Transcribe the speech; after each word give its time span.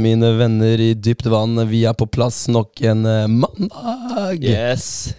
mine 0.00 0.30
venner 0.38 0.80
i 0.80 0.92
dypt 0.94 1.26
vann. 1.30 1.58
Vi 1.70 1.84
er 1.88 1.96
på 1.98 2.06
plass 2.10 2.46
nok 2.50 2.80
en 2.86 3.04
eh, 3.06 3.26
mandag. 3.28 4.44
Yes. 4.44 5.14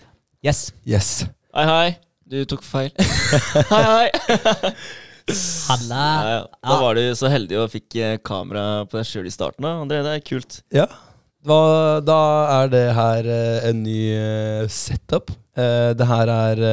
Yes. 0.45 0.69
Yes. 0.87 1.09
Hei, 1.55 1.65
hei. 1.67 1.89
Du 2.29 2.41
tok 2.45 2.63
feil. 2.63 2.91
hei, 3.73 3.83
hei. 3.83 4.73
Halla. 5.69 6.01
Ja, 6.01 6.31
ja. 6.33 6.41
Da 6.65 6.79
var 6.81 6.97
du 6.97 7.03
så 7.17 7.29
heldig 7.29 7.57
og 7.61 7.71
fikk 7.73 7.99
eh, 7.99 8.17
kamera 8.25 8.85
på 8.89 8.99
deg 8.99 9.07
sjøl 9.09 9.29
i 9.29 9.33
starten. 9.33 9.65
da 9.65 9.75
André, 9.83 10.01
det 10.05 10.15
er 10.17 10.25
kult. 10.25 10.59
Ja. 10.73 10.87
Da, 11.45 11.59
da 12.03 12.19
er 12.59 12.71
det 12.73 12.85
her 12.97 13.29
eh, 13.33 13.69
en 13.69 13.83
ny 13.85 14.01
setup. 14.73 15.33
Eh, 15.57 15.91
det 15.97 16.07
her 16.09 16.33
er 16.33 16.63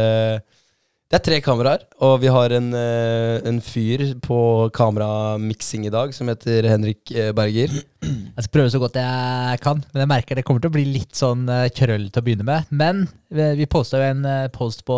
Det 1.06 1.20
er 1.20 1.23
tre 1.23 1.37
kameraer, 1.38 1.85
og 2.02 2.16
vi 2.18 2.30
har 2.35 2.51
en, 2.57 2.73
eh, 2.74 3.37
en 3.46 3.60
fyr 3.62 4.01
på 4.18 4.38
kameramiksing 4.74 5.85
i 5.87 5.93
dag 5.95 6.10
som 6.10 6.26
heter 6.26 6.66
Henrik 6.66 7.13
eh, 7.15 7.30
Berger. 7.30 7.71
Jeg 8.02 8.43
skal 8.43 8.52
prøve 8.57 8.73
så 8.74 8.80
godt 8.82 8.98
jeg 8.98 9.60
kan, 9.63 9.85
men 9.93 10.02
jeg 10.02 10.10
merker 10.10 10.35
det 10.35 10.43
kommer 10.48 10.65
til 10.65 10.73
å 10.73 10.74
bli 10.74 10.82
litt 10.96 11.15
sånn 11.15 11.45
eh, 11.46 11.68
krøll 11.71 12.09
til 12.10 12.18
å 12.18 12.26
begynne 12.26 12.46
med. 12.48 12.73
Men 12.74 13.04
vi, 13.30 13.68
posta 13.71 14.01
jo 14.02 14.09
en 14.09 14.26
post 14.51 14.82
på 14.88 14.96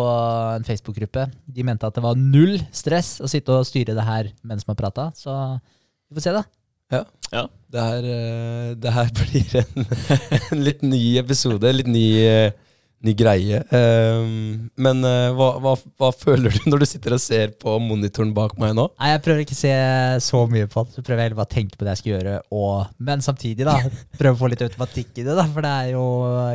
en 0.55 0.65
Facebook-gruppe. 0.65 1.27
De 1.45 1.65
mente 1.67 1.85
at 1.85 1.93
det 1.93 2.01
var 2.01 2.17
null 2.17 2.57
stress 2.73 3.19
å 3.21 3.29
sitte 3.29 3.59
og 3.59 3.69
styre 3.69 3.93
det 3.93 4.07
her 4.07 4.31
mens 4.41 4.65
man 4.65 4.79
prata, 4.79 5.11
så 5.13 5.35
vi 6.09 6.17
får 6.17 6.25
se, 6.25 6.33
da. 6.39 6.41
Det 7.69 7.85
her, 7.85 8.09
det 8.81 8.95
her 8.97 9.13
blir 9.21 9.61
en, 9.61 9.85
en 10.39 10.65
litt 10.65 10.81
ny 10.81 11.03
episode, 11.21 11.75
litt 11.77 11.93
ny, 11.93 12.07
ny 13.05 13.13
greie. 13.15 13.61
Um, 13.71 14.69
men 14.75 15.03
uh, 15.07 15.29
hva, 15.37 15.49
hva, 15.63 15.73
hva 16.01 16.09
føler 16.15 16.51
du 16.51 16.65
når 16.71 16.83
du 16.83 16.87
sitter 16.89 17.15
og 17.15 17.21
ser 17.23 17.53
på 17.61 17.77
monitoren 17.79 18.33
bak 18.35 18.57
meg 18.59 18.73
nå? 18.75 18.89
Nei, 18.99 19.11
Jeg 19.13 19.21
prøver 19.23 19.43
ikke 19.45 19.55
å 19.55 19.59
se 19.61 19.73
så 20.25 20.41
mye 20.51 20.67
på 20.71 20.83
det, 20.83 20.97
så 20.97 21.03
prøver 21.05 21.21
jeg 21.23 21.29
heller 21.29 21.39
bare 21.39 21.49
å 21.49 21.53
tenke 21.53 21.79
på 21.79 21.87
det 21.87 21.93
jeg 21.95 22.01
skal 22.01 22.13
gjøre, 22.17 22.33
og, 22.59 22.89
men 23.09 23.23
samtidig 23.23 23.67
da, 23.69 23.77
prøve 24.19 24.35
å 24.35 24.41
få 24.41 24.51
litt 24.51 24.65
automatikk 24.67 25.13
i 25.21 25.25
det, 25.27 25.37
da, 25.37 25.47
for 25.47 25.63
det 25.63 25.75
er 25.85 25.93
jo, 25.93 26.03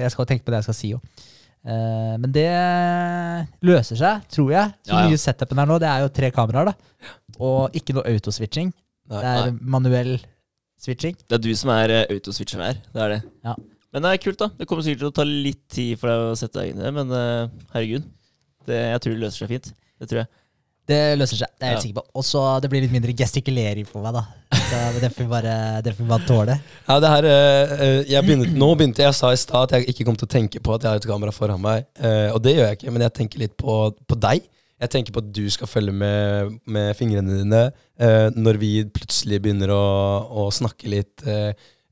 jeg 0.03 0.13
skal 0.13 0.27
jo 0.27 0.31
tenke 0.35 0.45
på 0.45 0.53
det 0.55 0.61
jeg 0.61 0.69
skal 0.69 0.79
si 0.83 0.93
jo. 0.93 1.01
Uh, 1.65 2.15
men 2.21 2.29
det 2.29 2.49
løser 3.65 3.97
seg, 3.97 4.25
tror 4.37 4.53
jeg. 4.53 4.73
Så 4.85 4.93
Ja, 4.93 5.01
ja. 5.01 5.09
mye 5.09 5.21
setupen 5.21 5.63
her 5.63 5.71
nå, 5.71 5.81
det 5.81 5.89
er 5.89 6.05
jo 6.05 6.13
tre 6.13 6.29
kameraer, 6.35 6.75
da. 6.75 7.13
Og 7.41 7.77
ikke 7.81 7.97
noe 7.97 8.05
autoswitching. 8.13 8.69
Nei. 9.13 9.21
Det 9.21 9.33
er 9.33 9.55
manuell 9.75 10.13
switching. 10.81 11.17
Det 11.25 11.39
er 11.39 11.43
du 11.45 11.55
som 11.57 11.73
er 11.73 11.95
uh, 12.03 12.03
autoswitcheren 12.13 12.67
her. 12.69 12.83
Det 12.93 13.07
er 13.07 13.15
det. 13.17 13.23
Ja. 13.49 13.57
Men 13.95 14.03
det 14.03 14.11
er 14.17 14.23
kult, 14.25 14.41
da. 14.41 14.49
Det 14.59 14.67
kommer 14.67 14.83
sikkert 14.83 15.05
til 15.05 15.13
å 15.13 15.15
ta 15.15 15.25
litt 15.29 15.63
tid 15.71 15.99
for 16.01 16.11
deg 16.11 16.23
å 16.33 16.39
sette 16.39 16.59
deg 16.61 16.73
inn 16.73 16.81
i 16.83 16.87
det, 16.89 16.95
men 16.97 17.13
uh, 17.15 17.47
herregud. 17.77 18.09
Det, 18.67 18.81
jeg 18.91 19.03
tror 19.05 19.15
det 19.15 19.23
løser 19.23 19.45
seg 19.45 19.53
fint. 19.55 19.69
Det 20.03 20.09
tror 20.11 20.25
jeg. 20.25 20.31
Det 20.85 20.97
løser 21.17 21.39
seg, 21.41 21.53
det 21.57 21.65
er 21.65 21.71
jeg 21.71 21.73
helt 21.73 21.79
Ja. 21.79 21.85
sikker 21.87 22.01
på. 22.03 22.05
Og 22.21 22.25
så 22.29 22.41
det 22.61 22.69
blir 22.73 22.83
litt 22.85 22.93
mindre 22.93 23.15
gestikulering 23.17 23.87
for 23.89 24.05
meg, 24.05 24.17
da. 24.19 24.25
Så 24.65 24.81
det 25.01 25.09
får 25.15 25.23
vi 25.23 25.29
bare, 25.31 25.55
det 25.87 25.95
får 25.97 26.09
bare 26.11 26.27
tåle. 26.29 26.57
Ja, 26.89 26.97
det 27.01 27.13
her, 27.15 27.29
eh, 27.31 27.75
eh, 27.87 28.01
jeg 28.11 28.27
begynte, 28.27 28.51
nå 28.59 28.69
begynte 28.77 29.05
jeg 29.07 29.15
sa 29.17 29.31
i 29.33 29.39
stad 29.41 29.69
at 29.71 29.77
jeg 29.79 29.95
ikke 29.95 30.05
kom 30.11 30.19
til 30.19 30.27
å 30.29 30.33
tenke 30.35 30.61
på 30.65 30.75
at 30.75 30.83
jeg 30.85 30.91
har 30.91 31.01
et 31.01 31.07
kamera 31.09 31.33
foran 31.33 31.63
meg. 31.65 31.87
eh, 32.03 32.29
og 32.35 32.43
det 32.45 32.57
gjør 32.57 32.69
jeg 32.69 32.79
ikke, 32.81 32.93
men 32.93 33.07
jeg 33.07 33.15
tenker 33.21 33.39
litt 33.47 33.57
på, 33.57 33.79
på 34.11 34.19
deg. 34.27 34.43
Jeg 34.83 34.91
tenker 34.91 35.15
på 35.15 35.23
at 35.23 35.31
du 35.33 35.45
skal 35.55 35.71
følge 35.71 35.93
med, 35.95 36.59
med 36.67 36.91
fingrene 36.99 37.39
dine 37.41 37.63
eh, 37.97 38.29
når 38.35 38.59
vi 38.61 38.73
plutselig 38.93 39.39
begynner 39.41 39.71
å, 39.73 39.85
å 40.45 40.51
snakke 40.53 40.91
litt 40.93 41.25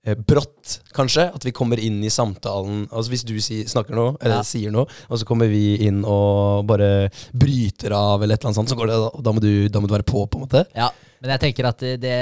brått, 0.02 0.80
kanskje. 0.94 1.28
At 1.34 1.44
vi 1.46 1.52
kommer 1.54 1.80
inn 1.80 2.00
i 2.04 2.10
samtalen. 2.10 2.86
Altså 2.90 3.12
Hvis 3.12 3.24
du 3.26 3.36
si, 3.40 3.62
snakker 3.70 3.94
noe, 3.94 4.16
eller 4.20 4.40
Ja. 4.40 4.42
sier 4.42 4.74
noe, 4.74 4.86
og 5.08 5.18
så 5.18 5.24
kommer 5.24 5.48
vi 5.48 5.76
inn 5.86 6.04
og 6.04 6.66
bare 6.66 7.10
bryter 7.32 7.92
av, 7.94 8.22
eller 8.22 8.34
et 8.34 8.40
eller 8.40 8.50
annet 8.50 8.60
sånt, 8.60 8.72
så 8.72 8.76
går 8.76 8.90
det, 8.90 8.98
og 8.98 9.22
da 9.22 9.32
må, 9.32 9.40
du, 9.40 9.68
da 9.68 9.80
må 9.80 9.86
du 9.86 9.94
være 9.94 10.08
på, 10.08 10.26
på 10.26 10.38
en 10.38 10.46
måte. 10.46 10.66
Ja, 10.74 10.90
men 11.22 11.30
jeg 11.30 11.40
tenker 11.40 11.70
at 11.70 11.78
det, 11.78 12.18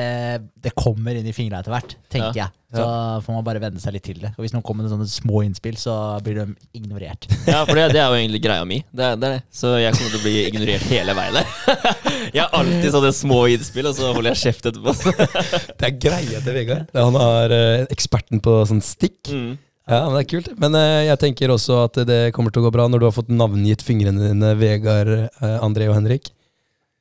det, 0.61 0.75
kommer 0.77 1.17
inn 1.17 1.27
i 1.27 1.33
fingrene 1.33 1.61
etter 1.61 1.73
hvert, 1.73 1.97
tenker 2.13 2.37
jeg. 2.37 2.53
Så 2.71 2.85
får 3.25 3.35
man 3.35 3.45
bare 3.47 3.61
venne 3.63 3.81
seg 3.83 3.97
litt 3.97 4.05
til 4.07 4.21
det. 4.23 4.31
Og 4.37 4.45
hvis 4.45 4.53
noen 4.55 4.63
kommer 4.67 4.87
med 4.87 4.93
sånne 4.93 5.09
små 5.11 5.41
innspill, 5.43 5.75
så 5.81 5.95
blir 6.23 6.39
de 6.39 6.45
ignorert. 6.79 7.27
Ja, 7.51 7.65
for 7.67 7.75
det, 7.75 7.89
det 7.97 7.99
er 7.99 8.13
jo 8.13 8.19
egentlig 8.21 8.43
greia 8.45 8.67
mi. 8.69 8.79
Det, 8.95 9.09
det 9.19 9.27
er 9.27 9.35
det. 9.39 9.41
Så 9.51 9.73
jeg 9.81 9.97
kommer 9.97 10.13
til 10.13 10.21
å 10.21 10.27
bli 10.27 10.35
ignorert 10.47 10.85
hele 10.93 11.17
veien 11.19 11.41
der. 11.41 11.57
Jeg 12.37 12.45
har 12.45 12.53
alltid 12.61 12.93
sånne 12.95 13.11
små 13.17 13.41
innspill, 13.51 13.89
og 13.91 13.97
så 13.99 14.13
holder 14.15 14.31
jeg 14.31 14.41
kjeft 14.45 14.69
etterpå. 14.71 14.93
Det 15.81 15.89
er 15.89 15.97
greia 15.99 16.43
til 16.45 16.55
Vegard. 16.55 16.93
Han 16.95 17.17
er 17.19 17.55
eh, 17.57 17.87
eksperten 17.91 18.43
på 18.45 18.55
sånn 18.71 18.83
stikk. 18.85 19.33
Mm. 19.35 19.57
Ja, 19.91 20.05
men 20.07 20.15
det 20.15 20.21
er 20.23 20.29
kult. 20.31 20.51
Men 20.63 20.77
eh, 20.79 21.07
jeg 21.09 21.19
tenker 21.25 21.51
også 21.51 21.81
at 21.89 21.99
det 22.07 22.21
kommer 22.37 22.55
til 22.55 22.63
å 22.63 22.69
gå 22.69 22.75
bra 22.77 22.87
når 22.87 23.03
du 23.03 23.09
har 23.09 23.17
fått 23.17 23.33
navngitt 23.35 23.83
fingrene 23.83 24.29
dine 24.31 24.53
Vegard, 24.61 25.11
eh, 25.27 25.57
André 25.59 25.89
og 25.91 25.97
Henrik. 25.99 26.31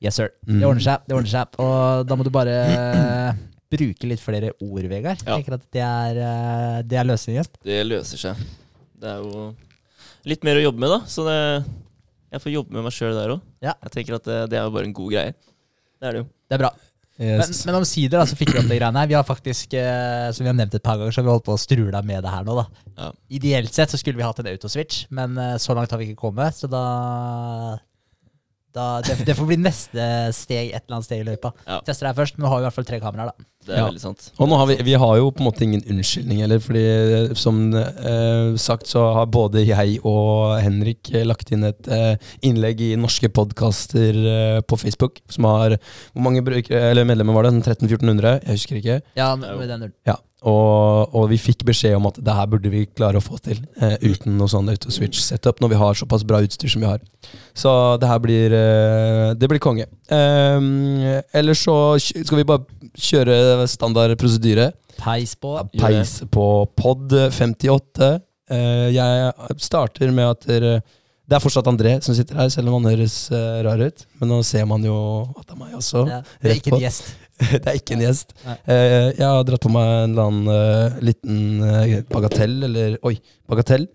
Yes, 0.01 0.15
sir. 0.17 0.31
Mm. 0.47 0.61
Det 0.63 0.67
ordner 0.71 0.85
seg. 0.87 1.05
det 1.05 1.17
ordner 1.19 1.33
seg. 1.35 1.59
Og 1.61 2.07
da 2.09 2.17
må 2.17 2.25
du 2.25 2.31
bare 2.33 2.55
bruke 3.69 4.07
litt 4.09 4.21
flere 4.23 4.51
ord, 4.61 4.87
Vegard. 4.91 5.21
Ja. 5.25 5.35
Jeg 5.37 5.43
tenker 5.45 5.57
at 5.59 5.65
det 5.75 5.83
er, 5.85 6.19
eh, 6.25 6.81
det 6.89 6.97
er 7.01 7.07
løsningen. 7.09 7.49
Det 7.65 7.79
løser 7.87 8.17
seg. 8.17 8.43
Det 8.99 9.09
er 9.13 9.21
jo 9.23 9.49
litt 10.27 10.43
mer 10.43 10.59
å 10.59 10.65
jobbe 10.67 10.79
med, 10.83 10.89
da. 10.95 10.99
Så 11.07 11.23
det, 11.27 11.37
jeg 12.33 12.41
får 12.43 12.55
jobbe 12.57 12.75
med 12.77 12.83
meg 12.89 12.93
sjøl 12.97 13.15
der 13.17 13.35
òg. 13.37 13.41
Ja. 13.63 13.73
Jeg 13.87 13.91
tenker 13.95 14.17
at 14.19 14.27
det, 14.29 14.39
det 14.51 14.59
er 14.59 14.67
jo 14.67 14.75
bare 14.75 14.89
en 14.89 14.93
god 14.97 15.11
greie. 15.15 15.33
Det 15.99 16.07
er 16.09 16.15
det 16.17 16.23
jo. 16.23 16.29
Det 16.49 16.57
er 16.59 16.63
bra. 16.65 16.73
Men, 17.19 17.41
Yes. 17.43 17.65
men 17.67 17.75
omsider 17.75 18.15
da, 18.15 18.23
så 18.23 18.37
fikk 18.39 18.53
vi 18.55 18.59
opp 18.61 18.69
de 18.69 18.77
greiene 18.79 18.95
her. 19.01 19.07
Vi 19.11 19.15
har 19.17 19.25
faktisk, 19.27 19.73
eh, 19.75 20.29
som 20.31 20.45
vi 20.45 20.47
har 20.47 20.55
nevnt 20.55 20.77
et 20.77 20.83
par 20.85 20.95
ganger, 20.95 21.11
så 21.11 21.19
har 21.19 21.25
vi 21.27 21.33
holdt 21.33 21.43
på 21.49 21.55
å 21.57 21.59
strule 21.59 21.99
med 22.07 22.23
det 22.23 22.31
her 22.31 22.45
nå. 22.47 22.53
da. 22.61 22.63
Ja. 22.95 23.09
Ideelt 23.35 23.73
sett 23.75 23.91
så 23.91 23.99
skulle 23.99 24.15
vi 24.15 24.23
hatt 24.23 24.39
en 24.39 24.47
autoswitch, 24.47 25.01
men 25.11 25.35
eh, 25.37 25.57
så 25.59 25.75
langt 25.75 25.91
har 25.91 25.99
vi 25.99 26.07
ikke 26.13 26.21
kommet. 26.21 26.55
Så 26.55 26.69
da, 26.71 26.83
da 28.71 28.85
det, 29.03 29.17
det 29.27 29.35
får 29.35 29.49
bli 29.49 29.57
neste 29.59 30.05
steg 30.37 30.71
et 30.71 30.85
eller 30.85 30.99
annet 31.01 31.09
steg 31.09 31.23
i 31.23 31.27
løypa. 31.27 31.51
Ja. 31.67 31.81
Tester 31.83 32.07
det 32.07 32.13
her 32.13 32.19
først, 32.21 32.37
men 32.39 32.45
nå 32.47 32.53
har 32.53 32.61
vi 32.61 32.63
i 32.63 32.67
hvert 32.69 32.77
fall 32.79 32.87
tre 32.87 32.99
kameraer. 33.03 33.33
da. 33.33 33.47
Det 33.67 33.73
er 33.75 33.81
Ja. 33.81 33.87
veldig 33.89 33.99
sant. 34.01 34.31
Og 34.39 34.47
nå 34.49 34.57
har 34.57 34.67
vi, 34.69 34.75
vi 34.87 34.93
har 34.97 35.17
jo 35.19 35.31
på 35.35 35.41
en 35.43 35.47
måte 35.49 35.61
ingen 35.65 35.81
unnskyldning 35.83 36.39
heller, 36.41 36.59
fordi 36.63 36.83
eh, 36.85 37.33
som 37.37 37.59
eh, 37.75 38.55
sagt 38.57 38.87
så 38.87 39.03
har 39.17 39.25
både 39.27 39.65
jeg 39.67 39.99
og 40.07 40.55
Henrik 40.63 41.11
eh, 41.13 41.25
lagt 41.27 41.51
inn 41.51 41.67
et 41.67 41.87
eh, 41.91 42.15
innlegg 42.41 42.79
i 42.81 42.93
norske 42.95 43.29
podkaster 43.29 44.15
eh, 44.15 44.61
på 44.61 44.79
Facebook, 44.79 45.19
som 45.29 45.43
har 45.51 45.75
Hvor 46.13 46.23
mange 46.23 46.41
brukere, 46.41 46.89
eller 46.93 47.05
medlemmer 47.05 47.35
var 47.35 47.43
det? 47.49 47.53
Sånn 47.59 47.67
1300-1400? 47.89 48.39
Jeg 48.47 48.55
husker 48.57 48.79
ikke. 48.81 49.01
Ja, 49.19 49.35
med 49.35 49.67
den. 49.69 49.91
Ja, 50.07 50.15
og, 50.47 51.11
og 51.13 51.25
vi 51.33 51.35
fikk 51.37 51.65
beskjed 51.67 51.97
om 51.97 52.05
at 52.07 52.15
det 52.23 52.31
her 52.33 52.47
burde 52.47 52.69
vi 52.71 52.85
klare 52.87 53.19
å 53.19 53.23
få 53.23 53.37
til 53.43 53.59
eh, 53.83 53.97
uten 54.07 54.37
noe 54.39 54.47
sånn 54.47 54.71
autoswitch-setup, 54.71 55.59
når 55.59 55.73
vi 55.73 55.79
har 55.81 55.97
såpass 55.99 56.23
bra 56.23 56.39
utstyr 56.45 56.71
som 56.71 56.85
vi 56.85 56.87
har. 56.87 57.03
Så 57.53 57.69
det 57.99 58.07
her 58.07 58.19
blir 58.23 58.53
eh, 58.55 59.33
Det 59.35 59.49
blir 59.51 59.59
konge. 59.59 59.85
Um, 60.09 61.03
Eller 61.35 61.53
så 61.59 61.75
skal 61.99 62.39
vi 62.39 62.47
bare 62.47 62.63
kjøre 62.95 63.35
standard 63.71 64.15
prosedyre. 64.19 64.71
Peis 64.99 65.35
på. 65.39 65.55
Peis 65.79 66.19
på 66.31 66.45
pod 66.77 67.13
58. 67.13 68.13
Eh, 68.49 68.87
jeg 68.95 69.59
starter 69.61 70.15
med 70.15 70.33
at 70.35 70.49
dere 70.49 70.79
det 71.29 71.37
er 71.37 71.43
fortsatt 71.43 71.67
André 71.69 71.91
som 72.01 72.15
sitter 72.17 72.39
her, 72.41 72.47
selv 72.49 72.71
om 72.71 72.79
han 72.79 72.89
høres 72.89 73.27
uh, 73.29 73.59
rar 73.61 73.77
ut. 73.77 74.05
Men 74.17 74.31
nå 74.33 74.39
ser 74.47 74.63
man 74.65 74.81
jo 74.81 74.95
at 75.37 75.43
det 75.45 75.53
er 75.53 75.59
meg 75.59 75.75
også. 75.77 76.01
Ja, 76.09 76.23
det 76.41 76.49
er 76.49 76.57
ikke 76.57 76.71
en 76.73 76.81
gjest. 76.81 77.11
det 77.51 77.59
er 77.69 77.77
ikke 77.77 77.93
en 77.93 78.01
gjest. 78.01 78.33
Eh, 78.65 79.11
jeg 79.13 79.27
har 79.27 79.45
dratt 79.45 79.61
på 79.61 79.69
meg 79.69 79.91
en 79.91 80.15
eller 80.15 80.31
annen 80.31 80.49
uh, 80.49 80.97
liten 81.05 81.37
eh, 81.67 81.93
bagatell, 82.09 82.57
eller 82.65 82.97
oi, 83.05 83.13
bagatell. 83.45 83.85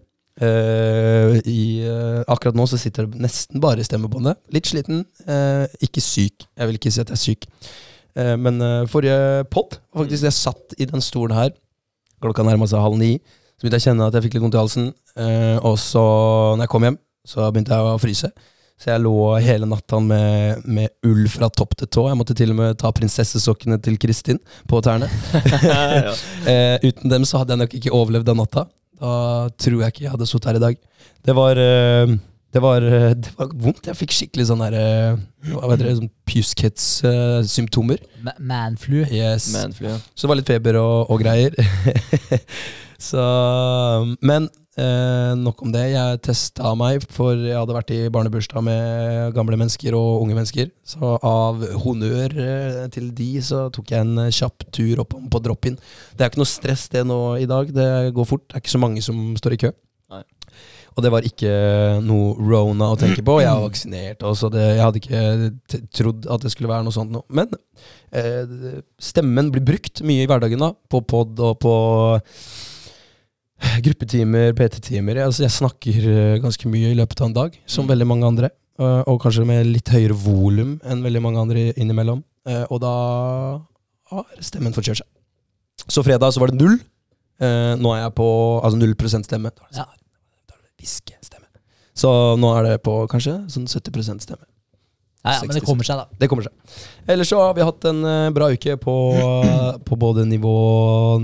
Eh, 0.41 1.37
i, 1.47 1.87
eh, 1.87 2.23
akkurat 2.27 2.57
nå 2.59 2.67
så 2.67 2.79
sitter 2.81 3.07
det 3.07 3.21
nesten 3.23 3.63
bare 3.63 3.83
i 3.83 3.87
stemmebåndet. 3.87 4.41
Litt 4.55 4.71
sliten, 4.71 5.05
eh, 5.27 5.67
ikke 5.87 6.03
syk. 6.03 6.47
Jeg 6.55 6.71
vil 6.71 6.79
ikke 6.81 6.91
si 6.95 7.03
at 7.03 7.13
jeg 7.13 7.19
er 7.19 7.23
syk. 7.23 7.47
Eh, 8.15 8.35
men 8.39 8.61
eh, 8.63 8.87
forrige 8.91 9.45
pod, 9.51 9.79
faktisk 9.97 10.29
jeg 10.29 10.37
satt 10.37 10.77
i 10.79 10.87
den 10.89 11.03
stolen 11.03 11.37
her, 11.37 11.55
klokka 12.23 12.47
nærma 12.47 12.69
seg 12.71 12.83
halv 12.83 12.99
ni, 13.01 13.17
så 13.55 13.65
begynte 13.65 13.81
jeg 13.81 13.85
å 13.85 13.91
kjenne 13.91 14.09
at 14.09 14.17
jeg 14.17 14.27
fikk 14.27 14.37
litt 14.37 14.45
vondt 14.45 14.57
i 14.57 14.63
halsen. 14.63 14.91
Eh, 15.19 15.57
og 15.67 15.79
så, 15.83 16.03
når 16.55 16.67
jeg 16.67 16.73
kom 16.75 16.87
hjem, 16.89 16.99
så 17.27 17.49
begynte 17.49 17.75
jeg 17.75 17.89
å 17.95 18.03
fryse. 18.03 18.31
Så 18.81 18.91
jeg 18.91 19.05
lå 19.05 19.15
hele 19.39 19.69
natta 19.71 20.01
med, 20.03 20.65
med 20.67 20.91
ull 21.07 21.29
fra 21.31 21.47
topp 21.55 21.77
til 21.79 21.89
tå. 21.95 22.09
Jeg 22.11 22.19
måtte 22.19 22.35
til 22.37 22.51
og 22.51 22.59
med 22.59 22.79
ta 22.81 22.91
prinsessesokkene 22.95 23.79
til 23.83 24.01
Kristin 24.03 24.41
på 24.71 24.81
tærne. 24.83 25.07
ja. 25.63 26.11
Uten 26.89 27.13
dem 27.13 27.27
så 27.29 27.41
hadde 27.41 27.55
jeg 27.55 27.63
nok 27.63 27.77
ikke 27.79 27.95
overlevd 27.95 28.27
den 28.33 28.41
natta. 28.43 28.67
Da 28.99 29.13
tror 29.63 29.79
jeg 29.85 29.95
ikke 29.95 30.05
jeg 30.09 30.15
hadde 30.17 30.29
sittet 30.29 30.51
her 30.51 30.59
i 30.59 30.65
dag. 30.65 30.81
Det 31.25 31.37
var, 31.39 31.63
det 32.55 32.63
var, 32.63 32.85
eh, 32.87 33.13
det 33.19 33.33
var 33.35 33.51
vondt. 33.51 33.89
Jeg 33.91 33.99
fikk 33.99 34.13
skikkelig 34.15 34.49
sånn 34.53 34.63
der 34.63 34.77
eh, 34.79 35.17
Hva 35.51 35.73
heter 35.73 35.89
det? 35.89 35.95
Sånn 35.99 36.13
pjuskhetsymptomer. 36.31 38.03
Uh, 38.23 38.35
Manflu. 38.39 39.01
Yes. 39.11 39.51
Manflu, 39.57 39.89
ja. 39.91 39.99
Så 40.15 40.25
det 40.25 40.31
var 40.31 40.39
litt 40.39 40.53
feber 40.53 40.79
og, 40.79 41.11
og 41.11 41.25
greier. 41.25 41.57
så 43.11 43.25
Men 44.23 44.47
eh, 44.79 45.33
nok 45.39 45.63
om 45.67 45.73
det. 45.75 45.85
Jeg 45.93 46.21
testa 46.25 46.75
meg, 46.79 47.05
for 47.15 47.39
jeg 47.39 47.59
hadde 47.59 47.77
vært 47.77 47.93
i 47.95 48.01
barnebursdag 48.15 48.65
med 48.67 49.35
gamle 49.37 49.59
mennesker 49.61 49.97
og 49.99 50.23
unge 50.25 50.39
mennesker. 50.39 50.71
Så 50.87 51.15
av 51.19 51.63
honnør 51.85 52.39
eh, 52.39 52.83
til 52.95 53.11
de, 53.17 53.31
så 53.45 53.67
tok 53.75 53.95
jeg 53.95 54.07
en 54.07 54.27
eh, 54.27 54.33
kjapp 54.35 54.67
tur 54.75 55.03
opp 55.05 55.17
på 55.17 55.43
drop-in. 55.45 55.79
Det 56.15 56.23
er 56.23 56.33
ikke 56.33 56.43
noe 56.43 56.55
stress 56.55 56.87
det 56.95 57.03
nå 57.09 57.21
i 57.43 57.51
dag. 57.51 57.75
Det 57.75 57.91
går 58.15 58.31
fort. 58.31 58.47
Det 58.49 58.59
er 58.59 58.65
ikke 58.65 58.77
så 58.77 58.83
mange 58.87 59.05
som 59.05 59.27
står 59.41 59.59
i 59.59 59.65
kø. 59.67 59.75
Og 60.95 61.03
det 61.03 61.11
var 61.11 61.25
ikke 61.27 61.51
noe 62.07 62.35
rona 62.39 62.93
å 62.95 62.99
tenke 63.01 63.23
på. 63.27 63.41
Jeg 63.43 63.51
var 63.51 63.65
vaksinert, 63.67 64.23
og 64.23 64.37
så 64.39 64.47
det, 64.53 64.63
jeg 64.77 64.85
hadde 64.85 65.01
ikke 65.03 65.89
trodd 65.91 66.29
at 66.31 66.45
det 66.47 66.53
skulle 66.55 66.71
være 66.71 66.85
noe 66.87 66.95
sånt 66.95 67.11
noe. 67.11 67.25
Men 67.35 67.51
eh, 68.15 68.79
stemmen 69.03 69.51
blir 69.51 69.65
brukt 69.67 70.05
mye 70.07 70.23
i 70.23 70.29
hverdagen, 70.31 70.63
da. 70.63 70.71
På 70.91 71.01
pod 71.03 71.41
og 71.43 71.59
på 71.65 71.75
gruppetimer, 73.85 74.53
PT-timer. 74.59 75.19
Altså, 75.25 75.45
jeg 75.47 75.55
snakker 75.55 76.07
eh, 76.11 76.37
ganske 76.43 76.69
mye 76.71 76.93
i 76.93 76.99
løpet 76.99 77.21
av 77.23 77.31
en 77.31 77.37
dag, 77.41 77.59
som 77.67 77.85
Mm. 77.87 77.91
veldig 77.95 78.07
mange 78.07 78.27
andre. 78.27 78.51
eh, 78.79 79.03
og 79.07 79.21
kanskje 79.23 79.45
med 79.47 79.67
litt 79.67 79.87
høyere 79.89 80.15
volum 80.19 80.81
enn 80.85 81.03
veldig 81.03 81.23
mange 81.23 81.39
andre 81.39 81.73
innimellom. 81.79 82.25
Eh, 82.47 82.65
og 82.71 82.81
da 82.81 83.61
har 84.11 84.25
stemmen 84.41 84.73
fått 84.75 84.85
kjørt 84.89 84.99
seg. 85.03 85.07
Så 85.89 86.03
fredag 86.03 86.33
så 86.35 86.41
var 86.41 86.49
det 86.51 86.59
null. 86.61 86.79
Eh, 87.41 87.75
nå 87.79 87.95
er 87.95 88.03
jeg 88.03 88.15
på 88.15 88.27
altså 88.65 88.77
0 88.79 88.95
stemme. 89.23 89.47
Er 89.47 89.53
Ja. 89.73 89.85
sånn, 89.85 89.95
da 90.49 90.55
er 90.55 90.59
det 90.59 90.71
hviskestemme. 90.85 91.49
Så 91.95 92.11
nå 92.37 92.51
er 92.59 92.69
det 92.69 92.83
på 92.85 92.99
kanskje 93.11 93.41
sånn 93.53 93.71
70 93.71 94.21
stemme. 94.21 94.45
Ja, 95.25 95.39
ja, 95.39 95.45
men 95.47 95.57
det 95.57 95.63
kommer 95.65 95.87
seg, 95.89 95.97
da. 95.97 96.19
Det 96.21 96.27
kommer 96.29 96.45
seg. 96.45 96.81
Ellers 97.09 97.31
så 97.33 97.39
har 97.41 97.55
vi 97.57 97.65
hatt 97.65 97.87
en 97.89 98.03
eh, 98.05 98.27
bra 98.37 98.51
uke 98.53 98.75
på, 98.77 98.95
på 99.89 99.97
både 99.97 100.27
nivå 100.29 100.57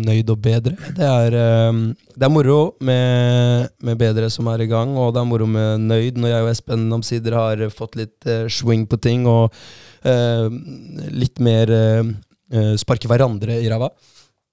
nøyd 0.00 0.32
og 0.32 0.38
bedre. 0.40 0.72
Det 0.96 1.04
er, 1.04 1.36
eh, 1.36 1.80
det 2.14 2.24
er 2.24 2.32
moro 2.32 2.78
med, 2.80 3.68
med 3.84 4.00
bedre 4.00 4.30
som 4.32 4.48
er 4.48 4.64
i 4.64 4.70
gang, 4.70 4.94
og 4.96 5.12
det 5.12 5.20
er 5.20 5.28
moro 5.28 5.50
med 5.52 5.84
nøyd 5.84 6.16
når 6.16 6.32
jeg 6.32 6.46
og 6.46 6.50
Espen 6.54 6.88
omsider 6.96 7.36
har 7.36 7.66
fått 7.76 8.00
litt 8.00 8.24
eh, 8.24 8.46
swing 8.48 8.88
på 8.88 8.96
ting 9.04 9.28
og 9.28 9.52
uh, 10.08 10.48
litt 11.12 11.36
mer 11.44 11.68
sparke 12.80 13.06
hverandre 13.10 13.60
i 13.60 13.68
ræva. 13.68 13.90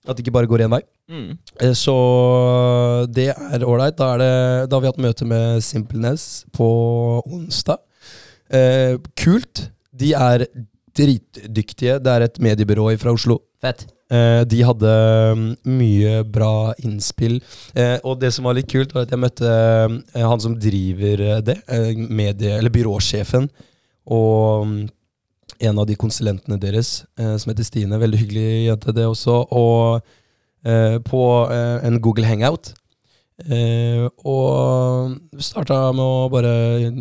At 0.08 0.16
det 0.18 0.24
ikke 0.26 0.36
bare 0.38 0.48
går 0.50 0.64
én 0.66 0.72
vei. 0.72 0.82
Mm. 1.12 1.30
Eh, 1.62 1.74
Så 1.76 1.96
det 3.12 3.30
er 3.36 3.66
ålreit. 3.68 3.98
Da, 4.00 4.14
da 4.66 4.76
har 4.78 4.82
vi 4.86 4.92
hatt 4.92 5.04
møte 5.04 5.28
med 5.28 5.62
Simpleness 5.66 6.46
på 6.56 6.68
onsdag. 7.28 7.84
Eh, 8.50 8.96
kult. 9.20 9.68
De 9.98 10.14
er 10.16 10.48
dritdyktige. 10.98 12.00
Det 12.04 12.12
er 12.16 12.26
et 12.26 12.40
mediebyrå 12.42 12.90
fra 13.02 13.14
Oslo. 13.14 13.42
Fett. 13.62 13.86
Eh, 14.14 14.44
de 14.48 14.62
hadde 14.64 14.92
mm, 15.36 15.48
mye 15.78 16.20
bra 16.32 16.72
innspill. 16.86 17.40
Eh, 17.76 17.98
og 18.08 18.22
det 18.22 18.32
som 18.36 18.48
var 18.48 18.56
litt 18.58 18.70
kult, 18.72 18.94
var 18.96 19.04
at 19.08 19.12
jeg 19.14 19.20
møtte 19.22 19.50
eh, 19.52 20.24
han 20.24 20.44
som 20.44 20.56
driver 20.62 21.24
eh, 21.26 21.42
det. 21.44 21.58
Medie, 22.08 22.56
eller 22.58 22.74
byråsjefen. 22.74 23.50
Og 24.16 24.68
mm, 24.70 24.78
en 25.60 25.80
av 25.80 25.88
de 25.90 25.96
konsulentene 26.00 26.60
deres, 26.62 27.06
eh, 27.20 27.36
som 27.38 27.52
heter 27.52 27.68
Stine. 27.68 28.00
Veldig 28.02 28.20
hyggelig 28.22 28.48
jente, 28.68 28.94
det 28.96 29.06
også. 29.08 29.40
Og 29.52 30.02
eh, 30.66 30.98
på 31.06 31.24
eh, 31.52 31.88
en 31.88 32.02
Google 32.04 32.28
Hangout. 32.28 32.74
Eh, 33.46 34.08
og 34.26 35.14
starta 35.46 35.92
med 35.94 36.02
å 36.02 36.30
bare 36.34 36.54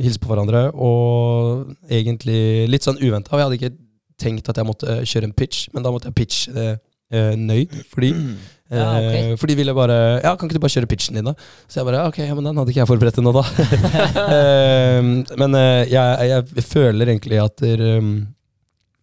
hilse 0.04 0.20
på 0.20 0.28
hverandre, 0.28 0.68
og 0.74 1.70
egentlig 1.88 2.66
litt 2.68 2.84
sånn 2.84 3.00
uventa. 3.00 3.38
Jeg 3.38 3.48
hadde 3.48 3.60
ikke 3.60 3.76
tenkt 4.20 4.50
at 4.52 4.60
jeg 4.60 4.68
måtte 4.68 4.98
kjøre 5.08 5.30
en 5.30 5.36
pitch, 5.36 5.70
men 5.72 5.84
da 5.84 5.92
måtte 5.92 6.10
jeg 6.10 6.18
pitche 6.18 6.52
det 6.56 6.68
eh, 6.76 7.32
nøyd. 7.40 7.80
Fordi, 7.94 8.12
Ja, 8.66 8.96
ok. 8.98 9.36
for 9.38 9.46
de 9.46 9.54
ville 9.54 9.70
bare 9.78 9.96
Ja, 10.24 10.32
kan 10.34 10.48
ikke 10.48 10.56
du 10.56 10.62
bare 10.64 10.72
kjøre 10.74 10.88
pitchen 10.90 11.14
din, 11.14 11.28
da? 11.28 11.36
Så 11.70 11.78
jeg 11.78 11.86
bare 11.86 12.00
Ok, 12.08 12.16
ja, 12.18 12.34
men 12.34 12.48
den 12.48 12.56
hadde 12.58 12.72
ikke 12.72 12.80
jeg 12.80 12.88
forberedt 12.90 13.20
ennå, 13.22 13.30
da. 13.30 13.44
Men 15.40 15.54
jeg, 15.86 16.26
jeg 16.32 16.64
føler 16.66 17.12
egentlig 17.12 17.38
at 17.44 17.62
der, 17.62 17.84
um, 18.02 18.08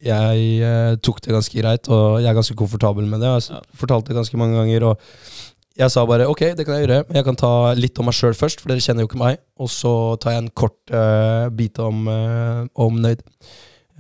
jeg 0.04 0.44
eh, 0.68 0.96
tok 1.04 1.22
det 1.24 1.34
ganske 1.34 1.56
greit, 1.56 1.88
og 1.88 2.20
jeg 2.22 2.30
er 2.30 2.38
ganske 2.38 2.58
komfortabel 2.60 3.08
med 3.08 3.24
det. 3.24 3.32
Jeg 3.32 3.42
fortalte 3.42 3.56
har 3.56 3.82
fortalt 3.82 4.10
det 4.10 4.18
ganske 4.18 4.40
mange 4.42 4.60
ganger. 4.60 4.88
Og 4.90 5.78
jeg 5.80 5.90
sa 5.90 6.04
bare 6.06 6.28
ok, 6.30 6.44
det 6.58 6.66
kan 6.68 6.78
jeg 6.78 6.86
gjøre. 6.86 7.04
men 7.08 7.18
Jeg 7.18 7.26
kan 7.26 7.40
ta 7.40 7.54
litt 7.78 8.00
om 8.00 8.10
meg 8.10 8.18
sjøl 8.18 8.36
først, 8.38 8.62
for 8.62 8.74
dere 8.74 8.84
kjenner 8.84 9.06
jo 9.06 9.10
ikke 9.10 9.22
meg. 9.22 9.40
Og 9.58 9.72
så 9.72 9.94
tar 10.22 10.36
jeg 10.36 10.44
en 10.44 10.52
kort 10.54 10.94
eh, 10.94 11.48
bit 11.56 11.80
om, 11.82 12.06
eh, 12.12 12.62
om 12.76 13.00
Nøyd. 13.02 13.24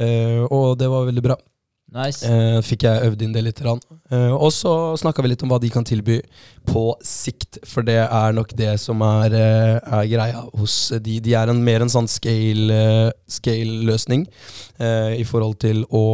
Eh, 0.03 0.44
og 0.50 0.77
det 0.81 0.91
var 0.91 1.07
veldig 1.09 1.25
bra. 1.25 1.39
Nice. 1.94 2.25
Eh, 2.25 2.60
fikk 2.66 2.88
jeg 2.88 3.10
øvd 3.10 3.22
inn 3.22 3.36
det 3.36 3.44
litt. 3.45 3.62
Eh, 3.63 4.34
og 4.34 4.50
så 4.54 4.74
snakka 4.98 5.22
vi 5.22 5.34
litt 5.34 5.44
om 5.45 5.51
hva 5.54 5.60
de 5.62 5.69
kan 5.74 5.86
tilby 5.86 6.19
på 6.66 6.88
sikt, 7.06 7.62
for 7.69 7.86
det 7.86 8.00
er 8.04 8.34
nok 8.34 8.56
det 8.57 8.80
som 8.81 9.01
er, 9.06 9.34
eh, 9.38 9.78
er 9.78 10.10
greia 10.10 10.45
hos 10.57 10.90
de. 10.98 11.19
De 11.24 11.36
er 11.38 11.54
en, 11.54 11.63
mer 11.63 11.86
en 11.86 11.94
sånn 11.94 12.10
scale-løsning 12.10 13.13
scale-løsning 13.44 14.28
eh, 14.80 15.19
i 15.19 15.25
forhold 15.28 15.60
til 15.63 15.84
å 15.94 16.06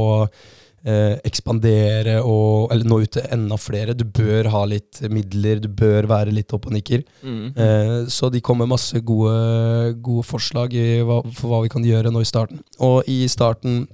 eh, 0.83 1.15
ekspandere 1.27 2.19
og 2.23 2.73
Eller 2.73 2.87
nå 2.87 3.01
ut 3.03 3.13
til 3.17 3.27
enda 3.31 3.57
flere. 3.59 3.95
Du 3.97 4.05
bør 4.05 4.51
ha 4.53 4.65
litt 4.69 5.01
midler, 5.11 5.59
du 5.63 5.69
bør 5.69 6.09
være 6.09 6.35
litt 6.35 6.53
opp 6.55 6.69
og 6.69 6.75
nikker. 6.75 7.05
Mm. 7.23 7.47
Eh, 7.55 7.95
så 8.11 8.29
de 8.29 8.41
kommer 8.41 8.67
med 8.67 8.75
masse 8.77 8.99
gode, 8.99 9.95
gode 10.01 10.27
forslag 10.27 10.73
i 10.73 11.01
hva, 11.05 11.21
for 11.35 11.51
hva 11.51 11.63
vi 11.65 11.73
kan 11.73 11.85
gjøre 11.85 12.13
nå 12.13 12.23
i 12.23 12.29
starten. 12.29 12.63
Og 12.79 13.03
i 13.07 13.23
starten 13.31 13.85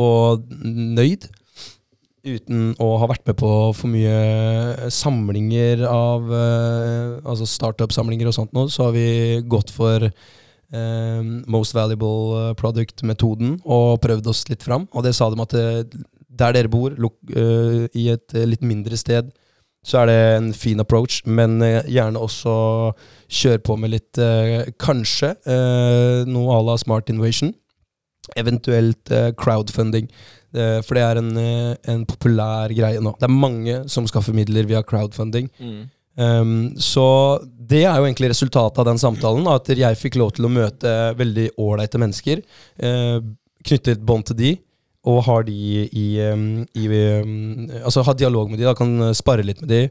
på 0.00 0.08
Nøyd, 0.96 1.28
uten 2.24 2.74
å 2.80 2.90
ha 3.00 3.08
vært 3.10 3.26
med 3.28 3.36
på 3.40 3.50
for 3.76 3.92
mye 3.92 4.90
samlinger 4.92 5.86
av 5.88 6.28
eh, 6.36 7.14
Altså 7.24 7.48
startup-samlinger 7.48 8.28
og 8.28 8.36
sånt 8.36 8.52
nå, 8.56 8.66
så 8.72 8.88
har 8.88 8.96
vi 8.96 9.40
gått 9.48 9.72
for 9.72 10.04
eh, 10.08 11.20
Most 11.50 11.76
Valuable 11.76 12.54
Product-metoden 12.60 13.58
og 13.64 14.00
prøvd 14.04 14.32
oss 14.32 14.46
litt 14.50 14.64
fram. 14.64 14.88
Og 14.92 15.04
det 15.04 15.14
sa 15.16 15.30
de 15.32 15.44
at 15.44 15.56
eh, 15.56 15.84
der 16.40 16.56
dere 16.56 16.72
bor, 16.72 16.96
eh, 16.96 17.86
i 17.92 18.08
et 18.12 18.34
eh, 18.34 18.48
litt 18.48 18.64
mindre 18.64 18.96
sted, 19.00 19.30
så 19.84 20.02
er 20.02 20.10
det 20.10 20.18
en 20.36 20.50
fin 20.52 20.80
approach, 20.80 21.22
men 21.24 21.60
eh, 21.64 21.80
gjerne 21.88 22.20
også 22.20 22.54
kjør 23.32 23.62
på 23.64 23.76
med 23.80 23.94
litt 23.94 24.20
uh, 24.20 24.68
Kanskje 24.80 25.32
uh, 25.46 26.26
noe 26.28 26.52
à 26.52 26.60
la 26.66 26.76
Smart 26.80 27.08
Innovation. 27.08 27.54
Eventuelt 28.38 29.10
eh, 29.10 29.30
crowdfunding. 29.38 30.10
Eh, 30.54 30.80
for 30.86 30.98
det 30.98 31.04
er 31.06 31.20
en, 31.20 31.30
eh, 31.38 31.72
en 31.92 32.04
populær 32.08 32.72
greie 32.74 33.00
nå. 33.02 33.14
Det 33.18 33.28
er 33.28 33.34
mange 33.34 33.80
som 33.90 34.06
skaffer 34.10 34.36
midler 34.36 34.68
via 34.68 34.82
crowdfunding. 34.86 35.50
Mm. 35.60 35.80
Um, 36.20 36.54
så 36.76 37.04
det 37.70 37.84
er 37.86 37.96
jo 37.96 38.04
egentlig 38.04 38.32
resultatet 38.32 38.80
av 38.82 38.88
den 38.90 38.98
samtalen. 39.00 39.46
At 39.48 39.70
jeg 39.72 39.98
fikk 40.00 40.18
lov 40.20 40.34
til 40.36 40.48
å 40.48 40.52
møte 40.52 40.96
veldig 41.18 41.52
ålreite 41.60 42.00
mennesker. 42.02 42.42
Uh, 42.82 43.22
knyttet 43.66 44.02
bånd 44.04 44.26
til 44.28 44.38
de, 44.40 44.54
og 45.08 45.22
har 45.24 45.46
de 45.46 45.54
i, 45.86 46.06
um, 46.28 46.64
i 46.76 46.86
um, 47.22 47.68
Altså 47.84 48.04
ha 48.04 48.12
dialog 48.16 48.50
med 48.50 48.60
de, 48.60 48.66
da, 48.68 48.76
kan 48.76 49.14
spare 49.16 49.46
litt 49.46 49.62
med 49.64 49.72
de. 49.72 49.84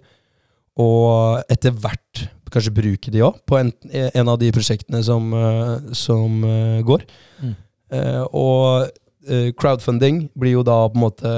Og 0.79 1.41
etter 1.51 1.73
hvert 1.75 2.27
kanskje 2.49 2.73
bruke 2.73 3.11
de 3.13 3.21
òg, 3.21 3.39
på 3.45 3.59
en, 3.59 3.71
en 3.93 4.29
av 4.31 4.39
de 4.41 4.49
prosjektene 4.53 5.01
som, 5.05 5.33
uh, 5.33 5.91
som 5.97 6.43
uh, 6.45 6.79
går. 6.85 7.05
Mm. 7.41 7.55
Uh, 7.89 8.25
og 8.29 8.89
uh, 9.29 9.49
crowdfunding 9.57 10.27
blir 10.37 10.59
jo 10.59 10.65
da 10.67 10.83
på 10.89 10.99
en 10.99 11.05
måte 11.07 11.33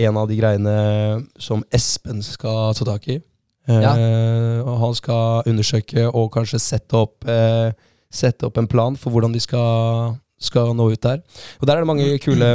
en 0.00 0.16
av 0.16 0.28
de 0.28 0.38
greiene 0.38 0.76
som 1.40 1.62
Espen 1.74 2.22
skal 2.24 2.72
ta 2.78 2.86
tak 2.94 3.08
i. 3.12 3.18
Ja. 3.70 3.94
Eh, 3.94 4.58
og 4.64 4.78
han 4.80 4.94
skal 4.98 5.48
undersøke 5.50 6.08
og 6.10 6.32
kanskje 6.34 6.60
sette 6.62 6.98
opp, 6.98 7.22
eh, 7.30 7.70
sette 8.10 8.48
opp 8.48 8.58
en 8.58 8.66
plan 8.66 8.96
for 8.98 9.14
hvordan 9.14 9.34
de 9.34 9.42
skal, 9.42 10.16
skal 10.40 10.74
nå 10.74 10.90
ut 10.92 11.02
der. 11.02 11.22
Og 11.60 11.66
der 11.68 11.76
er 11.76 11.84
det 11.84 11.90
mange 11.92 12.18
kule, 12.22 12.50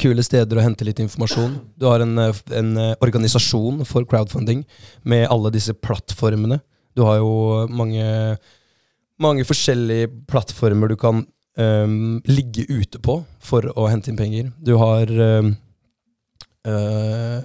kule 0.00 0.24
steder 0.24 0.56
å 0.56 0.64
hente 0.64 0.86
litt 0.88 1.02
informasjon. 1.04 1.58
Du 1.76 1.86
har 1.90 2.00
en, 2.00 2.18
eh, 2.18 2.32
en 2.56 2.76
eh, 2.76 2.94
organisasjon 3.04 3.84
for 3.84 4.04
crowdfunding 4.04 4.64
med 5.04 5.28
alle 5.28 5.52
disse 5.52 5.74
plattformene. 5.74 6.60
Du 6.96 7.04
har 7.04 7.18
jo 7.18 7.66
mange, 7.68 8.38
mange 9.20 9.44
forskjellige 9.44 10.08
plattformer 10.26 10.88
du 10.88 10.96
kan 10.96 11.26
eh, 11.56 11.86
ligge 12.30 12.66
ute 12.68 13.00
på 13.02 13.20
for 13.40 13.68
å 13.76 13.88
hente 13.90 14.10
inn 14.12 14.18
penger. 14.20 14.52
Du 14.62 14.74
har 14.80 15.10
um, 15.10 15.54
uh, 16.66 17.40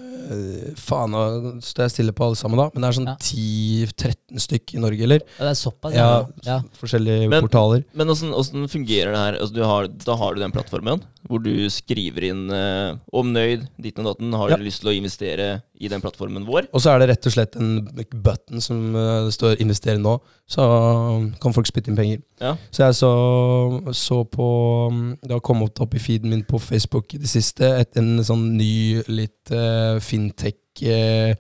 faen, 0.80 1.12
nå 1.14 1.22
står 1.64 1.86
jeg 1.88 1.94
stille 1.96 2.14
på 2.16 2.26
alle 2.28 2.40
sammen, 2.40 2.60
da. 2.62 2.70
Men 2.74 2.84
det 2.86 2.90
er 2.90 2.98
sånn 3.00 3.10
Ja. 3.12 3.16
10-13 3.22 4.44
stykk 4.46 4.76
i 4.76 4.82
Norge, 4.84 5.04
eller? 5.08 5.26
Ja, 5.38 5.46
det 5.46 5.52
er 5.54 5.60
såpass, 5.62 5.94
Ja, 5.96 6.10
ja. 6.48 6.60
Forskjellige 6.80 7.30
Men- 7.30 7.44
portaler. 7.46 7.84
Men 7.94 8.10
åssen 8.10 8.34
åssen 8.34 8.68
fungerer 8.72 9.12
det 9.14 9.22
her? 9.26 9.40
Altså, 9.42 9.54
du 9.54 9.64
har, 9.64 9.88
da 9.88 10.16
har 10.16 10.34
du 10.36 10.42
den 10.42 10.52
plattformen 10.52 11.02
hvor 11.30 11.42
du 11.44 11.54
skriver 11.70 12.26
inn 12.32 12.46
eh, 12.54 12.96
om 13.14 13.30
nøyd, 13.34 13.68
ditten 13.82 14.06
og 14.06 14.16
datten. 14.16 14.34
Har 14.38 14.50
Ja. 14.52 14.58
du 14.58 14.64
lyst 14.66 14.82
til 14.82 14.92
å 14.92 14.96
investere 14.96 15.48
i 15.80 15.88
den 15.92 16.02
plattformen 16.02 16.46
vår? 16.48 16.68
Og 16.74 16.82
så 16.82 16.92
er 16.94 17.00
det 17.00 17.10
rett 17.12 17.28
og 17.30 17.34
slett 17.36 17.56
en 17.60 17.88
button 18.12 18.62
som 18.62 18.96
uh, 18.96 19.26
det 19.28 19.34
står 19.34 19.56
'investere 19.62 20.02
nå', 20.02 20.20
så 20.50 21.32
kan 21.42 21.54
folk 21.54 21.68
spytte 21.68 21.90
inn 21.90 21.96
penger. 22.00 22.22
Ja. 22.42 22.56
Så 22.72 22.84
jeg 22.86 22.96
så, 22.96 23.94
så 23.94 24.24
på 24.26 24.48
mm, 24.92 25.18
Det 25.22 25.32
har 25.32 25.40
kommet 25.40 25.80
opp 25.80 25.94
i 25.96 26.00
feeden 26.00 26.30
min 26.30 26.44
på 26.44 26.60
Facebook 26.60 27.14
i 27.14 27.18
det 27.18 27.30
siste 27.30 27.64
et, 27.80 27.96
en 27.98 28.24
sånn 28.24 28.58
ny, 28.58 29.04
litt 29.08 29.52
uh, 29.52 30.00
fintech 30.00 30.56
uh, 30.84 31.36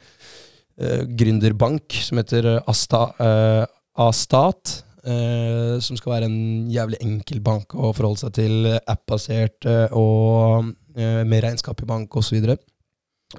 gründerbank 1.05 1.93
som 1.93 2.17
heter 2.17 2.63
Asta, 2.67 3.13
Astat. 3.95 4.83
Eh, 5.05 5.79
som 5.83 5.97
skal 5.99 6.13
være 6.17 6.27
en 6.29 6.67
jævlig 6.71 6.99
enkel 7.01 7.39
bank 7.45 7.73
å 7.75 7.93
forholde 7.93 8.21
seg 8.25 8.33
til. 8.37 8.67
App-basert 8.87 9.65
eh, 9.69 9.87
og 9.97 10.71
eh, 10.95 11.23
med 11.25 11.43
regnskap 11.45 11.81
i 11.83 11.89
bank 11.89 12.15
osv. 12.21 12.37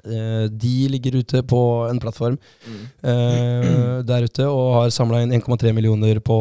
Eh, 0.03 0.45
de 0.49 0.73
ligger 0.89 1.19
ute 1.21 1.43
på 1.45 1.59
en 1.89 1.99
plattform 2.01 2.37
Mm. 2.65 2.79
eh, 3.03 4.01
der 4.09 4.25
ute 4.25 4.47
og 4.49 4.73
har 4.79 4.89
samla 4.95 5.21
inn 5.23 5.35
1,3 5.37 5.73
millioner 5.77 6.19
på 6.19 6.37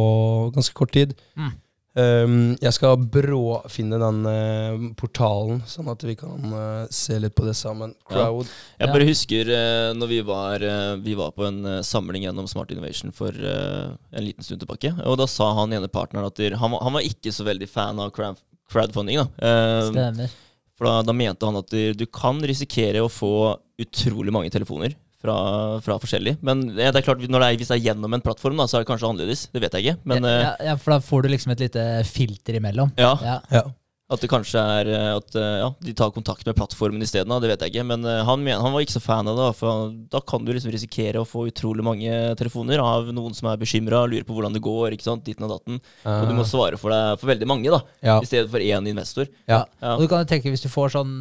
ganske 0.54 0.74
kort 0.74 0.92
tid. 0.96 1.12
Mm. 1.36 1.52
Um, 1.92 2.54
jeg 2.56 2.72
skal 2.72 2.96
bråfinne 3.12 3.98
den 4.00 4.20
uh, 4.24 4.84
portalen, 4.96 5.58
sånn 5.68 5.90
at 5.92 6.00
vi 6.08 6.14
kan 6.16 6.46
uh, 6.54 6.86
se 6.88 7.18
litt 7.20 7.34
på 7.36 7.44
det 7.44 7.52
sammen. 7.58 7.92
Crowd. 8.08 8.48
Jeg 8.80 8.92
bare 8.94 9.08
husker 9.10 9.50
uh, 9.52 9.90
når 9.98 10.08
vi 10.14 10.20
var, 10.24 10.64
vi 11.04 11.16
var 11.18 11.34
på 11.36 11.44
en 11.50 11.60
samling 11.84 12.24
gjennom 12.24 12.48
Smart 12.48 12.72
Innovation 12.72 13.12
for 13.12 13.36
en 13.36 14.24
liten 14.24 14.44
stund 14.46 14.62
tilbake. 14.64 14.94
Og 15.04 15.18
da 15.20 15.26
sa 15.28 15.50
han 15.60 15.74
ene 15.76 15.90
partneren 15.92 16.30
at 16.30 16.38
der, 16.40 16.56
han, 16.60 16.72
var- 16.72 16.82
han 16.86 16.96
var 16.96 17.04
ikke 17.04 17.32
så 17.34 17.44
veldig 17.44 17.68
fan 17.68 18.00
av 18.00 18.10
crowd, 18.16 18.40
crowdfunding. 18.72 19.20
da. 19.20 19.28
Eh, 19.44 19.90
Stemmer. 19.92 20.34
for 20.78 20.88
da, 20.88 20.96
da 21.10 21.12
mente 21.16 21.44
han 21.48 21.60
at 21.60 21.68
der, 21.76 21.92
du 21.98 22.06
kan 22.08 22.40
risikere 22.40 23.04
å 23.04 23.12
få 23.12 23.34
utrolig 23.82 24.32
mange 24.32 24.50
telefoner 24.54 24.96
fra, 25.22 25.36
fra 25.84 25.98
forskjellig. 26.02 26.36
Men 26.44 26.64
det 26.74 26.88
er 26.90 27.04
klart, 27.06 27.22
når 27.22 27.44
det 27.44 27.50
er, 27.50 27.60
hvis 27.60 27.70
det 27.72 27.78
er 27.78 27.86
gjennom 27.90 28.16
en 28.16 28.24
plattform, 28.24 28.58
da, 28.58 28.66
så 28.68 28.78
er 28.78 28.84
det 28.86 28.90
kanskje 28.90 29.12
annerledes. 29.12 29.46
Det 29.54 29.62
vet 29.62 29.78
jeg 29.78 29.86
ikke. 29.86 30.00
Men 30.10 30.26
ja, 30.26 30.32
eh, 30.32 30.42
ja, 30.48 30.56
ja, 30.72 30.80
for 30.80 30.96
da 30.96 31.02
får 31.04 31.22
du 31.24 31.32
liksom 31.36 31.54
et 31.54 31.68
lite 31.68 31.86
filter 32.08 32.58
imellom. 32.58 32.92
ja, 33.00 33.14
Ja. 33.22 33.38
Ja. 33.52 33.70
At 34.12 34.20
det 34.20 34.28
kanskje 34.28 34.60
er 34.60 34.88
eh, 34.92 35.10
at 35.16 35.36
eh, 35.40 35.58
ja, 35.62 35.70
de 35.80 35.94
tar 35.96 36.10
kontakt 36.12 36.44
med 36.44 36.56
plattformen 36.58 37.04
isteden. 37.04 37.32
Det 37.40 37.48
vet 37.48 37.62
jeg 37.64 37.72
ikke. 37.72 37.84
Men 37.88 38.04
eh, 38.04 38.20
han, 38.28 38.44
han 38.44 38.74
var 38.74 38.84
ikke 38.84 38.98
så 38.98 39.00
fan 39.00 39.30
av 39.30 39.38
det. 39.38 39.48
For 39.56 39.88
da 40.12 40.20
kan 40.28 40.44
du 40.44 40.52
liksom 40.52 40.72
risikere 40.74 41.22
å 41.22 41.28
få 41.28 41.46
utrolig 41.48 41.84
mange 41.86 42.12
telefoner 42.40 42.82
av 42.84 43.08
noen 43.14 43.32
som 43.36 43.48
er 43.48 43.60
bekymra, 43.62 44.04
lurer 44.10 44.26
på 44.28 44.36
hvordan 44.36 44.56
det 44.56 44.64
går. 44.64 44.92
ikke 44.96 45.08
sant, 45.08 45.24
ditten 45.24 45.48
og 45.48 45.54
datten. 45.54 45.80
Og 46.04 46.28
du 46.28 46.36
må 46.36 46.44
svare 46.48 46.80
for 46.80 46.92
deg 46.92 47.16
for 47.22 47.32
veldig 47.32 47.48
mange, 47.48 47.72
da, 47.72 47.80
ja. 48.04 48.18
i 48.20 48.28
stedet 48.28 48.52
for 48.52 48.60
én 48.60 48.90
investor. 48.92 49.30
ja. 49.48 49.62
Ja. 49.80 49.96
Og 49.96 50.04
du 50.04 50.10
kan 50.10 50.28
tenke 50.28 50.50
hvis 50.52 50.62
du 50.64 50.68
får 50.72 50.92
sånn 50.98 51.14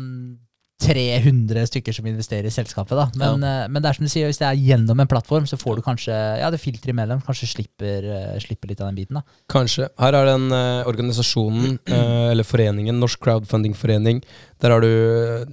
300 0.82 1.68
stykker 1.70 1.96
som 1.96 2.08
investerer 2.10 2.48
i 2.50 2.54
selskapet, 2.54 2.96
da. 2.98 3.06
Men, 3.20 3.46
ja. 3.46 3.68
men 3.70 3.84
det 3.84 3.92
er 3.92 3.98
som 3.98 4.08
du 4.08 4.12
sier, 4.12 4.30
hvis 4.30 4.42
det 4.42 4.48
er 4.48 4.60
gjennom 4.60 5.04
en 5.04 5.10
plattform, 5.10 5.46
så 5.50 5.60
får 5.62 5.78
du 5.78 5.84
kanskje 5.86 6.16
ja, 6.42 6.50
det 6.54 6.62
filter 6.62 6.94
imellom. 6.94 7.22
Kanskje 7.26 7.52
slipper, 7.52 8.08
eh, 8.10 8.36
slipper 8.44 8.72
litt 8.72 8.82
av 8.82 8.90
den 8.90 9.00
biten. 9.02 9.20
da. 9.20 9.40
Kanskje. 9.52 9.92
Her 10.02 10.18
er 10.18 10.32
den 10.34 10.50
eh, 10.58 10.90
organisasjonen, 10.90 11.80
eh, 11.86 12.28
eller 12.34 12.48
foreningen, 12.48 13.00
Norsk 13.02 13.22
Crowdfundingforening. 13.24 14.24
Der 14.62 14.76
har 14.76 14.84
du 14.84 14.92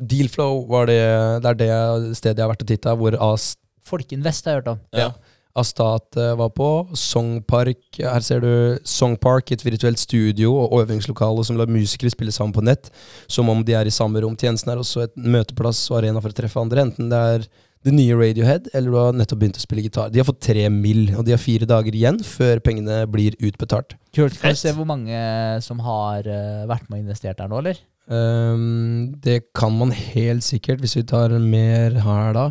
Dealflow, 0.01 0.65
var 0.71 0.89
det, 0.89 1.01
det 1.45 1.55
er 1.55 1.63
det 1.63 2.19
stedet 2.19 2.39
jeg 2.39 2.47
har 2.47 2.55
vært 2.55 2.65
og 2.65 2.73
titta, 2.73 2.97
hvor 2.99 3.19
As, 3.33 3.53
Folkinvest 3.89 4.49
har 4.49 4.57
jeg 4.57 4.63
hørt 4.63 4.73
om. 4.75 4.81
Ja. 4.93 5.09
Astat 5.09 5.28
eh, 5.59 6.35
var 6.39 6.51
på. 6.55 6.89
Songpark. 6.95 7.81
Her 7.99 8.21
ser 8.21 8.41
du 8.41 8.79
Songpark, 8.85 9.53
et 9.53 9.65
virtuelt 9.65 9.99
studio 9.99 10.55
og 10.57 10.83
øvingslokale 10.83 11.45
som 11.45 11.57
lar 11.57 11.67
musikere 11.67 12.11
spille 12.11 12.33
sammen 12.33 12.55
på 12.55 12.65
nett, 12.65 12.91
som 13.29 13.49
om 13.49 13.65
de 13.65 13.75
er 13.75 13.87
i 13.87 13.95
samme 13.95 14.21
rom. 14.21 14.37
Tjenesten 14.37 14.71
er 14.71 14.79
også 14.79 15.07
et 15.07 15.17
møteplass 15.17 15.91
og 15.91 16.03
arena 16.03 16.21
for 16.21 16.31
å 16.31 16.39
treffe 16.39 16.61
andre, 16.61 16.87
enten 16.89 17.11
det 17.11 17.19
er 17.19 17.49
det 17.87 17.95
nye 17.95 18.17
Radiohead, 18.19 18.71
eller 18.75 18.91
du 18.91 18.99
har 18.99 19.15
nettopp 19.15 19.39
begynt 19.43 19.59
å 19.61 19.63
spille 19.63 19.85
gitar. 19.85 20.11
De 20.11 20.19
har 20.19 20.27
fått 20.27 20.41
tre 20.49 20.65
mill., 20.73 21.13
og 21.15 21.23
de 21.27 21.35
har 21.35 21.41
fire 21.43 21.69
dager 21.69 21.95
igjen 21.95 22.19
før 22.27 22.59
pengene 22.65 23.05
blir 23.11 23.37
utbetalt. 23.39 23.95
Kult. 24.17 24.39
Kan 24.41 24.57
du 24.57 24.59
se 24.59 24.75
hvor 24.75 24.89
mange 24.89 25.21
som 25.65 25.81
har 25.87 26.27
eh, 26.27 26.67
vært 26.69 26.89
med 26.89 26.99
og 26.99 27.07
investert 27.07 27.39
der 27.39 27.51
nå, 27.51 27.63
eller? 27.63 27.79
Um, 28.09 29.15
det 29.21 29.53
kan 29.57 29.75
man 29.77 29.93
helt 29.93 30.45
sikkert, 30.47 30.81
hvis 30.83 30.97
vi 30.97 31.07
tar 31.07 31.35
mer 31.39 32.01
her 32.03 32.35
da. 32.37 32.49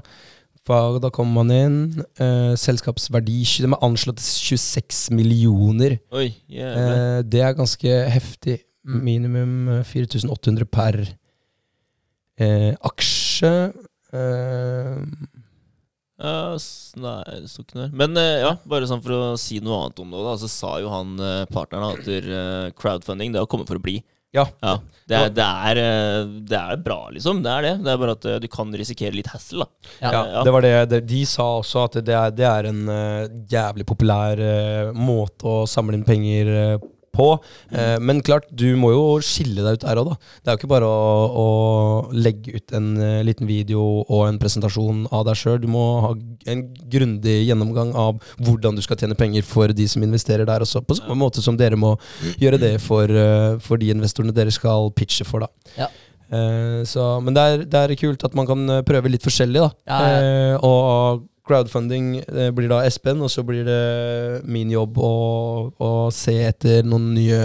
For 0.67 0.97
da 0.99 1.09
kommer 1.15 1.43
man 1.45 1.51
inn. 1.55 1.77
eh, 2.19 2.53
selskapsverdi 2.59 3.37
De 3.63 3.69
er 3.71 3.85
anslått 3.85 4.19
til 4.19 4.57
26 4.59 5.11
millioner. 5.15 5.97
Oi. 6.11 6.27
Eh, 6.51 7.21
det 7.23 7.41
er 7.41 7.55
ganske 7.55 7.93
heftig. 8.11 8.59
Mm. 8.87 8.99
Minimum 9.03 9.69
eh, 9.77 9.83
4800 9.87 10.65
per 10.71 10.99
eh, 12.39 12.73
aksje. 12.83 13.53
Eh, 14.13 15.01
Ja, 16.17 16.57
nei, 16.97 17.17
det 17.29 17.49
sto 17.51 17.61
ikke 17.61 17.77
noe. 17.77 17.89
Men 17.93 18.17
eh, 18.17 18.39
ja, 18.41 18.55
bare 18.65 18.87
sånn 18.89 19.03
for 19.05 19.13
å 19.13 19.25
si 19.37 19.59
noe 19.61 19.83
annet 19.83 19.99
om 20.01 20.09
det, 20.15 20.21
da, 20.25 20.31
så 20.41 20.47
sa 20.49 20.71
jo 20.81 20.89
han 20.89 21.11
eh, 21.21 21.43
partneren 21.53 21.93
at 21.93 22.07
eh, 22.09 22.71
crowdfunding 22.73 23.35
det 23.35 23.43
har 23.43 23.49
kommet 23.51 23.69
for 23.69 23.77
å 23.77 23.83
bli. 23.83 23.99
Ja. 24.35 24.45
Det, 25.07 25.15
er, 25.15 25.29
det, 25.31 25.43
er, 25.43 25.79
eh, 25.79 26.25
det 26.49 26.57
er 26.59 26.81
bra, 26.83 26.97
liksom. 27.15 27.39
Det 27.45 27.51
er 27.51 27.63
det. 27.63 27.73
Det 27.85 27.91
er 27.93 27.99
bare 28.01 28.15
at 28.17 28.25
eh, 28.27 28.39
du 28.43 28.47
kan 28.51 28.73
risikere 28.75 29.15
litt 29.15 29.29
hassle, 29.31 29.63
da. 29.63 29.91
Ja. 30.01 30.11
ja, 30.11 30.23
ja. 30.33 30.43
det 30.43 30.53
var 30.53 30.65
det. 30.65 30.99
De 31.07 31.21
sa 31.29 31.45
også 31.61 31.85
at 31.85 31.97
det 32.03 32.17
er, 32.17 32.35
det 32.35 32.47
er 32.49 32.67
en 32.73 32.81
eh, 32.91 33.29
jævlig 33.53 33.87
populær 33.87 34.43
måte 34.97 35.47
å 35.47 35.65
samle 35.69 35.95
inn 35.95 36.05
penger 36.07 36.51
eh, 36.53 36.75
på. 37.17 37.27
Eh, 37.73 37.97
men 38.03 38.21
klart, 38.25 38.47
du 38.51 38.67
må 38.79 38.91
jo 38.93 39.03
skille 39.25 39.65
deg 39.65 39.79
ut 39.79 39.85
der 39.85 40.01
òg, 40.01 40.11
da. 40.11 40.31
Det 40.41 40.51
er 40.51 40.55
jo 40.55 40.61
ikke 40.61 40.71
bare 40.71 40.87
å, 40.87 41.11
å 41.43 41.47
legge 42.15 42.57
ut 42.57 42.75
en 42.77 42.89
eh, 43.01 43.19
liten 43.27 43.49
video 43.49 43.83
og 44.05 44.27
en 44.27 44.39
presentasjon 44.41 45.05
av 45.11 45.25
deg 45.27 45.39
sjøl. 45.39 45.59
Du 45.63 45.69
må 45.71 45.85
ha 46.05 46.13
en 46.51 46.65
grundig 46.91 47.39
gjennomgang 47.47 47.93
av 47.97 48.21
hvordan 48.37 48.77
du 48.77 48.83
skal 48.85 48.99
tjene 49.01 49.17
penger 49.17 49.45
for 49.47 49.73
de 49.75 49.87
som 49.89 50.05
investerer 50.05 50.47
der 50.47 50.65
også. 50.65 50.83
På 50.85 50.97
samme 50.99 51.17
måte 51.19 51.43
som 51.43 51.57
dere 51.59 51.79
må 51.79 51.95
gjøre 52.41 52.61
det 52.61 52.75
for, 52.83 53.09
eh, 53.09 53.57
for 53.63 53.81
de 53.81 53.93
investorene 53.95 54.35
dere 54.35 54.53
skal 54.53 54.91
pitche 54.97 55.27
for, 55.27 55.45
da. 55.45 55.73
Ja. 55.77 55.89
Eh, 56.27 56.83
så, 56.87 57.07
men 57.23 57.35
det 57.35 57.47
er, 57.47 57.65
det 57.65 57.81
er 57.81 57.97
kult 57.99 58.23
at 58.27 58.35
man 58.37 58.47
kan 58.49 58.67
prøve 58.87 59.11
litt 59.11 59.25
forskjellig, 59.25 59.63
da. 59.63 59.71
Ja, 59.87 60.03
ja. 60.03 60.21
Eh, 60.21 60.67
og 60.67 61.25
crowdfunding 61.47 62.11
blir 62.55 62.69
da 62.71 62.81
Espen, 62.85 63.21
og 63.23 63.31
så 63.33 63.43
blir 63.47 63.65
det 63.67 64.43
min 64.47 64.71
jobb 64.73 64.99
å, 65.01 65.13
å 65.79 65.91
se 66.13 66.35
etter 66.49 66.85
noen 66.87 67.13
nye 67.15 67.41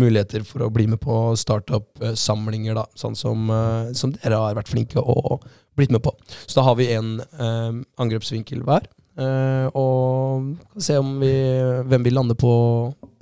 muligheter 0.00 0.44
for 0.48 0.66
å 0.66 0.72
bli 0.72 0.88
med 0.90 1.02
på 1.02 1.18
startup-samlinger, 1.38 2.76
da. 2.78 2.86
Sånn 2.98 3.16
som, 3.18 3.48
eh, 3.50 3.92
som 3.96 4.14
dere 4.16 4.40
har 4.40 4.58
vært 4.58 4.72
flinke 4.72 5.00
og 5.00 5.44
blitt 5.78 5.94
med 5.94 6.04
på. 6.04 6.14
Så 6.46 6.60
da 6.60 6.68
har 6.68 6.78
vi 6.78 6.92
en 6.94 7.16
eh, 7.20 7.80
angrepsvinkel 8.02 8.64
hver. 8.66 8.88
Uh, 9.14 9.68
og 9.78 10.80
se 10.82 10.96
vi, 11.20 11.28
hvem 11.86 12.02
vi 12.02 12.10
lander 12.10 12.34
på, 12.34 12.50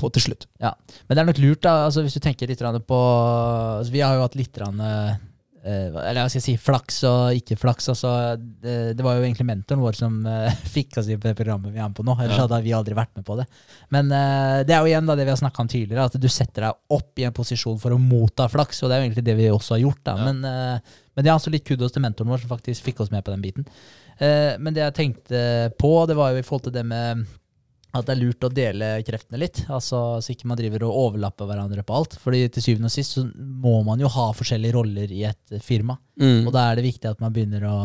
på 0.00 0.08
til 0.16 0.24
slutt. 0.24 0.46
Ja, 0.62 0.70
Men 1.04 1.18
det 1.18 1.20
er 1.20 1.28
nok 1.28 1.40
lurt, 1.42 1.60
da, 1.66 1.74
altså 1.84 2.04
hvis 2.06 2.16
du 2.16 2.22
tenker 2.24 2.48
litt 2.48 2.62
på 2.88 3.00
altså 3.02 3.92
Vi 3.92 4.00
har 4.00 4.16
jo 4.16 4.22
hatt 4.24 4.38
litt 4.38 4.56
eh, 4.56 5.18
Eller 5.64 6.18
hva 6.24 6.26
skal 6.26 6.40
jeg 6.40 6.44
si, 6.44 6.54
flaks 6.58 6.96
og 7.06 7.36
ikke 7.38 7.56
flaks. 7.60 7.86
Altså, 7.92 8.10
det, 8.38 8.96
det 8.98 9.04
var 9.06 9.14
jo 9.18 9.22
egentlig 9.22 9.46
mentoren 9.46 9.82
vår 9.84 9.94
som 9.94 10.16
eh, 10.26 10.56
fikk 10.74 10.96
oss 10.98 11.10
i 11.12 11.14
det 11.22 11.34
programmet 11.38 11.70
vi 11.70 11.78
er 11.78 11.86
med 11.86 11.94
på 11.98 12.04
nå. 12.06 12.16
Ellers 12.18 12.36
Ja. 12.40 12.46
hadde 12.48 12.58
vi 12.64 12.74
aldri 12.74 12.96
vært 12.98 13.12
med 13.14 13.26
på 13.28 13.36
det. 13.38 13.46
Men 13.94 14.10
uh, 14.10 14.62
det 14.66 14.74
er 14.74 14.80
jo 14.82 14.90
igjen 14.90 15.06
da 15.06 15.14
det 15.18 15.28
vi 15.28 15.34
har 15.34 15.38
snakka 15.42 15.62
om 15.62 15.70
tidligere, 15.70 16.08
at 16.10 16.18
du 16.18 16.28
setter 16.32 16.66
deg 16.66 16.96
opp 16.98 17.22
i 17.22 17.26
en 17.28 17.36
posisjon 17.36 17.78
for 17.82 17.94
å 17.94 18.00
motta 18.02 18.48
flaks. 18.50 18.82
Og 18.82 18.90
det 18.90 18.96
er 18.96 19.02
jo 19.04 19.06
egentlig 19.10 19.26
det 19.28 19.36
vi 19.38 19.50
også 19.54 19.76
har 19.76 19.84
gjort. 19.84 20.02
da. 20.08 20.16
Ja. 20.18 20.30
Men, 20.30 20.42
uh, 20.42 21.04
men 21.14 21.24
det 21.26 21.30
er 21.30 21.36
altså 21.36 21.52
litt 21.54 21.68
kudos 21.68 21.94
til 21.94 22.02
mentoren 22.02 22.32
vår 22.32 22.42
som 22.42 22.54
faktisk 22.56 22.88
fikk 22.90 23.04
oss 23.04 23.12
med 23.14 23.22
på 23.22 23.30
den 23.34 23.44
biten. 23.44 23.68
Uh, 24.18 24.58
men 24.58 24.74
det 24.74 24.82
jeg 24.82 24.98
tenkte 24.98 25.44
på, 25.78 25.92
det 26.10 26.18
var 26.18 26.34
jo 26.34 26.42
i 26.42 26.46
forhold 26.46 26.66
til 26.70 26.74
det 26.80 26.84
med 26.90 27.22
at 27.92 28.06
det 28.08 28.14
er 28.14 28.20
lurt 28.22 28.44
å 28.46 28.50
dele 28.52 28.86
kreftene 29.04 29.40
litt. 29.42 29.62
Altså, 29.68 30.20
Så 30.24 30.32
ikke 30.32 30.48
man 30.48 30.56
driver 30.56 30.86
og 30.88 30.96
overlapper 31.06 31.48
hverandre 31.50 31.84
på 31.84 31.96
alt. 31.98 32.16
Fordi 32.22 32.46
til 32.48 32.64
syvende 32.64 32.88
og 32.88 32.94
sist 32.94 33.18
så 33.18 33.26
må 33.36 33.82
man 33.84 34.00
jo 34.00 34.08
ha 34.08 34.30
forskjellige 34.32 34.72
roller 34.78 35.12
i 35.12 35.24
et 35.28 35.58
firma. 35.60 35.98
Mm. 36.20 36.46
Og 36.46 36.52
da 36.56 36.70
er 36.70 36.80
det 36.80 36.86
viktig 36.88 37.10
at 37.10 37.20
man 37.20 37.34
begynner 37.36 37.66
å 37.68 37.76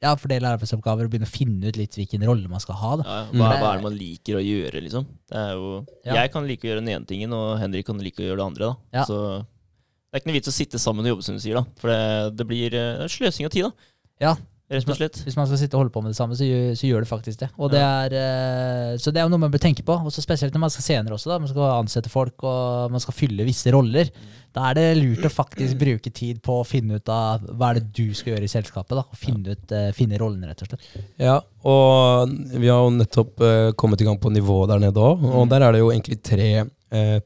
ja, 0.00 0.14
fordele 0.16 0.48
arbeidsoppgaver 0.54 1.04
og 1.04 1.12
begynne 1.12 1.28
å 1.28 1.30
finne 1.30 1.68
ut 1.68 1.76
litt 1.76 1.98
hvilken 1.98 2.24
rolle 2.24 2.48
man 2.48 2.62
skal 2.64 2.78
ha. 2.80 2.92
da. 2.96 3.04
Ja, 3.04 3.18
ja. 3.20 3.28
Mm. 3.28 3.42
hva, 3.42 3.48
hva 3.60 3.70
er 3.74 3.80
det 3.82 3.84
man 3.90 3.98
liker 4.00 4.38
å 4.38 4.44
gjøre, 4.44 4.80
liksom? 4.86 5.08
Det 5.28 5.36
er 5.44 5.50
jo, 5.58 5.72
Ja. 6.06 6.14
Jeg 6.22 6.32
kan 6.32 6.46
like 6.48 6.64
å 6.64 6.70
gjøre 6.70 6.80
den 6.80 6.92
ene 6.94 7.08
tingen, 7.10 7.34
og 7.36 7.58
Henrik 7.60 7.86
kan 7.90 8.00
like 8.00 8.22
å 8.24 8.28
gjøre 8.30 8.40
det 8.40 8.46
andre. 8.48 8.70
da. 8.70 9.00
Ja. 9.02 9.04
Så 9.04 9.18
det 9.44 10.16
er 10.16 10.22
ikke 10.22 10.30
noe 10.32 10.38
vits 10.40 10.50
å 10.50 10.56
sitte 10.56 10.80
sammen 10.80 11.04
og 11.04 11.12
jobbe, 11.12 11.22
som 11.28 11.36
du 11.36 11.42
sier. 11.44 11.60
da. 11.60 11.64
For 11.78 11.92
det, 11.92 12.00
det 12.40 12.46
blir 12.48 12.72
eh, 12.72 12.94
det 12.98 13.04
er 13.10 13.12
sløsing 13.12 13.46
av 13.46 13.52
tid, 13.52 13.68
da. 13.68 13.90
Ja. 14.24 14.32
Rett 14.70 14.86
og 14.86 14.94
slett. 15.00 15.16
Hvis 15.26 15.34
man 15.34 15.48
skal 15.50 15.58
sitte 15.58 15.74
og 15.74 15.80
holde 15.82 15.90
på 15.90 16.00
med 16.04 16.12
det 16.12 16.16
samme, 16.20 16.36
så 16.38 16.46
gjør, 16.46 16.68
så 16.78 16.86
gjør 16.86 17.02
det 17.02 17.08
faktisk 17.10 17.40
det. 17.40 17.48
Og 17.58 17.72
det 17.72 17.80
er, 17.82 18.12
eh, 18.14 18.92
så 19.02 19.10
det 19.10 19.18
er 19.18 19.24
jo 19.26 19.32
noe 19.32 19.42
man 19.42 19.50
bør 19.50 19.62
tenke 19.64 19.82
på. 19.82 19.96
Også 20.06 20.22
spesielt 20.22 20.54
når 20.54 20.62
man 20.62 20.70
skal 20.70 20.84
senere 20.86 21.16
også. 21.16 21.26
da, 21.32 21.38
Man 21.42 21.50
skal 21.50 21.64
ansette 21.80 22.08
folk 22.12 22.44
og 22.46 22.92
man 22.94 23.02
skal 23.02 23.16
fylle 23.18 23.46
visse 23.48 23.72
roller. 23.74 24.12
Da 24.54 24.68
er 24.70 24.74
det 24.78 24.86
lurt 25.00 25.26
å 25.26 25.30
faktisk 25.30 25.74
bruke 25.78 26.10
tid 26.14 26.38
på 26.42 26.60
å 26.60 26.66
finne 26.66 26.96
ut 26.98 27.08
av 27.10 27.42
hva 27.50 27.70
er 27.72 27.80
det 27.80 27.92
du 27.98 28.14
skal 28.14 28.34
gjøre 28.36 28.46
i 28.46 28.50
selskapet. 28.54 28.94
da, 28.94 29.02
og 29.02 29.18
Finne, 29.18 29.56
ut, 29.58 29.72
eh, 29.74 29.90
finne 29.94 30.18
rollene, 30.22 30.46
rett 30.50 30.62
og 30.62 30.70
slett. 30.70 31.04
Ja, 31.18 31.36
og 31.66 32.30
vi 32.54 32.70
har 32.70 32.80
jo 32.86 32.94
nettopp 32.94 33.40
eh, 33.46 33.72
kommet 33.78 34.00
i 34.00 34.06
gang 34.06 34.18
på 34.22 34.30
nivået 34.30 34.68
der 34.70 34.78
nede 34.86 35.02
òg. 35.02 35.22
Og 35.26 35.46
Mm. 35.46 35.50
der 35.50 35.62
er 35.66 35.72
det 35.72 35.80
jo 35.82 35.90
egentlig 35.90 36.22
tre 36.22 36.48
eh, 36.92 37.20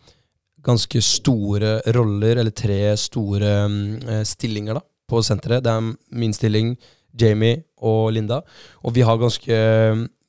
ganske 0.64 1.00
store 1.04 1.82
roller, 1.92 2.36
eller 2.40 2.50
tre 2.56 2.96
store 2.96 3.68
mm, 3.68 4.08
eh, 4.08 4.22
stillinger 4.24 4.74
da, 4.74 4.80
på 5.08 5.20
senteret. 5.24 5.62
Det 5.64 5.72
er 5.72 5.94
min 6.12 6.32
stilling, 6.32 6.76
Jamie 7.21 7.62
og 7.85 8.12
Linda. 8.16 8.40
Og 8.85 8.94
vi 8.97 9.04
har 9.06 9.21
ganske, 9.21 9.61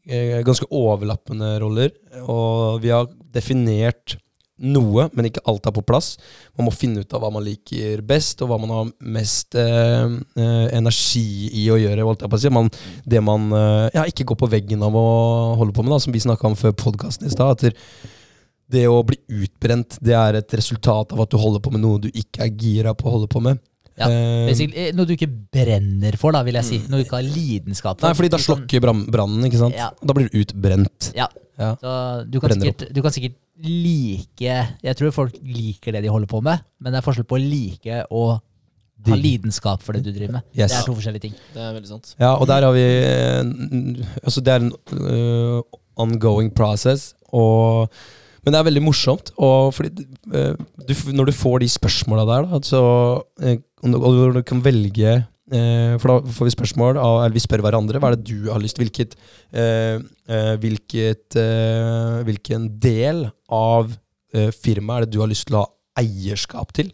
eh, 0.08 0.44
ganske 0.46 0.68
overlappende 0.72 1.56
roller. 1.64 1.92
Og 2.26 2.82
vi 2.84 2.94
har 2.94 3.10
definert 3.34 4.18
noe, 4.56 5.10
men 5.12 5.28
ikke 5.28 5.44
alt 5.52 5.68
er 5.68 5.74
på 5.76 5.84
plass. 5.84 6.14
Man 6.56 6.70
må 6.70 6.74
finne 6.74 7.04
ut 7.04 7.14
av 7.16 7.24
hva 7.24 7.32
man 7.34 7.44
liker 7.44 8.04
best, 8.08 8.40
og 8.42 8.52
hva 8.52 8.60
man 8.62 8.72
har 8.72 8.92
mest 9.18 9.56
eh, 9.60 10.08
eh, 10.40 10.68
energi 10.78 11.50
i 11.64 11.68
å 11.74 11.80
gjøre. 11.80 12.06
Holdt 12.08 12.24
jeg 12.24 12.32
på 12.32 12.40
å 12.40 12.44
si. 12.46 12.54
Man, 12.56 12.72
det 13.04 13.24
man 13.26 13.50
eh, 13.52 13.90
ja, 13.98 14.06
ikke 14.08 14.28
går 14.32 14.40
på 14.46 14.52
veggen 14.56 14.86
av 14.86 14.96
å 14.96 15.08
holde 15.60 15.76
på 15.76 15.84
med, 15.84 15.96
da, 15.96 16.02
som 16.04 16.16
vi 16.16 16.24
snakka 16.24 16.48
om 16.48 16.60
før 16.60 16.76
podkasten 16.86 17.28
i 17.28 17.34
stad. 17.34 17.66
det- 18.72 18.88
å 18.90 19.04
bli 19.06 19.18
utbrent, 19.30 20.00
det 20.02 20.16
er 20.16 20.36
et 20.40 20.54
resultat 20.58 21.12
av 21.14 21.22
at 21.22 21.30
du 21.30 21.38
holder 21.38 21.60
på 21.62 21.72
med 21.72 21.82
noe 21.82 22.00
du 22.00 22.10
ikke 22.10 22.48
er 22.48 22.50
gira 22.50 22.96
på 22.96 23.08
å 23.08 23.12
holde 23.12 23.28
på 23.28 23.42
med. 23.42 23.60
Ja, 23.96 24.10
Eh, 24.12 24.50
eh, 24.52 24.92
Noe 24.92 25.08
du 25.08 25.14
ikke 25.16 25.30
brenner 25.32 26.18
for, 26.20 26.36
da, 26.36 26.42
vil 26.44 26.58
jeg 26.60 26.68
si. 26.68 26.78
Noe 26.90 27.00
du 27.00 27.06
ikke 27.06 27.16
har 27.22 27.24
lidenskap 27.24 28.00
for. 28.00 28.08
nei, 28.10 28.16
fordi 28.18 28.30
da 28.34 28.38
slokker 28.44 28.82
brann- 28.84 29.06
brannen, 29.12 29.46
ikke 29.48 29.62
sant? 29.62 29.76
Ja. 29.78 29.92
Da 30.04 30.14
blir 30.14 30.28
du 30.30 30.40
utbrent. 30.42 31.14
Ja. 31.16 31.30
Ja. 31.58 31.76
Så 31.80 31.92
du 32.30 32.42
kan, 32.44 32.52
sikkert, 32.52 32.90
du 32.92 33.02
kan 33.02 33.14
sikkert 33.16 33.38
like 33.64 34.56
Jeg 34.84 34.96
tror 35.00 35.14
folk 35.16 35.38
liker 35.40 35.96
det 35.96 36.02
de 36.04 36.12
holder 36.12 36.28
på 36.28 36.42
med, 36.44 36.60
men 36.84 36.92
det 36.92 37.00
er 37.00 37.06
forskjell 37.06 37.28
på 37.30 37.38
å 37.38 37.44
like 37.44 38.02
og 38.12 38.42
ha 39.06 39.16
lidenskap 39.16 39.84
for 39.86 39.94
det 39.96 40.04
du 40.04 40.12
driver 40.12 40.34
med. 40.40 40.44
Yes. 40.52 40.72
Det 40.74 40.80
er 40.82 40.88
to 40.90 40.96
forskjellige 40.98 41.22
ting. 41.28 41.34
Det 41.54 41.62
er 41.62 41.74
veldig 41.78 41.88
sant. 41.88 42.16
Ja, 42.20 42.34
og 42.36 42.48
der 42.50 42.66
har 42.66 42.74
vi 42.76 42.84
eh, 42.84 43.44
Altså, 44.24 44.42
det 44.44 44.52
er 44.56 44.66
en 44.66 44.72
uh, 44.92 45.62
ongoing 45.96 46.52
process, 46.56 47.14
og 47.32 47.88
men 48.46 48.54
det 48.54 48.60
er 48.60 48.66
veldig 48.68 48.84
morsomt, 48.86 49.32
og 49.42 49.72
fordi 49.74 50.06
uh, 50.34 50.54
du, 50.86 50.94
når 51.18 51.32
du 51.32 51.34
får 51.34 51.64
de 51.64 51.70
spørsmåla 51.74 52.26
der, 52.30 52.50
da, 52.52 52.60
så 52.62 52.82
øh, 53.42 53.56
og 53.94 54.34
du- 54.34 54.42
kan 54.44 54.64
velge 54.64 55.26
øh, 55.54 56.00
For 56.00 56.08
da 56.08 56.32
får 56.32 56.46
vi 56.46 56.56
spørsmål, 56.56 56.98
eller 56.98 57.34
vi 57.34 57.40
spør 57.40 57.62
hverandre 57.62 58.00
hva 58.00 58.12
er 58.12 58.16
det 58.16 58.26
du 58.26 58.52
har 58.52 58.60
lyst 58.60 58.78
Hvilket, 58.78 59.16
øh, 59.54 60.02
øh, 60.30 60.56
hvilket 60.60 61.38
Hvilken 62.26 62.80
del 62.80 63.30
av 63.50 63.94
firmaet 64.36 64.98
er 64.98 65.06
det 65.06 65.14
du 65.14 65.22
har 65.22 65.30
lyst 65.32 65.48
til 65.48 65.56
å 65.56 65.62
ha 65.64 66.02
eierskap 66.02 66.74
til? 66.74 66.90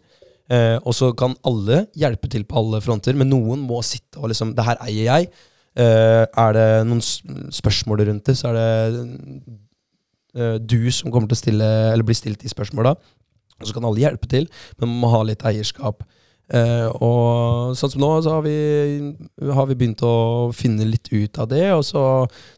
Eh, 0.52 0.76
og 0.84 0.92
så 0.96 1.12
kan 1.16 1.34
alle 1.48 1.86
hjelpe 1.96 2.28
til 2.30 2.44
på 2.44 2.58
alle 2.60 2.80
fronter, 2.84 3.16
men 3.16 3.30
noen 3.30 3.62
må 3.64 3.80
sitte 3.86 4.20
og 4.20 4.28
liksom 4.32 4.54
Det 4.56 4.66
her 4.66 4.80
eier 4.84 5.06
jeg. 5.08 5.28
Eh, 5.78 6.26
er 6.28 6.52
det 6.56 6.66
noen 6.88 7.00
spørsmål 7.00 8.04
rundt 8.08 8.26
det, 8.28 8.36
så 8.36 8.50
er 8.50 8.58
det 8.58 9.02
eh, 10.36 10.58
du 10.58 10.90
som 10.92 11.10
kommer 11.12 11.30
til 11.30 11.38
å 11.38 11.42
stille 11.42 11.70
Eller 11.92 12.04
bli 12.04 12.16
stilt 12.18 12.42
de 12.42 12.52
spørsmåla. 12.52 12.94
Og 13.60 13.68
så 13.68 13.72
kan 13.76 13.86
alle 13.86 14.02
hjelpe 14.02 14.28
til, 14.28 14.48
men 14.78 14.90
man 14.90 15.00
må 15.04 15.12
ha 15.14 15.22
litt 15.22 15.44
eierskap. 15.46 16.02
Eh, 16.52 16.88
og 17.00 17.72
sånn 17.78 17.94
som 17.94 18.02
nå, 18.02 18.10
så 18.24 18.36
har 18.36 18.42
vi, 18.44 18.56
har 19.56 19.68
vi 19.70 19.76
begynt 19.78 20.02
å 20.04 20.50
finne 20.56 20.84
litt 20.84 21.08
ut 21.12 21.40
av 21.40 21.48
det. 21.52 21.64
Og 21.72 21.84
så 21.88 22.02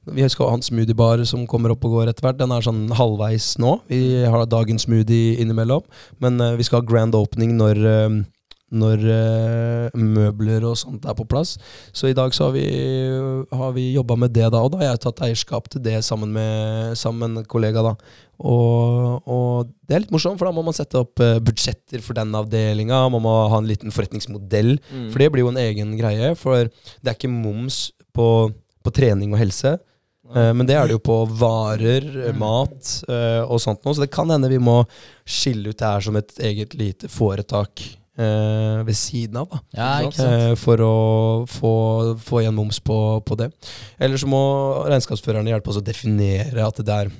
Vi 0.05 0.27
skal 0.29 0.51
ha 0.51 0.59
en 0.59 0.67
smoothiebar 0.67 1.23
som 1.29 1.47
kommer 1.47 1.73
opp 1.75 1.85
og 1.87 1.99
går 1.99 2.11
etter 2.11 2.27
hvert. 2.27 2.41
Den 2.41 2.53
er 2.53 2.65
sånn 2.65 2.89
halvveis 2.95 3.55
nå. 3.63 3.79
Vi 3.89 4.25
har 4.27 4.47
dagens 4.51 4.89
smoothie 4.89 5.39
innimellom. 5.43 5.85
Men 6.19 6.41
eh, 6.41 6.57
vi 6.59 6.67
skal 6.67 6.83
ha 6.83 6.89
grand 6.89 7.15
opening 7.15 7.55
når, 7.61 7.85
eh, 7.91 8.23
når 8.75 9.03
uh, 9.07 9.99
møbler 10.01 10.65
og 10.67 10.77
sånt 10.81 11.05
er 11.07 11.15
på 11.15 11.27
plass. 11.29 11.57
Så 11.95 12.09
i 12.11 12.15
dag 12.17 12.33
så 12.35 12.49
har 12.49 12.55
vi, 12.57 12.65
har 13.53 13.73
vi 13.77 13.93
jobba 13.95 14.17
med 14.19 14.33
det, 14.35 14.49
da. 14.51 14.63
Og 14.65 14.73
da 14.73 14.81
har 14.81 14.89
jeg 14.95 15.03
tatt 15.05 15.23
eierskap 15.27 15.69
til 15.71 15.83
det 15.85 16.01
sammen 16.07 16.33
med, 16.35 16.97
sammen 16.99 17.37
med 17.37 17.45
en 17.45 17.49
kollega. 17.51 17.85
da. 17.85 17.93
Og, 18.43 19.29
og 19.31 19.71
det 19.87 19.95
er 19.95 20.03
litt 20.03 20.15
morsomt, 20.15 20.41
for 20.41 20.49
da 20.49 20.55
må 20.57 20.65
man 20.67 20.75
sette 20.75 20.99
opp 20.99 21.23
eh, 21.23 21.39
budsjetter 21.45 22.03
for 22.03 22.19
den 22.19 22.35
avdelinga. 22.35 23.05
Man 23.15 23.23
må 23.23 23.35
ha 23.53 23.61
en 23.63 23.69
liten 23.71 23.95
forretningsmodell, 23.95 24.75
Mm. 24.91 25.09
for 25.13 25.23
det 25.23 25.31
blir 25.33 25.45
jo 25.45 25.53
en 25.53 25.61
egen 25.63 25.95
greie. 26.01 26.35
For 26.39 26.67
det 26.67 27.11
er 27.13 27.15
ikke 27.19 27.31
moms 27.31 27.93
på, 28.17 28.27
på 28.83 28.93
trening 28.97 29.37
og 29.37 29.39
helse. 29.45 29.77
Eh, 30.35 30.51
men 30.57 30.67
det 30.67 30.75
er 30.81 30.89
det 30.91 30.97
jo 30.97 31.05
på 31.05 31.21
varer, 31.39 32.09
mat 32.41 32.95
og 33.47 33.61
sånt 33.63 33.85
noe. 33.85 33.95
Så 33.95 34.03
det 34.03 34.11
kan 34.15 34.33
hende 34.35 34.51
vi 34.51 34.59
må 34.59 34.81
skille 35.23 35.71
ut 35.71 35.79
det 35.79 35.87
her 35.93 36.09
som 36.09 36.19
et 36.19 36.35
eget 36.43 36.75
lite 36.81 37.13
foretak 37.13 37.85
eh, 38.19 38.81
ved 38.87 38.97
siden 38.99 39.41
av. 39.43 39.51
da. 39.51 39.61
Ja? 39.75 39.91
Eh, 40.25 40.55
for 40.61 40.83
å 40.85 40.95
få, 41.51 41.75
få 42.23 42.43
igjen 42.43 42.57
moms 42.57 42.81
på, 42.85 42.99
på 43.27 43.39
det. 43.41 43.51
Eller 43.99 44.21
så 44.21 44.31
må 44.31 44.43
regnskapsførerne 44.89 45.53
hjelpe 45.53 45.73
oss 45.73 45.81
å 45.81 45.85
definere 45.85 46.67
at 46.67 46.83
det 46.83 46.99
er 47.05 47.13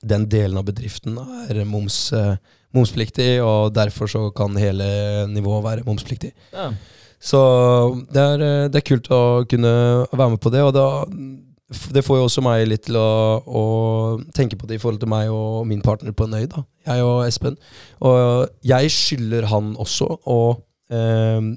den 0.00 0.24
delen 0.32 0.56
av 0.56 0.64
bedriften 0.68 1.18
er 1.20 1.64
moms, 1.68 2.06
eh, 2.16 2.38
momspliktig, 2.76 3.34
og 3.44 3.74
derfor 3.76 4.08
så 4.08 4.28
kan 4.32 4.56
hele 4.60 5.26
nivået 5.28 5.66
være 5.66 5.86
momspliktig. 5.88 6.32
Ja. 6.54 6.70
Så 7.20 7.40
det 8.08 8.22
er, 8.22 8.42
det 8.72 8.80
er 8.80 8.86
kult 8.86 9.10
å 9.12 9.44
kunne 9.48 9.72
være 10.08 10.30
med 10.32 10.40
på 10.40 10.52
det, 10.54 10.62
og 10.64 10.72
da, 10.72 10.86
det 11.70 12.02
får 12.02 12.18
jo 12.18 12.26
også 12.26 12.42
meg 12.42 12.64
litt 12.66 12.88
til 12.88 12.98
å, 12.98 13.10
å 13.46 13.64
tenke 14.34 14.58
på 14.58 14.66
det 14.66 14.78
i 14.78 14.82
forhold 14.82 15.02
til 15.02 15.10
meg 15.12 15.30
og 15.30 15.62
min 15.70 15.82
partner 15.84 16.14
på 16.16 16.26
en 16.26 16.38
øy, 16.40 16.46
da. 16.50 16.64
Jeg 16.88 17.06
og 17.06 17.24
Espen. 17.28 17.58
Og 18.06 18.48
jeg 18.66 18.90
skylder 18.94 19.46
han 19.52 19.76
også 19.78 20.08
å 20.26 20.40
eh, 20.90 21.50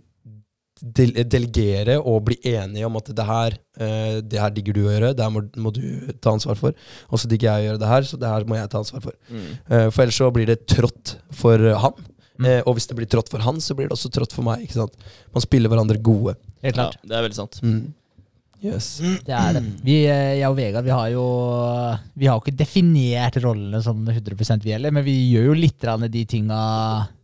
delegere 0.84 1.95
og 2.02 2.26
bli 2.28 2.38
enige 2.54 2.86
om 2.86 2.99
at 2.99 3.10
det 3.15 3.26
her, 3.26 3.58
eh, 3.80 4.19
det 4.21 4.41
her 4.41 4.54
digger 4.54 4.76
du 4.76 4.82
å 4.84 4.91
gjøre, 4.91 5.13
det 5.15 5.23
her 5.26 5.34
må, 5.34 5.45
må 5.56 5.71
du 5.73 5.84
ta 6.21 6.36
ansvar 6.36 6.60
for. 6.60 6.78
Og 7.10 7.21
så 7.21 7.30
digger 7.32 7.49
jeg 7.49 7.63
å 7.63 7.67
gjøre 7.69 7.82
det 7.82 7.91
her, 7.93 8.08
så 8.08 8.19
det 8.19 8.32
her 8.36 8.47
må 8.49 8.60
jeg 8.60 8.71
ta 8.73 8.82
ansvar 8.84 9.06
for. 9.06 9.17
Mm. 9.32 9.49
Eh, 9.49 9.88
for 9.89 10.06
ellers 10.06 10.19
så 10.19 10.32
blir 10.36 10.52
det 10.52 10.60
trått 10.67 11.17
for 11.34 11.69
han. 11.86 12.08
Mm. 12.38 12.49
Eh, 12.49 12.62
og 12.67 12.76
hvis 12.78 12.89
det 12.89 12.97
blir 12.99 13.10
trått 13.10 13.32
for 13.32 13.43
han, 13.45 13.62
så 13.63 13.78
blir 13.78 13.89
det 13.89 13.95
også 13.95 14.12
trått 14.13 14.36
for 14.36 14.45
meg. 14.45 14.65
ikke 14.65 14.82
sant? 14.82 15.12
Man 15.34 15.45
spiller 15.45 15.71
hverandre 15.71 16.02
gode. 16.04 16.36
Helt 16.65 16.76
ja, 16.76 16.89
klart. 16.89 16.99
det 17.02 17.17
er 17.17 17.26
veldig 17.30 17.39
sant. 17.39 17.62
Mm. 17.63 17.93
Yes. 18.63 18.88
Det 19.28 19.34
er 19.36 19.58
det. 19.58 19.63
Vi, 19.84 19.97
eh, 20.08 20.38
jeg 20.39 20.47
og 20.47 20.56
Vegard 20.56 20.86
vi 20.88 20.93
har 20.95 21.10
jo 21.12 21.26
Vi 22.15 22.30
har 22.30 22.39
ikke 22.39 22.56
definert 22.56 23.36
rollene 23.43 23.82
sånn 23.84 24.06
100 24.08 24.63
vi 24.63 24.71
heller, 24.71 24.93
men 24.95 25.04
vi 25.04 25.17
gjør 25.34 25.52
jo 25.52 25.60
litt 25.60 25.84
de 26.13 26.23
tinga 26.30 26.62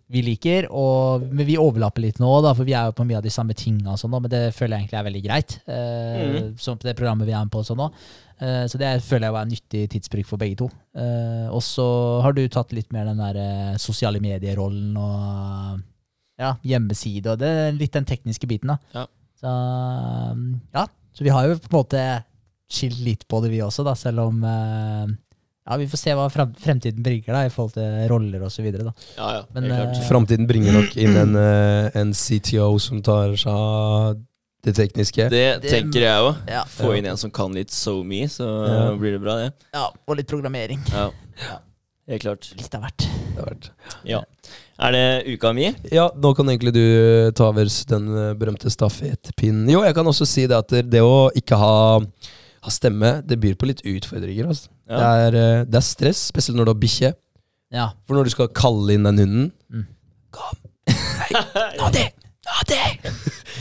vi 0.10 0.24
liker. 0.26 0.68
Og, 0.74 1.28
men 1.30 1.48
vi 1.48 1.58
overlapper 1.62 2.04
litt 2.04 2.20
nå, 2.22 2.30
da, 2.44 2.56
for 2.58 2.68
vi 2.68 2.74
er 2.78 2.90
jo 2.90 2.96
på 2.98 3.06
mye 3.08 3.20
av 3.20 3.26
de 3.26 3.34
samme 3.34 3.56
tinga. 3.58 3.96
Sånn, 4.00 4.16
men 4.16 4.32
det 4.32 4.50
føler 4.58 4.76
jeg 4.76 4.88
egentlig 4.88 5.00
er 5.00 5.08
veldig 5.10 5.22
greit. 5.26 5.60
Eh, 5.70 6.24
mm. 6.26 6.50
Som 6.62 6.80
det 6.82 6.98
programmet 6.98 7.30
vi 7.30 7.36
er 7.36 7.46
med 7.46 7.54
på 7.54 7.64
sånn 7.66 7.80
nå. 7.80 7.92
Eh, 8.40 8.66
så 8.72 8.82
det 8.82 8.92
føler 9.06 9.28
jeg 9.28 9.36
var 9.36 9.46
en 9.46 9.54
nyttig 9.54 9.84
tidsbruk 9.94 10.28
for 10.30 10.42
begge 10.42 10.60
to. 10.64 10.70
Eh, 10.98 11.48
og 11.52 11.62
så 11.66 11.86
har 12.26 12.36
du 12.36 12.42
tatt 12.52 12.74
litt 12.76 12.92
mer 12.96 13.10
den 13.10 13.22
der 13.22 13.40
eh, 13.40 13.80
sosiale 13.82 14.22
medierollen 14.24 14.98
og 15.00 15.86
ja, 16.40 16.54
hjemmeside 16.64 17.36
og 17.36 17.42
det, 17.42 17.54
litt 17.78 17.96
den 17.96 18.08
tekniske 18.08 18.50
biten. 18.50 18.74
da. 18.74 18.80
Ja. 18.96 19.06
Så 19.40 19.52
ja, 20.76 20.88
så 21.20 21.26
vi 21.28 21.34
har 21.36 21.50
jo 21.50 21.58
på 21.60 21.68
en 21.74 21.76
måte 21.82 22.04
skilt 22.72 23.00
litt 23.04 23.26
på 23.28 23.42
det, 23.44 23.50
vi 23.52 23.60
også, 23.66 23.84
da, 23.84 23.92
selv 24.00 24.22
om 24.30 24.40
eh, 24.48 25.10
ja, 25.68 25.76
Vi 25.82 25.88
får 25.92 26.00
se 26.02 26.14
hva 26.18 26.28
fremtiden 26.32 27.04
bringer 27.04 27.36
da, 27.36 27.42
i 27.46 27.52
forhold 27.54 27.76
til 27.76 28.08
roller 28.10 28.46
og 28.48 28.50
så 28.54 28.64
videre. 28.66 28.88
Da. 28.88 28.94
Ja, 29.18 29.28
ja, 29.36 29.44
Men, 29.54 29.68
eh, 29.76 30.00
Framtiden 30.08 30.48
bringer 30.50 30.74
nok 30.80 30.96
inn 30.98 31.18
en, 31.20 31.36
eh, 31.38 31.92
en 32.00 32.14
CTO 32.16 32.72
som 32.82 33.04
tar 33.06 33.36
seg 33.38 33.52
av 33.54 34.16
det 34.66 34.74
tekniske. 34.80 35.28
Det 35.30 35.62
det- 35.62 35.70
tenker 35.76 36.02
jeg 36.08 36.24
òg. 36.24 36.40
Ja. 36.50 36.64
Få 36.64 36.96
inn 36.98 37.06
en 37.12 37.18
som 37.18 37.30
kan 37.32 37.54
litt 37.54 37.70
SoMe, 37.70 38.24
så 38.26 38.48
Ja. 38.68 38.96
blir 38.96 39.12
det 39.18 39.22
bra, 39.22 39.36
det. 39.36 39.54
Ja, 39.74 39.90
og 40.08 40.18
litt 40.18 40.28
programmering. 40.28 40.80
Ja. 40.90 41.12
Ja. 41.44 41.60
Helt 42.08 42.22
klart. 42.24 42.54
Litt 42.58 42.74
av 42.74 42.82
hvert. 42.82 42.98
Det 42.98 43.38
har 43.38 43.46
vært. 43.54 43.70
Ja. 44.04 44.24
Er 44.80 44.96
det 44.96 45.34
uka 45.36 45.52
mi? 45.56 45.68
Ja, 45.92 46.06
nå 46.16 46.32
kan 46.38 46.48
egentlig 46.48 46.72
du 46.78 46.82
eh, 46.82 47.32
ta 47.36 47.50
over 47.52 47.68
den 47.68 48.06
eh, 48.16 48.30
berømte 48.40 48.72
stafettpinnen. 48.72 49.68
Jo, 49.74 49.82
jeg 49.84 49.96
kan 49.98 50.08
også 50.08 50.28
si 50.30 50.46
det 50.48 50.56
at 50.56 50.72
det 50.88 51.02
å 51.04 51.28
ikke 51.36 51.58
ha, 51.60 51.74
ha 52.00 52.72
stemme, 52.72 53.18
det 53.28 53.42
byr 53.44 53.58
på 53.60 53.68
litt 53.68 53.84
utfordringer. 53.84 54.48
Altså. 54.54 54.72
Ja. 54.88 54.96
Det, 54.96 55.10
er, 55.26 55.40
eh, 55.42 55.66
det 55.68 55.82
er 55.82 55.86
stress, 55.86 56.24
spesielt 56.32 56.56
når 56.60 56.70
du 56.70 56.74
har 56.74 56.80
bikkje. 56.80 57.12
Ja. 57.76 57.90
For 58.08 58.16
når 58.18 58.30
du 58.30 58.34
skal 58.38 58.54
kalle 58.56 58.96
inn 58.96 59.08
den 59.10 59.24
hunden 59.26 59.50
Mm. 59.70 59.84
Kom! 60.34 60.58
Hei! 60.90 61.44
nå 61.78 61.92
det! 61.98 62.08
Nå 62.48 62.64
det! 62.72 62.82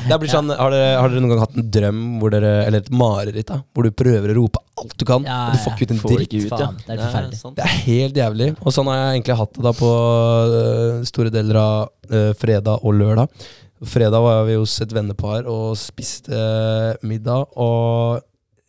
Det 0.08 0.16
blir 0.22 0.30
sånn, 0.32 0.48
har, 0.56 0.72
dere, 0.72 0.92
har 0.96 1.10
dere 1.12 1.20
noen 1.20 1.34
gang 1.34 1.42
hatt 1.42 1.56
en 1.58 1.68
drøm 1.74 2.00
hvor 2.20 2.32
dere, 2.32 2.52
eller 2.64 2.82
et 2.82 2.90
mareritt 2.94 3.48
da, 3.50 3.58
hvor 3.76 3.84
du 3.84 3.92
prøver 3.92 4.32
å 4.32 4.36
rope 4.38 4.62
alt 4.80 4.94
du 4.96 5.04
kan, 5.08 5.26
Ja, 5.26 5.38
og 5.48 5.56
du 5.56 5.62
får 5.64 5.74
ikke 5.74 5.88
ut 5.88 5.94
en 5.94 6.02
dritt? 6.02 6.34
ut, 6.34 6.52
ja. 6.54 6.68
Det 6.86 6.94
er 6.94 7.02
forferdelig. 7.02 7.52
Det 7.58 7.64
er 7.66 7.74
helt 7.84 8.20
jævlig. 8.22 8.48
Og 8.62 8.74
sånn 8.74 8.90
har 8.90 9.00
jeg 9.00 9.18
egentlig 9.18 9.38
hatt 9.42 9.54
det 9.58 9.64
da 9.66 9.72
på 9.76 9.92
øh, 9.92 11.06
store 11.10 11.32
deler 11.34 11.60
av 11.60 11.78
uh, 12.12 12.32
fredag 12.40 12.84
og 12.86 12.98
lørdag. 12.98 13.46
Fredag 13.88 14.24
var 14.24 14.42
vi 14.48 14.58
hos 14.58 14.74
et 14.82 14.94
vennepar 14.94 15.46
og 15.50 15.76
spiste 15.78 16.34
øh, 16.34 17.06
middag, 17.06 17.52
og 17.60 18.24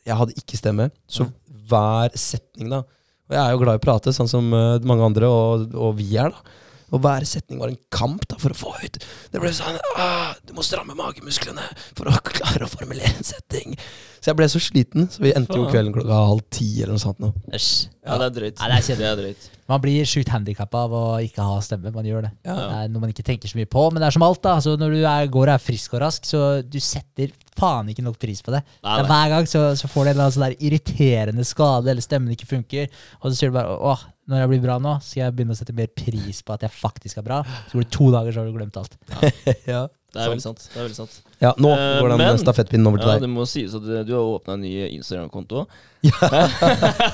jeg 0.05 0.19
hadde 0.19 0.37
ikke 0.37 0.59
stemme. 0.59 0.89
Så 1.09 1.27
hver 1.69 2.13
setning, 2.17 2.69
da 2.73 2.83
Og 2.83 3.35
jeg 3.37 3.43
er 3.43 3.53
jo 3.53 3.61
glad 3.61 3.77
i 3.77 3.81
å 3.81 3.85
prate, 3.87 4.13
sånn 4.13 4.29
som 4.29 4.47
mange 4.49 5.05
andre, 5.05 5.29
og, 5.29 5.69
og 5.77 5.95
vi 5.97 6.15
er, 6.17 6.33
da. 6.33 6.59
Og 6.89 7.03
hver 7.03 7.25
setning 7.29 7.61
var 7.61 7.71
en 7.71 7.79
kamp 7.93 8.25
da 8.29 8.39
for 8.41 8.55
å 8.55 8.57
få 8.57 8.73
ut. 8.81 8.99
Det 9.31 9.41
ble 9.41 9.51
sånn 9.55 9.77
ah, 9.99 10.33
Du 10.45 10.55
må 10.57 10.65
stramme 10.65 10.95
magemusklene 10.97 11.65
for 11.97 12.09
å 12.09 12.15
klare 12.31 12.65
å 12.65 12.71
formulere 12.71 13.13
en 13.15 13.27
setning. 13.27 13.77
Så 14.19 14.31
jeg 14.31 14.39
ble 14.39 14.49
så 14.51 14.59
sliten, 14.61 15.07
så 15.11 15.23
vi 15.23 15.31
endte 15.35 15.55
jo 15.55 15.69
kvelden 15.69 15.95
klokka 15.95 16.25
halv 16.31 16.43
ti 16.51 16.67
eller 16.81 16.97
noe 16.97 17.03
sånt. 17.03 17.21
nå. 17.23 17.31
Æsj. 17.55 17.71
Ja, 18.09 18.17
det 18.17 18.27
er 18.29 18.35
drøyt. 18.35 18.59
Ja, 18.59 18.67
det 18.73 18.93
er 18.95 18.99
det 18.99 19.07
er 19.07 19.17
drøyt. 19.19 19.47
Man 19.69 19.81
blir 19.83 20.07
sjukt 20.09 20.31
handikappa 20.33 20.81
av 20.87 20.93
å 20.97 21.03
ikke 21.21 21.45
ha 21.45 21.59
stemme. 21.61 21.91
Man 21.93 22.07
gjør 22.07 22.25
det. 22.25 22.31
Ja. 22.47 22.55
Det 22.57 22.79
er 22.79 22.91
noe 22.91 23.03
man 23.03 23.13
ikke 23.13 23.25
tenker 23.27 23.51
så 23.51 23.59
mye 23.59 23.69
på. 23.69 23.83
Men 23.93 24.01
det 24.01 24.09
er 24.09 24.15
som 24.15 24.25
alt. 24.25 24.41
da 24.41 24.55
altså, 24.57 24.73
Når 24.81 24.95
du 24.95 24.99
er, 25.03 25.29
går 25.29 25.51
og 25.51 25.53
er 25.53 25.61
frisk 25.61 25.93
og 25.93 26.01
rask, 26.03 26.25
så 26.25 26.43
du 26.65 26.79
setter 26.81 27.31
faen 27.59 27.91
ikke 27.91 28.05
nok 28.05 28.17
pris 28.21 28.41
på 28.41 28.53
det. 28.55 28.63
Nei, 28.81 28.95
nei. 28.97 29.07
hver 29.11 29.33
gang 29.35 29.49
så, 29.51 29.63
så 29.77 29.89
får 29.91 30.07
du 30.07 30.07
en 30.07 30.13
eller 30.15 30.25
annen 30.25 30.37
sånn 30.37 30.47
der 30.47 30.57
irriterende 30.69 31.45
skade, 31.47 31.91
eller 31.91 32.05
stemmen 32.05 32.33
ikke 32.33 32.49
funker, 32.49 32.89
og 33.19 33.29
så 33.29 33.35
sier 33.35 33.51
du 33.51 33.59
bare 33.59 33.75
åh, 33.91 34.05
når 34.29 34.43
jeg 34.43 34.49
blir 34.53 34.61
bra 34.67 34.79
nå, 34.79 34.97
skal 35.01 35.23
jeg 35.25 35.35
begynne 35.39 35.55
å 35.55 35.59
sette 35.59 35.73
mer 35.75 35.87
pris 35.97 36.43
på 36.45 36.53
at 36.53 36.61
jeg 36.67 36.71
faktisk 36.77 37.17
er 37.17 37.25
bra. 37.25 37.41
Så 37.69 37.79
går 37.79 37.87
det 37.87 37.91
to 37.97 38.11
dager, 38.13 38.31
så 38.35 38.43
har 38.43 38.45
du 38.51 38.53
glemt 38.59 38.77
alt. 38.77 38.99
ja. 39.73 39.87
Det 40.09 40.17
er 40.23 40.31
veldig 40.31 40.41
sant. 40.41 40.63
Det 40.73 40.79
er 40.79 40.85
veldig 40.87 40.95
sant. 40.97 41.17
ja, 41.37 41.51
nå 41.61 41.69
Eh, 41.69 41.99
går 42.01 42.09
den 42.09 42.17
men- 42.17 42.39
stafettpinnen 42.41 42.87
over 42.89 42.97
til 42.97 43.09
Ja, 43.11 43.13
deg. 43.19 43.21
det 43.21 43.29
må 43.29 43.43
sies 43.45 43.75
at 43.77 43.83
du 43.85 44.13
har 44.15 44.23
åpna 44.25 44.55
en 44.55 44.61
ny 44.65 44.71
Instagram-konto. 44.97 45.67
Ja. 46.07 46.15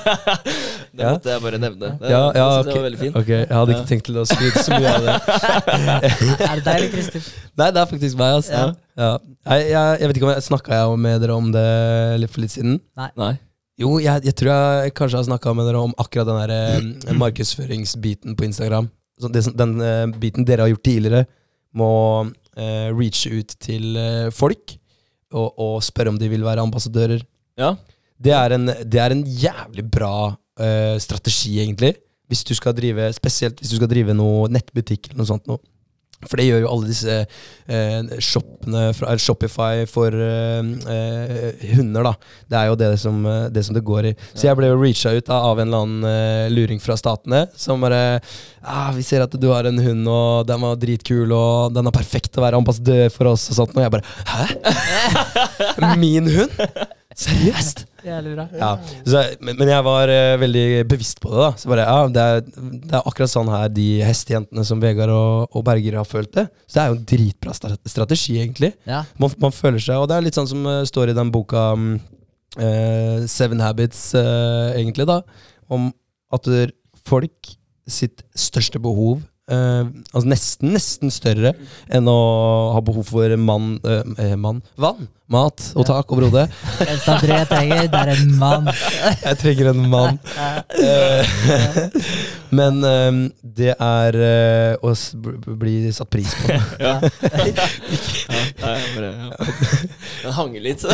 det 0.96 1.02
Ja. 1.02 1.10
måtte 1.12 1.28
jeg 1.32 1.42
bare 1.42 1.58
nevne. 1.60 1.90
Det, 2.00 2.08
Ja, 2.10 2.20
ja, 2.32 2.62
det 2.62 2.70
okay. 2.70 2.74
var 2.78 2.84
veldig 2.88 2.98
fint. 3.00 3.16
Ok, 3.20 3.28
Jeg 3.28 3.48
hadde 3.50 3.74
ikke 3.74 3.82
Ja. 3.84 3.90
tenkt 3.90 4.04
til 4.08 4.16
å 4.16 4.24
skryte 4.24 4.62
så 4.64 4.70
mye 4.78 4.92
av 4.94 5.02
det. 5.02 5.14
Er 6.46 6.54
det 6.56 6.64
deg 6.64 6.76
eller 6.76 6.92
Kristin? 6.94 7.22
Nei, 7.58 7.70
det 7.70 7.80
er 7.82 7.86
faktisk 7.90 8.16
meg. 8.20 8.34
Altså. 8.38 8.52
Ja. 8.52 8.72
Ja. 8.96 9.10
Jeg, 9.50 9.70
jeg, 9.70 10.00
jeg 10.00 10.08
vet 10.08 10.16
ikke 10.16 10.28
om 10.28 10.34
jeg 10.34 10.46
snakka 10.48 10.72
jeg 10.80 10.98
med 11.04 11.20
dere 11.20 11.36
om 11.36 11.52
det 11.52 11.66
litt 12.22 12.30
for 12.32 12.40
litt 12.46 12.54
siden. 12.56 12.80
Nei. 12.96 13.32
Jo, 13.76 13.98
jeg, 14.00 14.24
jeg 14.24 14.36
tror 14.38 14.50
jeg 14.52 14.94
kanskje 14.96 15.18
har 15.20 15.26
snakka 15.26 15.52
med 15.56 15.66
dere 15.68 15.82
om 15.84 15.92
akkurat 16.00 16.28
den 16.28 16.38
der, 16.40 16.52
eh, 16.54 17.16
markedsføringsbiten 17.22 18.36
på 18.38 18.46
Instagram. 18.48 18.88
Så 19.20 19.28
det, 19.32 19.44
den 19.56 19.76
eh, 19.84 20.06
biten 20.20 20.46
dere 20.48 20.64
har 20.64 20.72
gjort 20.72 20.86
tidligere, 20.88 21.26
må 21.76 21.90
eh, 22.56 22.88
reache 22.96 23.32
ut 23.36 23.52
til 23.60 23.98
eh, 24.00 24.30
folk 24.32 24.78
og, 25.36 25.48
og 25.60 25.76
spørre 25.84 26.14
om 26.14 26.18
de 26.20 26.30
vil 26.32 26.44
være 26.46 26.64
ambassadører. 26.64 27.20
Ja. 27.60 27.74
Det 28.16 28.32
er 28.32 28.56
en, 28.56 28.70
det 28.88 29.00
er 29.02 29.12
en 29.12 29.24
jævlig 29.28 29.84
bra 29.92 30.16
eh, 30.60 30.96
strategi, 31.02 31.58
egentlig. 31.60 31.92
Hvis 32.30 32.42
du 32.48 32.54
skal 32.58 32.74
drive, 32.74 33.10
Spesielt 33.14 33.60
hvis 33.60 33.74
du 33.74 33.78
skal 33.78 33.90
drive 33.90 34.16
noe 34.16 34.48
nettbutikk 34.50 35.10
eller 35.10 35.20
noe 35.20 35.28
sånt. 35.28 35.44
Noe. 35.50 35.60
For 36.24 36.40
det 36.40 36.46
gjør 36.48 36.62
jo 36.64 36.70
alle 36.72 36.88
disse 36.88 37.16
eh, 37.68 38.14
shoppene 38.24 38.86
fra 38.96 39.16
Shopify 39.20 39.84
for 39.90 40.14
eh, 40.16 40.70
eh, 40.94 41.66
hunder, 41.76 42.08
da. 42.08 42.14
Det 42.48 42.58
er 42.60 42.70
jo 42.70 42.78
det 42.80 42.90
som 43.02 43.20
eh, 43.28 43.44
det, 43.52 43.66
som 43.66 43.76
det 43.76 43.84
går 43.86 44.10
i. 44.10 44.14
Så 44.32 44.48
jeg 44.48 44.58
ble 44.58 44.70
jo 44.70 44.80
reacha 44.80 45.12
ut 45.12 45.28
da, 45.28 45.42
av 45.50 45.60
en 45.60 45.68
eller 45.68 45.84
annen 45.84 46.08
eh, 46.08 46.48
luring 46.54 46.80
fra 46.82 46.96
statene 46.98 47.44
som 47.56 47.84
bare 47.84 48.18
ah, 48.64 48.90
'Vi 48.96 49.04
ser 49.04 49.26
at 49.26 49.36
du 49.36 49.48
har 49.52 49.68
en 49.68 49.78
hund, 49.78 50.08
og 50.08 50.48
den 50.48 50.64
var 50.64 50.80
dritkul, 50.80 51.30
og 51.36 51.76
den 51.76 51.86
er 51.86 51.94
perfekt 51.94 52.40
å 52.40 52.46
være 52.46 52.58
ambassadør 52.58 53.10
for 53.12 53.34
oss', 53.34 53.50
og 53.52 53.60
sånt. 53.60 53.76
Og 53.76 53.84
jeg 53.84 53.92
bare 53.92 54.06
'Hæ? 54.26 55.96
Min 56.00 56.32
hund? 56.32 56.95
Seriøst?' 57.16 57.86
Jævlig 58.06 58.36
bra. 58.36 58.44
Ja, 58.54 58.68
så, 59.02 59.22
men, 59.42 59.56
men 59.58 59.70
jeg 59.72 59.82
var 59.82 60.10
uh, 60.12 60.38
veldig 60.38 60.66
bevisst 60.86 61.18
på 61.22 61.32
det. 61.32 61.38
da 61.40 61.48
Så 61.58 61.70
bare, 61.72 61.86
ja, 61.88 62.10
det 62.12 62.22
er, 62.22 62.42
det 62.46 62.92
er 62.94 63.08
akkurat 63.08 63.32
sånn 63.32 63.50
her 63.50 63.72
de 63.72 63.86
hestejentene 64.06 64.62
som 64.68 64.82
Vegard 64.82 65.10
og, 65.10 65.48
og 65.50 65.64
Berger 65.66 65.96
har 65.98 66.06
følt 66.06 66.30
det. 66.36 66.46
Så 66.68 66.76
det 66.76 66.82
er 66.84 66.92
jo 66.92 66.98
en 66.98 67.08
dritbra 67.12 67.56
strategi, 67.56 68.36
egentlig. 68.44 68.74
Ja. 68.86 69.02
Man, 69.18 69.34
man 69.42 69.54
føler 69.54 69.82
seg 69.82 69.98
Og 69.98 70.06
det 70.10 70.18
er 70.18 70.26
litt 70.28 70.38
sånn 70.38 70.50
som 70.50 70.68
uh, 70.68 70.82
står 70.86 71.10
i 71.10 71.18
den 71.18 71.32
boka 71.34 71.70
um, 71.74 71.96
uh, 72.60 73.24
Seven 73.26 73.64
Habits, 73.64 74.12
egentlig, 74.14 75.08
da. 75.10 75.22
Om 75.72 75.90
at 76.36 76.46
folk 77.06 77.56
sitt 77.90 78.22
største 78.38 78.78
behov 78.82 79.24
eh, 79.50 79.84
Altså 80.12 80.28
nesten, 80.30 80.72
nesten 80.74 81.12
større 81.14 81.54
enn 81.92 82.08
å 82.10 82.20
ha 82.74 82.82
behov 82.84 83.06
for 83.10 83.36
mann, 83.40 83.76
uh, 83.86 84.02
eh, 84.22 84.34
mann 84.40 84.62
Vann, 84.80 85.06
mat 85.32 85.62
og 85.74 85.86
tak 85.88 86.10
over 86.14 86.28
hodet. 86.28 86.46
Eneste 86.84 87.14
André 87.16 87.38
trenger, 87.50 87.88
det 87.90 88.00
er 88.00 88.12
en 88.14 88.32
mann. 88.38 88.70
Jeg 89.26 89.38
trenger 89.40 89.70
en 89.72 89.82
mann. 89.90 90.20
Uh, 90.76 91.26
Men 92.56 92.78
eh, 92.86 93.18
det 93.58 93.72
er 93.74 94.18
å 94.78 94.92
bli 95.58 95.74
satt 95.94 96.10
pris 96.12 96.30
på. 96.38 96.54
Ja. 96.54 96.62
ja, 96.78 96.94
bare, 98.62 99.10
ja. 99.10 99.50
Den 100.22 100.36
hanger 100.38 100.64
litt. 100.68 100.86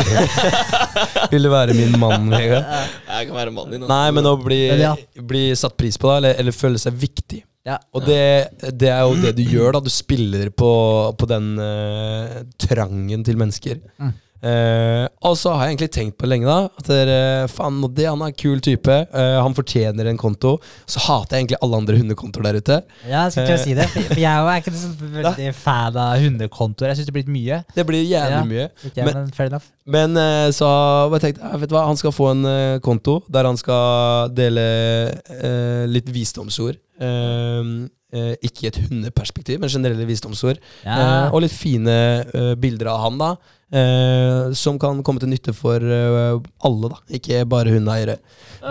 Vil 1.31 1.45
du 1.45 1.51
være 1.53 1.77
min 1.77 1.93
mann, 2.01 2.29
Vegard? 2.33 2.65
Jeg 2.65 3.29
kan 3.29 3.37
være 3.37 3.53
mannen 3.53 3.77
din. 3.77 3.87
Nei, 3.89 4.05
men 4.17 4.27
å 4.27 4.35
bli, 4.41 4.61
ja. 4.81 4.95
bli 5.21 5.49
satt 5.59 5.77
pris 5.77 5.99
på, 5.99 6.09
da, 6.09 6.21
eller, 6.23 6.39
eller 6.41 6.57
føle 6.57 6.81
seg 6.81 6.97
viktig. 6.97 7.43
Ja. 7.63 7.77
Og 7.95 8.03
det, 8.03 8.23
det 8.75 8.89
er 8.91 9.05
jo 9.07 9.15
det 9.23 9.35
du 9.37 9.43
gjør, 9.47 9.77
da. 9.77 9.83
Du 9.83 9.91
spiller 9.91 10.49
på, 10.51 10.71
på 11.15 11.29
den 11.29 11.53
uh, 11.59 12.41
trangen 12.59 13.23
til 13.23 13.39
mennesker. 13.39 13.79
Mm. 14.01 14.11
Eh, 14.43 15.05
og 15.23 15.37
så 15.39 15.53
har 15.55 15.67
jeg 15.69 15.73
egentlig 15.77 15.91
tenkt 15.95 16.17
på 16.19 16.27
lenge, 16.27 16.43
da. 16.49 16.67
At 16.81 16.87
dere, 16.89 17.19
faen, 17.51 17.77
Noddy 17.79 18.03
han 18.09 18.23
er 18.25 18.33
en 18.33 18.35
kul 18.35 18.59
type. 18.63 18.97
Uh, 19.13 19.37
han 19.39 19.55
fortjener 19.55 20.09
en 20.11 20.19
konto. 20.19 20.57
Så 20.89 20.99
hater 21.05 21.37
jeg 21.37 21.45
egentlig 21.45 21.59
alle 21.63 21.79
andre 21.79 21.99
hundekontoer 22.01 22.47
der 22.49 22.59
ute. 22.59 22.79
Ja, 23.07 23.23
jeg 23.29 23.35
skulle 23.37 23.47
til 23.53 23.55
å 23.55 23.63
si 23.63 23.77
det. 23.77 23.87
For 23.93 24.19
jeg 24.19 24.27
er 24.51 24.59
ikke 24.63 24.75
så 24.75 24.91
veldig 25.19 25.47
fan 25.55 25.99
av 26.03 26.17
hundekontoer. 26.25 26.91
Jeg 26.91 26.99
syns 26.99 27.09
det 27.09 27.15
blir 27.15 27.23
litt 27.25 27.33
mye. 27.37 27.61
Det 27.77 27.87
blir 27.87 28.03
jævlig 28.03 28.35
Ja. 28.35 28.43
mye. 28.51 28.67
Ikke 28.91 29.07
Men- 29.07 29.31
men. 29.53 29.59
Men 29.93 30.17
eh, 30.19 30.49
så 30.55 30.67
jeg 31.15 31.21
tenkte 31.23 31.47
jeg, 31.49 31.59
vet 31.63 31.71
du 31.71 31.75
hva, 31.75 31.85
han 31.87 31.97
skal 31.99 32.11
få 32.15 32.29
en 32.31 32.45
konto 32.83 33.17
der 33.31 33.47
han 33.47 33.57
skal 33.59 34.29
dele 34.35 34.63
litt 35.91 36.11
visdomsord. 36.11 36.77
Eh, 36.99 37.73
eh, 38.13 38.35
ikke 38.45 38.67
i 38.67 38.69
et 38.71 38.79
hundeperspektiv, 38.85 39.59
men 39.63 39.73
generelle 39.73 40.05
visdomsord. 40.07 40.61
Ja. 40.85 40.95
Eh, 40.95 41.33
og 41.33 41.41
litt 41.43 41.55
fine 41.57 41.97
eh, 42.29 42.53
bilder 42.61 42.93
av 42.93 43.01
han, 43.07 43.19
da. 43.21 43.33
eh, 43.73 44.53
som 44.53 44.77
kan 44.79 45.01
komme 45.03 45.19
til 45.23 45.31
nytte 45.33 45.53
for 45.57 45.81
eh, 45.81 46.37
alle, 46.69 46.89
da. 46.93 46.99
Ikke 47.17 47.41
bare 47.49 47.73
hundeeiere. 47.73 48.19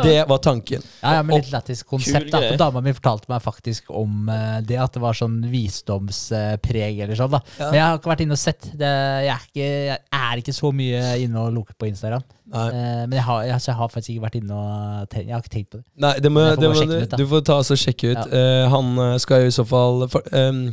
Det 0.07 0.23
var 0.31 0.39
tanken. 0.41 0.81
Ja, 1.03 1.19
ja, 1.19 1.23
men 1.27 1.37
litt 1.43 1.51
lættis 1.53 1.83
konsept. 1.85 2.31
Da, 2.33 2.39
for 2.47 2.57
Dama 2.61 2.81
mi 2.81 2.95
fortalte 2.97 3.29
meg 3.29 3.43
faktisk 3.45 3.91
om 3.93 4.29
eh, 4.33 4.61
det, 4.65 4.79
at 4.81 4.95
det 4.97 5.03
var 5.05 5.19
sånn 5.19 5.41
visdomspreg 5.53 7.03
eller 7.05 7.19
sånn. 7.19 7.33
da 7.35 7.41
Ja. 7.59 7.67
Men 7.71 7.75
jeg 7.79 7.85
har 7.87 7.99
ikke 7.99 8.13
vært 8.13 8.25
inne 8.25 8.37
og 8.39 8.43
sett. 8.43 8.71
Det, 8.79 8.93
jeg, 9.27 9.35
er 9.35 9.49
ikke, 9.51 9.69
jeg 9.91 10.23
er 10.23 10.43
ikke 10.45 10.57
så 10.57 10.73
mye 10.73 11.03
inne 11.27 11.45
og 11.45 11.53
lukket 11.59 11.79
på 11.83 11.91
Instagram. 11.91 12.25
Eh, 12.53 13.05
men 13.09 13.15
jeg 13.17 13.25
har, 13.25 13.43
jeg, 13.49 13.61
jeg 13.67 13.77
har 13.79 13.89
faktisk 13.89 14.13
ikke 14.13 14.25
vært 14.27 14.35
inne 14.37 14.57
og 14.57 15.09
tenkt, 15.09 15.29
Jeg 15.29 15.35
har 15.35 15.45
ikke 15.45 15.55
tenkt 15.55 15.71
på 15.73 15.79
det. 15.79 15.85
Nei, 16.05 16.13
det 16.21 16.33
må, 16.33 16.43
det 16.61 16.69
må 16.69 16.83
du, 16.85 16.97
ut, 17.01 17.15
du 17.17 17.25
får 17.31 17.45
ta 17.49 17.59
og 17.63 17.81
sjekke 17.81 18.13
ut. 18.13 18.35
Eh, 18.41 18.65
han 18.73 18.91
eh, 19.07 19.15
skal 19.25 19.45
jo 19.45 19.53
i 19.53 19.55
så 19.57 19.65
fall 19.69 20.05
for, 20.13 20.27
um, 20.37 20.67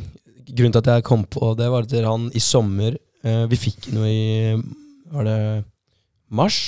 Grunnen 0.50 0.74
til 0.74 0.82
at 0.82 0.90
jeg 0.90 1.06
kom 1.06 1.24
på 1.30 1.54
det, 1.56 1.70
var 1.70 1.86
at 1.86 1.94
han 2.04 2.26
i 2.34 2.42
sommer 2.42 2.96
uh, 3.22 3.44
Vi 3.52 3.58
fikk 3.62 3.92
noe 3.94 4.08
i 4.10 4.56
Var 5.14 5.28
det 5.28 5.40
mars? 6.30 6.60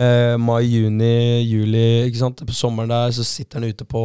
Mai, 0.00 0.62
juni, 0.64 1.44
juli. 1.44 2.06
Ikke 2.06 2.22
sant? 2.22 2.38
På 2.48 2.54
sommeren 2.56 2.88
der 2.88 3.10
så 3.12 3.20
sitter 3.20 3.60
han 3.60 3.68
ute 3.68 3.84
på 3.84 4.00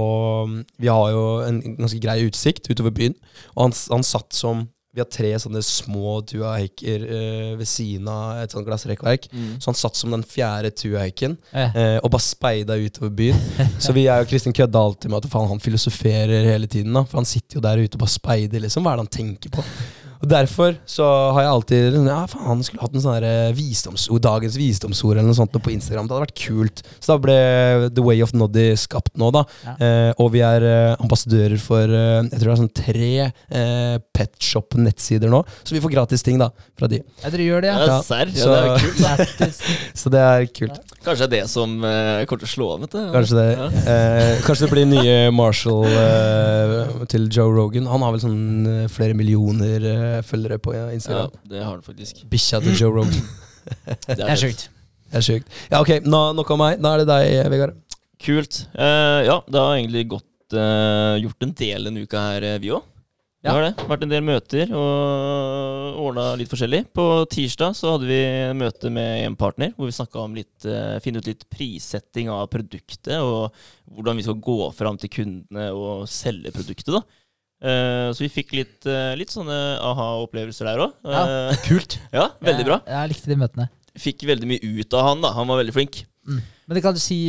Vi 0.75 0.89
har 0.91 1.13
jo 1.13 1.21
en 1.45 1.61
ganske 1.77 2.01
grei 2.03 2.17
utsikt 2.27 2.67
utover 2.67 2.91
byen. 2.91 3.15
Og 3.55 3.69
han, 3.69 3.75
han 3.93 4.03
satt 4.03 4.35
som 4.35 4.65
Vi 4.95 5.03
har 5.03 5.09
tre 5.11 5.33
sånne 5.41 5.59
små 5.65 6.21
tuahekker 6.23 7.01
uh, 7.03 7.49
ved 7.59 7.67
siden 7.67 8.07
av 8.11 8.39
et 8.45 8.53
sånt 8.55 8.67
glassrekkverk. 8.67 9.27
Mm. 9.33 9.49
Så 9.59 9.71
han 9.71 9.79
satt 9.79 9.99
som 9.99 10.13
den 10.15 10.23
fjerde 10.23 10.71
tuahekken 10.71 11.35
Eh, 11.55 11.75
uh, 11.75 11.97
og 12.03 12.11
bare 12.13 12.23
speida 12.23 12.75
utover 12.79 13.11
byen. 13.15 13.41
Så 13.83 13.93
vi 13.95 14.05
er 14.11 14.21
jo 14.21 14.29
Kristin 14.29 14.55
kødda 14.55 14.79
alltid 14.79 15.11
med 15.11 15.23
at 15.23 15.31
faen, 15.31 15.49
han 15.51 15.61
filosoferer 15.63 16.47
hele 16.47 16.67
tiden. 16.67 16.93
da 16.95 17.03
For 17.03 17.19
han 17.19 17.27
sitter 17.29 17.59
jo 17.59 17.63
der 17.65 17.83
ute 17.83 17.95
og 17.95 18.03
bare 18.05 18.15
speider, 18.15 18.63
liksom. 18.63 18.85
Hva 18.85 18.93
er 18.95 19.01
det 19.01 19.05
han 19.05 19.15
tenker 19.19 19.53
på? 19.55 19.65
Og 20.25 20.29
derfor 20.31 20.73
så 20.89 21.05
har 21.35 21.43
jeg 21.45 21.51
alltid 21.53 21.83
liksom, 21.93 22.07
Ja, 22.09 22.21
faen, 22.31 22.45
han 22.49 22.63
skulle 22.65 22.81
hatt 22.81 22.95
en 22.97 23.03
sånn 23.03 23.25
eh, 23.27 23.51
visdomsord, 23.53 24.21
dagens 24.25 24.55
visdomsord 24.57 25.19
eller 25.19 25.27
noe 25.29 25.37
sånt 25.37 25.53
på 25.53 25.69
Instagram. 25.73 26.07
Det 26.09 26.15
hadde 26.15 26.25
vært 26.25 26.39
kult. 26.41 26.81
Så 26.97 27.11
da 27.13 27.17
ble 27.21 27.35
The 27.93 28.01
Way 28.05 28.23
of 28.25 28.33
Noddy 28.33 28.71
skapt 28.81 29.13
nå, 29.21 29.29
da. 29.35 29.43
Ja. 29.67 29.75
Eh, 29.85 30.11
og 30.23 30.31
vi 30.33 30.41
er 30.47 30.65
eh, 30.65 30.95
ambassadører 31.03 31.61
for 31.61 31.85
eh, 31.85 32.23
Jeg 32.25 32.39
tror 32.41 32.47
det 32.49 32.55
er 32.55 32.61
sånn 32.63 32.73
tre 32.81 33.11
eh, 33.29 33.95
petshop-nettsider 34.17 35.29
nå. 35.29 35.43
Så 35.61 35.77
vi 35.77 35.83
får 35.83 35.93
gratis 35.93 36.25
ting 36.25 36.41
da 36.41 36.49
fra 36.75 36.89
de. 36.91 37.03
ja, 37.21 37.29
dere 37.29 37.45
gjør 37.51 37.65
det, 37.67 37.69
ja. 37.73 37.77
Ja, 37.85 37.87
Ja, 37.93 38.01
serr. 38.09 38.33
Ja, 38.33 38.41
så- 38.41 38.49
det 38.55 38.59
er 38.63 38.71
jo 38.71 39.29
kult. 39.35 39.63
Så 40.05 40.11
det 40.13 40.21
er 40.25 40.45
kult. 40.57 40.94
Kanskje 41.05 41.27
det 41.29 41.37
er 41.39 41.43
det 41.45 41.49
som 41.51 41.73
eh, 41.85 42.23
kommer 42.25 42.41
til 42.41 42.47
å 42.47 42.51
slå 42.51 42.67
an. 42.75 42.85
Kanskje 43.13 43.37
det, 43.37 43.45
Ja. 43.59 43.67
eh, 43.93 44.39
kanskje 44.45 44.65
det 44.65 44.71
blir 44.73 44.87
nye 44.89 45.17
Marshall 45.35 45.85
eh, 45.85 47.05
til 47.11 47.27
Joe 47.29 47.51
Rogan. 47.53 47.85
Han 47.91 48.01
har 48.05 48.15
vel 48.15 48.23
sånn 48.23 48.39
eh, 48.71 48.85
flere 48.91 49.13
millioner 49.17 49.85
eh, 49.91 50.21
følgere 50.25 50.57
på 50.61 50.73
Ja, 50.75 50.87
Instagram. 50.95 51.31
det 51.51 51.61
har 51.63 51.71
han 51.75 51.83
faktisk. 51.85 52.23
Bikkja 52.31 52.61
til 52.65 52.75
Joe 52.81 52.93
Rogan. 52.97 53.13
Det 54.07 54.21
er 54.21 54.37
sjukt. 54.37 54.67
Det 55.09 55.17
er 55.21 55.23
sjukt. 55.25 55.47
Ja, 55.71 55.79
ok, 55.81 55.95
nå, 56.05 56.19
nok 56.37 56.49
om 56.53 56.59
meg. 56.61 56.81
Da 56.83 56.91
er 56.95 57.01
det 57.01 57.07
deg, 57.09 57.51
Vegard. 57.53 57.77
Kult. 58.21 58.59
Eh, 58.73 59.21
ja, 59.29 59.39
det 59.49 59.61
har 59.61 59.75
egentlig 59.77 60.07
gått 60.15 60.31
gjort 60.55 61.41
en 61.47 61.53
del 61.57 61.87
denne 61.89 62.03
uka 62.05 62.21
her, 62.31 62.45
vi 62.61 62.69
òg. 62.75 62.83
Det 63.45 63.53
har 63.53 63.61
det. 63.61 63.83
Vært 63.85 64.03
en 64.07 64.09
del 64.09 64.23
møter 64.25 64.71
og 64.73 65.99
ordna 66.01 66.23
litt 66.39 66.49
forskjellig. 66.49 66.79
På 66.97 67.03
tirsdag 67.29 67.75
så 67.77 67.91
hadde 67.93 68.07
vi 68.09 68.21
møte 68.57 68.89
med 68.93 69.21
en 69.27 69.35
partner 69.37 69.75
hvor 69.75 69.85
vi 69.85 69.93
snakka 69.93 70.23
om 70.23 70.33
litt 70.33 70.65
eh, 70.65 70.95
finne 71.03 71.21
ut 71.21 71.29
litt 71.29 71.45
prissetting 71.53 72.31
av 72.33 72.47
produktet, 72.49 73.19
og 73.21 73.53
hvordan 73.93 74.17
vi 74.17 74.25
skal 74.25 74.39
gå 74.47 74.57
fram 74.73 74.97
til 75.01 75.13
kundene 75.13 75.67
og 75.77 76.07
selge 76.09 76.55
produktet. 76.55 76.89
da. 76.95 77.03
Eh, 77.69 78.07
så 78.17 78.25
vi 78.25 78.31
fikk 78.33 78.55
litt, 78.57 78.79
eh, 78.89 79.13
litt 79.19 79.33
sånne 79.33 79.59
aha-opplevelser 79.91 80.71
der 80.71 80.81
òg. 80.87 80.97
Ja. 81.05 81.53
Kult. 81.67 81.99
ja, 82.17 82.31
veldig 82.49 82.65
bra. 82.65 82.81
Jeg, 82.81 82.97
jeg 82.97 83.13
likte 83.13 83.33
de 83.35 83.39
møtene. 83.45 83.69
Fikk 84.01 84.25
veldig 84.25 84.49
mye 84.55 84.73
ut 84.81 84.97
av 84.97 85.11
han, 85.11 85.21
da. 85.21 85.35
Han 85.37 85.53
var 85.53 85.61
veldig 85.61 85.77
flink. 85.77 86.01
Men 86.25 86.73
det 86.73 86.81
kan 86.81 86.97
du 86.97 86.97
si 86.97 87.19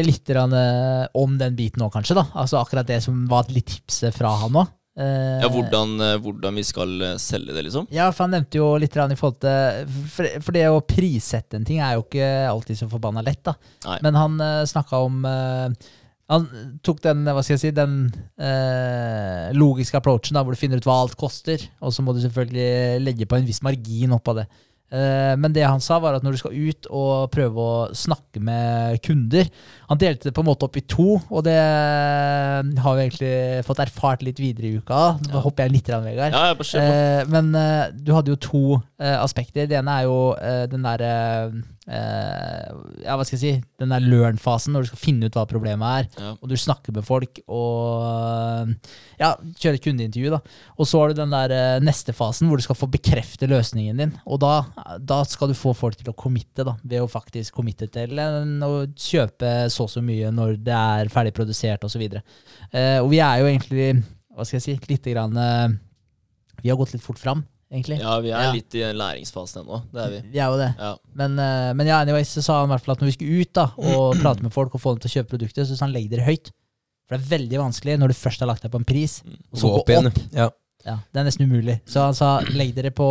litt 0.00 0.30
om 0.32 1.36
den 1.36 1.60
biten 1.60 1.84
òg, 1.84 1.92
kanskje? 1.92 2.16
da 2.16 2.22
Altså 2.32 2.56
Akkurat 2.56 2.88
det 2.88 3.02
som 3.04 3.26
var 3.28 3.44
litt 3.52 3.68
tipset 3.68 4.16
fra 4.16 4.32
han 4.40 4.56
òg. 4.56 4.72
Ja, 4.98 5.48
hvordan, 5.52 5.94
eh, 6.02 6.16
hvordan 6.22 6.58
vi 6.58 6.64
skal 6.66 6.94
eh, 7.06 7.14
selge 7.22 7.54
det, 7.54 7.62
liksom. 7.68 7.86
Ja, 7.94 8.08
for 8.10 8.26
han 8.26 8.34
nevnte 8.34 8.58
jo 8.58 8.72
litt 8.80 8.96
i 8.98 9.18
forhold 9.18 9.38
til 9.44 9.92
For, 10.10 10.26
for 10.42 10.56
det 10.56 10.64
å 10.72 10.82
prissette 10.82 11.58
en 11.58 11.66
ting 11.68 11.78
er 11.78 11.94
jo 11.96 12.02
ikke 12.06 12.26
alltid 12.48 12.80
så 12.80 12.90
forbanna 12.90 13.22
lett, 13.22 13.44
da. 13.46 13.54
Nei. 13.86 13.98
Men 14.06 14.18
han 14.18 14.36
uh, 14.42 14.66
snakka 14.66 15.00
om 15.06 15.22
uh, 15.22 15.68
Han 16.32 16.48
tok 16.84 17.02
den, 17.04 17.22
hva 17.24 17.44
skal 17.44 17.54
jeg 17.54 17.62
si, 17.62 17.74
den 17.76 17.98
uh, 18.42 19.48
logiske 19.54 20.00
approachen 20.00 20.36
da, 20.36 20.42
hvor 20.42 20.56
du 20.56 20.60
finner 20.60 20.82
ut 20.82 20.88
hva 20.88 20.98
alt 21.04 21.14
koster, 21.20 21.62
og 21.78 21.94
så 21.94 22.02
må 22.04 22.12
du 22.12 22.20
selvfølgelig 22.24 23.04
legge 23.04 23.28
på 23.28 23.38
en 23.38 23.46
viss 23.48 23.62
margin 23.64 24.16
oppå 24.18 24.34
det. 24.40 24.48
Eh, 24.90 25.34
men 25.36 25.52
det 25.52 25.66
han 25.68 25.82
sa, 25.84 25.98
var 26.00 26.14
at 26.16 26.22
når 26.24 26.32
du 26.32 26.38
skal 26.40 26.54
ut 26.56 26.86
og 26.88 27.26
prøve 27.34 27.60
å 27.60 27.72
snakke 27.92 28.40
med 28.40 28.96
kunder 29.04 29.50
Han 29.90 29.98
delte 30.00 30.30
det 30.30 30.32
på 30.32 30.40
en 30.40 30.48
måte 30.48 30.64
opp 30.64 30.78
i 30.80 30.84
to, 30.88 31.18
og 31.28 31.44
det 31.44 31.56
har 31.58 32.96
vi 32.96 33.04
egentlig 33.04 33.32
fått 33.68 33.82
erfart 33.84 34.24
litt 34.24 34.40
videre 34.40 34.68
i 34.70 34.78
uka. 34.80 35.18
Nå 35.28 35.34
Ja. 35.34 35.40
hopper 35.44 35.64
jeg 35.66 35.72
litt, 35.72 35.88
rann, 35.92 36.04
Vegard. 36.04 36.32
Ja, 36.32 36.54
jeg. 36.54 36.80
Eh, 36.80 37.24
men 37.28 37.54
eh, 37.54 37.90
du 37.92 38.12
hadde 38.16 38.32
jo 38.32 38.36
to 38.36 38.62
aspekter. 38.98 39.66
Det 39.68 39.76
ene 39.78 40.00
er 40.00 40.04
jo 40.08 40.18
den 40.72 40.82
derre 40.82 41.52
Ja, 41.88 43.16
hva 43.16 43.24
skal 43.24 43.38
jeg 43.38 43.42
si? 43.42 43.66
Den 43.80 43.92
der 43.94 44.04
learn-fasen, 44.04 44.74
når 44.74 44.84
du 44.84 44.90
skal 44.92 45.00
finne 45.00 45.28
ut 45.28 45.36
hva 45.38 45.46
problemet 45.48 45.88
er. 45.88 46.08
Ja. 46.20 46.32
Og 46.36 46.52
du 46.52 46.54
snakker 46.60 46.94
med 46.94 47.06
folk 47.06 47.40
og 47.48 48.04
eh, 48.04 48.92
ja, 49.22 49.32
kjører 49.58 49.78
et 49.78 49.86
kundeintervju. 49.86 50.30
da. 50.34 50.40
Og 50.76 50.88
så 50.90 51.00
har 51.00 51.10
du 51.10 51.18
den 51.22 51.34
der 51.34 51.54
eh, 51.56 51.80
neste 51.82 52.14
fasen 52.14 52.50
hvor 52.50 52.60
du 52.60 52.66
skal 52.66 52.78
få 52.78 52.90
bekrefte 52.92 53.48
løsningen 53.50 54.04
din. 54.04 54.14
Og 54.28 54.42
da, 54.44 54.54
da 55.00 55.22
skal 55.26 55.50
du 55.50 55.58
få 55.58 55.74
folk 55.76 55.98
til 55.98 56.12
å 56.12 56.16
committe, 56.18 56.66
da, 56.68 56.76
ved 56.84 57.02
å 57.02 57.10
faktisk 57.10 57.56
committe 57.58 57.90
til 57.90 58.20
å 58.20 58.72
kjøpe 58.94 59.54
så 59.72 59.88
og 59.88 59.94
så 59.96 60.04
mye 60.04 60.30
når 60.34 60.58
det 60.60 60.76
er 60.76 61.12
ferdig 61.12 61.34
produsert 61.36 61.84
osv. 61.88 62.04
Uh, 62.12 63.00
og 63.00 63.08
vi 63.12 63.22
er 63.24 63.40
jo 63.40 63.48
egentlig, 63.48 63.88
hva 64.36 64.46
skal 64.46 64.60
jeg 64.60 64.66
si, 64.66 64.76
lite 64.92 65.14
grann 65.14 65.36
eh, 65.40 65.68
Vi 66.62 66.70
har 66.70 66.78
gått 66.78 66.92
litt 66.94 67.02
fort 67.02 67.18
fram, 67.18 67.40
egentlig. 67.72 67.98
Ja, 68.00 68.18
vi 68.24 68.30
er 68.32 68.46
Ja. 68.48 68.52
litt 68.52 68.74
i 68.74 68.84
læringsfasen 68.96 69.62
ennå. 69.64 69.82
Det 69.92 70.04
er 70.04 70.10
vi. 70.14 70.20
Vi 70.32 70.38
er 70.42 70.52
jo 70.52 70.58
det. 70.60 70.70
Ja. 70.78 70.92
Men, 71.14 71.38
eh, 71.38 71.72
men 71.74 71.86
ja, 71.86 72.00
anyways, 72.04 72.28
så 72.36 72.42
sa 72.44 72.60
han 72.60 72.70
i 72.70 72.72
hvert 72.74 72.84
fall 72.86 72.96
at 72.96 73.02
når 73.04 73.10
vi 73.12 73.16
skulle 73.18 73.42
ut 73.42 73.52
da, 73.58 73.66
og 73.76 74.16
prate 74.22 74.42
med 74.42 74.52
folk 74.54 74.74
og 74.74 74.80
få 74.84 74.94
dem 74.96 75.02
til 75.04 75.10
å 75.12 75.16
kjøpe 75.18 75.36
produktet, 75.36 75.66
så 75.68 75.76
sa 75.76 75.86
han 75.86 75.94
legg 75.96 76.08
dere 76.10 76.26
høyt. 76.28 76.52
For 77.08 77.16
det 77.16 77.24
er 77.24 77.38
veldig 77.38 77.58
vanskelig 77.62 77.98
når 77.98 78.12
du 78.12 78.18
først 78.20 78.40
har 78.44 78.50
lagt 78.50 78.62
deg 78.66 78.70
på 78.74 78.80
en 78.82 78.88
pris, 78.88 79.22
og 79.52 79.56
så 79.62 79.68
Gå 79.70 79.78
opp 79.80 79.88
igjen. 79.94 80.12
Ja. 80.36 80.50
Ja, 80.86 80.98
det 81.12 81.20
er 81.20 81.24
nesten 81.26 81.48
umulig. 81.50 81.80
Så 81.90 82.00
han 82.04 82.14
sa 82.14 82.38
legg 82.54 82.70
dere 82.76 82.92
på 82.94 83.06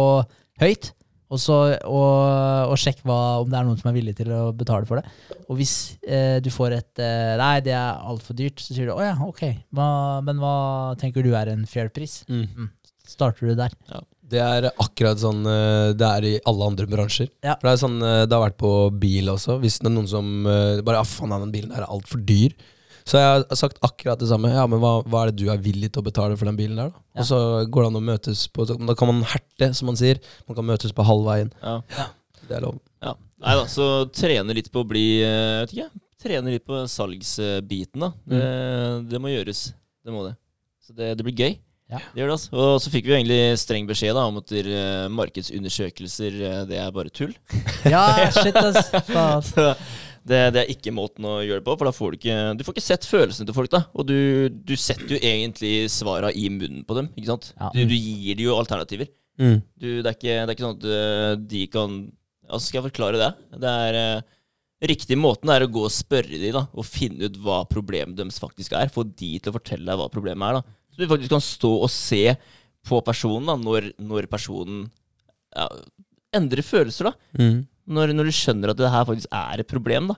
høyt, 0.62 0.92
og, 1.28 1.40
så, 1.44 1.56
og, 1.84 2.70
og 2.72 2.78
sjekk 2.80 3.02
hva, 3.04 3.42
om 3.44 3.50
det 3.52 3.58
er 3.60 3.66
noen 3.68 3.78
som 3.82 3.90
er 3.92 3.98
villig 3.98 4.14
til 4.16 4.30
å 4.32 4.54
betale 4.56 4.88
for 4.88 5.02
det. 5.02 5.10
Og 5.50 5.58
hvis 5.60 5.74
eh, 6.08 6.38
du 6.40 6.48
får 6.54 6.78
et 6.78 7.02
eh, 7.04 7.34
Nei, 7.42 7.58
det 7.66 7.74
er 7.76 8.00
altfor 8.08 8.38
dyrt, 8.38 8.62
så 8.64 8.72
sier 8.78 8.88
du 8.88 8.94
å 8.96 9.02
ja, 9.04 9.18
ok, 9.26 9.44
hva, 9.76 9.90
men 10.24 10.40
hva 10.40 10.54
tenker 11.02 11.26
du 11.28 11.34
er 11.36 11.52
en 11.52 11.66
fair 11.68 11.90
pris? 11.92 12.22
Mm. 12.32 12.70
Starter 13.08 13.52
du 13.52 13.56
der? 13.60 13.76
Det 14.28 14.40
er 14.44 14.68
akkurat 14.74 15.20
sånn 15.22 15.46
eh, 15.48 15.94
det 15.98 16.08
er 16.08 16.26
i 16.28 16.34
alle 16.50 16.66
andre 16.68 16.88
bransjer. 16.90 17.30
Ja. 17.46 17.56
For 17.56 17.70
Det 17.70 17.74
er 17.76 17.84
sånn 17.84 18.00
eh, 18.04 18.24
det 18.28 18.36
har 18.36 18.44
vært 18.50 18.58
på 18.60 18.72
bil 19.00 19.32
også. 19.32 19.60
Hvis 19.62 19.80
det 19.80 19.88
er 19.88 19.96
noen 19.96 20.10
som 20.12 20.50
eh, 20.50 20.82
bare 20.84 21.00
ja, 21.00 21.08
faen, 21.08 21.36
den 21.46 21.54
bilen 21.54 21.72
der 21.72 21.86
er 21.86 21.94
altfor 21.94 22.24
dyr. 22.28 22.56
Så 23.08 23.22
jeg 23.22 23.28
har 23.30 23.56
sagt 23.56 23.78
akkurat 23.88 24.20
det 24.20 24.28
samme. 24.28 24.52
Ja, 24.52 24.66
men 24.68 24.82
hva, 24.84 24.98
hva 25.08 25.22
er 25.24 25.32
det 25.32 25.40
du 25.40 25.52
er 25.52 25.62
villig 25.64 25.94
til 25.96 26.04
å 26.04 26.08
betale 26.10 26.36
for 26.36 26.50
den 26.50 26.58
bilen 26.60 26.80
der, 26.80 26.90
da? 26.92 27.04
Ja. 27.16 27.22
Og 27.24 27.30
så 27.30 27.38
går 27.72 27.86
det 27.86 27.92
an 27.94 28.00
å 28.02 28.04
møtes 28.10 28.42
på 28.52 28.66
Da 28.68 28.96
kan 29.00 29.12
man 29.14 29.22
herte, 29.32 29.70
som 29.78 29.88
man 29.88 30.00
sier. 30.00 30.20
Man 30.50 30.58
kan 30.60 30.68
møtes 30.68 30.92
på 30.96 31.06
halvveien. 31.08 31.54
Ja. 31.64 32.10
Det 32.42 32.58
er 32.60 32.66
lov. 32.68 32.82
Ja. 33.04 33.16
Nei 33.46 33.54
da, 33.60 33.64
så 33.70 33.88
trene 34.12 34.56
litt 34.58 34.72
på 34.74 34.82
å 34.82 34.90
bli 34.90 35.06
Jeg 35.22 35.62
Vet 35.62 35.74
ikke, 35.76 35.90
trene 36.26 36.52
litt 36.52 36.66
på 36.68 36.82
salgsbiten, 36.90 38.04
da. 38.04 38.12
Det, 38.28 38.44
det 39.14 39.24
må 39.24 39.32
gjøres. 39.32 39.70
Det 40.04 40.12
må 40.12 40.26
det. 40.28 40.36
Så 40.84 40.96
det, 40.98 41.14
det 41.20 41.24
blir 41.28 41.38
gøy. 41.38 41.56
Ja. 41.88 42.02
Det 42.12 42.20
gjør 42.20 42.32
det, 42.32 42.36
altså. 42.36 42.52
Og 42.60 42.82
så 42.84 42.92
fikk 42.92 43.06
vi 43.08 43.14
jo 43.14 43.18
egentlig 43.18 43.60
streng 43.62 43.88
beskjed 43.88 44.18
da 44.18 44.26
om 44.28 44.42
at 44.42 44.52
uh, 44.52 45.06
markedsundersøkelser, 45.16 46.42
uh, 46.44 46.60
det 46.68 46.82
er 46.84 46.92
bare 46.96 47.14
tull. 47.14 47.32
Ja, 47.94 48.04
shit, 48.36 48.58
ass. 48.60 48.92
Så 49.54 49.70
det, 50.28 50.42
det 50.56 50.64
er 50.64 50.72
ikke 50.74 50.92
måten 50.96 51.24
å 51.28 51.38
gjøre 51.40 51.62
det 51.62 51.68
på, 51.68 51.78
for 51.80 51.88
da 51.88 51.94
får 51.96 52.12
du 52.12 52.18
ikke 52.18 52.38
Du 52.60 52.66
får 52.68 52.76
ikke 52.76 52.84
sett 52.84 53.08
følelsene 53.08 53.48
til 53.48 53.56
folk, 53.56 53.72
da. 53.72 53.86
Og 53.96 54.08
du, 54.10 54.18
du 54.52 54.76
setter 54.80 55.16
jo 55.16 55.22
egentlig 55.22 55.88
svara 55.94 56.34
i 56.36 56.50
munnen 56.52 56.84
på 56.88 56.98
dem, 57.00 57.08
ikke 57.16 57.32
sant. 57.32 57.54
Ja. 57.56 57.72
Du, 57.72 57.86
du 57.88 57.96
gir 57.96 58.36
dem 58.36 58.50
jo 58.50 58.58
alternativer. 58.60 59.08
Mm. 59.40 59.62
Du, 59.78 59.88
det, 60.02 60.10
er 60.10 60.16
ikke, 60.18 60.34
det 60.34 60.50
er 60.50 60.56
ikke 60.56 60.66
sånn 60.66 60.80
at 60.80 60.90
eh, 60.90 61.34
de 61.46 61.68
kan 61.70 62.00
Altså, 62.48 62.70
skal 62.70 62.78
jeg 62.80 62.88
forklare 62.88 63.20
det? 63.20 63.28
Det 63.60 63.72
er 63.84 63.96
uh, 64.00 64.36
Riktig 64.88 65.18
måten 65.20 65.50
er 65.52 65.66
å 65.66 65.70
gå 65.74 65.82
og 65.84 65.92
spørre 65.92 66.38
dem 66.40 66.54
da, 66.56 66.62
og 66.72 66.86
finne 66.88 67.28
ut 67.28 67.40
hva 67.44 67.58
problemet 67.68 68.16
deres 68.16 68.38
faktisk 68.40 68.76
er. 68.78 68.92
Få 68.94 69.04
de 69.04 69.34
til 69.36 69.52
å 69.52 69.56
fortelle 69.56 69.84
deg 69.84 70.00
hva 70.00 70.06
problemet 70.14 70.46
er. 70.48 70.60
da. 70.60 70.78
Så 70.98 71.04
du 71.04 71.12
faktisk 71.12 71.34
kan 71.36 71.44
stå 71.46 71.70
og 71.86 71.92
se 71.94 72.24
på 72.88 73.02
personen 73.06 73.46
da, 73.52 73.58
når, 73.62 73.92
når 74.02 74.26
personen 74.32 74.88
ja, 75.54 75.68
endrer 76.36 76.66
følelser. 76.66 77.12
da. 77.12 77.44
Mm. 77.44 77.60
Når, 77.88 78.16
når 78.18 78.28
du 78.28 78.36
skjønner 78.36 78.74
at 78.74 78.80
det 78.80 78.90
her 78.92 79.06
faktisk 79.06 79.30
er 79.38 79.62
et 79.62 79.70
problem. 79.70 80.10
da. 80.10 80.18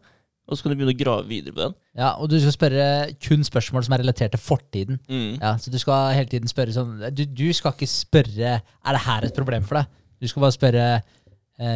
Og 0.50 0.58
så 0.58 0.64
kan 0.64 0.72
du 0.72 0.80
begynne 0.80 0.96
å 0.96 0.98
grave 0.98 1.28
videre 1.30 1.54
på 1.54 1.62
den. 1.62 1.76
Ja, 2.00 2.14
og 2.16 2.32
du 2.32 2.40
skal 2.42 2.56
spørre 2.56 2.86
kun 3.22 3.44
spørsmål 3.46 3.86
som 3.86 3.94
er 3.94 4.02
relatert 4.02 4.34
til 4.34 4.42
fortiden. 4.42 5.02
Mm. 5.12 5.36
Ja, 5.36 5.52
så 5.62 5.70
du 5.70 5.78
skal 5.82 6.16
hele 6.18 6.32
tiden 6.32 6.50
spørre 6.50 6.74
sånn 6.74 6.96
Du, 7.14 7.22
du 7.28 7.50
skal 7.54 7.76
ikke 7.76 7.90
spørre 7.92 8.56
Er 8.58 8.96
det 8.96 9.04
her 9.06 9.28
et 9.28 9.36
problem 9.36 9.68
for 9.68 9.82
deg. 9.82 9.92
Du 10.20 10.28
skal 10.28 10.44
bare 10.48 10.56
spørre 10.56 10.88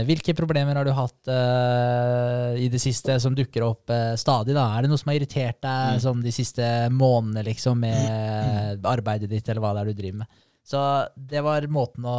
hvilke 0.07 0.31
problemer 0.37 0.77
har 0.79 0.87
du 0.87 0.93
hatt 0.95 1.27
uh, 1.27 2.53
i 2.55 2.69
det 2.71 2.79
siste 2.79 3.17
som 3.19 3.35
dukker 3.35 3.65
opp 3.65 3.91
uh, 3.91 4.13
stadig. 4.19 4.55
da? 4.55 4.69
Er 4.77 4.85
det 4.85 4.91
noe 4.93 5.01
som 5.01 5.11
har 5.11 5.19
irritert 5.19 5.59
deg 5.63 5.97
Mm. 5.97 5.99
sånn 6.05 6.23
de 6.23 6.31
siste 6.31 6.67
månedene 6.89 7.43
liksom 7.49 7.79
med 7.83 8.85
arbeidet 8.87 9.29
ditt, 9.29 9.49
eller 9.49 9.61
hva 9.63 9.73
det 9.75 9.81
er 9.83 9.91
du 9.91 9.99
driver 9.99 10.17
med? 10.23 10.27
Så 10.63 10.79
det 11.19 11.41
var 11.43 11.65
måten 11.67 12.05
å 12.07 12.17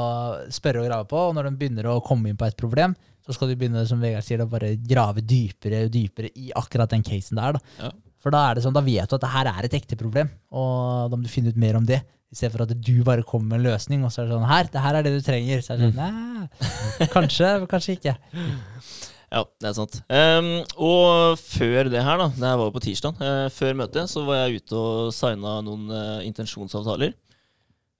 spørre 0.52 0.82
og 0.82 0.88
grave 0.90 1.06
på. 1.08 1.16
Og 1.30 1.34
når 1.34 1.48
de 1.48 1.56
begynner 1.56 1.88
å 1.88 2.02
komme 2.04 2.28
inn 2.28 2.36
på 2.36 2.44
et 2.46 2.58
problem, 2.60 2.92
så 3.24 3.32
skal 3.32 3.48
du 3.48 3.56
begynne 3.56 3.86
som 3.88 4.02
Vegard 4.04 4.26
sier, 4.26 4.42
å 4.44 4.50
bare 4.50 4.74
grave 4.76 5.22
dypere 5.24 5.86
og 5.86 5.94
dypere 5.94 6.28
i 6.36 6.50
akkurat 6.52 6.92
den 6.92 7.02
casen 7.06 7.40
der. 7.40 7.56
da. 7.56 7.62
Ja. 7.80 7.90
For 8.20 8.32
da 8.32 8.42
er 8.50 8.54
det 8.58 8.64
sånn, 8.66 8.76
da 8.76 8.84
vet 8.84 9.08
du 9.08 9.16
at 9.16 9.24
det 9.24 9.32
her 9.32 9.48
er 9.48 9.64
et 9.64 9.78
ekte 9.80 9.96
problem, 10.00 10.28
og 10.52 11.08
da 11.10 11.16
må 11.16 11.24
du 11.24 11.32
finne 11.32 11.48
ut 11.52 11.56
mer 11.60 11.76
om 11.80 11.88
det. 11.88 12.02
I 12.34 12.38
stedet 12.40 12.50
for 12.50 12.64
at 12.64 12.72
du 12.74 12.96
bare 13.06 13.22
kommer 13.22 13.52
med 13.52 13.60
en 13.60 13.68
løsning, 13.70 14.02
og 14.02 14.10
så 14.10 14.24
er 14.24 14.26
det 14.26 14.34
sånn 14.34 14.48
her, 14.50 14.66
det 14.72 14.80
her 14.82 14.96
er 14.98 15.04
det 15.06 15.12
du 15.14 15.20
trenger. 15.22 15.60
Så 15.62 15.76
er 15.76 15.78
det 15.78 15.90
sånn, 15.92 16.00
nei, 16.02 17.08
kanskje, 17.12 17.50
kanskje 17.70 17.94
ikke. 17.94 18.14
Ja, 19.30 19.42
det 19.62 19.68
er 19.70 19.76
sant. 19.76 20.00
Um, 20.10 20.48
og 20.82 21.38
før 21.38 21.92
det 21.92 22.02
her, 22.02 22.18
da, 22.18 22.26
det 22.34 22.48
her 22.48 22.58
var 22.58 22.68
jo 22.68 22.74
på 22.74 22.82
tirsdag, 22.82 23.22
uh, 23.22 23.46
før 23.54 23.78
møtet, 23.78 24.10
så 24.10 24.24
var 24.26 24.40
jeg 24.42 24.64
ute 24.64 24.80
og 24.80 25.14
signa 25.14 25.60
noen 25.62 25.86
uh, 25.94 26.26
intensjonsavtaler. 26.26 27.14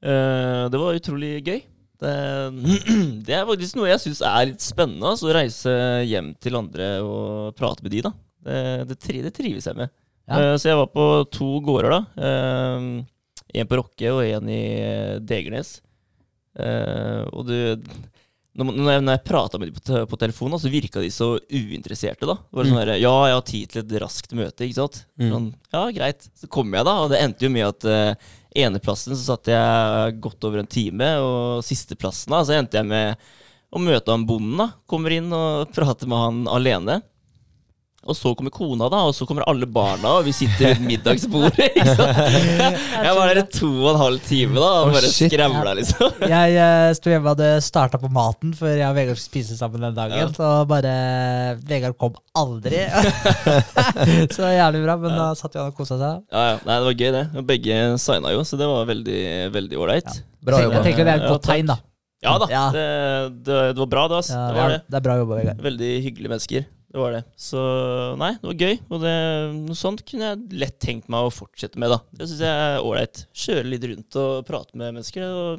Uh, 0.03 0.67
det 0.71 0.83
var 0.83 0.99
utrolig 0.99 1.33
gøy. 1.47 1.63
Det, 2.03 2.13
det 3.31 3.39
er 3.39 3.49
faktisk 3.49 3.79
noe 3.79 3.93
jeg 3.93 4.03
syns 4.03 4.27
er 4.27 4.51
litt 4.51 4.67
spennende. 4.67 5.15
Altså, 5.15 5.31
å 5.31 5.39
reise 5.39 5.79
hjem 6.11 6.35
til 6.43 6.59
andre 6.59 6.91
og 7.07 7.55
prate 7.59 7.87
med 7.87 7.95
de, 7.95 8.03
da. 8.11 8.15
Det, 8.45 8.61
det, 8.91 8.99
tri, 8.99 9.23
det 9.23 9.35
trives 9.39 9.71
jeg 9.71 9.79
med. 9.79 9.95
Ja. 10.27 10.57
Så 10.59 10.71
jeg 10.73 10.79
var 10.81 10.91
på 10.91 11.09
to 11.31 11.55
gårder, 11.63 11.95
da. 11.95 12.29
En 13.55 13.71
på 13.71 13.79
Rokke 13.79 14.11
og 14.13 14.25
en 14.27 14.51
i 14.51 14.63
eh, 14.83 15.21
Degernes. 15.23 15.79
Uh, 16.55 17.27
og 17.35 17.49
du 17.49 17.57
når, 18.55 18.77
jeg, 18.87 19.03
når 19.03 19.17
jeg 19.17 19.23
prata 19.27 19.59
med 19.59 19.71
dem 19.71 19.79
på, 19.81 20.03
på 20.13 20.19
telefonen, 20.21 20.61
så 20.63 20.71
virka 20.71 21.03
de 21.03 21.09
så 21.11 21.33
uinteresserte. 21.51 22.23
da 22.29 22.37
Det 22.39 22.59
var 22.59 22.69
sånn 22.69 22.79
der, 22.79 22.93
Ja, 23.03 23.15
jeg 23.27 23.35
har 23.35 23.47
tid 23.49 23.73
til 23.73 23.81
et 23.83 23.95
raskt 24.03 24.35
møte. 24.39 24.67
ikke 24.67 24.79
sant? 24.79 25.01
Mm. 25.19 25.31
Sånn, 25.33 25.49
ja, 25.75 25.83
greit. 25.97 26.29
Så 26.39 26.51
kom 26.55 26.71
jeg, 26.71 26.87
da, 26.87 26.95
og 27.03 27.11
det 27.11 27.19
endte 27.23 27.49
jo 27.49 27.51
med 27.55 27.67
at 27.67 27.89
uh, 27.91 28.29
eneplassen 28.55 29.17
så 29.19 29.33
satt 29.33 29.51
jeg 29.51 30.21
godt 30.23 30.47
over 30.47 30.63
en 30.63 30.71
time, 30.71 31.09
og 31.25 31.65
sisteplassen 31.67 32.37
da, 32.37 32.45
så 32.47 32.55
endte 32.61 32.79
jeg 32.79 32.87
med 32.93 33.27
å 33.75 33.83
møte 33.83 34.15
han 34.15 34.27
bonden. 34.29 34.55
da 34.63 34.69
Kommer 34.87 35.17
inn 35.17 35.35
og 35.35 35.71
prater 35.77 36.11
med 36.11 36.23
han 36.23 36.41
alene. 36.55 37.01
Og 38.05 38.17
så 38.19 38.35
kommer 38.37 38.53
kona, 38.53 38.89
da, 38.93 39.01
og 39.09 39.15
så 39.17 39.25
kommer 39.29 39.47
alle 39.49 39.67
barna, 39.71 40.19
og 40.19 40.27
vi 40.27 40.33
sitter 40.37 40.75
ved 40.75 40.83
middagsbordet. 40.85 41.71
ikke 41.71 41.95
sant? 41.97 42.83
Jeg 43.01 43.15
var 43.17 43.31
der 43.31 43.41
i 43.41 43.45
to 43.55 43.71
og 43.71 43.89
en 43.95 44.01
halv 44.03 44.21
time 44.27 44.61
da, 44.61 44.71
og 44.83 44.93
bare 44.93 45.13
skremla 45.13 45.73
liksom. 45.79 46.19
Jeg 46.35 46.55
jeg 46.55 46.99
sto 46.99 47.13
hjemme 47.13 47.31
og 47.31 47.39
hadde 47.39 47.63
starta 47.65 48.01
på 48.01 48.11
maten 48.13 48.53
før 48.57 48.75
jeg 48.77 48.87
og 48.89 48.99
Vegard 48.99 49.19
skulle 49.21 49.45
spise 49.45 49.57
sammen 49.59 49.87
den 49.87 49.97
dagen. 49.97 50.21
Ja. 50.21 50.29
Så 50.37 50.51
bare 50.69 50.93
Vegard 51.65 51.97
kom 52.01 52.19
aldri. 52.37 52.85
så 54.37 54.53
jævlig 54.53 54.85
bra, 54.85 54.99
men 55.01 55.17
da 55.17 55.31
satt 55.39 55.57
vi 55.57 55.65
og 55.65 55.75
kosa 55.79 55.99
seg. 56.01 56.23
Ja, 56.29 56.45
ja. 56.53 56.61
Nei, 56.69 56.77
det 56.77 56.91
var 56.91 57.01
gøy, 57.01 57.11
det. 57.17 57.47
Begge 57.49 57.81
signa 58.05 58.35
jo, 58.37 58.45
så 58.47 58.61
det 58.61 58.69
var 58.69 58.87
veldig 58.93 59.19
veldig 59.55 59.81
ålreit. 59.81 60.13
Ja. 60.45 60.61
Jeg 60.61 60.85
tenker 60.85 61.07
det 61.09 61.17
er 61.17 61.25
et 61.25 61.31
godt 61.33 61.47
tegn, 61.49 61.73
da. 61.73 61.81
Ja 62.25 62.39
da, 62.41 62.47
Ja. 62.49 62.65
Det, 62.73 62.87
det, 63.45 63.59
det 63.77 63.83
var 63.83 63.91
bra, 63.97 64.07
det. 64.13 64.23
Ja, 64.31 64.47
det 64.49 64.61
var 64.61 64.73
det. 64.73 64.81
det 64.89 64.99
er 65.01 65.05
bra 65.05 65.19
jobba, 65.21 65.41
Vegard. 65.41 65.61
Veldig 65.65 65.93
hyggelige 66.07 66.33
mennesker. 66.33 66.67
Det 66.95 67.01
var 67.03 67.11
det. 67.11 67.25
Så 67.35 67.61
nei, 68.21 68.31
det 68.39 68.47
var 68.47 68.61
gøy. 68.63 68.77
Og 68.87 69.01
det, 69.03 69.13
noe 69.65 69.75
sånt 69.75 70.05
kunne 70.07 70.29
jeg 70.29 70.59
lett 70.63 70.77
tenkt 70.79 71.09
meg 71.11 71.27
å 71.27 71.33
fortsette 71.35 71.81
med, 71.83 71.91
da. 71.91 71.99
Det 72.15 72.29
syns 72.31 72.43
jeg 72.47 72.67
er 72.69 72.85
ålreit. 72.87 73.23
Kjøre 73.35 73.65
litt 73.67 73.87
rundt 73.91 74.19
og 74.23 74.45
prate 74.47 74.79
med 74.79 74.93
mennesker. 74.93 75.25
Det 75.25 75.33
var 75.35 75.59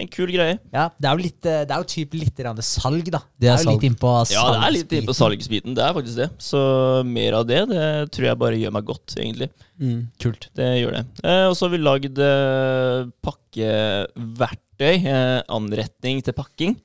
en 0.00 0.10
kul 0.10 0.32
greie. 0.32 0.56
Ja, 0.72 0.86
det 0.96 1.10
er 1.10 1.18
jo, 1.18 1.22
litt, 1.26 1.50
eh, 1.50 1.60
det 1.68 1.76
er 1.76 1.84
jo 1.84 1.90
typ 1.92 2.16
litt 2.16 2.40
salg, 2.64 3.12
da. 3.12 3.20
Det 3.36 3.52
er 3.52 3.60
jo 3.60 3.74
litt 3.74 3.86
innpå 3.90 4.14
salgsbiten. 4.24 4.40
Ja, 4.40 4.56
det 4.56 4.64
er 4.70 4.76
litt 4.78 4.96
innpå 4.98 5.18
salgsbiten. 5.20 5.76
Det 5.76 5.84
er 5.84 5.94
faktisk 6.00 6.18
det. 6.22 6.30
Så 6.48 6.64
mer 7.12 7.38
av 7.42 7.46
det, 7.52 7.60
det 7.68 7.84
tror 8.16 8.30
jeg 8.30 8.40
bare 8.40 8.58
gjør 8.64 8.74
meg 8.78 8.88
godt, 8.88 9.18
egentlig. 9.20 9.52
Mm. 9.74 10.00
kult. 10.22 10.48
Det 10.56 10.72
gjør 10.80 10.96
det. 10.96 11.06
Eh, 11.28 11.44
og 11.50 11.58
så 11.58 11.68
har 11.68 11.76
vi 11.76 11.84
lagd 11.84 12.24
eh, 12.24 13.06
pakkeverktøy. 13.28 14.94
Eh, 14.96 15.38
anretning 15.60 16.24
til 16.24 16.40
pakking. 16.40 16.78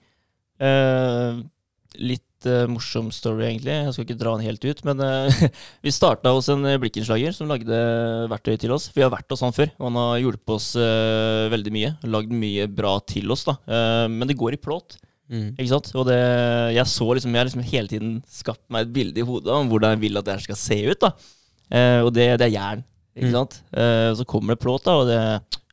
Eh, 0.60 1.40
litt 2.04 2.28
litt 2.40 2.48
uh, 2.48 2.68
morsom 2.72 3.10
story, 3.12 3.46
egentlig. 3.50 3.74
Jeg 3.74 3.94
skal 3.94 4.06
ikke 4.06 4.20
dra 4.20 4.34
den 4.38 4.46
helt 4.48 4.64
ut. 4.64 4.82
Men 4.88 5.02
uh, 5.04 5.50
vi 5.86 5.92
starta 5.92 6.32
hos 6.36 6.48
en 6.50 6.66
eh, 6.66 6.78
blikkenslager 6.80 7.34
som 7.36 7.50
lagde 7.50 7.76
verktøy 8.32 8.58
til 8.60 8.72
oss. 8.72 8.90
Vi 8.96 9.04
har 9.04 9.12
vært 9.12 9.30
hos 9.32 9.44
han 9.44 9.54
før, 9.56 9.72
og 9.78 9.90
han 9.90 10.00
har 10.00 10.22
hjulpet 10.24 10.56
oss 10.56 10.72
uh, 10.80 11.50
veldig 11.52 11.74
mye. 11.76 11.94
Lagd 12.08 12.32
mye 12.32 12.68
bra 12.72 12.98
til 13.08 13.30
oss, 13.32 13.46
da. 13.48 13.58
Men 14.10 14.28
det 14.30 14.38
går 14.40 14.56
i 14.56 14.62
plåt. 14.62 14.98
Mm. 15.30 15.52
Ikke 15.60 15.70
sant? 15.70 15.92
Og 16.00 16.08
det, 16.10 16.18
jeg 16.74 16.90
så 16.90 17.06
liksom, 17.14 17.34
jeg 17.36 17.40
har 17.44 17.50
liksom 17.50 17.66
hele 17.70 17.92
tiden 17.92 18.16
skapt 18.34 18.64
meg 18.74 18.88
et 18.88 18.94
bilde 18.96 19.22
i 19.22 19.26
hodet 19.28 19.54
om 19.54 19.70
hvordan 19.70 19.94
jeg 19.96 20.04
vil 20.08 20.18
at 20.20 20.26
det 20.26 20.38
her 20.38 20.46
skal 20.48 20.58
se 20.60 20.80
ut. 20.90 21.04
da. 21.04 21.12
Og 22.06 22.10
det, 22.16 22.32
det 22.42 22.48
er 22.48 22.56
jern. 22.56 22.86
Ikke 23.20 23.30
Mm. 23.30 23.36
sant? 23.36 23.58
Så 24.18 24.24
kommer 24.30 24.56
det 24.56 24.64
plåt, 24.64 24.86
da, 24.88 24.94
og 24.96 25.10
det 25.10 25.20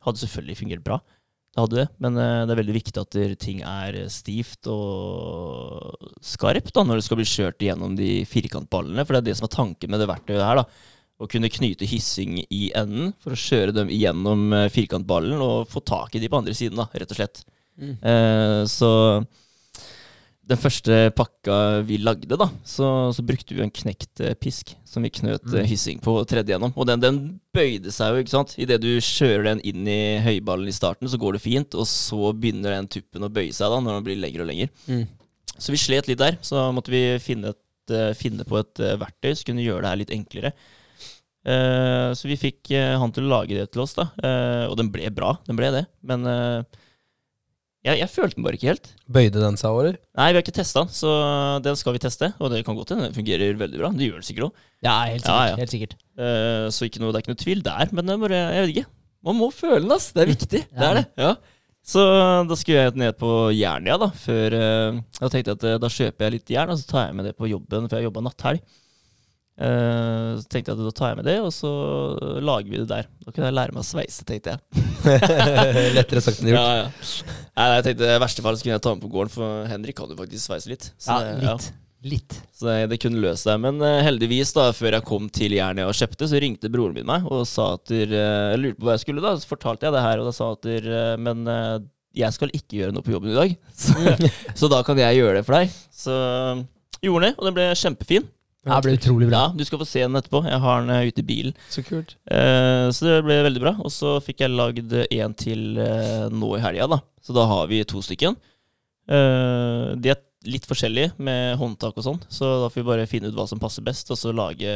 hadde 0.03 0.19
selvfølgelig 0.21 0.57
fungert 0.59 0.83
bra. 0.85 0.97
Det 1.57 1.63
hadde 1.63 1.77
det, 1.79 1.87
men 2.05 2.17
eh, 2.21 2.43
det 2.45 2.53
er 2.53 2.59
veldig 2.59 2.73
viktig 2.75 3.01
at 3.01 3.15
ting 3.41 3.63
er 3.65 3.95
stivt 4.13 4.67
og 4.69 6.11
skarpt 6.21 6.69
da, 6.75 6.83
når 6.85 6.99
det 6.99 7.05
skal 7.07 7.17
bli 7.17 7.25
kjørt 7.25 7.65
gjennom 7.65 7.95
de 7.97 8.11
firkantballene. 8.29 9.01
For 9.01 9.17
det 9.17 9.23
er 9.23 9.25
det 9.31 9.39
som 9.39 9.47
er 9.47 9.55
tanken 9.55 9.89
med 9.89 10.03
det 10.03 10.09
verktøyet 10.11 10.45
her. 10.45 10.61
da. 10.61 10.93
Å 11.17 11.25
kunne 11.25 11.49
knyte 11.49 11.89
hyssing 11.89 12.43
i 12.53 12.67
enden 12.77 13.09
for 13.23 13.33
å 13.33 13.41
kjøre 13.41 13.73
dem 13.73 13.89
igjennom 13.89 14.51
eh, 14.53 14.67
firkantballen 14.69 15.41
og 15.41 15.65
få 15.71 15.81
tak 15.81 16.13
i 16.13 16.21
de 16.21 16.29
på 16.29 16.37
andre 16.43 16.53
siden, 16.53 16.77
da, 16.77 16.85
rett 16.93 17.15
og 17.15 17.17
slett. 17.23 17.41
Mm. 17.81 17.95
Eh, 18.05 18.61
så 18.69 18.91
den 20.47 20.59
første 20.59 20.97
pakka 21.17 21.55
vi 21.87 21.97
lagde, 21.99 22.37
da, 22.39 22.47
så, 22.63 22.87
så 23.15 23.23
brukte 23.25 23.55
vi 23.55 23.63
en 23.65 23.73
knekt 23.73 24.21
eh, 24.23 24.35
pisk 24.39 24.71
som 24.87 25.03
vi 25.03 25.11
knøt 25.11 25.43
Mm. 25.47 25.57
eh, 25.59 25.67
hyssing 25.67 25.99
på 26.03 26.13
og 26.21 26.27
tredde 26.29 26.53
gjennom. 26.53 26.71
Og 26.75 26.87
den, 26.87 27.03
den 27.03 27.19
bøyde 27.55 27.91
seg 27.91 28.13
jo, 28.13 28.23
ikke 28.23 28.33
sant. 28.33 28.55
Idet 28.61 28.79
du 28.83 28.89
kjører 29.03 29.49
den 29.51 29.63
inn 29.67 29.87
i 29.91 30.17
høyballen 30.23 30.69
i 30.71 30.75
starten, 30.75 31.09
så 31.11 31.19
går 31.19 31.35
det 31.35 31.43
fint, 31.43 31.75
og 31.75 31.87
så 31.89 32.31
begynner 32.31 32.77
den 32.77 32.89
tuppen 32.91 33.27
å 33.27 33.31
bøye 33.33 33.51
seg 33.55 33.73
da, 33.73 33.81
når 33.83 33.99
den 33.99 34.07
blir 34.07 34.21
lengre 34.23 34.45
og 34.45 34.51
lengre. 34.53 34.71
Mm. 34.87 35.05
Så 35.57 35.73
vi 35.73 35.83
slet 35.83 36.07
litt 36.07 36.21
der. 36.21 36.39
Så 36.45 36.63
måtte 36.75 36.93
vi 36.93 37.03
finne, 37.23 37.51
et, 37.51 37.93
eh, 37.93 38.15
finne 38.15 38.47
på 38.47 38.59
et 38.61 38.83
verktøy 39.03 39.33
som 39.33 39.51
kunne 39.51 39.65
gjøre 39.67 39.83
det 39.83 39.91
her 39.91 40.03
litt 40.05 40.15
enklere. 40.15 40.55
Uh, 41.47 42.11
så 42.11 42.27
vi 42.27 42.35
fikk 42.35 42.73
uh, 42.75 42.97
han 42.99 43.13
til 43.15 43.23
å 43.23 43.29
lage 43.31 43.55
det 43.55 43.69
til 43.71 43.85
oss, 43.85 43.93
da. 43.95 44.09
Uh, 44.19 44.65
og 44.67 44.73
den 44.79 44.89
ble 44.91 45.07
bra, 45.15 45.37
den 45.47 45.55
ble 45.55 45.69
det. 45.71 45.85
Men 46.03 46.27
jeg, 47.87 48.01
jeg 48.03 48.11
følte 48.11 48.37
den 48.37 48.45
bare 48.45 48.59
ikke 48.59 48.69
helt. 48.69 48.91
Bøyde 49.09 49.41
den 49.41 49.57
seg 49.59 49.73
over? 49.73 49.97
Nei, 50.19 50.27
vi 50.29 50.39
har 50.39 50.43
ikke 50.45 50.55
testa 50.59 50.83
den, 50.83 50.93
så 50.93 51.15
den 51.65 51.79
skal 51.79 51.95
vi 51.95 52.03
teste. 52.03 52.31
Og 52.37 52.51
det 52.53 52.63
kan 52.67 52.77
godt 52.77 52.93
hende 52.93 53.07
den 53.07 53.15
fungerer 53.17 53.59
veldig 53.59 53.81
bra. 53.81 53.91
Det 53.95 54.09
gjør 54.09 54.21
den 54.21 54.27
sikkert 54.27 54.49
òg. 54.49 54.63
Ja, 54.85 54.95
helt 55.07 55.23
sikkert. 55.23 55.33
Ja, 55.33 55.49
ja. 55.49 55.59
Helt 55.61 55.75
sikkert. 55.75 55.97
så 56.75 56.87
ikke 56.89 57.01
noe, 57.03 57.11
det 57.13 57.19
er 57.19 57.25
ikke 57.25 57.35
noe 57.35 57.43
tvil 57.43 57.65
der. 57.65 57.93
Men 57.95 58.09
det 58.09 58.15
er 58.15 58.23
bare, 58.25 58.41
jeg 58.57 58.65
vet 58.65 58.73
ikke. 58.75 58.89
Man 59.27 59.39
må 59.39 59.51
føle 59.51 59.83
den, 59.83 59.93
ass. 59.95 60.11
Det 60.15 60.23
er 60.23 60.31
viktig. 60.31 60.63
Det 60.71 60.89
er 60.89 60.99
det. 61.01 61.05
Ja. 61.19 61.35
Så 61.87 62.03
da 62.47 62.57
skulle 62.59 62.83
jeg 62.83 62.99
ned 62.99 63.15
på 63.19 63.31
Jernia, 63.55 63.95
da. 64.01 64.09
Før 64.19 64.55
uh, 64.57 64.99
Da 65.21 65.29
tenkte 65.31 65.53
jeg 65.53 65.59
at 65.59 65.65
uh, 65.67 65.77
da 65.79 65.91
kjøper 65.91 66.27
jeg 66.27 66.35
litt 66.35 66.51
jern, 66.51 66.73
og 66.73 66.81
så 66.81 66.89
tar 66.89 67.07
jeg 67.07 67.15
med 67.15 67.29
det 67.29 67.37
på 67.39 67.47
jobben, 67.47 67.87
for 67.87 67.99
jeg 67.99 68.09
jobba 68.09 68.23
natthelg. 68.25 68.77
Eh, 69.57 70.37
så 70.37 70.45
tenkte 70.51 70.69
jeg 70.69 70.77
at 70.77 70.83
da 70.85 70.93
tar 70.93 71.11
jeg 71.11 71.17
med 71.17 71.25
det, 71.25 71.37
og 71.41 71.49
så 71.55 71.71
lager 72.45 72.69
vi 72.69 72.77
det 72.83 72.89
der. 72.91 73.07
Da 73.25 73.33
kunne 73.33 73.49
jeg 73.49 73.57
lære 73.57 73.73
meg 73.73 73.81
å 73.81 73.87
sveise, 73.87 74.25
tenkte 74.27 74.53
jeg. 74.53 74.85
Lettere 75.97 76.21
sagt 76.21 76.43
enn 76.43 76.51
gjort. 76.51 76.61
Ja, 76.61 76.85
ja. 76.85 77.41
Nei, 77.57 77.67
jeg 77.79 77.87
tenkte 77.89 78.13
I 78.13 78.21
verste 78.21 78.45
fall 78.45 78.59
så 78.59 78.67
kunne 78.67 78.75
jeg 78.77 78.85
ta 78.85 78.93
med 78.93 79.03
på 79.07 79.11
gården, 79.15 79.33
for 79.33 79.67
Henrik 79.71 79.97
kan 79.97 80.13
jo 80.13 80.19
faktisk 80.19 80.45
sveise 80.45 80.69
litt. 80.71 80.89
Så 81.01 81.17
Ja, 81.17 81.33
litt. 81.41 81.49
litt. 81.49 81.73
Litt. 82.07 82.35
så 82.53 82.67
det, 82.69 82.75
det 82.91 82.99
kunne 83.01 83.19
løse 83.23 83.47
seg. 83.47 83.57
Men 83.63 83.81
uh, 83.81 83.97
heldigvis, 84.05 84.53
da, 84.53 84.67
før 84.77 84.99
jeg 84.99 85.07
kom 85.09 85.25
til 85.33 85.55
Jernia 85.57 85.87
og 85.89 85.97
kjøpte, 85.97 86.29
så 86.29 86.39
ringte 86.39 86.69
broren 86.71 86.93
min 86.95 87.09
meg 87.09 87.25
og 87.25 87.41
sa 87.49 87.71
at 87.73 87.89
der, 87.89 88.13
eh, 88.13 88.51
Jeg 88.53 88.61
lurte 88.61 88.79
på 88.79 88.85
hva 88.87 88.93
jeg 88.95 89.03
skulle, 89.07 89.23
da. 89.25 89.33
Så 89.41 89.49
fortalte 89.49 89.89
jeg 89.89 89.95
det 89.97 90.03
her, 90.05 90.21
og 90.21 90.29
da 90.29 90.35
sa 90.37 90.51
at 90.53 90.61
der, 90.69 90.85
eh, 90.93 91.17
Men 91.17 91.41
eh, 91.49 91.79
jeg 92.21 92.37
skal 92.37 92.53
ikke 92.53 92.77
gjøre 92.83 92.93
noe 92.93 93.05
på 93.05 93.15
jobben 93.17 93.33
i 93.33 93.37
dag. 93.37 93.57
Så, 93.87 93.93
så 94.57 94.69
da 94.71 94.79
kan 94.85 94.97
jeg 95.01 95.17
gjøre 95.19 95.39
det 95.41 95.45
for 95.49 95.57
deg. 95.57 95.73
Så 95.93 96.13
eh, 96.13 96.63
gjorde 97.09 97.25
han 97.25 97.27
det, 97.31 97.35
og 97.41 97.49
den 97.49 97.57
ble 97.57 97.67
kjempefin. 97.81 98.29
Ja, 98.67 98.77
det 98.77 98.85
ble 98.85 98.97
utrolig 98.99 99.29
bra. 99.31 99.41
Ja, 99.47 99.55
Du 99.57 99.63
skal 99.67 99.81
få 99.81 99.87
se 99.87 100.03
den 100.03 100.19
etterpå. 100.19 100.43
Jeg 100.47 100.59
har 100.63 100.83
den 100.83 100.93
eh, 100.95 101.07
ute 101.09 101.23
i 101.23 101.27
bilen. 101.27 101.55
Så 101.73 101.83
kult. 101.87 102.15
Eh, 102.29 102.87
så 102.93 103.07
det 103.07 103.17
ble 103.25 103.39
veldig 103.47 103.63
bra. 103.63 103.73
Og 103.81 103.93
så 103.93 104.17
fikk 104.23 104.43
jeg 104.45 104.53
lagd 104.53 104.93
en 105.07 105.35
til 105.39 105.79
eh, 105.81 106.27
nå 106.33 106.53
i 106.57 106.63
helga, 106.63 106.89
da. 106.97 107.01
Så 107.23 107.35
da 107.35 107.47
har 107.49 107.67
vi 107.71 107.81
to 107.87 108.03
stykken. 108.05 108.37
Eh, 109.07 109.95
de 109.95 110.11
er 110.13 110.23
litt 110.47 110.67
forskjellige 110.67 111.15
med 111.23 111.57
håndtak 111.59 111.97
og 111.97 112.05
sånn, 112.05 112.19
så 112.31 112.49
da 112.63 112.69
får 112.71 112.81
vi 112.81 112.87
bare 112.87 113.07
finne 113.09 113.31
ut 113.31 113.35
hva 113.35 113.47
som 113.49 113.59
passer 113.59 113.83
best, 113.83 114.11
og 114.13 114.19
så 114.19 114.31
lage, 114.35 114.75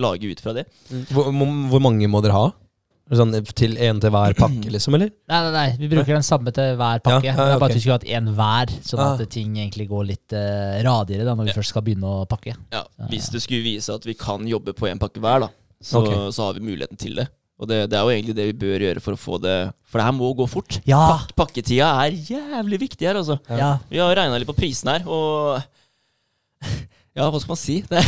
lage 0.00 0.28
ut 0.32 0.42
fra 0.44 0.52
det. 0.56 0.66
Hvor, 1.12 1.30
hvor 1.30 1.52
hvor 1.72 1.84
mange 1.84 2.08
må 2.10 2.20
dere 2.24 2.36
ha? 2.36 2.48
Sånn, 3.10 3.32
til 3.58 3.72
en 3.82 3.98
til 3.98 4.12
hver 4.14 4.36
pakke, 4.38 4.70
liksom? 4.74 4.94
eller? 4.94 5.10
Nei, 5.30 5.38
nei, 5.46 5.50
nei, 5.56 5.64
vi 5.80 5.88
bruker 5.90 6.14
den 6.14 6.22
samme 6.26 6.52
til 6.54 6.76
hver 6.78 7.00
pakke. 7.02 7.26
Ja, 7.26 7.34
ja, 7.34 7.46
Det 7.48 7.54
er 7.56 7.62
bare 7.64 7.72
at 7.72 7.78
vi 7.78 7.82
skulle 7.82 7.96
hatt 7.98 8.06
én 8.06 8.28
hver, 8.36 8.70
sånn 8.86 9.02
at 9.02 9.24
Ah. 9.24 9.30
ting 9.34 9.56
egentlig 9.58 9.88
går 9.90 10.06
litt 10.12 10.36
uh, 10.36 10.78
radigere 10.86 11.26
da, 11.26 11.34
når 11.34 11.48
vi 11.48 11.50
Ja. 11.50 11.56
først 11.58 11.74
skal 11.74 11.82
begynne 11.82 12.06
å 12.06 12.22
pakke. 12.30 12.54
Ja, 12.70 12.84
Hvis 13.10 13.26
det 13.34 13.42
skulle 13.42 13.66
vise 13.66 13.90
at 13.94 14.06
vi 14.06 14.14
kan 14.14 14.46
jobbe 14.46 14.72
på 14.78 14.86
én 14.86 15.00
pakke 15.02 15.18
hver, 15.18 15.40
da, 15.40 15.50
så, 15.82 16.04
okay. 16.04 16.30
så 16.30 16.46
har 16.46 16.54
vi 16.54 16.60
muligheten 16.70 16.96
til 16.96 17.18
det. 17.18 17.26
Og 17.60 17.68
det, 17.68 17.90
det 17.90 17.98
er 17.98 18.06
jo 18.06 18.14
egentlig 18.14 18.36
det 18.38 18.46
vi 18.54 18.56
bør 18.62 18.80
gjøre 18.86 19.00
for 19.04 19.12
å 19.12 19.20
få 19.20 19.36
det 19.42 19.56
For 19.84 19.98
det 20.00 20.04
her 20.06 20.14
må 20.16 20.30
gå 20.38 20.46
fort. 20.48 20.78
Ja! 20.88 21.00
Pak 21.18 21.34
pakketida 21.36 21.90
er 22.06 22.14
jævlig 22.14 22.78
viktig 22.86 23.04
her, 23.10 23.18
altså. 23.20 23.36
ja. 23.50 23.74
Vi 23.90 23.98
har 24.00 24.14
regna 24.16 24.38
litt 24.38 24.48
på 24.48 24.56
prisen 24.56 24.88
her, 24.94 25.02
og 25.04 25.60
Ja, 27.20 27.28
hva 27.28 27.40
skal 27.42 27.52
man 27.52 27.60
si? 27.60 27.76
Det 27.84 28.00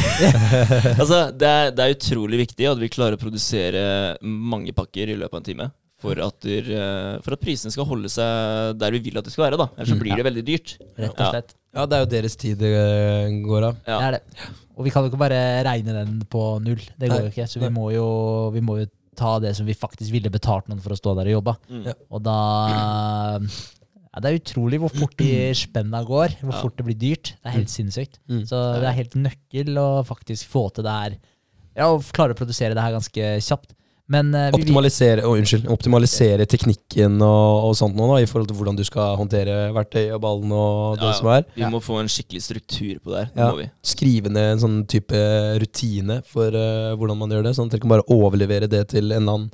altså, 1.03 1.27
det 1.37 1.49
er, 1.49 1.71
det 1.77 1.85
er 1.85 1.95
utrolig 1.99 2.43
viktig 2.47 2.69
at 2.71 2.81
vi 2.81 2.91
klarer 2.93 3.19
å 3.19 3.21
produsere 3.21 3.83
mange 4.23 4.73
pakker 4.77 5.13
i 5.13 5.19
løpet 5.21 5.37
av 5.37 5.43
en 5.43 5.49
time. 5.51 5.71
For 6.03 6.19
at, 6.19 6.39
der, 6.43 6.71
eh, 6.75 7.19
for 7.23 7.37
at 7.37 7.43
prisene 7.43 7.71
skal 7.71 7.87
holde 7.87 8.11
seg 8.11 8.73
der 8.81 8.95
vi 8.97 9.03
vil 9.05 9.21
at 9.21 9.29
det 9.29 9.35
skal 9.35 9.47
være. 9.47 9.61
da 9.61 9.69
Ellers 9.77 9.93
så 9.93 9.99
blir 10.01 10.19
det 10.19 10.25
veldig 10.27 10.45
dyrt. 10.49 10.75
Rett 10.99 11.13
og 11.15 11.29
slett. 11.37 11.55
Ja, 11.73 11.85
det 11.87 11.97
er 11.97 12.03
jo 12.03 12.11
deres 12.17 12.35
tid 12.41 12.59
det 12.61 12.73
eh, 12.73 13.37
går 13.45 13.69
av. 13.69 13.79
Ja. 13.87 14.01
Det 14.01 14.09
er 14.09 14.17
det. 14.17 14.49
Og 14.73 14.89
vi 14.89 14.93
kan 14.95 15.05
jo 15.05 15.13
ikke 15.13 15.21
bare 15.21 15.39
regne 15.69 15.95
den 16.01 16.19
på 16.33 16.43
null. 16.65 16.81
Det 16.97 17.07
går 17.07 17.15
Nei. 17.15 17.29
jo 17.29 17.33
ikke. 17.35 17.47
Så 17.53 17.63
vi 17.63 17.71
må 17.73 17.93
jo, 17.95 18.09
vi 18.57 18.65
må 18.65 18.81
jo 18.81 18.89
ta 19.19 19.37
det 19.45 19.53
som 19.55 19.69
vi 19.69 19.77
faktisk 19.77 20.11
ville 20.15 20.33
betalt 20.33 20.71
noen 20.73 20.81
for 20.83 20.95
å 20.95 20.99
stå 20.99 21.15
der 21.21 21.31
og 21.31 21.39
jobbe. 21.39 21.55
Mm. 21.69 21.85
Ja. 21.91 21.95
Og 22.11 22.25
da 22.25 22.39
ja, 24.13 24.21
Det 24.21 24.29
er 24.31 24.41
utrolig 24.41 24.79
hvor 24.83 24.93
fort 24.93 25.17
de 25.19 25.29
spenna 25.65 26.03
går. 26.05 26.39
Hvor 26.43 26.53
Ja. 26.55 26.61
fort 26.63 26.77
det 26.77 26.85
blir 26.89 26.99
dyrt. 27.01 27.35
Det 27.41 27.49
er 27.53 27.59
helt 27.59 27.71
sinnssykt. 27.73 28.19
Mm. 28.29 28.43
Så 28.47 28.59
det 28.81 28.89
er 28.91 28.99
helt 29.03 29.15
nøkkel 29.17 29.79
å 29.81 29.87
faktisk 30.05 30.47
få 30.53 30.67
til 30.75 30.85
det 30.85 30.93
her. 30.99 31.15
Ja, 31.77 31.87
og 31.89 32.03
klare 32.13 32.35
å 32.35 32.37
produsere 32.37 32.75
det 32.77 32.83
her 32.85 32.93
ganske 32.93 33.31
kjapt. 33.41 33.73
Men 34.13 34.35
uh, 34.35 34.51
Optimalisere, 34.53 35.23
oh, 35.25 35.39
unnskyld, 35.39 35.65
optimalisere 35.73 36.45
teknikken 36.51 37.15
og, 37.25 37.69
og 37.71 37.77
sånt 37.79 37.95
nå, 37.97 38.05
da, 38.11 38.19
i 38.21 38.27
forhold 38.29 38.51
til 38.51 38.59
hvordan 38.59 38.77
du 38.77 38.83
skal 38.85 39.15
håndtere 39.17 39.55
verktøy 39.73 40.11
og 40.13 40.21
ballen 40.21 40.53
og 40.53 40.99
det 40.99 41.07
Ja, 41.07 41.13
ja. 41.15 41.17
som 41.17 41.31
er. 41.33 41.47
Vi 41.55 41.69
må 41.73 41.81
få 41.81 42.01
en 42.03 42.11
skikkelig 42.13 42.43
struktur 42.45 42.99
på 43.01 43.15
det 43.15 43.23
her. 43.23 43.31
Ja. 43.39 43.47
må 43.55 43.63
vi. 43.63 43.69
Skrive 43.95 44.29
ned 44.35 44.51
en 44.59 44.61
sånn 44.67 44.77
type 44.91 45.17
rutine 45.63 46.19
for 46.29 46.53
uh, 46.53 46.93
hvordan 46.99 47.23
man 47.23 47.33
gjør 47.33 47.47
det, 47.47 47.55
sånn 47.57 47.71
at 47.71 47.77
dere 47.79 47.87
kan 47.87 47.95
bare 47.95 48.09
overlevere 48.13 48.69
det 48.69 48.83
til 48.93 49.07
en 49.07 49.23
eller 49.23 49.39
annen, 49.39 49.49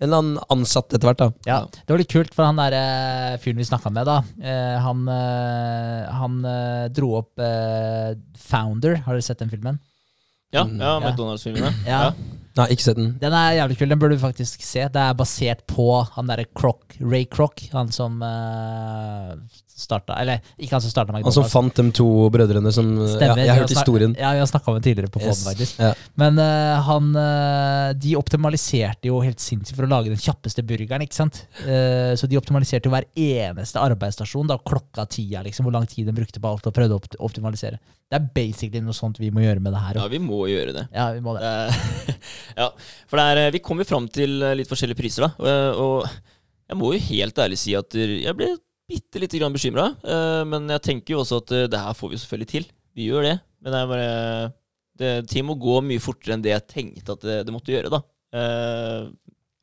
en 0.00 0.06
eller 0.08 0.18
annen 0.20 0.38
ansatt 0.52 0.92
etter 0.92 1.08
hvert. 1.08 1.18
da. 1.22 1.28
ja, 1.48 1.58
det 1.72 1.88
var 1.94 1.98
litt 2.02 2.12
kult, 2.12 2.34
for 2.36 2.44
han 2.44 2.58
der 2.60 2.74
eh, 2.76 3.36
fyren 3.40 3.56
vi 3.56 3.64
snakka 3.64 3.90
med, 3.92 4.04
da, 4.08 4.18
eh, 4.44 4.76
han, 4.84 5.06
eh, 5.08 6.08
han 6.20 6.34
eh, 6.44 6.86
dro 6.92 7.14
opp 7.22 7.38
eh, 7.40 8.12
Founder. 8.36 8.98
Har 9.06 9.16
dere 9.16 9.24
sett 9.24 9.40
den 9.40 9.50
filmen? 9.52 9.78
Ja, 10.52 10.62
Mm. 10.64 10.76
ja 10.80 10.92
Ja. 11.00 11.10
McDonald's-filmene. 11.10 11.72
Ja. 11.86 12.02
Ja. 12.06 12.12
Nei, 12.56 12.68
ikke 12.72 12.84
sett 12.86 12.96
den. 12.96 13.10
Den 13.20 13.34
er 13.36 13.56
jævlig 13.58 13.76
kul, 13.80 13.88
den 13.90 13.98
burde 14.00 14.16
du 14.16 14.22
faktisk 14.22 14.62
se. 14.64 14.86
Det 14.88 15.00
er 15.02 15.16
basert 15.18 15.66
på 15.68 15.88
han 16.14 16.26
derre 16.30 16.46
Croc, 16.56 16.94
Ray 17.00 17.26
Croc, 17.28 17.66
han 17.74 17.90
som 17.92 18.22
uh, 18.24 19.34
starta 19.76 20.16
Eller 20.20 20.40
ikke 20.56 20.76
han 20.76 20.82
som 20.84 20.92
starta 20.92 21.14
Han 21.16 21.34
som 21.34 21.46
fant 21.50 21.76
de 21.76 21.84
to 21.94 22.06
brødrene 22.32 22.72
som 22.72 22.88
ja, 22.96 23.34
Jeg 23.36 23.50
har 23.50 23.60
hørt 23.60 23.74
historien. 23.74 24.14
Ja, 24.18 24.32
vi 24.32 24.40
har 24.40 24.48
snakka 24.48 24.72
om 24.72 24.78
det 24.78 24.86
tidligere 24.88 25.12
på 25.12 25.20
Yes. 25.20 25.26
podden, 25.26 25.44
faktisk. 25.50 25.80
Ja. 25.82 25.92
Men 26.20 26.38
uh, 26.40 26.80
han 26.86 27.10
eh, 27.16 27.92
De 28.00 28.14
optimaliserte 28.18 29.10
jo 29.10 29.20
helt 29.24 29.42
sinnssykt 29.42 29.76
for 29.76 29.86
å 29.86 29.90
lage 29.90 30.12
den 30.12 30.20
kjappeste 30.20 30.64
burgeren, 30.66 31.04
ikke 31.04 31.16
sant? 31.18 31.42
Uh, 31.62 32.14
så 32.16 32.28
de 32.30 32.38
optimaliserte 32.40 32.88
jo 32.88 32.94
hver 32.94 33.08
eneste 33.12 33.80
arbeidsstasjon, 33.82 34.48
da 34.50 34.58
klokka 34.60 35.06
tida, 35.12 35.42
liksom, 35.46 35.66
hvor 35.68 35.76
lang 35.76 35.88
tid 35.90 36.08
de 36.08 36.14
brukte 36.16 36.40
på 36.42 36.52
alt, 36.52 36.68
og 36.68 36.76
prøvde 36.76 36.96
å 36.96 37.26
optimalisere. 37.28 37.80
Det 38.06 38.20
er 38.20 38.28
basically 38.36 38.84
noe 38.84 38.96
sånt 38.96 39.18
vi 39.20 39.32
må 39.34 39.42
gjøre 39.42 39.60
med 39.64 39.74
det 39.74 39.82
her. 39.82 40.00
ja, 40.00 40.06
vi 40.12 40.20
må 40.22 40.44
gjøre 40.50 40.76
det. 40.76 40.86
Ja, 40.94 41.10
vi 41.16 41.24
må 41.24 41.36
det. 41.36 41.50
Ja, 42.60 42.70
for 43.10 43.20
det 43.20 43.26
er, 43.26 43.52
vi 43.52 43.60
kom 43.64 43.82
jo 43.82 43.88
fram 43.88 44.06
til 44.08 44.38
litt 44.56 44.70
forskjellige 44.70 44.98
priser, 45.00 45.26
da. 45.26 45.34
Og, 45.42 45.82
og 45.82 46.70
jeg 46.70 46.78
må 46.80 46.94
jo 46.94 47.02
helt 47.10 47.42
ærlig 47.44 47.58
si 47.60 47.74
at 47.78 47.94
jeg 47.98 48.32
ble 48.38 48.54
bitte 48.88 49.20
lite 49.22 49.38
grann 49.40 49.54
bekymra. 49.56 49.88
Men 50.46 50.68
jeg 50.76 50.82
tenker 50.86 51.14
jo 51.16 51.22
også 51.24 51.40
at 51.42 51.52
eh, 51.56 51.66
det 51.72 51.80
her 51.82 51.96
får 51.98 52.12
vi 52.12 52.20
selvfølgelig 52.22 52.50
til. 52.52 52.66
Vi 52.96 53.08
gjør 53.10 53.26
det. 53.28 53.36
Men 53.64 53.74
det 53.74 53.82
bare 53.90 54.10
det, 54.96 55.10
Ting 55.28 55.44
må 55.48 55.56
gå 55.60 55.80
mye 55.84 56.00
fortere 56.00 56.36
enn 56.36 56.44
det 56.44 56.54
jeg 56.54 56.66
tenkte 56.72 57.16
at 57.16 57.24
det, 57.26 57.40
det 57.48 57.52
måtte 57.54 57.72
gjøre, 57.74 57.90
da. 57.92 58.00
Eh, 58.36 59.08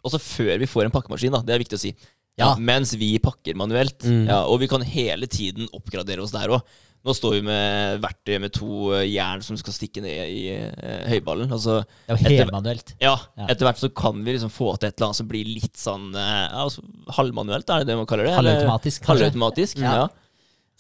også 0.04 0.20
før 0.22 0.58
vi 0.60 0.68
får 0.70 0.86
en 0.90 0.94
pakkemaskin, 0.94 1.34
da. 1.34 1.42
Det 1.46 1.56
er 1.56 1.64
viktig 1.64 1.80
å 1.80 1.84
si. 1.86 1.94
Ja, 2.38 2.48
Ja. 2.50 2.56
mens 2.58 2.92
vi 2.98 3.12
pakker 3.22 3.56
manuelt. 3.56 4.00
Mm. 4.04 4.26
Ja, 4.28 4.42
og 4.50 4.60
vi 4.60 4.68
kan 4.68 4.82
hele 4.82 5.28
tiden 5.30 5.68
oppgradere 5.74 6.22
oss 6.26 6.34
der 6.34 6.50
òg. 6.50 6.62
Nå 7.04 7.12
står 7.12 7.34
vi 7.36 7.42
med 7.44 7.98
verktøy 8.00 8.38
med 8.40 8.54
to 8.56 8.94
eh, 8.96 9.02
jern 9.12 9.42
som 9.44 9.58
skal 9.60 9.74
stikke 9.76 10.00
ned 10.06 10.30
i 10.32 10.44
eh, 10.56 11.02
høyballen. 11.12 11.50
Altså, 11.52 11.82
Det 12.08 12.14
er 12.14 12.16
jo 12.16 12.20
etter- 12.30 12.46
helmanuelt. 12.46 12.94
ja, 13.04 13.18
Ja. 13.38 13.48
etter 13.52 13.68
hvert 13.68 13.82
så 13.82 13.90
kan 13.94 14.24
vi 14.24 14.38
liksom 14.38 14.50
få 14.54 14.70
til 14.80 14.88
et 14.88 14.96
eller 14.96 15.10
annet 15.10 15.20
som 15.20 15.28
blir 15.28 15.46
litt 15.50 15.76
sånn 15.76 16.14
eh, 16.16 16.48
ja, 16.48 16.64
altså, 16.64 16.82
halvmanuelt, 17.18 17.68
er 17.70 17.84
det 17.84 17.88
det 17.92 17.98
man 18.00 18.08
kaller 18.08 18.30
det? 18.30 18.38
Halvautomatisk. 18.40 19.04
Halvautomatisk, 19.12 19.84
Ja. 19.84 19.96
ja. 20.04 20.08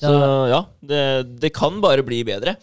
Så 0.03 0.13
ja, 0.49 0.61
det, 0.83 1.01
det 1.39 1.51
kan 1.53 1.81
bare 1.83 2.03
bli 2.03 2.23
bedre. 2.27 2.55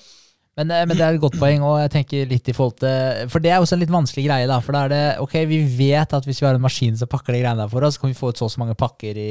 Men, 0.58 0.70
eh, 0.74 0.82
men 0.88 0.96
det 0.98 1.04
er 1.06 1.14
et 1.14 1.22
godt 1.22 1.38
poeng, 1.38 1.62
og 1.62 1.76
jeg 1.78 1.92
tenker 1.94 2.26
litt 2.28 2.48
i 2.50 2.54
forhold 2.56 2.80
til 2.82 3.28
For 3.30 3.42
det 3.42 3.52
er 3.54 3.62
også 3.62 3.76
en 3.76 3.82
litt 3.84 3.92
vanskelig 3.94 4.24
greie, 4.26 4.48
da. 4.50 4.58
For 4.64 4.74
da 4.76 4.82
er 4.84 4.92
det 4.92 5.02
Ok, 5.22 5.36
vi 5.48 5.60
vet 5.78 6.16
at 6.16 6.26
hvis 6.26 6.40
vi 6.42 6.48
har 6.48 6.58
en 6.58 6.64
maskin 6.64 6.96
som 6.98 7.10
pakker 7.10 7.36
de 7.36 7.42
greiene 7.44 7.62
der 7.62 7.70
for 7.70 7.86
oss, 7.86 7.96
så 7.96 8.02
kan 8.02 8.10
vi 8.12 8.18
få 8.18 8.32
ut 8.32 8.40
så 8.40 8.48
og 8.48 8.54
så 8.54 8.62
mange 8.62 8.74
pakker 8.78 9.20
i 9.20 9.30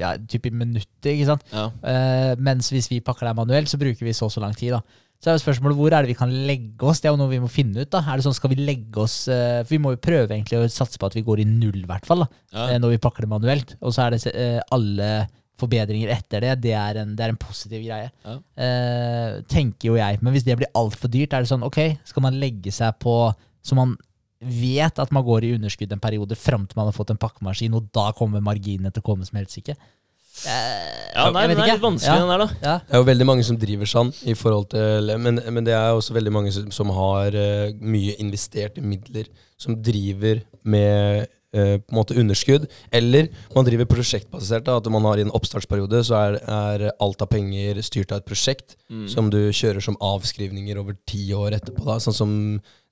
ja, 0.00 0.16
typ 0.18 0.48
i 0.50 0.54
minutter, 0.54 1.12
ikke 1.14 1.28
sant. 1.30 1.44
Ja. 1.54 1.68
Uh, 1.82 2.32
mens 2.42 2.70
hvis 2.74 2.90
vi 2.90 2.98
pakker 3.04 3.28
det 3.28 3.36
manuelt, 3.38 3.70
så 3.70 3.78
bruker 3.80 4.04
vi 4.04 4.16
så 4.16 4.26
og 4.26 4.34
så 4.34 4.42
lang 4.42 4.56
tid, 4.58 4.74
da. 4.74 4.82
Så 5.18 5.30
er 5.30 5.38
jo 5.38 5.42
spørsmålet 5.42 5.78
hvor 5.78 5.94
er 5.94 6.04
det 6.06 6.12
vi 6.12 6.18
kan 6.18 6.30
legge 6.46 6.86
oss? 6.86 7.00
Det 7.02 7.08
er 7.08 7.14
jo 7.14 7.18
noe 7.18 7.32
vi 7.32 7.40
må 7.42 7.48
finne 7.50 7.82
ut. 7.82 7.90
da. 7.90 8.04
Er 8.06 8.18
det 8.18 8.26
sånn, 8.26 8.36
Skal 8.36 8.52
vi 8.52 8.60
legge 8.62 9.00
oss 9.02 9.16
uh, 9.26 9.64
For 9.64 9.72
vi 9.74 9.80
må 9.82 9.94
jo 9.96 10.02
prøve 10.02 10.30
egentlig 10.30 10.60
å 10.60 10.68
satse 10.70 11.00
på 11.00 11.08
at 11.10 11.16
vi 11.18 11.24
går 11.26 11.42
i 11.42 11.48
null, 11.48 11.80
i 11.80 11.88
hvert 11.88 12.06
fall. 12.06 12.22
da, 12.22 12.28
Ja. 12.54 12.78
Når 12.78 12.94
vi 12.94 13.00
pakker 13.02 13.26
det 13.26 13.32
manuelt. 13.32 13.74
Og 13.82 13.94
så 13.94 14.04
er 14.06 14.14
det 14.14 14.22
uh, 14.30 14.60
alle 14.76 15.10
forbedringer 15.58 16.12
etter 16.14 16.44
det. 16.44 16.52
Det 16.62 16.74
er 16.78 17.00
en, 17.02 17.14
det 17.18 17.24
er 17.26 17.34
en 17.34 17.40
positiv 17.40 17.82
greie. 17.84 18.10
Ja. 18.24 18.36
Eh, 18.64 19.38
tenker 19.50 19.90
jo 19.92 19.96
jeg. 19.98 20.20
Men 20.22 20.34
hvis 20.36 20.46
det 20.46 20.56
blir 20.60 20.70
altfor 20.78 21.10
dyrt, 21.12 21.34
er 21.34 21.44
det 21.44 21.50
sånn 21.50 21.66
ok, 21.66 21.80
skal 22.08 22.24
man 22.28 22.38
legge 22.40 22.72
seg 22.74 22.96
på 23.02 23.16
så 23.68 23.76
man 23.76 23.96
vet 24.38 25.00
at 25.02 25.10
man 25.12 25.24
går 25.26 25.44
i 25.48 25.54
underskudd 25.56 25.90
en 25.92 26.00
periode 26.00 26.36
fram 26.38 26.62
til 26.66 26.78
man 26.78 26.86
har 26.88 26.94
fått 26.94 27.10
en 27.10 27.18
pakkemaskin, 27.20 27.74
og 27.74 27.88
da 27.92 28.12
kommer 28.16 28.40
marginene 28.44 28.92
til 28.94 29.02
å 29.02 29.06
komme 29.10 29.26
som 29.26 29.40
helsike? 29.40 29.74
Eh, 30.46 30.94
Ja, 31.18 31.30
nei, 31.34 31.48
den 31.50 31.58
er 31.58 31.72
litt 31.72 31.82
vanskelig, 31.82 32.14
Ja. 32.14 32.20
den 32.22 32.30
der, 32.30 32.44
da. 32.44 32.46
Ja. 32.62 32.74
Det 32.86 32.94
er 32.94 33.02
jo 33.02 33.08
veldig 33.08 33.26
mange 33.26 33.44
som 33.48 33.56
driver 33.58 33.90
sånn, 33.90 34.12
i 34.30 34.34
forhold 34.38 34.68
til, 34.70 35.10
men, 35.18 35.40
men 35.50 35.66
det 35.66 35.74
er 35.74 35.90
også 35.90 36.14
veldig 36.14 36.32
mange 36.32 36.52
som, 36.54 36.70
som 36.70 36.92
har 36.94 37.34
uh, 37.34 37.72
mye 37.82 38.14
investerte 38.22 38.84
midler, 38.84 39.26
som 39.58 39.74
driver 39.82 40.44
med 40.62 41.26
eh, 41.52 41.78
på 41.78 41.92
en 41.92 41.98
måte 42.00 42.16
underskudd. 42.18 42.66
Eller 42.92 43.28
man 43.54 43.64
driver 43.64 43.84
prosjektbasert. 43.86 44.64
Da, 44.64 44.76
at 44.78 44.90
man 44.92 45.02
har 45.08 45.18
i 45.18 45.24
en 45.26 45.30
oppstartsperiode 45.36 46.02
så 46.04 46.14
er, 46.20 46.38
er 46.44 46.90
alt 47.00 47.22
av 47.22 47.28
penger 47.32 47.80
styrt 47.82 48.12
av 48.12 48.18
et 48.22 48.28
prosjekt 48.28 48.76
Mm. 48.88 49.04
som 49.12 49.26
du 49.28 49.50
kjører 49.52 49.82
som 49.84 49.98
avskrivninger 50.00 50.78
over 50.80 50.94
ti 51.06 51.26
år 51.36 51.52
etterpå. 51.52 51.84
Da. 51.84 51.98
Sånn 52.00 52.14
som 52.16 52.30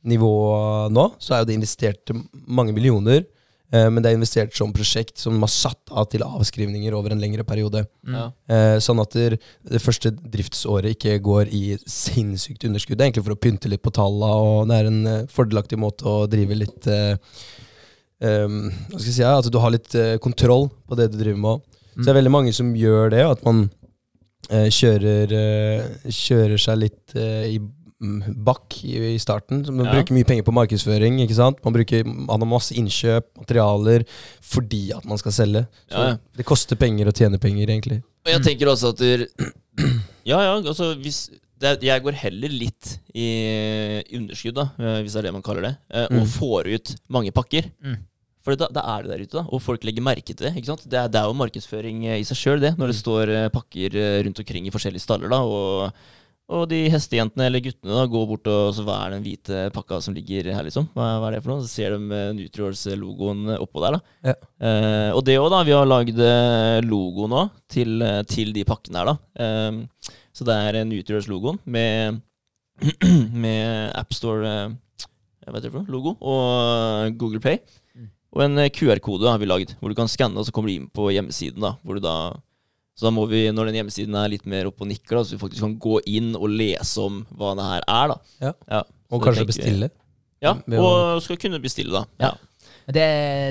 nivået 0.05 0.93
nå, 0.93 1.07
så 1.19 1.35
er 1.35 1.41
jo 1.43 1.49
det 1.49 1.57
investert 1.57 2.13
mange 2.47 2.75
millioner. 2.77 3.25
eh, 3.73 3.89
Men 3.91 4.03
det 4.03 4.11
er 4.13 4.17
investert 4.19 4.55
som 4.55 4.73
prosjekt 4.73 5.19
som 5.19 5.41
har 5.41 5.49
satt 5.49 5.91
av 5.91 6.05
til 6.13 6.21
avskrivninger 6.23 6.93
over 6.95 7.11
en 7.13 7.19
lengre 7.21 7.43
periode. 7.45 7.87
Mm. 8.07 8.33
Eh, 8.49 8.77
sånn 8.79 9.01
at 9.03 9.11
det, 9.17 9.41
det 9.67 9.81
første 9.83 10.13
driftsåret 10.13 10.95
ikke 10.95 11.17
går 11.25 11.49
i 11.51 11.77
sinnssykt 11.83 12.65
underskudd. 12.69 12.99
Det 12.99 13.05
er 13.07 13.11
egentlig 13.11 13.25
for 13.27 13.35
å 13.35 13.41
pynte 13.43 13.69
litt 13.73 13.83
på 13.83 13.91
tallene, 13.97 14.31
og 14.37 14.69
det 14.69 14.77
er 14.79 14.87
en 14.93 15.07
eh, 15.07 15.27
fordelaktig 15.33 15.79
måte 15.81 16.05
å 16.07 16.29
drive 16.31 16.55
litt 16.61 16.87
eh, 16.87 17.17
um, 18.23 18.59
Hva 18.91 18.99
skal 19.01 19.11
jeg 19.11 19.17
si? 19.19 19.25
At 19.29 19.49
du 19.53 19.59
har 19.63 19.73
litt 19.75 19.95
uh, 19.99 20.17
kontroll 20.23 20.69
på 20.89 20.99
det 20.99 21.11
du 21.13 21.19
driver 21.21 21.41
med. 21.43 21.65
Så 21.97 22.05
det 22.05 22.13
er 22.13 22.19
veldig 22.21 22.33
mange 22.35 22.53
som 22.53 22.75
gjør 22.77 23.11
det, 23.15 23.23
at 23.25 23.43
man 23.47 23.65
uh, 24.53 24.69
kjører, 24.73 25.33
uh, 25.33 26.11
kjører 26.13 26.61
seg 26.61 26.79
litt 26.83 27.15
i 27.17 27.57
mm, 27.59 28.35
bakk 28.45 28.77
i, 28.85 28.93
i 29.15 29.19
starten. 29.23 29.63
Man 29.73 29.87
Ja. 29.89 29.95
bruker 29.97 30.13
mye 30.17 30.29
penger 30.29 30.45
på 30.45 30.53
markedsføring. 30.57 31.21
ikke 31.25 31.39
sant? 31.39 31.63
Man, 31.65 31.73
bruker, 31.73 32.05
man 32.05 32.43
har 32.45 32.51
masse 32.51 32.77
innkjøp, 32.77 33.31
materialer, 33.41 34.05
fordi 34.45 34.91
at 34.97 35.05
man 35.09 35.19
skal 35.19 35.33
selge. 35.33 35.65
Så 35.89 35.97
Ja, 35.97 36.09
ja. 36.13 36.19
det 36.37 36.45
koster 36.49 36.77
penger 36.77 37.09
å 37.09 37.17
tjene 37.17 37.41
penger, 37.41 37.67
egentlig. 37.73 38.03
Og 38.27 38.33
jeg 38.35 38.43
tenker 38.45 38.69
også 38.75 38.93
at 38.93 39.01
du, 39.01 39.27
Ja, 40.27 40.41
ja, 40.43 40.55
altså 40.59 40.93
hvis 40.99 41.29
det, 41.61 41.83
Jeg 41.83 42.03
går 42.05 42.13
heller 42.21 42.49
litt 42.53 42.99
i 43.17 43.27
underskudd, 44.19 44.55
da, 44.59 44.67
eh, 44.79 44.99
hvis 45.03 45.15
det 45.17 45.23
er 45.23 45.29
det 45.31 45.33
man 45.39 45.43
kaller 45.47 45.63
det, 45.71 45.75
eh, 45.91 46.05
og 46.11 46.27
Mm. 46.27 46.35
får 46.37 46.69
ut 46.75 46.95
mange 47.09 47.33
pakker. 47.33 47.71
Mm. 47.85 47.97
For 48.47 48.55
da, 48.55 48.69
da 48.71 48.83
er 48.97 49.03
det 49.03 49.11
der 49.11 49.23
ute, 49.25 49.37
da, 49.41 49.45
og 49.51 49.61
folk 49.63 49.83
legger 49.83 50.03
merke 50.07 50.31
til 50.35 50.47
det. 50.47 50.53
ikke 50.57 50.67
sant? 50.71 50.85
Det 50.89 50.95
er, 51.01 51.09
det 51.09 51.19
er 51.19 51.27
jo 51.27 51.35
markedsføring 51.41 52.05
eh, 52.07 52.21
i 52.21 52.27
seg 52.29 52.37
sjøl, 52.39 52.61
det, 52.61 52.77
når 52.79 52.93
det 52.93 52.99
står 53.01 53.33
eh, 53.35 53.49
pakker 53.51 53.97
rundt 54.25 54.39
omkring 54.45 54.67
i 54.69 54.71
forskjellige 54.71 55.03
staller. 55.03 55.29
da, 55.33 55.41
og, 55.43 55.93
og 56.49 56.69
de 56.71 56.85
hestejentene 56.93 57.49
eller 57.49 57.59
guttene 57.65 57.91
da, 57.91 58.05
går 58.07 58.27
bort 58.31 58.47
og 58.47 58.69
så 58.77 58.85
hva 58.87 59.01
er 59.07 59.17
den 59.17 59.25
hvite 59.25 59.65
pakka 59.75 59.99
som 60.01 60.15
ligger 60.15 60.53
her, 60.55 60.63
liksom? 60.63 60.87
Hva, 60.95 61.09
hva 61.19 61.27
er 61.33 61.35
det 61.35 61.43
for 61.43 61.57
noe? 61.57 61.65
Så 61.67 61.73
ser 61.73 61.97
de 61.97 62.21
Nutriors-logoen 62.39 63.57
oppå 63.59 63.83
der, 63.83 63.97
da. 63.97 64.01
Ja. 64.31 64.35
Eh, 64.63 65.11
og 65.17 65.25
det 65.27 65.39
òg, 65.41 65.51
da. 65.51 65.65
Vi 65.67 65.75
har 65.75 65.89
lagd 65.91 66.23
logo 66.87 67.27
nå 67.33 67.49
til, 67.69 67.99
til 68.31 68.53
de 68.55 68.63
pakkene 68.69 69.03
her, 69.03 69.11
da. 69.11 69.17
Eh, 69.43 70.15
så 70.37 70.45
det 70.45 70.57
er 70.69 70.83
Nutriors-logoen 70.85 71.59
med, 71.65 72.21
med 73.47 73.93
AppStore 73.97 74.51
eh, 74.53 74.75
og 76.21 77.17
Google 77.17 77.41
Play. 77.41 77.63
Mm. 77.97 78.11
Og 78.37 78.43
en 78.45 78.59
eh, 78.61 78.73
QR-kode 78.75 79.31
har 79.31 79.41
vi 79.41 79.49
lagd, 79.49 79.77
hvor 79.81 79.93
du 79.93 79.97
kan 79.97 80.11
skanne, 80.13 80.37
og 80.37 80.45
så 80.49 80.53
kommer 80.53 80.69
du 80.69 80.77
inn 80.77 80.91
på 80.93 81.09
hjemmesiden. 81.15 81.63
da, 81.65 81.77
hvor 81.83 81.97
du 81.97 82.05
da 82.05 82.17
så 82.97 83.11
da 83.11 83.13
må 83.13 83.27
vi, 83.29 83.43
når 83.53 83.69
den 83.69 83.77
hjemmesiden 83.83 84.15
er 84.17 84.31
litt 84.33 84.47
mer 84.49 84.71
oppe 84.71 84.87
og 84.87 84.89
nikker, 84.89 85.19
da, 85.19 85.23
så 85.27 85.35
vi 85.37 85.41
faktisk 85.43 85.61
kan 85.67 85.75
gå 85.85 85.99
inn 86.09 86.31
og 86.39 86.49
lese 86.49 87.03
om 87.05 87.19
hva 87.37 87.51
det 87.59 87.67
her 87.69 87.85
er. 87.93 88.13
da. 88.15 88.17
Ja. 88.41 88.53
ja. 88.73 88.81
Og 89.13 89.21
kanskje 89.21 89.43
tenker 89.43 89.53
bestille. 89.53 89.89
Ja, 90.41 90.55
og 90.81 91.21
skal 91.25 91.39
kunne 91.41 91.61
bestille, 91.61 91.93
da. 91.93 92.07
Ja. 92.25 92.31
Det, 92.87 93.05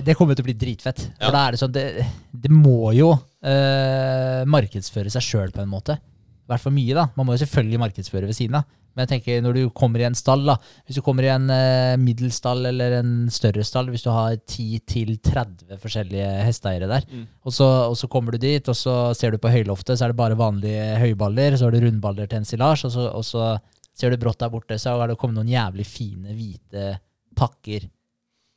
det 0.07 0.15
kommer 0.17 0.33
til 0.37 0.45
å 0.45 0.47
bli 0.47 0.55
dritfett. 0.57 1.03
For 1.19 1.27
Ja. 1.27 1.31
da 1.35 1.43
er 1.43 1.53
det 1.53 1.59
sånn 1.59 1.73
Det, 1.75 1.83
det 2.31 2.51
må 2.53 2.93
jo 2.95 3.11
eh, 3.43 4.41
markedsføre 4.49 5.11
seg 5.13 5.25
sjøl 5.27 5.53
på 5.53 5.61
en 5.61 5.69
måte. 5.69 5.99
I 6.45 6.51
hvert 6.53 6.61
fall 6.61 6.75
mye, 6.75 6.93
da. 6.93 7.07
Man 7.17 7.25
må 7.25 7.33
jo 7.35 7.41
selvfølgelig 7.41 7.79
markedsføre 7.81 8.27
ved 8.29 8.37
siden 8.37 8.59
av. 8.61 8.67
Men 8.95 9.03
jeg 9.03 9.09
tenker 9.11 9.41
når 9.43 9.57
du 9.57 9.61
kommer 9.75 9.99
i 9.99 10.05
en 10.07 10.15
stall, 10.15 10.45
da. 10.47 10.53
Hvis 10.85 10.95
du 10.95 11.01
kommer 11.03 11.25
i 11.25 11.31
en 11.33 11.49
uh, 11.51 11.95
middelstall 11.99 12.69
eller 12.69 12.99
en 13.01 13.09
større 13.33 13.65
stall, 13.67 13.89
hvis 13.91 14.05
du 14.05 14.11
har 14.13 14.37
10-30 14.39 15.79
forskjellige 15.81 16.29
hesteeiere 16.47 16.87
der, 16.89 17.03
Mm. 17.11 17.25
og, 17.43 17.53
så, 17.53 17.65
og 17.89 17.97
så 17.97 18.07
kommer 18.07 18.31
du 18.31 18.37
dit, 18.37 18.67
og 18.69 18.75
så 18.75 19.13
ser 19.17 19.31
du 19.31 19.37
på 19.41 19.51
høyloftet, 19.51 19.97
så 19.99 20.05
er 20.05 20.13
det 20.13 20.17
bare 20.21 20.37
vanlige 20.37 20.95
høyballer, 21.01 21.57
så 21.57 21.65
har 21.67 21.71
du 21.75 21.83
rundballer 21.85 22.27
til 22.27 22.39
ensilage, 22.39 22.85
og 22.87 23.15
og 23.15 23.25
så 23.25 23.57
ser 23.95 24.11
du 24.11 24.17
brått 24.17 24.39
der 24.39 24.49
borte, 24.49 24.77
så 24.79 24.95
er 25.01 25.07
det 25.11 25.17
kommet 25.17 25.35
noen 25.39 25.51
jævlig 25.51 25.85
fine, 25.85 26.33
hvite 26.35 26.99
pakker 27.35 27.89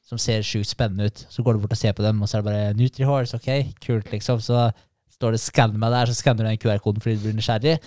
som 0.08 0.18
ser 0.18 0.40
sjukt 0.42 0.70
spennende 0.70 1.06
ut. 1.10 1.26
Så 1.28 1.42
går 1.44 1.54
du 1.54 1.60
bort 1.60 1.72
og 1.72 1.78
ser 1.78 1.92
på 1.92 2.02
dem, 2.02 2.22
og 2.22 2.28
så 2.28 2.38
er 2.38 2.42
det 2.42 2.48
bare 2.48 2.74
Nutrihorse, 2.78 3.36
ok, 3.36 3.74
kult, 3.84 4.08
liksom. 4.12 4.40
Så 4.40 4.70
står 5.18 5.34
det 5.34 5.40
'skann 5.42 5.76
meg 5.78 5.90
der', 5.92 6.06
så 6.12 6.14
skanner 6.22 6.44
du 6.46 6.48
den 6.48 6.58
QR-koden 6.62 7.02
fordi 7.02 7.16
du 7.18 7.24
blir 7.26 7.36
nysgjerrig. 7.38 7.78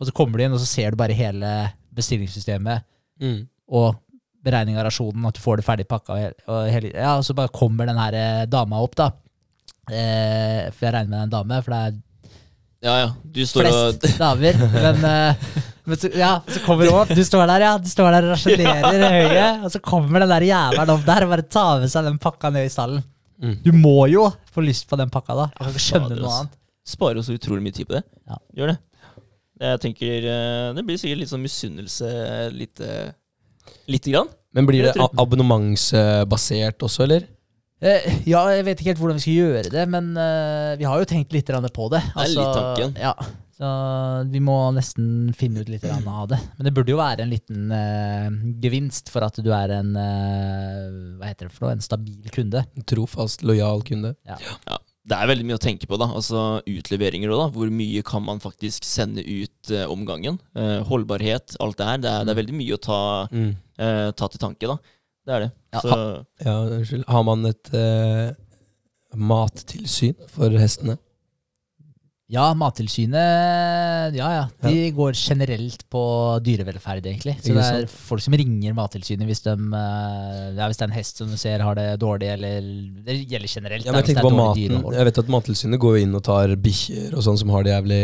Og 0.00 0.06
så 0.08 0.12
kommer 0.12 0.38
du 0.38 0.44
inn, 0.44 0.52
og 0.52 0.60
så 0.60 0.66
ser 0.66 0.90
du 0.90 0.96
bare 0.96 1.12
hele 1.14 1.70
bestillingssystemet 1.94 2.82
Mm. 3.20 3.46
og 3.70 3.96
beregning 4.42 4.78
av 4.78 4.86
rasjonen, 4.86 5.26
at 5.28 5.34
du 5.36 5.40
får 5.40 5.56
det 5.60 5.64
ferdig 5.66 5.84
pakka. 5.86 6.14
Og, 6.48 6.70
hele, 6.72 6.92
ja, 6.94 7.16
og 7.18 7.24
så 7.24 7.34
bare 7.36 7.48
kommer 7.52 7.84
den 7.86 7.98
her 7.98 8.14
eh, 8.14 8.46
dama 8.46 8.80
opp, 8.80 8.94
da. 8.96 9.10
Eh, 9.90 10.70
for 10.72 10.86
jeg 10.86 10.94
regner 10.94 11.10
med 11.10 11.18
det 11.18 11.20
er 11.20 11.28
en 11.28 11.34
dame, 11.34 11.62
for 11.62 11.70
det 11.74 11.80
er 11.80 11.98
Ja, 12.82 12.94
ja. 12.96 13.08
Du 13.30 13.42
står 13.44 13.66
og 13.68 13.98
flest 14.00 14.18
damer. 14.24 14.56
Men, 14.72 15.04
eh, 15.04 15.34
men 15.84 15.96
så, 16.00 16.08
ja, 16.16 16.40
så 16.48 16.62
kommer 16.64 16.88
hun 16.88 17.02
opp. 17.02 17.08
Du 17.12 17.20
står 17.26 17.46
der, 17.50 17.60
ja. 17.66 17.74
Du 17.76 17.88
står 17.92 18.10
der 18.14 18.24
og 18.24 18.32
rasjonerer 18.32 18.96
ja. 19.04 19.10
høyet. 19.12 19.64
Og 19.66 19.70
så 19.74 19.80
kommer 19.84 20.20
den 20.24 20.32
der 20.32 20.46
jævelen 20.48 20.94
opp 20.94 21.04
der 21.04 21.26
og 21.26 21.34
bare 21.34 21.42
tar 21.44 21.80
med 21.82 21.92
seg 21.92 22.04
den 22.08 22.16
pakka 22.18 22.48
ned 22.54 22.64
i 22.64 22.72
stallen. 22.72 23.04
Mm. 23.42 23.58
Du 23.64 23.70
må 23.76 24.08
jo 24.08 24.30
få 24.52 24.64
lyst 24.64 24.88
på 24.88 24.96
den 24.96 25.10
pakka, 25.12 25.36
da. 25.36 25.46
Jeg 25.52 25.60
kan 25.60 25.74
ikke 25.74 25.84
skjønne 25.90 26.16
noe 26.22 26.32
annet. 26.38 26.56
Sparer 26.86 27.24
så 27.24 27.36
utrolig 27.36 27.64
mye 27.64 27.76
tid 27.76 27.88
på 27.90 27.98
det. 27.98 28.04
Ja. 28.28 28.38
Gjør 28.58 28.72
det. 28.74 28.78
Jeg 29.60 29.80
tenker 29.82 30.24
eh, 30.24 30.68
Det 30.72 30.84
blir 30.88 30.96
sikkert 30.96 31.20
litt 31.20 31.32
sånn 31.32 31.42
misunnelse 31.44 32.12
lite 32.54 32.86
Lite 33.90 34.14
grann. 34.14 34.30
Men 34.56 34.66
blir 34.66 34.86
det 34.88 34.94
abonnementsbasert 35.20 36.80
også, 36.82 37.04
eller? 37.04 37.26
Eh, 37.80 38.06
ja, 38.28 38.40
jeg 38.52 38.64
vet 38.66 38.80
ikke 38.80 38.90
helt 38.92 39.00
hvordan 39.00 39.20
vi 39.20 39.22
skal 39.24 39.36
gjøre 39.38 39.70
det, 39.72 39.84
men 39.88 40.10
eh, 40.18 40.72
vi 40.80 40.88
har 40.88 41.00
jo 41.00 41.06
tenkt 41.08 41.32
litt 41.32 41.48
grann 41.48 41.68
på 41.72 41.86
det. 41.92 42.02
Det 42.10 42.24
er 42.26 42.32
litt 42.34 42.58
tanken. 42.58 42.96
Ja, 43.00 43.14
så 43.60 43.70
vi 44.32 44.42
må 44.44 44.56
nesten 44.76 45.30
finne 45.36 45.62
ut 45.62 45.70
litt 45.72 45.86
grann 45.86 46.06
av 46.08 46.28
det. 46.32 46.40
Men 46.58 46.68
det 46.68 46.74
burde 46.76 46.92
jo 46.92 47.00
være 47.00 47.24
en 47.24 47.32
liten 47.32 47.72
eh, 47.76 48.28
gevinst 48.64 49.12
for 49.12 49.24
at 49.24 49.40
du 49.40 49.50
er 49.52 49.76
en 49.78 49.94
eh, 50.00 50.86
Hva 51.20 51.30
heter 51.30 51.48
det 51.48 51.54
for 51.54 51.66
noe? 51.68 51.78
En 51.78 51.84
stabil 51.84 52.32
kunde. 52.34 52.64
Trofast, 52.90 53.44
lojal 53.46 53.84
kunde. 53.86 54.14
Ja. 54.28 54.40
Ja. 54.68 54.79
Det 55.08 55.16
er 55.16 55.26
veldig 55.30 55.46
mye 55.48 55.56
å 55.56 55.62
tenke 55.62 55.86
på, 55.88 55.96
da. 55.98 56.06
Altså 56.12 56.60
utleveringer 56.68 57.30
òg, 57.32 57.38
da. 57.40 57.46
Hvor 57.56 57.70
mye 57.72 58.02
kan 58.04 58.22
man 58.22 58.38
faktisk 58.42 58.84
sende 58.84 59.22
ut 59.24 59.70
eh, 59.72 59.86
om 59.88 60.04
gangen? 60.06 60.36
Eh, 60.54 60.82
holdbarhet, 60.86 61.56
alt 61.64 61.78
det 61.80 61.86
her. 61.88 61.98
Det 62.04 62.10
er, 62.10 62.24
det 62.28 62.34
er 62.34 62.40
veldig 62.42 62.56
mye 62.58 62.76
å 62.76 62.80
ta, 62.84 62.98
Mm. 63.32 63.56
eh, 63.80 64.10
ta 64.12 64.28
til 64.28 64.38
tanke, 64.42 64.68
da. 64.68 64.76
Det 65.26 65.34
er 65.36 65.40
det. 65.46 65.50
Ja, 65.72 65.80
Så 65.80 65.96
Ja, 66.44 66.54
unnskyld. 66.76 67.04
Har 67.08 67.22
man 67.24 67.46
et 67.46 67.72
eh, 67.74 68.32
mattilsyn 69.16 70.14
for 70.28 70.50
hestene? 70.60 70.98
Ja, 72.30 72.52
Mattilsynet 72.54 74.14
Ja, 74.14 74.28
ja. 74.36 74.44
De 74.62 74.90
går 74.94 75.16
generelt 75.18 75.82
på 75.90 76.02
dyrevelferd, 76.46 77.02
egentlig. 77.10 77.34
Så 77.42 77.54
det 77.56 77.64
er 77.64 77.86
folk 77.90 78.22
som 78.22 78.36
ringer 78.38 78.74
Mattilsynet 78.76 79.26
hvis, 79.26 79.40
de, 79.42 79.54
eh, 79.56 80.44
ja, 80.54 80.68
hvis 80.70 80.78
det 80.78 80.84
er 80.86 80.90
en 80.92 80.94
hest 80.94 81.18
som 81.18 81.30
du 81.32 81.34
ser 81.40 81.64
har 81.66 81.74
det 81.74 81.88
dårlig, 82.02 82.28
eller 82.36 82.68
Det 83.06 83.16
gjelder 83.30 83.50
generelt. 83.50 83.86
Ja, 83.88 83.92
men 83.96 84.04
jeg 84.04 84.14
det 84.14 84.22
er 84.22 84.28
på 84.28 84.30
maten. 84.36 84.94
Jeg 84.94 85.08
vet 85.10 85.18
at 85.24 85.32
Mattilsynet 85.34 85.82
går 85.82 85.98
inn 86.04 86.14
og 86.14 86.22
tar 86.28 86.54
bikkjer 86.54 87.16
og 87.18 87.24
sånn 87.26 87.38
som 87.40 87.50
har 87.54 87.66
det 87.66 87.74
jævlig 87.74 88.00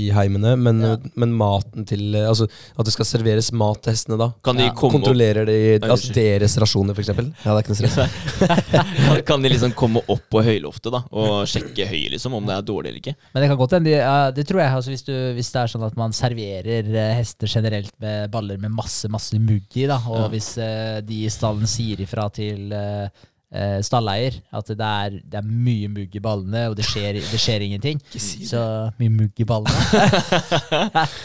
i 0.00 0.04
heimene, 0.18 0.56
men, 0.58 0.80
Ja. 0.82 0.96
men 1.14 1.32
maten 1.38 1.86
til 1.86 2.10
Altså 2.20 2.48
at 2.78 2.84
det 2.84 2.92
skal 2.92 3.06
serveres 3.06 3.52
mat 3.52 3.82
til 3.84 3.92
hestene, 3.94 4.18
da. 4.18 4.32
kan 4.42 4.56
de 4.56 4.64
Ja, 4.66 4.74
komme 4.74 4.98
Kontrollerer 4.98 5.46
de 5.46 5.78
altså 5.86 6.12
deres 6.12 6.56
rasjoner, 6.58 6.94
for 6.94 7.02
eksempel? 7.04 7.30
Ja, 7.44 7.54
det 7.54 7.60
er 7.60 7.62
ikke 7.62 7.74
noe 7.76 7.80
stress. 7.86 8.66
kan, 9.06 9.22
kan 9.30 9.42
de 9.42 9.48
liksom 9.54 9.72
komme 9.78 10.02
opp 10.08 10.26
på 10.30 10.42
høyloftet 10.42 10.90
da 10.90 11.04
og 11.12 11.46
sjekke 11.46 11.86
høyet, 11.86 12.10
liksom, 12.16 12.34
om 12.34 12.44
det 12.46 12.56
er 12.58 12.66
dårlig 12.66 12.90
eller 12.90 13.00
ikke? 13.02 13.14
Men 13.34 13.42
det 13.44 13.48
kan 13.52 13.59
godt 13.60 13.76
hende. 13.76 13.92
Det 14.36 14.44
tror 14.48 14.60
jeg 14.62 14.72
altså, 14.78 14.90
hvis, 14.94 15.04
du, 15.06 15.12
hvis 15.36 15.50
det 15.54 15.60
er 15.62 15.70
sånn 15.72 15.84
at 15.86 15.96
man 16.00 16.14
serverer 16.16 16.88
eh, 16.90 17.12
hester 17.18 17.50
generelt 17.50 17.92
med 18.02 18.30
baller 18.32 18.58
med 18.62 18.72
masse 18.74 19.08
masse 19.12 19.38
mugg 19.38 19.76
i, 19.76 19.86
da, 19.90 20.00
og 20.08 20.24
Ja. 20.24 20.28
hvis 20.32 20.50
eh, 20.58 21.00
de 21.06 21.24
i 21.26 21.30
stallen 21.32 21.68
sier 21.70 22.00
ifra 22.04 22.26
til 22.34 22.72
eh, 22.72 23.26
eh, 23.52 23.78
stalleier 23.84 24.36
at 24.54 24.66
det 24.70 24.86
er, 24.88 25.10
det 25.32 25.38
er 25.40 25.46
mye 25.46 25.88
mugg 25.90 26.14
i 26.16 26.22
ballene, 26.22 26.68
og 26.70 26.76
det 26.78 26.86
skjer, 26.88 27.18
det 27.20 27.40
skjer 27.40 27.60
ingenting 27.66 28.00
si 28.14 28.38
det. 28.44 28.48
Så 28.52 28.62
mye 29.00 29.10
mugg 29.20 29.42
i 29.42 29.46
ballene. 29.48 29.80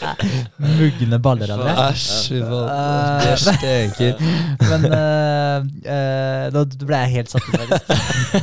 Mugne 0.76 1.18
baller, 1.22 1.50
André. 1.54 1.72
Æsj. 1.86 2.34
Eh, 2.40 2.46
Det 3.22 3.34
stinker. 3.42 4.12
Men 4.70 4.82
eh, 4.90 5.56
eh, 5.92 6.44
nå 6.54 6.60
ble 6.86 6.98
jeg 7.04 7.12
helt 7.16 7.30
satt 7.32 7.46
ut. 7.46 7.52
faktisk. 7.60 7.84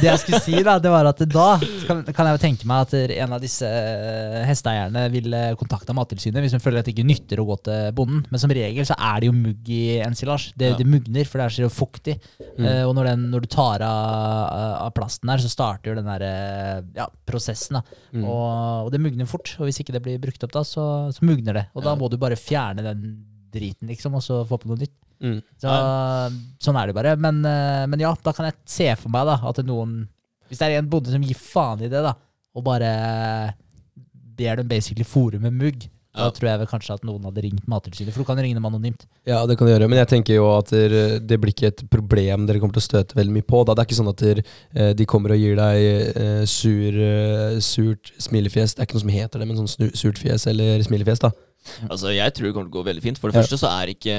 Det 0.02 0.08
jeg 0.10 0.22
skulle 0.24 0.42
si, 0.44 0.56
da, 0.66 0.74
det 0.82 0.92
var 0.94 1.10
at 1.12 1.20
da 1.30 1.48
kan, 1.88 1.98
kan 2.14 2.30
jeg 2.30 2.38
jo 2.38 2.42
tenke 2.44 2.70
meg 2.70 2.78
at 2.88 2.94
en 3.24 3.36
av 3.38 3.42
disse 3.44 3.68
eh, 3.68 4.42
hesteeierne 4.48 5.02
vil 5.14 5.30
kontakte 5.60 5.96
Mattilsynet 5.98 6.42
hvis 6.44 6.56
hun 6.56 6.64
føler 6.64 6.82
at 6.82 6.88
det 6.90 6.96
ikke 6.96 7.08
nytter 7.08 7.42
å 7.44 7.48
gå 7.52 7.58
til 7.68 7.80
bonden. 7.98 8.22
Men 8.32 8.42
som 8.42 8.54
regel 8.54 8.86
så 8.88 8.96
er 8.98 9.22
det 9.24 9.30
jo 9.32 9.36
mugg 9.38 9.64
i 9.74 9.82
ensilasj. 10.06 10.52
Det, 10.58 10.72
Ja. 10.74 10.78
det 10.80 10.88
mugner, 10.90 11.26
for 11.28 11.36
det 11.42 11.46
er 11.46 11.54
så 11.58 11.70
fuktig. 11.74 12.16
Eh, 12.58 12.84
og 12.88 12.94
når, 12.98 13.04
den, 13.12 13.22
når 13.34 13.40
du 13.46 13.50
tar 13.52 13.73
av, 13.82 14.84
av 14.86 14.92
plasten 14.94 15.32
der, 15.32 15.42
så 15.42 15.50
starter 15.50 15.92
jo 15.92 15.98
den 15.98 16.10
der 16.10 16.26
eh, 16.28 16.82
ja, 17.00 17.08
prosessen. 17.26 17.80
Mm. 18.12 18.26
Og, 18.28 18.86
og 18.86 18.92
det 18.94 19.02
mugner 19.02 19.30
fort. 19.30 19.56
Og 19.58 19.66
hvis 19.66 19.82
ikke 19.82 19.96
det 19.96 20.04
blir 20.06 20.22
brukt 20.22 20.46
opp 20.46 20.54
da, 20.54 20.62
så, 20.68 20.86
så 21.16 21.26
mugner 21.26 21.58
det. 21.58 21.66
Og 21.74 21.86
da 21.86 21.96
må 21.98 22.12
du 22.12 22.20
bare 22.22 22.38
fjerne 22.40 22.86
den 22.86 23.08
driten, 23.54 23.90
liksom, 23.90 24.18
og 24.18 24.26
så 24.26 24.42
få 24.50 24.60
på 24.62 24.70
noe 24.70 24.82
nytt. 24.84 24.96
Mm. 25.24 25.40
Så, 25.62 25.74
sånn 26.66 26.78
er 26.80 26.90
det 26.90 26.98
bare. 26.98 27.16
Men, 27.22 27.42
eh, 27.48 27.86
men 27.90 28.04
ja, 28.04 28.14
da 28.26 28.36
kan 28.36 28.50
jeg 28.50 28.60
se 28.70 28.90
for 29.00 29.14
meg 29.14 29.30
da, 29.30 29.40
at 29.50 29.64
noen 29.66 30.04
Hvis 30.52 30.60
det 30.60 30.68
er 30.68 30.82
en 30.84 30.90
bonde 30.92 31.10
som 31.10 31.24
gir 31.26 31.40
faen 31.40 31.82
i 31.82 31.90
det, 31.90 32.02
da, 32.04 32.12
og 32.54 32.66
bare 32.66 32.90
ber 34.38 34.60
dem 34.60 34.68
basically 34.70 35.06
fòre 35.08 35.40
med 35.42 35.56
mugg, 35.56 35.88
da 36.14 36.30
tror 36.34 36.50
jeg 36.52 36.62
vel 36.62 36.70
kanskje 36.70 36.96
at 36.98 37.06
noen 37.08 37.24
hadde 37.26 37.42
ringt 37.46 37.70
Mattilsynet. 37.70 38.14
For 38.14 38.22
du 38.22 38.28
kan 38.28 38.38
ringe 38.38 38.58
dem 38.58 38.68
anonymt. 38.70 39.08
Ja, 39.26 39.42
det 39.50 39.58
kan 39.58 39.68
du 39.68 39.74
gjøre, 39.74 39.88
men 39.90 39.98
jeg 40.02 40.12
tenker 40.12 40.38
jo 40.38 40.50
at 40.54 40.70
det 40.70 41.40
blir 41.42 41.54
ikke 41.54 41.72
et 41.72 41.84
problem 41.94 42.46
dere 42.48 42.62
kommer 42.62 42.78
til 42.78 42.84
å 42.84 42.86
støte 42.86 43.18
veldig 43.18 43.34
mye 43.40 43.48
på. 43.48 43.64
Da. 43.66 43.74
Det 43.74 43.84
er 43.84 43.90
ikke 43.90 44.00
sånn 44.02 44.12
at 44.12 44.26
eh, 44.30 44.92
de 45.00 45.08
kommer 45.10 45.34
og 45.34 45.42
gir 45.42 45.58
deg 45.58 45.88
eh, 46.14 46.44
sur, 46.50 47.00
eh, 47.10 47.58
surt 47.66 48.14
smilefjes. 48.22 48.76
Det 48.76 48.84
er 48.84 48.90
ikke 48.90 49.00
noe 49.00 49.06
som 49.08 49.16
heter 49.16 49.42
det, 49.42 49.50
men 49.50 49.64
sånn 49.64 49.92
surt 49.98 50.22
fjes 50.22 50.48
eller 50.52 50.86
smilefjes. 50.86 51.24
da. 51.26 51.34
Altså, 51.90 52.12
Jeg 52.14 52.34
tror 52.36 52.46
det 52.50 52.54
kommer 52.56 52.70
til 52.70 52.74
å 52.74 52.78
gå 52.82 52.86
veldig 52.90 53.04
fint. 53.04 53.18
For 53.22 53.32
det 53.32 53.36
Ja. 53.38 53.42
første 53.44 53.58
så 53.62 53.70
er 53.72 53.92
ikke 53.94 54.16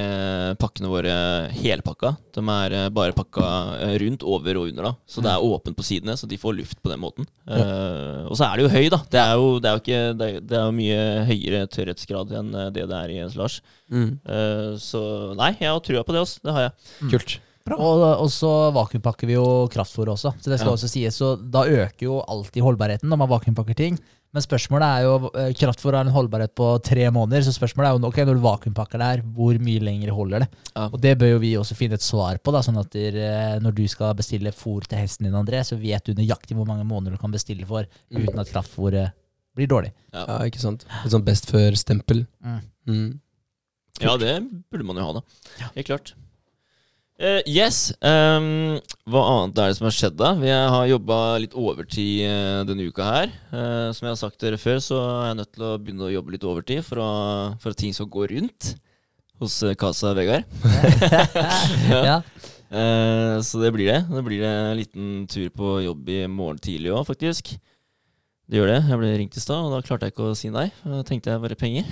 pakkene 0.57 0.89
våre 0.89 1.15
helpakka. 1.53 2.15
De 2.33 2.41
er 2.41 2.73
eh, 2.73 2.89
bare 2.89 3.13
pakka 3.13 3.45
eh, 3.81 3.97
rundt, 4.01 4.23
over 4.23 4.57
og 4.61 4.69
under. 4.71 4.83
da 4.83 4.93
Så 5.07 5.21
det 5.21 5.31
er 5.31 5.45
åpent 5.45 5.75
på 5.77 5.83
sidene, 5.85 6.17
så 6.17 6.27
de 6.27 6.37
får 6.41 6.57
luft 6.57 6.81
på 6.83 6.89
den 6.91 6.99
måten. 6.99 7.27
Eh, 7.47 8.25
og 8.29 8.35
så 8.37 8.49
er 8.51 8.57
det 8.57 8.65
jo 8.65 8.73
høy, 8.75 8.89
da. 8.89 8.97
Det 9.09 9.21
er 9.21 9.33
jo, 9.35 9.59
det 9.59 9.69
er 9.69 9.73
jo, 9.77 9.83
ikke, 9.85 10.17
det 10.17 10.27
er, 10.35 10.39
det 10.41 10.57
er 10.59 10.65
jo 10.65 10.77
mye 10.81 11.01
høyere 11.29 11.67
tørrhetsgrad 11.69 12.31
enn 12.41 12.53
eh, 12.55 12.69
det 12.75 12.87
det 12.89 12.97
er 13.03 13.09
i 13.15 13.21
ensilage. 13.25 13.61
Eh, 13.91 14.75
så 14.81 15.01
nei, 15.37 15.53
jeg 15.59 15.69
har 15.69 15.79
trua 15.85 16.03
på 16.05 16.13
det 16.15 16.21
også. 16.25 16.41
Det 16.45 16.53
har 16.55 16.67
jeg. 16.69 17.09
Kult. 17.13 17.37
Og, 17.65 18.01
og 18.21 18.27
så 18.29 18.49
vakuumpakker 18.75 19.25
vi 19.25 19.33
jo 19.39 19.45
kraftfôret 19.73 20.11
også, 20.13 20.35
så 20.37 20.51
det 20.51 20.59
skal 20.59 20.69
Ja. 20.69 20.75
også 20.77 20.89
sies. 20.91 21.15
Så 21.17 21.31
da 21.49 21.63
øker 21.65 22.03
jo 22.05 22.19
alltid 22.21 22.61
holdbarheten 22.61 23.09
når 23.09 23.17
man 23.23 23.29
vakuumpakker 23.31 23.75
ting. 23.75 23.97
Men 24.35 24.43
spørsmålet 24.43 24.85
er 24.85 25.03
jo, 25.05 25.29
eh, 25.39 25.53
kraftfôr 25.55 25.95
har 25.95 26.03
en 26.03 26.11
holdbarhet 26.11 26.51
på 26.59 26.67
tre 26.83 27.05
måneder, 27.15 27.45
så 27.45 27.53
spørsmålet 27.55 27.87
er 27.87 27.93
jo 27.95 28.09
ok, 28.09 28.17
når 28.27 28.35
du 28.35 28.43
vakuumpakker 28.43 28.99
det 28.99 29.07
her, 29.07 29.21
hvor 29.37 29.55
mye 29.63 29.83
lenger 29.87 30.11
holder 30.11 30.43
det? 30.43 30.49
Ja. 30.73 30.89
Og 30.89 30.99
det 30.99 31.13
bør 31.21 31.31
jo 31.31 31.39
vi 31.39 31.53
også 31.55 31.77
finne 31.79 31.95
et 31.95 32.03
svar 32.03 32.35
på, 32.43 32.51
da, 32.51 32.59
sånn 32.65 32.81
at 32.81 32.91
der, 32.91 33.15
når 33.63 33.77
du 33.77 33.85
skal 33.87 34.11
bestille 34.19 34.51
fôr 34.51 34.83
til 34.83 34.99
hesten 34.99 35.29
din, 35.29 35.37
André, 35.39 35.63
så 35.63 35.79
vet 35.79 36.03
du 36.03 36.11
nøyaktig 36.17 36.57
hvor 36.57 36.67
mange 36.67 36.83
måneder 36.83 37.15
du 37.15 37.21
kan 37.21 37.31
bestille 37.31 37.63
for 37.69 37.87
uten 38.11 38.43
at 38.43 38.51
kraftfôret 38.51 39.15
blir 39.55 39.71
dårlig. 39.71 39.93
Ja. 40.11 40.25
Ja, 40.27 40.37
ikke 40.51 40.59
sant. 40.59 40.83
Et 41.05 41.15
sånt 41.15 41.25
best 41.25 41.47
før-stempel. 41.47 42.25
Mm. 42.43 42.59
Mm. 42.91 43.09
Ja, 44.03 44.17
det 44.19 44.35
burde 44.67 44.83
man 44.83 44.99
jo 44.99 45.07
ha, 45.07 45.21
da. 45.21 45.69
Helt 45.77 45.87
klart. 45.87 46.15
Eh, 47.15 47.41
yes. 47.47 47.93
Um, 48.03 48.75
hva 49.07 49.21
annet 49.31 49.59
er 49.61 49.71
det 49.71 49.77
som 49.77 49.87
har 49.87 49.95
skjedd, 49.95 50.17
da? 50.19 50.33
Vi 50.39 50.49
har 50.51 50.89
jobba 50.89 51.19
litt 51.39 51.55
overtid 51.55 52.25
uh, 52.27 52.63
denne 52.67 52.89
uka 52.89 53.07
her. 53.07 53.35
Uh, 53.53 53.91
som 53.95 54.07
jeg 54.07 54.11
har 54.11 54.19
sagt 54.19 54.41
dere 54.43 54.59
før, 54.59 54.81
så 54.83 54.99
er 54.99 55.29
jeg 55.29 55.39
nødt 55.39 55.53
til 55.55 55.67
å 55.67 55.75
begynne 55.79 56.09
å 56.09 56.15
jobbe 56.15 56.35
litt 56.35 56.47
overtid 56.47 56.83
for, 56.87 57.03
å, 57.03 57.13
for 57.63 57.71
at 57.71 57.79
ting 57.79 57.95
skal 57.95 58.11
gå 58.11 58.27
rundt 58.33 58.75
hos 59.39 59.61
Casa 59.79 60.11
Vegard. 60.15 60.47
ja. 62.09 62.19
Eh, 62.75 63.41
så 63.41 63.61
det 63.61 63.71
blir 63.75 63.91
det. 63.91 64.01
Det 64.09 64.23
blir 64.25 64.43
en 64.43 64.77
liten 64.77 65.27
tur 65.31 65.49
på 65.53 65.79
jobb 65.85 66.09
i 66.09 66.25
morgen 66.27 66.59
tidlig 66.59 66.93
òg, 66.95 67.05
faktisk. 67.07 67.55
Det 68.45 68.59
gjør 68.59 68.69
det. 68.69 68.81
Jeg 68.91 68.99
ble 69.01 69.07
ringt 69.17 69.37
i 69.39 69.41
stad, 69.41 69.65
og 69.65 69.71
da 69.73 69.79
klarte 69.81 70.05
jeg 70.05 70.13
ikke 70.13 70.27
å 70.29 70.35
si 70.37 70.51
nei. 70.53 70.67
Da 70.85 70.99
tenkte 71.07 71.31
jeg 71.33 71.41
bare 71.41 71.57
penger. 71.57 71.87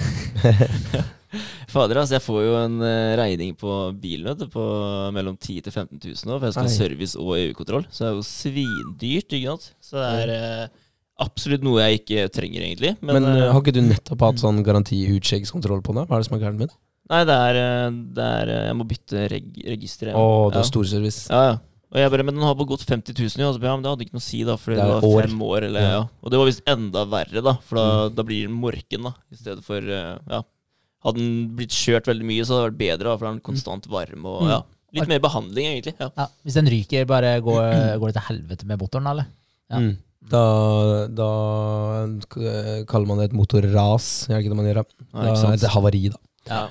Fader, 1.73 1.97
altså. 2.03 2.19
Jeg 2.19 2.23
får 2.27 2.39
jo 2.45 2.53
en 2.59 2.75
eh, 2.85 3.15
regning 3.17 3.55
på 3.57 3.73
bilen 3.97 4.43
på 4.53 4.65
mellom 5.15 5.33
10 5.39 5.55
000 5.57 5.65
til 5.65 5.73
15 5.73 5.97
000 5.97 6.29
nå, 6.29 6.37
for 6.37 6.45
jeg 6.45 6.53
skal 6.53 6.69
ha 6.69 6.75
service 6.75 7.17
og 7.17 7.33
EU-kontroll. 7.39 7.87
Så 7.89 8.03
det 8.05 8.11
er 8.11 8.19
jo 8.19 8.27
svindyrt, 8.29 9.33
ikke 9.33 9.55
sant. 9.55 9.67
Så 9.81 9.97
det 9.97 10.11
er 10.27 10.33
eh, 10.35 10.67
absolutt 11.25 11.65
noe 11.65 11.81
jeg 11.87 12.03
ikke 12.03 12.29
trenger, 12.37 12.67
egentlig. 12.69 12.93
Men, 13.01 13.17
Men, 13.17 13.29
eh, 13.33 13.41
eh, 13.47 13.49
har 13.49 13.65
ikke 13.65 13.73
du 13.73 13.81
nettopp 13.87 14.25
hatt 14.29 14.45
sånn 14.45 14.61
garanti-utskjeggskontroll 14.69 15.81
på 15.85 15.97
det? 15.97 16.05
Hva 16.05 16.19
er 16.19 16.23
det 16.23 16.29
som 16.29 16.37
er 16.37 16.45
gærent 16.45 16.61
med 16.61 16.69
det? 16.69 16.77
nei, 17.11 17.19
det 17.27 17.35
er, 17.35 17.57
eh, 17.59 17.95
det 18.15 18.25
er 18.39 18.49
Jeg 18.53 18.75
må 18.79 18.85
bytte 18.93 19.25
reg 19.33 19.49
register. 19.73 20.13
Å, 20.13 20.27
det 20.53 20.61
Ja. 20.61 20.61
er 20.61 20.69
storservice. 20.69 21.25
Ja, 21.33 21.41
ja. 21.49 21.57
Og 21.93 21.99
jeg 22.01 22.09
bare, 22.09 22.23
Men 22.25 22.33
den 22.39 22.43
har 22.47 22.55
bare 22.57 22.69
gått 22.73 22.83
50 22.89 23.13
000, 23.13 23.37
i, 23.37 23.45
Og 23.45 23.53
så 23.55 23.61
ja, 23.61 23.73
men 23.75 23.83
det 23.85 23.91
hadde 23.91 24.05
ikke 24.07 24.15
noe 24.17 24.23
å 24.23 24.25
si, 24.25 24.39
da. 24.47 24.55
Fordi 24.57 24.75
Det 24.79 24.85
det, 24.87 24.93
var 24.95 25.05
år. 25.09 25.27
fem 25.27 25.41
år. 25.45 25.63
Eller, 25.69 25.81
Ja. 25.85 25.91
ja. 25.99 26.03
Og 26.23 26.31
det 26.33 26.39
var 26.41 26.49
visst 26.49 26.63
enda 26.73 27.05
verre, 27.05 27.43
da. 27.45 27.53
For 27.69 27.77
da, 27.77 28.09
da 28.09 28.23
blir 28.25 28.47
den 28.47 28.57
morken, 28.57 29.03
da. 29.09 29.13
I 29.31 29.35
stedet 29.37 29.63
for 29.63 29.77
eh, 29.77 30.17
Ja. 30.31 30.41
Hadde 31.03 31.19
den 31.19 31.49
blitt 31.57 31.75
kjørt 31.75 32.05
veldig 32.07 32.25
mye, 32.25 32.45
så 32.47 32.55
hadde 32.55 32.63
det 32.63 32.71
vært 32.71 32.81
bedre, 32.81 33.03
da. 33.11 33.17
For 33.17 33.27
den 33.29 33.37
er 33.37 33.45
konstant 33.51 33.85
varm 33.91 34.25
og 34.25 34.41
Mm. 34.43 34.49
ja. 34.49 34.61
Litt 34.93 35.07
mer 35.09 35.19
behandling, 35.19 35.65
egentlig. 35.73 35.95
Ja. 35.99 36.09
ja. 36.17 36.27
Hvis 36.45 36.53
den 36.53 36.67
ryker, 36.69 37.05
bare 37.09 37.41
går, 37.41 37.97
går 38.01 38.11
det 38.11 38.17
til 38.21 38.27
helvete 38.29 38.65
med 38.69 38.79
motoren, 38.79 39.07
eller? 39.09 39.25
Ja. 39.69 39.77
Mm. 39.79 39.97
Da, 40.23 40.43
da 41.11 41.29
kaller 42.87 43.07
man 43.09 43.17
det 43.19 43.29
et 43.31 43.35
motorras, 43.37 44.29
er 44.29 44.37
det 44.37 44.45
ikke 44.45 44.53
det 44.53 44.59
man 44.59 44.69
gjør? 44.69 44.79
da? 44.81 45.05
Nei, 45.13 45.23
Da 45.25 45.33
ikke 45.33 45.51
er 45.53 45.57
det 45.63 45.71
havari, 45.73 46.03
da. 46.13 46.19
Ja. 46.49 46.61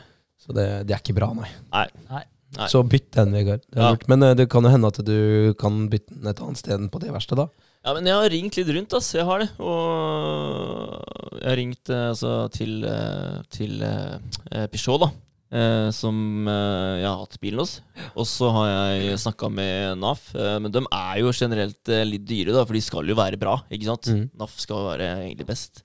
Så 0.43 0.55
det, 0.57 0.67
det 0.89 0.95
er 0.97 1.03
ikke 1.03 1.15
bra, 1.19 1.29
nei. 1.37 1.51
Nei. 1.73 1.87
Nei. 2.11 2.23
Nei. 2.59 2.69
Så 2.69 2.83
bytt 2.85 3.11
den, 3.17 3.33
Vegard. 3.33 3.63
Ja. 3.73 3.93
Men 4.11 4.27
eh, 4.27 4.37
det 4.37 4.49
kan 4.53 4.65
jo 4.65 4.73
hende 4.73 4.91
at 4.93 5.01
du 5.07 5.53
kan 5.61 5.87
bytte 5.93 6.13
den 6.19 6.29
et 6.29 6.43
annet 6.45 6.61
sted 6.61 6.77
enn 6.77 6.91
på 6.93 7.01
det 7.03 7.13
verste, 7.15 7.39
da. 7.39 7.49
Ja, 7.83 7.97
men 7.97 8.07
jeg 8.07 8.15
har 8.15 8.31
ringt 8.31 8.57
litt 8.59 8.71
rundt, 8.77 8.95
ass. 8.95 9.11
Jeg 9.17 9.27
har 9.27 9.43
det. 9.43 9.49
Og 9.59 11.39
jeg 11.41 11.49
har 11.49 11.59
ringt 11.59 11.91
eh, 11.91 12.09
altså, 12.13 12.33
til, 12.55 12.83
eh, 12.87 13.39
til 13.51 13.83
uh, 13.83 14.67
Peugeot, 14.71 15.07
da. 15.07 15.11
Uh, 15.53 15.89
som 15.93 16.17
uh, 16.49 16.97
jeg 16.97 17.09
har 17.09 17.19
hatt 17.25 17.41
bilen 17.43 17.61
hos. 17.65 17.79
Og 18.13 18.29
så 18.29 18.53
har 18.55 18.69
jeg 18.71 19.19
snakka 19.25 19.51
med 19.53 19.99
NAF. 20.01 20.31
men 20.63 20.73
de 20.73 20.85
er 20.87 21.17
jo 21.21 21.33
generelt 21.35 21.93
litt 22.09 22.29
dyre, 22.29 22.55
da, 22.55 22.67
for 22.69 22.77
de 22.77 22.85
skal 22.85 23.09
jo 23.09 23.19
være 23.19 23.41
bra. 23.41 23.59
ikke 23.73 23.89
sant? 23.89 24.13
Mm. 24.13 24.29
NAF 24.39 24.61
skal 24.61 24.87
være 24.93 25.11
egentlig 25.25 25.49
best. 25.49 25.83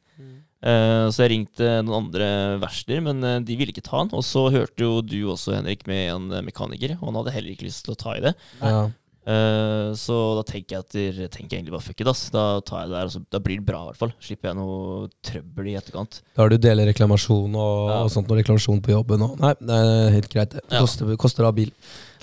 Eh, 0.67 1.07
så 1.15 1.23
jeg 1.23 1.31
ringte 1.31 1.67
noen 1.87 2.07
andre 2.07 2.27
verksteder, 2.59 3.03
men 3.05 3.23
eh, 3.23 3.39
de 3.47 3.55
ville 3.59 3.71
ikke 3.71 3.85
ta 3.87 4.01
den. 4.03 4.11
Og 4.17 4.25
så 4.27 4.47
hørte 4.51 4.83
jo 4.83 5.01
du 5.05 5.19
også, 5.31 5.55
Henrik, 5.55 5.85
med 5.87 6.09
en 6.15 6.29
mekaniker, 6.47 6.97
og 6.99 7.09
han 7.11 7.19
hadde 7.21 7.35
heller 7.37 7.53
ikke 7.55 7.69
lyst 7.69 7.85
til 7.87 7.95
å 7.95 7.99
ta 8.01 8.17
i 8.17 8.23
det. 8.25 8.33
Ja. 8.59 8.87
Eh, 9.27 9.89
så 9.99 10.15
da 10.37 10.43
tenker 10.47 10.77
jeg 10.77 10.83
at 10.85 10.93
der, 10.95 11.17
tenker 11.31 11.55
jeg 11.55 11.61
egentlig 11.61 11.73
bare 11.75 11.83
fuck 11.83 11.99
it, 12.03 12.07
ass. 12.11 12.25
Da 12.31 12.43
tar 12.67 12.83
jeg 12.85 12.91
det 12.91 12.95
der, 12.97 13.09
og 13.09 13.13
så, 13.15 13.21
da 13.35 13.41
blir 13.43 13.59
det 13.61 13.67
bra, 13.67 13.81
i 13.83 13.89
hvert 13.91 14.01
fall. 14.01 14.13
Slipper 14.23 14.51
jeg 14.51 14.59
noe 14.59 15.09
trøbbel 15.29 15.67
i 15.71 15.75
etterkant. 15.79 16.19
Da 16.35 16.43
har 16.45 16.51
du 16.53 16.57
deler 16.63 16.87
reklamasjon 16.91 17.55
og, 17.59 17.77
Ja. 17.91 18.01
og 18.05 18.11
sånt, 18.13 18.31
og 18.31 18.39
reklamasjon 18.39 18.81
på 18.83 18.95
jobben 18.95 19.23
og 19.27 19.39
Nei, 19.43 19.53
det 19.59 19.79
er 19.83 20.15
helt 20.15 20.31
greit. 20.31 20.55
Det 20.55 20.63
Ja. 20.71 20.79
koster, 20.83 21.15
koster 21.19 21.47
av 21.47 21.55
bil. 21.59 21.71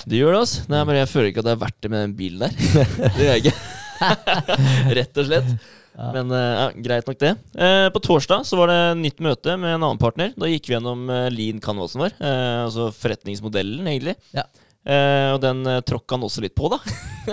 Det 0.04 0.16
gjør 0.20 0.32
det, 0.36 0.42
ass. 0.42 0.56
Nei, 0.68 0.84
men 0.84 0.96
jeg 0.96 1.08
føler 1.12 1.30
ikke 1.32 1.44
at 1.44 1.48
det 1.48 1.56
er 1.56 1.64
verdt 1.64 1.80
det 1.80 1.90
med 1.92 2.04
den 2.08 2.16
bilen 2.18 2.44
der. 2.44 2.52
det 3.16 3.24
gjør 3.24 3.32
jeg 3.36 3.44
ikke. 3.44 3.56
Rett 5.00 5.20
og 5.22 5.28
slett. 5.28 5.54
Ja. 5.94 6.08
Men 6.16 6.32
eh, 6.34 6.56
ja, 6.58 6.66
greit 6.88 7.06
nok, 7.06 7.18
det. 7.22 7.32
Eh, 7.54 7.86
på 7.94 8.00
torsdag 8.02 8.42
så 8.48 8.58
var 8.58 8.72
det 8.72 8.78
nytt 8.98 9.20
møte 9.22 9.54
med 9.60 9.76
en 9.76 9.82
annen 9.84 10.00
partner. 10.00 10.32
Da 10.34 10.48
gikk 10.50 10.66
vi 10.68 10.74
gjennom 10.74 11.04
uh, 11.06 11.28
lean 11.30 11.60
canvasen 11.62 12.02
vår. 12.02 12.16
eh, 12.18 12.64
altså 12.64 12.88
forretningsmodellen, 12.98 13.86
egentlig. 13.92 14.16
Ja. 14.34 14.46
Eh, 14.84 15.30
og 15.32 15.38
den 15.40 15.62
tråkka 15.88 16.18
han 16.18 16.26
også 16.26 16.42
litt 16.44 16.56
på, 16.58 16.68
da. 16.72 16.80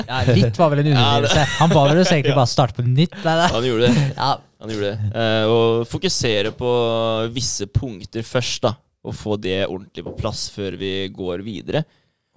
Ja, 0.07 0.22
litt 0.30 0.55
var 0.62 0.70
vel 0.72 0.84
en 0.86 0.91
underdrivelse. 0.93 1.47
Han 1.57 1.74
ba 1.74 1.88
vel 1.89 2.03
oss 2.03 2.14
egentlig 2.14 2.38
bare 2.43 2.51
starte 2.53 2.78
på 2.78 2.86
nytt. 2.86 3.18
Nei. 3.26 3.49
Han 3.57 3.66
gjorde 3.68 3.89
det. 3.89 4.05
Ja, 4.16 4.30
Han 4.62 4.72
gjorde 4.76 4.91
det. 4.93 5.09
Eh, 5.24 5.49
og 5.51 5.82
fokusere 5.89 6.53
på 6.55 6.72
visse 7.36 7.68
punkter 7.74 8.24
først, 8.28 8.62
da. 8.70 8.76
Og 9.01 9.18
få 9.18 9.34
det 9.41 9.64
ordentlig 9.66 10.05
på 10.05 10.14
plass 10.20 10.45
før 10.53 10.78
vi 10.78 10.93
går 11.09 11.41
videre. 11.41 11.82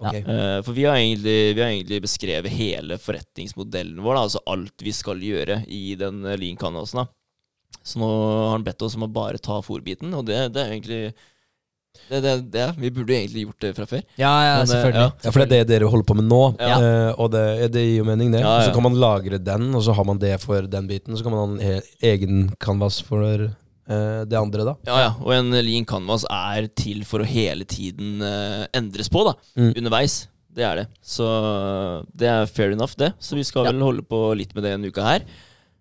Ok. 0.01 0.15
Uh, 0.27 0.59
for 0.65 0.75
vi 0.75 0.83
har, 0.83 0.97
egentlig, 0.99 1.37
vi 1.55 1.61
har 1.63 1.69
egentlig 1.71 2.01
beskrevet 2.03 2.51
hele 2.51 2.97
forretningsmodellen 2.99 4.01
vår. 4.03 4.17
Da, 4.17 4.23
altså 4.27 4.41
alt 4.51 4.83
vi 4.83 4.91
skal 4.95 5.21
gjøre 5.23 5.61
i 5.71 5.95
den 5.99 6.25
eh, 6.27 6.35
lean 6.41 6.59
canvasen. 6.59 7.05
Så 7.85 8.01
nå 8.01 8.09
har 8.09 8.51
han 8.57 8.65
bedt 8.65 8.81
oss 8.83 8.97
om 8.97 9.05
å 9.07 9.11
bare 9.13 9.39
ta 9.39 9.61
fòrbiten, 9.63 10.11
og 10.17 10.25
det, 10.27 10.41
det 10.55 10.61
er 10.65 10.73
egentlig 10.75 11.01
Det, 12.09 12.19
det, 12.19 12.31
det, 12.51 12.63
vi 12.77 12.89
burde 12.91 13.13
egentlig 13.15 13.45
gjort 13.45 13.61
det 13.63 13.69
fra 13.77 13.85
før. 13.87 14.01
Ja, 14.19 14.31
ja, 14.43 14.55
Men, 14.57 14.65
eh, 14.65 14.71
selvfølgelig. 14.73 15.11
Ja, 15.23 15.31
for 15.31 15.39
det 15.39 15.45
er 15.45 15.51
det 15.63 15.67
dere 15.69 15.87
holder 15.93 16.07
på 16.09 16.15
med 16.19 16.25
nå, 16.27 16.41
Ja. 16.59 16.75
eh, 16.75 17.11
og 17.15 17.29
det, 17.31 17.43
det 17.71 17.83
gir 17.85 18.01
jo 18.01 18.07
mening, 18.09 18.33
det. 18.35 18.41
Ja, 18.43 18.57
ja. 18.59 18.65
Så 18.67 18.73
kan 18.75 18.83
man 18.83 18.97
lagre 18.99 19.39
den, 19.39 19.69
og 19.71 19.85
så 19.85 19.95
har 19.95 20.03
man 20.03 20.19
det 20.19 20.33
for 20.43 20.67
den 20.67 20.89
biten. 20.91 21.15
Så 21.15 21.23
kan 21.23 21.31
man 21.31 21.55
ha 21.55 21.69
en 21.71 21.87
egen 22.03 22.49
canvas 22.59 22.99
for 22.99 23.47
det 23.85 24.37
andre, 24.39 24.65
da. 24.65 24.75
Ja, 24.87 24.99
ja. 25.03 25.11
Og 25.21 25.33
en 25.35 25.51
lean 25.53 25.85
canvas 25.85 26.25
er 26.31 26.69
til 26.73 27.03
for 27.05 27.21
å 27.21 27.27
hele 27.29 27.67
tiden 27.69 28.21
eh, 28.25 28.63
endres 28.73 29.11
på, 29.13 29.25
da. 29.27 29.35
Mm. 29.59 29.73
Underveis. 29.83 30.23
Det 30.55 30.63
er 30.63 30.79
det. 30.79 30.85
Så 31.03 31.25
det 32.15 32.29
er 32.31 32.47
fair 32.47 32.71
enough, 32.71 32.95
det. 32.97 33.11
Så 33.19 33.35
vi 33.35 33.43
skal 33.43 33.65
Ja. 33.65 33.73
vel 33.73 33.83
holde 33.83 34.05
på 34.07 34.29
litt 34.39 34.55
med 34.55 34.63
det 34.63 34.71
en 34.77 34.87
uke 34.87 35.03
her. 35.03 35.25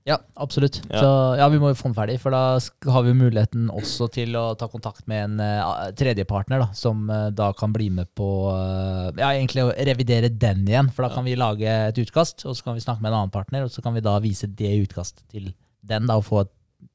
Ja, 0.05 0.19
absolutt. 0.37 0.83
Ja. 0.91 1.01
Så 1.01 1.11
ja, 1.39 1.47
vi 1.49 1.59
må 1.59 1.71
jo 1.71 1.77
få 1.79 1.89
den 1.89 1.95
ferdig, 1.97 2.19
for 2.21 2.35
da 2.35 2.59
har 2.93 3.05
vi 3.07 3.15
muligheten 3.17 3.71
også 3.73 4.11
til 4.13 4.35
å 4.37 4.51
ta 4.61 4.69
kontakt 4.69 5.07
med 5.09 5.23
en 5.31 5.39
uh, 5.41 5.87
tredjepartner, 5.97 6.61
da, 6.61 6.67
som 6.77 7.07
uh, 7.09 7.31
da 7.33 7.53
kan 7.57 7.73
bli 7.73 7.87
med 7.89 8.11
på 8.13 8.27
uh, 8.53 9.09
Ja, 9.17 9.31
egentlig 9.31 9.65
å 9.65 9.73
revidere 9.73 10.29
den 10.29 10.67
igjen, 10.69 10.91
for 10.93 11.07
da 11.07 11.15
kan 11.15 11.25
vi 11.25 11.39
lage 11.41 11.65
et 11.65 12.03
utkast, 12.03 12.45
og 12.45 12.53
så 12.53 12.67
kan 12.67 12.77
vi 12.77 12.85
snakke 12.85 13.01
med 13.01 13.15
en 13.15 13.23
annen 13.23 13.33
partner, 13.33 13.65
og 13.65 13.73
så 13.73 13.81
kan 13.81 13.97
vi 13.97 14.05
da 14.05 14.19
vise 14.21 14.51
det 14.51 14.75
utkastet 14.83 15.25
til 15.33 15.55
den, 15.81 16.05
da, 16.11 16.19
og 16.21 16.29
få 16.29 16.45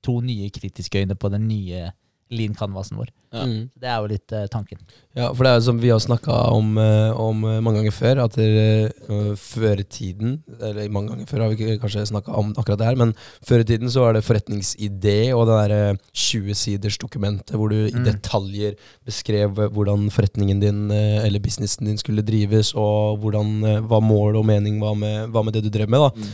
to 0.06 0.20
nye 0.22 0.50
kritiske 0.54 1.02
øyne 1.04 1.16
på 1.20 1.32
den 1.34 1.48
nye 1.48 1.90
lean 2.30 2.54
canvasen 2.54 2.98
vår. 3.00 3.10
Ja. 3.34 3.44
Mm. 3.46 3.70
Det 3.78 3.90
er 3.90 4.02
jo 4.02 4.10
litt 4.10 4.34
uh, 4.34 4.46
tanken. 4.50 4.80
Ja, 5.18 5.30
for 5.34 5.46
det 5.46 5.52
er 5.52 5.60
jo 5.60 5.66
som 5.66 5.80
vi 5.82 5.90
har 5.90 6.02
snakka 6.02 6.36
om, 6.54 6.76
uh, 6.78 7.18
om 7.18 7.42
eh, 7.46 7.58
mange 7.66 7.82
ganger 7.82 7.94
før, 7.94 8.22
at 8.26 8.38
eh, 8.42 9.34
før 9.38 9.82
i 9.82 9.86
tiden 9.90 10.36
Eller 10.62 10.90
mange 10.94 11.12
ganger 11.12 11.30
før 11.30 11.44
har 11.44 11.52
vi 11.52 11.58
ikke 11.58 11.80
kanskje 11.84 12.06
snakka 12.10 12.36
om 12.38 12.52
akkurat 12.54 12.82
det 12.82 12.88
her, 12.90 13.00
men 13.02 13.14
før 13.46 13.64
i 13.64 13.68
tiden 13.70 13.90
så 13.90 14.04
var 14.06 14.14
det 14.18 14.24
forretningsidé 14.28 15.18
og 15.34 15.48
det 15.50 15.58
derre 15.58 15.98
20-siders 16.14 17.00
dokumentet 17.02 17.58
hvor 17.58 17.74
du 17.74 17.80
i 17.88 17.96
Mm. 18.00 18.06
detaljer 18.06 18.78
beskrev 19.06 19.58
hvordan 19.74 20.08
forretningen 20.14 20.62
din 20.62 20.92
eller 20.92 21.42
businessen 21.44 21.90
din 21.90 21.98
skulle 21.98 22.24
drives, 22.24 22.72
og 22.78 23.20
hvordan, 23.20 23.82
hva 23.90 24.00
mål 24.00 24.38
og 24.40 24.46
mening 24.46 24.78
var 24.80 24.96
med, 24.96 25.34
var 25.34 25.44
med 25.44 25.54
det 25.58 25.66
du 25.66 25.70
drev 25.74 25.90
med. 25.90 26.00
da. 26.00 26.10
Mm. 26.16 26.30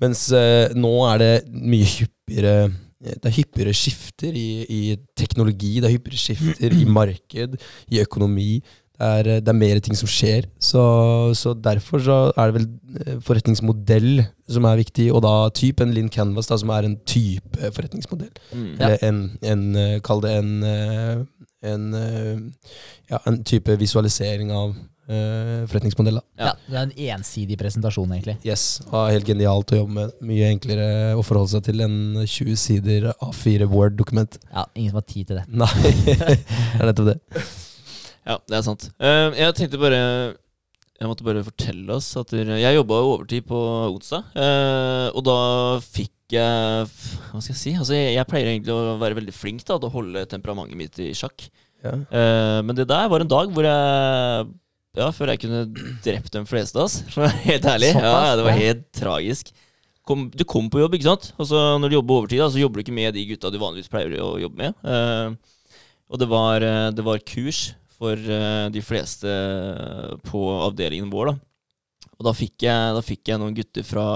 Mens 0.00 0.22
nå 0.78 0.94
er 1.10 1.18
det 1.20 1.34
mye 1.50 1.90
hyppigere 1.98 2.70
det 3.02 3.28
er 3.28 3.34
hyppigere 3.34 3.74
skifter 3.74 4.36
i, 4.36 4.62
i 4.68 4.82
teknologi, 5.18 5.80
det 5.80 5.88
er 5.88 5.96
hyppigere 5.96 6.22
skifter 6.22 6.76
i 6.76 6.86
marked, 6.86 7.58
i 7.90 8.00
økonomi. 8.02 8.62
Det 8.92 9.08
er, 9.08 9.28
eh, 9.28 9.40
det 9.40 9.50
er 9.50 9.58
mer 9.58 9.80
ting 9.82 9.98
som 9.98 10.10
skjer. 10.10 10.46
Så, 10.62 10.82
så 11.34 11.54
derfor 11.58 12.02
så 12.04 12.18
er 12.36 12.50
det 12.50 12.60
vel 12.60 12.68
eh, 13.02 13.18
forretningsmodell 13.24 14.22
som 14.52 14.68
er 14.68 14.78
viktig, 14.82 15.08
og 15.14 15.24
da 15.26 15.34
type 15.54 15.82
en 15.82 15.94
Linn 15.96 16.10
Canvas, 16.12 16.50
da, 16.50 16.58
som 16.60 16.70
er 16.70 16.86
en 16.86 16.98
type 17.08 17.72
forretningsmodell. 17.74 18.32
Mm. 18.52 18.70
Ja. 18.78 18.86
Eller 18.86 19.08
en, 19.08 19.22
en 19.42 19.66
eh, 19.76 19.98
Kall 20.04 20.22
det 20.22 20.36
en, 20.38 20.54
eh, 20.62 21.24
en, 21.72 21.92
eh, 21.94 22.70
ja, 23.10 23.22
en 23.26 23.42
type 23.48 23.78
visualisering 23.80 24.52
av 24.54 24.76
eh, 25.12 25.62
forretningsmodell. 25.70 26.18
Da. 26.18 26.24
Ja. 26.48 26.52
Det 26.66 26.78
er 26.78 26.86
en 26.88 26.94
ensidig 27.18 27.58
presentasjon, 27.60 28.10
egentlig. 28.16 28.36
Yes, 28.48 28.80
og 28.90 29.10
helt 29.12 29.28
genialt 29.28 29.72
å 29.74 29.80
jobbe 29.82 29.96
med. 29.98 30.14
Mye 30.28 30.50
enklere 30.52 30.86
å 31.18 31.24
forholde 31.26 31.52
seg 31.54 31.66
til 31.68 31.84
enn 31.84 31.98
20 32.24 32.58
sider 32.60 33.10
A4 33.22 33.68
Word-dokument. 33.70 34.38
Ja, 34.52 34.64
Ingen 34.74 34.94
som 34.94 35.00
har 35.02 35.08
tid 35.12 35.28
til 35.30 35.40
det. 35.40 35.44
Nei, 35.48 35.92
det 36.08 36.38
er 36.80 36.88
nettopp 36.88 37.12
det. 37.12 37.18
Ja, 38.22 38.36
det 38.46 38.56
er 38.60 38.64
sant. 38.66 38.88
Uh, 39.02 39.32
jeg 39.34 39.54
tenkte 39.58 39.80
bare 39.82 39.98
Jeg 41.00 41.08
måtte 41.10 41.24
bare 41.26 41.40
fortelle 41.42 41.96
oss 41.96 42.12
at 42.20 42.30
jeg 42.36 42.76
jobba 42.76 43.00
overtid 43.02 43.42
på 43.48 43.58
onsdag. 43.88 44.28
eh, 44.38 45.08
og 45.10 45.24
da 45.26 45.34
fikk 45.82 46.12
jeg 46.36 46.86
Hva 46.86 47.40
skal 47.42 47.50
jeg 47.50 47.58
si? 47.58 47.72
Altså, 47.74 47.96
jeg, 47.98 48.12
jeg 48.14 48.28
pleier 48.30 48.52
egentlig 48.52 48.72
å 48.76 48.94
være 49.00 49.18
veldig 49.18 49.34
flink 49.34 49.64
da, 49.66 49.80
til 49.82 49.90
å 49.90 49.94
holde 49.96 50.22
temperamentet 50.30 50.78
mitt 50.78 51.00
i 51.02 51.10
sjakk. 51.18 51.48
Ja. 51.82 51.96
Eh, 52.06 52.60
men 52.62 52.78
det 52.78 52.86
der 52.92 53.10
var 53.10 53.24
en 53.24 53.32
dag 53.32 53.50
hvor 53.50 53.66
jeg 53.66 54.46
Ja, 54.92 55.06
før 55.14 55.30
jeg 55.32 55.40
kunne 55.46 55.62
drept 56.04 56.34
de 56.34 56.42
fleste 56.48 56.76
av 56.76 56.84
oss. 56.84 56.98
For 57.12 57.22
å 57.22 57.28
være 57.28 57.44
helt 57.46 57.68
ærlig. 57.70 57.92
Ja, 57.94 58.00
Såpass, 58.00 58.24
ja, 58.26 58.32
det 58.36 58.44
var 58.44 58.58
helt 58.58 58.82
tragisk. 58.96 59.52
Kom, 60.04 60.26
du 60.34 60.42
kom 60.48 60.66
på 60.68 60.82
jobb, 60.82 60.96
ikke 60.98 61.06
sant? 61.06 61.30
Og 61.38 61.46
så 61.48 61.60
når 61.80 61.92
du 61.92 61.96
jobber 61.96 62.18
overtid, 62.18 62.42
da, 62.42 62.48
så 62.52 62.60
jobber 62.60 62.80
du 62.80 62.84
ikke 62.84 62.96
med 62.96 63.14
de 63.16 63.22
gutta 63.30 63.52
du 63.54 63.60
vanligvis 63.62 63.88
pleier 63.88 64.18
å 64.20 64.34
jobbe 64.42 64.58
med. 64.58 64.82
Eh, 64.84 65.78
og 66.12 66.20
det 66.20 66.28
var, 66.28 66.66
eh, 66.66 66.88
det 66.92 67.04
var 67.06 67.22
kurs 67.24 67.60
for 67.94 68.18
eh, 68.18 68.66
de 68.74 68.82
fleste 68.84 69.36
på 70.26 70.42
avdelingen 70.66 71.12
vår. 71.12 71.30
da. 71.30 72.10
Og 72.18 72.26
da 72.28 72.34
fikk 72.36 72.66
jeg, 72.66 72.96
da 72.98 73.04
fikk 73.06 73.30
jeg 73.32 73.40
noen 73.40 73.56
gutter 73.56 73.86
fra 73.86 74.06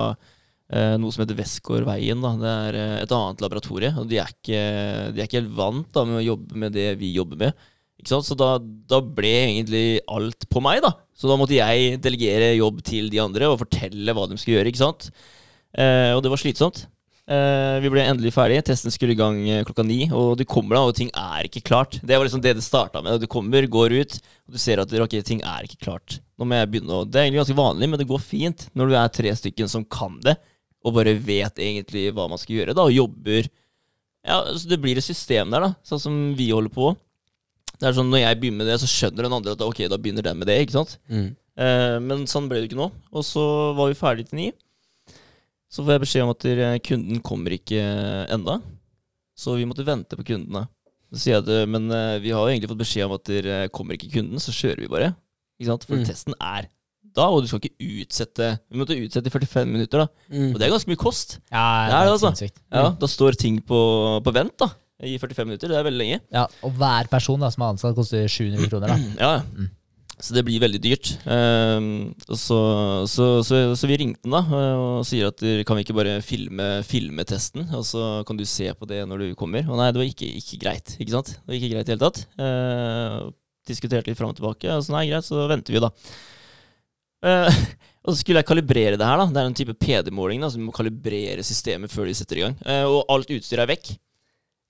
noe 0.67 1.15
som 1.15 1.23
heter 1.23 1.37
Westgårdveien. 1.39 2.19
da. 2.19 2.33
Det 2.41 2.53
er 2.53 2.77
et 3.05 3.13
annet 3.15 3.43
laboratorie. 3.45 3.93
Og 4.03 4.09
de 4.11 4.19
er 4.19 4.33
ikke, 4.33 4.63
de 5.15 5.23
er 5.23 5.29
ikke 5.29 5.39
helt 5.39 5.53
vant 5.55 5.87
da, 5.95 6.03
med 6.09 6.19
å 6.19 6.25
jobbe 6.25 6.59
med 6.59 6.75
det 6.75 6.89
vi 6.99 7.13
jobber 7.15 7.39
med. 7.45 7.67
Ikke 8.01 8.13
sant? 8.13 8.29
Så 8.29 8.37
da, 8.39 8.57
da 8.61 9.01
ble 9.01 9.33
egentlig 9.47 9.87
alt 10.13 10.49
på 10.53 10.63
meg, 10.65 10.83
da. 10.85 10.93
Så 11.17 11.31
da 11.31 11.39
måtte 11.41 11.57
jeg 11.57 11.97
delegere 12.05 12.53
jobb 12.59 12.83
til 12.85 13.09
de 13.13 13.23
andre 13.23 13.49
og 13.49 13.63
fortelle 13.63 14.15
hva 14.17 14.27
de 14.29 14.37
skulle 14.41 14.59
gjøre. 14.59 14.73
ikke 14.73 14.85
sant? 14.85 15.09
Eh, 15.77 16.13
og 16.13 16.23
det 16.25 16.33
var 16.33 16.41
slitsomt. 16.41 16.85
Eh, 17.27 17.77
vi 17.83 17.91
ble 17.91 18.05
endelig 18.07 18.31
ferdig. 18.37 18.61
Testen 18.69 18.93
skulle 18.95 19.17
i 19.17 19.19
gang 19.19 19.39
eh, 19.51 19.65
klokka 19.67 19.83
ni. 19.87 20.05
Og 20.15 20.37
du 20.39 20.45
kommer 20.47 20.79
da, 20.79 20.85
og 20.87 20.95
ting 20.99 21.11
er 21.11 21.49
ikke 21.49 21.65
klart. 21.67 21.99
Det 22.03 22.15
var 22.15 22.29
liksom 22.29 22.43
det 22.45 22.55
det 22.59 22.65
starta 22.65 23.03
med. 23.03 23.19
Du 23.23 23.27
kommer, 23.31 23.67
går 23.67 23.97
ut, 23.97 24.19
og 24.47 24.55
du 24.55 24.61
ser 24.63 24.83
at 24.83 24.93
okay, 24.93 25.25
ting 25.27 25.43
er 25.43 25.67
ikke 25.67 25.81
klart. 25.89 26.21
Nå 26.39 26.47
må 26.47 26.59
jeg 26.59 26.71
begynne 26.71 27.01
å 27.01 27.07
Det 27.09 27.19
er 27.19 27.27
egentlig 27.27 27.43
ganske 27.43 27.59
vanlig, 27.59 27.89
men 27.91 28.01
det 28.01 28.11
går 28.11 28.23
fint 28.23 28.69
når 28.77 28.93
du 28.93 28.99
er 29.01 29.15
tre 29.15 29.33
stykken 29.41 29.73
som 29.73 29.87
kan 29.89 30.21
det, 30.23 30.37
og 30.87 30.95
bare 30.95 31.17
vet 31.19 31.59
egentlig 31.59 32.11
hva 32.15 32.29
man 32.31 32.39
skal 32.39 32.61
gjøre, 32.61 32.77
da, 32.77 32.85
og 32.87 32.95
jobber 32.95 33.49
Ja, 34.27 34.41
så 34.55 34.69
det 34.71 34.79
blir 34.83 34.99
et 34.99 35.07
system 35.07 35.51
der, 35.55 35.65
da, 35.65 35.75
sånn 35.87 36.03
som 36.03 36.15
vi 36.39 36.51
holder 36.53 36.73
på. 36.75 36.93
Det 37.81 37.89
er 37.91 37.97
sånn 37.97 38.09
Når 38.11 38.23
jeg 38.23 38.39
begynner 38.41 38.63
med 38.65 38.71
det, 38.73 38.79
så 38.81 38.89
skjønner 38.89 39.27
den 39.27 39.33
andre 39.37 39.53
at 39.57 39.61
ok, 39.67 39.83
da 39.93 39.99
begynner 40.01 40.23
den 40.25 40.39
med 40.41 40.49
det. 40.49 40.61
ikke 40.65 40.77
sant? 40.79 40.97
Mm. 41.13 41.27
Eh, 41.57 41.99
men 42.05 42.25
sånn 42.31 42.49
ble 42.49 42.61
det 42.63 42.71
ikke 42.71 42.79
nå. 42.81 42.91
Og 43.13 43.25
så 43.25 43.43
var 43.77 43.89
vi 43.93 43.99
ferdig 43.99 44.29
til 44.31 44.37
ni. 44.41 44.47
Så 45.69 45.83
får 45.85 45.97
jeg 45.97 46.05
beskjed 46.07 46.25
om 46.25 46.33
at 46.33 46.47
kunden 46.87 47.21
kommer 47.27 47.53
ikke 47.57 47.81
enda. 48.33 48.61
Så 49.37 49.57
vi 49.59 49.67
måtte 49.69 49.85
vente 49.85 50.17
på 50.17 50.25
kundene. 50.25 50.65
Så 51.13 51.21
sier 51.23 51.37
jeg 51.37 51.45
at 51.45 51.51
eh, 51.53 51.67
men 51.71 51.91
eh, 51.93 52.17
vi 52.23 52.33
har 52.35 52.41
jo 52.45 52.53
egentlig 52.55 52.71
fått 52.73 52.81
beskjed 52.85 53.07
om 53.07 53.15
at 53.19 53.29
dere 53.29 53.59
kommer 53.75 53.95
ikke 53.99 54.11
kunden, 54.17 54.41
så 54.43 54.55
kjører 54.57 54.81
vi 54.85 54.89
bare. 54.91 55.13
Ikke 55.61 55.71
sant? 55.73 55.85
For 55.89 55.97
Mm. 55.97 56.07
testen 56.09 56.35
er 56.41 56.67
da, 57.17 57.29
og 57.33 57.41
du 57.41 57.47
skal 57.49 57.63
ikke 57.65 57.87
utsette 58.03 58.47
Vi 58.69 58.77
måtte 58.77 58.93
utsette 59.01 59.31
i 59.31 59.33
45 59.33 59.71
minutter, 59.71 60.03
da. 60.03 60.07
Mm. 60.29 60.51
Og 60.53 60.59
det 60.61 60.67
er 60.67 60.73
ganske 60.75 60.91
mye 60.91 61.01
kost. 61.01 61.39
Ja, 61.51 61.63
Det 61.89 61.95
er 61.97 62.05
det, 62.05 62.13
altså. 62.13 62.51
Ja, 62.73 62.91
Da 63.01 63.07
står 63.09 63.39
ting 63.41 63.61
på, 63.65 63.79
på 64.23 64.33
vent 64.37 64.53
da 64.61 64.69
i 65.05 65.17
45 65.21 65.49
minutter. 65.49 65.73
Det 65.73 65.79
er 65.79 65.87
veldig 65.87 66.01
lenge. 66.01 66.21
Ja, 66.33 66.47
og 66.65 66.77
hver 66.79 67.11
person 67.13 67.43
da, 67.43 67.51
som 67.53 67.67
er 67.67 67.75
ansatt, 67.75 67.97
koster 67.97 68.29
700 68.31 68.71
kroner. 68.71 68.95
da. 68.95 69.01
Ja. 69.21 69.35
Mm. 69.57 69.73
Så 70.17 70.33
det 70.33 70.47
blir 70.47 70.63
veldig 70.63 70.79
dyrt. 70.81 71.11
Um, 71.29 72.15
så, 72.31 72.59
så, 73.05 73.25
så, 73.45 73.59
så 73.77 73.89
vi 73.89 73.99
ringte 74.01 74.25
den 74.25 74.33
da 74.33 74.41
og 74.81 75.03
sier 75.05 75.29
at 75.29 75.43
kan 75.69 75.77
vi 75.77 75.85
ikke 75.85 75.97
bare 75.99 76.15
filme, 76.25 76.69
filme 76.89 77.27
testen, 77.29 77.67
og 77.77 77.85
så 77.85 78.23
kan 78.29 78.39
du 78.39 78.47
se 78.49 78.71
på 78.73 78.89
det 78.89 79.03
når 79.09 79.27
du 79.27 79.35
kommer. 79.37 79.67
Og 79.69 79.77
nei, 79.77 79.91
det 79.93 80.01
var 80.01 80.09
ikke, 80.09 80.31
ikke 80.41 80.61
greit. 80.63 80.95
ikke 80.97 81.13
sant? 81.19 81.35
Det 81.37 81.53
var 81.53 81.59
ikke 81.59 81.73
greit 81.75 81.91
i 81.91 81.95
hele 81.95 82.07
tatt. 82.07 82.23
Uh, 82.41 83.29
diskuterte 83.69 84.09
litt 84.09 84.17
fram 84.17 84.33
og 84.33 84.41
tilbake. 84.41 84.73
Og 84.73 84.87
så 84.87 84.97
nei, 84.97 85.05
greit, 85.11 85.29
så 85.29 85.45
venter 85.53 85.77
vi, 85.77 85.85
da. 85.85 85.93
Uh, 87.27 87.61
og 88.07 88.15
så 88.15 88.19
skulle 88.23 88.41
jeg 88.41 88.49
kalibrere 88.49 88.97
det 88.97 89.11
her. 89.11 89.21
da 89.21 89.29
Det 89.29 89.43
er 89.43 89.53
en 89.53 89.61
type 89.61 89.77
PD-måling, 89.85 90.41
da 90.41 90.49
så 90.49 90.63
vi 90.63 90.65
må 90.65 90.73
kalibrere 90.73 91.45
systemet 91.45 91.93
før 91.93 92.09
de 92.09 92.17
setter 92.17 92.41
i 92.41 92.47
gang. 92.47 92.57
Uh, 92.65 92.87
og 92.89 93.03
alt 93.13 93.37
utstyret 93.37 93.67
er 93.67 93.75
vekk. 93.75 93.99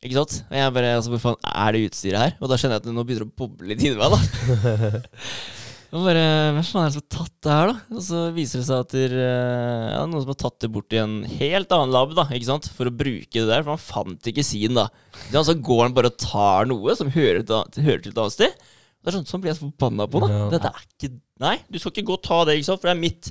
Ikke 0.05 0.19
sant? 0.19 0.41
Og 0.51 0.57
jeg 0.59 0.73
bare, 0.77 0.97
altså, 0.99 1.13
Hvor 1.15 1.23
faen 1.23 1.39
er 1.49 1.77
det 1.77 1.85
utstyret 1.89 2.21
her? 2.21 2.35
Og 2.41 2.51
da 2.51 2.59
kjenner 2.61 2.77
jeg 2.77 2.85
at 2.85 2.89
det 2.89 2.97
nå 2.97 3.05
begynner 3.07 3.29
å 3.29 3.37
boble 3.41 3.71
litt 3.71 3.85
inni 3.85 3.97
meg. 3.97 4.13
da 4.13 4.83
Og 5.97 6.03
bare, 6.03 6.23
Hvem 6.53 6.65
faen 6.67 6.83
er 6.83 6.91
det 6.91 6.97
som 6.97 7.03
har 7.03 7.09
tatt 7.15 7.35
det 7.47 7.57
her, 7.57 7.71
da? 7.71 7.97
Og 7.97 8.05
så 8.05 8.23
viser 8.37 8.61
det 8.61 8.67
seg 8.69 8.83
at 8.83 8.93
det 8.93 9.05
er 9.07 9.17
eh, 9.23 9.85
ja, 9.95 10.01
noen 10.11 10.25
som 10.25 10.33
har 10.33 10.41
tatt 10.43 10.59
det 10.65 10.71
bort 10.75 10.97
i 10.97 11.01
en 11.01 11.15
helt 11.39 11.73
annen 11.77 11.95
lab 11.95 12.13
da, 12.19 12.27
ikke 12.37 12.49
sant? 12.51 12.69
for 12.77 12.91
å 12.91 12.95
bruke 12.95 13.33
det 13.33 13.47
der. 13.49 13.63
For 13.65 13.73
han 13.73 13.85
fant 13.85 14.31
ikke 14.33 14.45
sin, 14.45 14.77
da. 14.77 14.89
Så 15.15 15.31
altså, 15.31 15.53
Så 15.53 15.61
går 15.71 15.85
han 15.87 15.97
bare 15.97 16.11
og 16.13 16.19
tar 16.21 16.69
noe 16.69 16.97
som 16.99 17.13
hører 17.15 17.47
til, 17.47 17.87
hører 17.87 18.03
til 18.03 18.13
et 18.13 18.21
annet 18.25 18.37
sted. 18.37 18.67
Det 19.07 19.13
er 19.13 19.17
sånn, 19.21 19.29
sånn 19.31 19.43
blir 19.45 19.53
jeg 19.53 19.61
så 19.61 19.69
forbanna 19.69 20.09
på, 20.11 20.21
da. 20.25 20.33
Ja. 20.35 20.47
Dette 20.57 20.75
er 20.75 20.85
ikke 20.91 21.15
Nei, 21.37 21.59
du 21.69 21.77
skal 21.77 21.93
ikke 21.93 22.07
gå 22.09 22.15
og 22.17 22.23
ta 22.25 22.37
det, 22.49 22.55
ikke 22.57 22.65
sant? 22.71 22.81
for 22.81 22.89
det 22.89 22.95
er 22.95 23.01
mitt. 23.03 23.29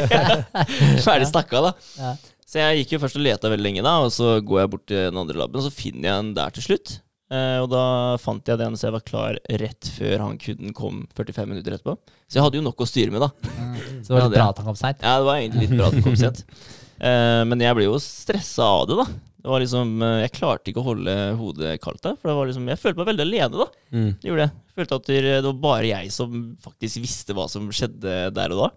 Ferdig 1.04 1.26
snakka, 1.28 1.60
da. 1.66 1.72
Ja. 2.00 2.14
Så 2.46 2.60
jeg 2.62 2.84
gikk 2.84 2.94
jo 2.94 3.02
først 3.02 3.18
og 3.18 3.24
leta 3.26 3.50
veldig 3.50 3.66
lenge, 3.66 3.82
da, 3.82 3.96
og 4.04 4.12
så 4.14 4.36
går 4.38 4.60
jeg 4.62 4.70
bort 4.70 4.86
til 4.86 5.02
den 5.08 5.18
andre 5.18 5.38
laben, 5.40 5.58
og 5.58 5.66
så 5.66 5.74
finner 5.74 6.06
jeg 6.12 6.22
en 6.22 6.32
der 6.36 6.54
til 6.54 6.66
slutt. 6.68 6.92
Eh, 7.26 7.58
og 7.58 7.66
da 7.72 7.82
fant 8.22 8.46
jeg 8.46 8.60
den 8.60 8.76
så 8.78 8.86
jeg 8.86 8.94
var 8.94 9.02
klar 9.02 9.38
rett 9.58 9.88
før 9.96 10.22
han 10.22 10.36
kunden 10.38 10.74
kom 10.76 11.00
45 11.18 11.48
minutter 11.50 11.74
etterpå. 11.74 11.96
Så 12.30 12.38
jeg 12.38 12.46
hadde 12.46 12.60
jo 12.60 12.66
nok 12.68 12.84
å 12.84 12.86
styre 12.86 13.10
med, 13.14 13.24
da. 13.24 13.30
Så 13.98 14.12
det 14.12 14.14
var 14.14 14.28
litt 14.28 14.36
bra 14.36 14.50
at 14.52 14.60
han 14.62 14.68
kom 14.70 14.78
seint. 14.78 15.02
Ja, 15.02 15.16
det 15.18 15.26
var 15.26 15.40
egentlig 15.40 15.66
litt 15.66 15.74
bra 15.74 15.88
at 15.90 15.98
han 15.98 16.06
kom 16.06 16.18
sent. 16.20 16.44
Eh, 16.96 17.42
men 17.50 17.60
jeg 17.60 17.76
ble 17.76 17.88
jo 17.90 17.98
stressa 18.00 18.64
av 18.78 18.86
det, 18.88 19.00
da. 19.02 19.08
Det 19.46 19.50
var 19.52 19.60
liksom, 19.62 19.90
eh, 20.02 20.20
Jeg 20.24 20.32
klarte 20.38 20.70
ikke 20.70 20.80
å 20.80 20.86
holde 20.86 21.16
hodet 21.38 21.74
kaldt 21.82 22.00
der. 22.06 22.14
For 22.16 22.30
det 22.30 22.36
var 22.38 22.48
liksom, 22.48 22.70
jeg 22.70 22.80
følte 22.80 23.02
meg 23.02 23.10
veldig 23.10 23.26
alene, 23.26 23.64
da. 23.64 23.66
Mm. 23.90 24.08
Det 24.22 24.30
gjorde 24.30 24.46
jeg. 24.46 24.54
jeg 24.70 24.80
følte 24.80 25.00
at 25.00 25.10
det 25.10 25.18
det 25.26 25.42
var 25.50 25.58
bare 25.66 25.90
jeg 25.90 26.14
som 26.14 26.38
faktisk 26.62 27.02
visste 27.02 27.36
hva 27.36 27.50
som 27.50 27.66
skjedde 27.74 28.14
der 28.38 28.54
og 28.54 28.62
da. 28.68 28.70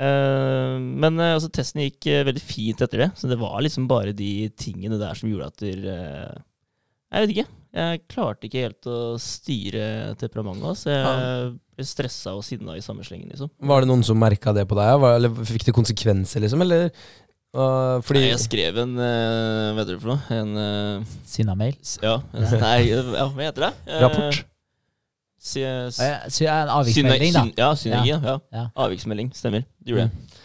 Eh, 0.00 0.76
men 0.80 1.20
eh, 1.20 1.34
altså, 1.36 1.50
testen 1.52 1.84
gikk 1.84 2.08
eh, 2.08 2.24
veldig 2.28 2.42
fint 2.42 2.80
etter 2.80 3.04
det. 3.04 3.10
Så 3.20 3.30
det 3.30 3.40
var 3.40 3.60
liksom 3.64 3.88
bare 3.90 4.16
de 4.16 4.48
tingene 4.58 5.00
der 5.00 5.18
som 5.18 5.30
gjorde 5.30 5.50
at 5.50 5.64
der, 5.64 6.44
Jeg 7.10 7.24
vet 7.24 7.34
ikke. 7.34 7.48
Jeg 7.70 8.02
klarte 8.10 8.48
ikke 8.48 8.64
helt 8.64 8.86
å 8.90 9.00
styre 9.22 9.84
temperamentet. 10.18 10.66
Altså. 10.72 10.90
Jeg 10.90 11.50
ble 11.78 11.86
stressa 11.86 12.34
og 12.34 12.42
sinna 12.46 12.74
i 12.74 12.82
samme 12.82 13.04
slengen, 13.06 13.30
liksom. 13.30 13.52
Var 13.62 13.82
det 13.82 13.90
noen 13.92 14.06
som 14.06 14.18
merka 14.18 14.54
det 14.56 14.66
på 14.70 14.78
deg? 14.78 15.06
Eller 15.12 15.50
fikk 15.52 15.68
det 15.68 15.76
konsekvenser, 15.76 16.42
liksom? 16.42 16.64
Eller 16.66 16.88
uh, 17.54 18.02
fordi 18.02 18.24
Nei, 18.24 18.32
jeg 18.32 18.42
skrev 18.42 18.82
en 18.82 18.96
uh, 18.98 19.70
Hva 19.70 19.84
heter 19.84 19.94
det 19.94 20.00
for 20.02 20.12
noe? 20.16 20.34
En 20.34 20.50
uh, 20.58 21.14
Sinna-mail. 21.30 21.78
Ja, 22.02 22.16
nei, 22.66 22.76
ja, 22.90 23.28
hva 23.30 23.46
heter 23.46 23.68
det? 23.68 23.72
Rapport? 24.02 24.42
Si, 25.40 25.62
s, 25.64 25.96
Ja, 26.02 26.08
ja, 26.10 26.28
så 26.28 26.44
En 26.52 26.68
avviksmelding, 26.74 27.32
da. 27.32 27.42
Ja, 27.56 27.70
synergi. 27.78 28.12
Ja. 28.12 28.34
Ja. 28.52 28.64
Avviksmelding. 28.84 29.30
Stemmer. 29.36 29.64
Det 29.80 29.94
gjorde 29.94 30.06
jeg. 30.10 30.38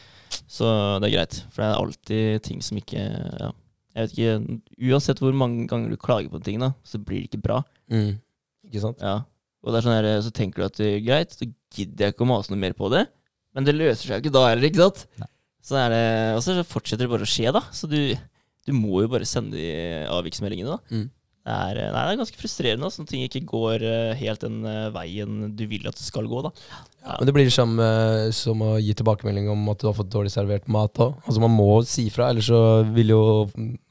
Så 0.55 0.69
det 1.03 1.09
er 1.09 1.15
greit. 1.17 1.37
For 1.51 1.61
det 1.63 1.67
er 1.67 1.81
alltid 1.81 2.43
ting 2.47 2.61
som 2.63 2.79
ikke 2.79 3.01
ja. 3.03 3.51
Jeg 3.95 4.09
vet 4.09 4.13
ikke, 4.17 4.59
Uansett 4.91 5.19
hvor 5.23 5.35
mange 5.35 5.67
ganger 5.71 5.91
du 5.93 5.95
klager 5.99 6.27
på 6.31 6.41
ting, 6.43 6.59
da, 6.59 6.73
så 6.83 6.99
blir 6.99 7.21
det 7.23 7.29
ikke 7.29 7.43
bra. 7.45 7.61
mm, 7.91 8.09
Ikke 8.67 8.81
sant? 8.83 8.99
Ja. 9.03 9.21
Og 9.63 9.71
det 9.71 9.79
er 9.79 9.85
sånn 9.85 9.95
her, 9.95 10.07
så 10.21 10.31
tenker 10.35 10.61
du 10.61 10.65
at 10.67 10.75
det 10.81 10.89
er 10.97 11.05
greit, 11.05 11.31
så 11.31 11.47
gidder 11.75 12.05
jeg 12.09 12.13
ikke 12.15 12.25
å 12.25 12.27
mase 12.27 12.51
noe 12.51 12.59
mer 12.59 12.75
på 12.75 12.89
det. 12.91 13.05
Men 13.55 13.63
det 13.67 13.75
løser 13.77 14.03
seg 14.03 14.17
jo 14.19 14.25
ikke 14.25 14.33
da 14.35 14.41
heller, 14.49 14.67
ikke 14.67 14.83
sant? 14.83 15.05
Nei. 15.21 15.29
Så 15.65 15.77
er 15.79 15.89
det, 15.95 16.01
og 16.35 16.43
så 16.43 16.57
fortsetter 16.67 17.07
det 17.07 17.13
bare 17.15 17.23
å 17.25 17.31
skje, 17.31 17.53
da. 17.55 17.61
Så 17.73 17.87
du, 17.89 17.97
du 18.67 18.73
må 18.75 18.99
jo 19.05 19.07
bare 19.15 19.25
sende 19.25 19.55
de 19.55 19.71
avviksmeldingene, 20.11 20.75
da. 20.75 20.79
Mm. 20.91 21.07
Det 21.45 21.53
er, 21.53 21.77
nei, 21.93 22.03
det 22.07 22.13
er 22.15 22.17
ganske 22.23 22.39
frustrerende 22.41 22.87
at 22.89 22.95
når 22.97 23.05
ting 23.05 23.21
ikke 23.21 23.43
går 23.45 23.83
eh, 23.85 24.13
helt 24.17 24.41
den 24.41 24.63
eh, 24.65 24.87
veien 24.95 25.51
du 25.53 25.61
vil 25.69 25.83
at 25.85 25.93
det 25.93 26.01
skal 26.01 26.25
gå, 26.25 26.39
da. 26.41 26.49
Ja. 27.03 27.19
Men 27.19 27.29
det 27.29 27.35
blir 27.37 27.51
som, 27.53 27.75
eh, 27.85 28.31
som 28.33 28.63
å 28.65 28.71
gi 28.81 28.95
tilbakemelding 28.97 29.51
om 29.53 29.69
at 29.69 29.83
du 29.83 29.85
har 29.85 29.93
fått 29.93 30.09
dårlig 30.09 30.33
servert 30.33 30.65
mat 30.73 30.97
òg. 31.05 31.13
Altså, 31.21 31.43
man 31.43 31.53
må 31.53 31.67
si 31.85 32.07
fra, 32.09 32.31
ellers 32.33 32.49
så 32.49 32.63
vil 32.95 33.13
jo 33.13 33.21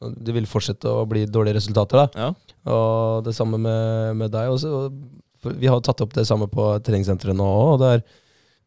det 0.03 0.35
vil 0.35 0.51
fortsette 0.51 0.91
å 0.91 1.07
bli 1.07 1.29
dårlige 1.31 1.61
resultater. 1.61 2.03
da. 2.03 2.25
Ja. 2.25 2.59
Og 2.75 3.23
det 3.29 3.37
samme 3.39 3.63
med, 3.63 4.19
med 4.19 4.35
deg 4.35 4.51
også. 4.51 4.91
Vi 5.55 5.71
har 5.71 5.79
tatt 5.85 6.03
opp 6.03 6.19
det 6.19 6.27
samme 6.27 6.51
på 6.51 6.73
treningssenteret 6.83 7.39
nå 7.39 7.47
òg. 7.47 7.77
Og 7.77 7.81
det 7.85 7.93
er 7.93 8.05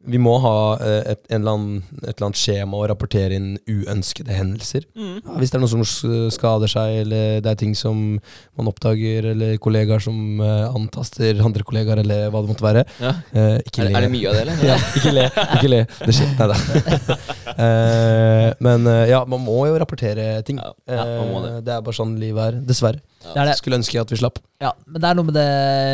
vi 0.06 0.20
må 0.22 0.36
ha 0.44 0.58
eh, 0.78 1.12
et, 1.14 1.24
eller 1.34 1.56
annen, 1.58 1.80
et 2.04 2.12
eller 2.12 2.28
annet 2.28 2.40
skjema 2.40 2.78
og 2.80 2.86
rapportere 2.92 3.36
inn 3.38 3.56
uønskede 3.66 4.36
hendelser. 4.36 4.86
Mm. 4.96 5.16
Ja, 5.24 5.38
hvis 5.42 5.52
det 5.52 5.58
er 5.58 5.64
noen 5.64 5.88
som 5.90 6.30
skader 6.34 6.72
seg, 6.72 7.00
eller 7.04 7.42
det 7.44 7.52
er 7.52 7.60
ting 7.60 7.74
som 7.78 8.04
man 8.60 8.70
oppdager, 8.70 9.32
eller 9.34 9.58
kollegaer 9.64 10.04
som 10.04 10.40
eh, 10.44 10.68
antaster 10.70 11.42
andre 11.44 11.66
kollegaer, 11.68 12.04
eller 12.04 12.30
hva 12.32 12.44
det 12.44 12.54
måtte 12.54 12.68
være. 12.68 12.86
Ja. 13.02 13.16
Eh, 13.34 13.58
ikke 13.66 13.88
Er, 13.88 13.92
er 13.98 14.08
det 14.08 14.14
mye 14.14 14.30
av 14.30 14.38
det, 14.38 14.46
eller? 14.46 14.64
Ja, 14.72 14.78
ikke 15.00 15.16
le. 15.18 15.26
Ikke 15.58 15.74
le. 15.74 15.82
Det 16.04 16.18
skjer. 16.20 16.34
Nei 16.38 16.52
da. 16.54 17.20
Eh, 17.58 18.52
men 18.62 18.84
eh, 18.86 19.08
ja, 19.10 19.24
man 19.26 19.42
må 19.42 19.64
jo 19.66 19.78
rapportere 19.82 20.44
ting. 20.46 20.60
Ja, 20.62 20.76
ja, 20.94 21.06
man 21.18 21.32
må 21.32 21.40
det. 21.42 21.54
Det 21.66 21.74
er 21.74 21.82
bare 21.82 21.98
sånn 21.98 22.12
livet 22.22 22.44
er. 22.44 22.60
Dessverre. 22.70 23.02
Det 23.34 23.42
er 23.42 23.50
det. 23.52 23.58
Skulle 23.60 23.80
ønske 23.82 24.00
at 24.02 24.12
vi 24.14 24.20
slapp. 24.22 24.40
Ja, 24.62 24.72
men 24.88 25.02
det 25.04 25.06
er 25.12 25.18
noe 25.20 25.28
med 25.28 25.36
det 25.38 25.48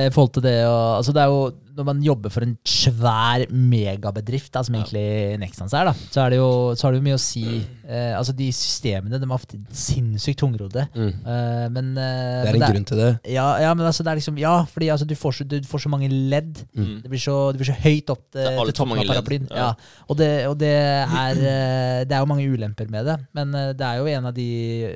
i 0.07 0.11
forhold 0.15 0.31
til 0.37 0.43
det 0.45 0.53
og, 0.69 0.83
altså 1.01 1.11
Det 1.11 1.19
er 1.19 1.27
jo 1.27 1.39
Når 1.75 1.83
man 1.89 1.97
jobber 2.05 2.31
for 2.31 2.45
en 2.45 2.53
svær 2.63 3.41
megabedrift, 3.51 4.51
da, 4.53 4.61
som 4.63 4.75
Ja. 4.77 4.83
egentlig 4.85 5.39
Nexans 5.41 5.73
er, 5.75 5.89
da, 5.89 5.93
så, 6.13 6.21
er 6.23 6.29
det 6.31 6.37
jo, 6.37 6.47
så 6.77 6.85
har 6.87 6.93
det 6.93 7.01
jo 7.01 7.05
mye 7.09 7.17
å 7.17 7.19
si 7.19 7.43
eh, 7.43 8.13
Altså 8.15 8.31
De 8.37 8.47
systemene 8.55 9.19
de 9.19 9.25
er 9.27 9.33
ofte 9.35 9.57
sinnssykt 9.75 10.39
tungrodde. 10.39 10.85
Eh, 10.95 11.65
men 11.73 11.89
eh, 11.97 12.43
Det 12.45 12.53
er 12.53 12.59
en 12.61 12.65
grunn 12.75 12.87
til 12.87 13.01
det. 13.01 13.09
Ja, 13.33 13.47
ja, 13.65 13.73
men 13.75 13.85
altså 13.89 14.05
det 14.05 14.13
er 14.13 14.21
liksom 14.21 14.37
Ja, 14.39 14.53
fordi 14.69 14.89
altså, 14.93 15.05
du, 15.09 15.15
får 15.19 15.35
så, 15.41 15.43
du 15.49 15.57
får 15.67 15.83
så 15.83 15.91
mange 15.91 16.07
ledd. 16.07 16.63
Mm. 16.77 17.01
Det 17.03 17.11
blir 17.11 17.19
så, 17.25 17.35
det 17.51 17.59
blir 17.59 17.71
så 17.73 17.77
høyt 17.83 18.13
opp 18.15 18.23
til, 18.31 18.39
Det 18.45 18.53
er 18.53 18.71
til 18.71 18.77
toppen 18.79 19.01
av 19.03 19.11
paraplyen. 19.11 19.49
ja. 19.51 19.57
Ja. 19.63 19.69
Og, 20.07 20.17
det, 20.19 20.29
og 20.47 20.55
det, 20.61 20.71
er, 21.03 21.35
eh, 21.41 21.99
det 22.07 22.15
er 22.15 22.23
jo 22.23 22.29
mange 22.31 22.47
ulemper 22.47 22.87
med 22.91 23.05
det, 23.11 23.17
men 23.35 23.53
eh, 23.55 23.71
det 23.75 23.85
er 23.87 23.99
jo 23.99 24.07
en 24.13 24.29
av 24.29 24.33
de 24.35 24.47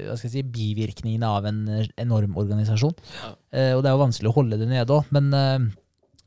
hva 0.08 0.16
skal 0.20 0.30
jeg 0.30 0.36
si, 0.40 0.44
bivirkningene 0.56 1.28
av 1.28 1.48
en 1.50 1.62
eh, 1.82 1.88
enorm 2.28 2.38
organisasjon. 2.44 2.96
Ja. 3.24 3.34
Eh, 3.56 3.74
og 3.78 3.84
det 3.84 3.90
er 3.90 3.98
jo 3.98 4.06
vanskelig 4.06 4.32
å 4.32 4.38
holde 4.42 4.60
det 4.60 4.68
nede 4.70 4.94
òg, 5.00 5.06
men 5.16 5.32
eh, 5.34 5.68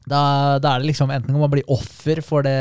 da, 0.09 0.57
da 0.59 0.71
er 0.75 0.81
det 0.81 0.89
liksom 0.89 1.11
enten 1.13 1.35
kan 1.37 1.43
man 1.43 1.51
bli 1.53 1.63
offer 1.69 2.23
for 2.25 2.43
det, 2.43 2.55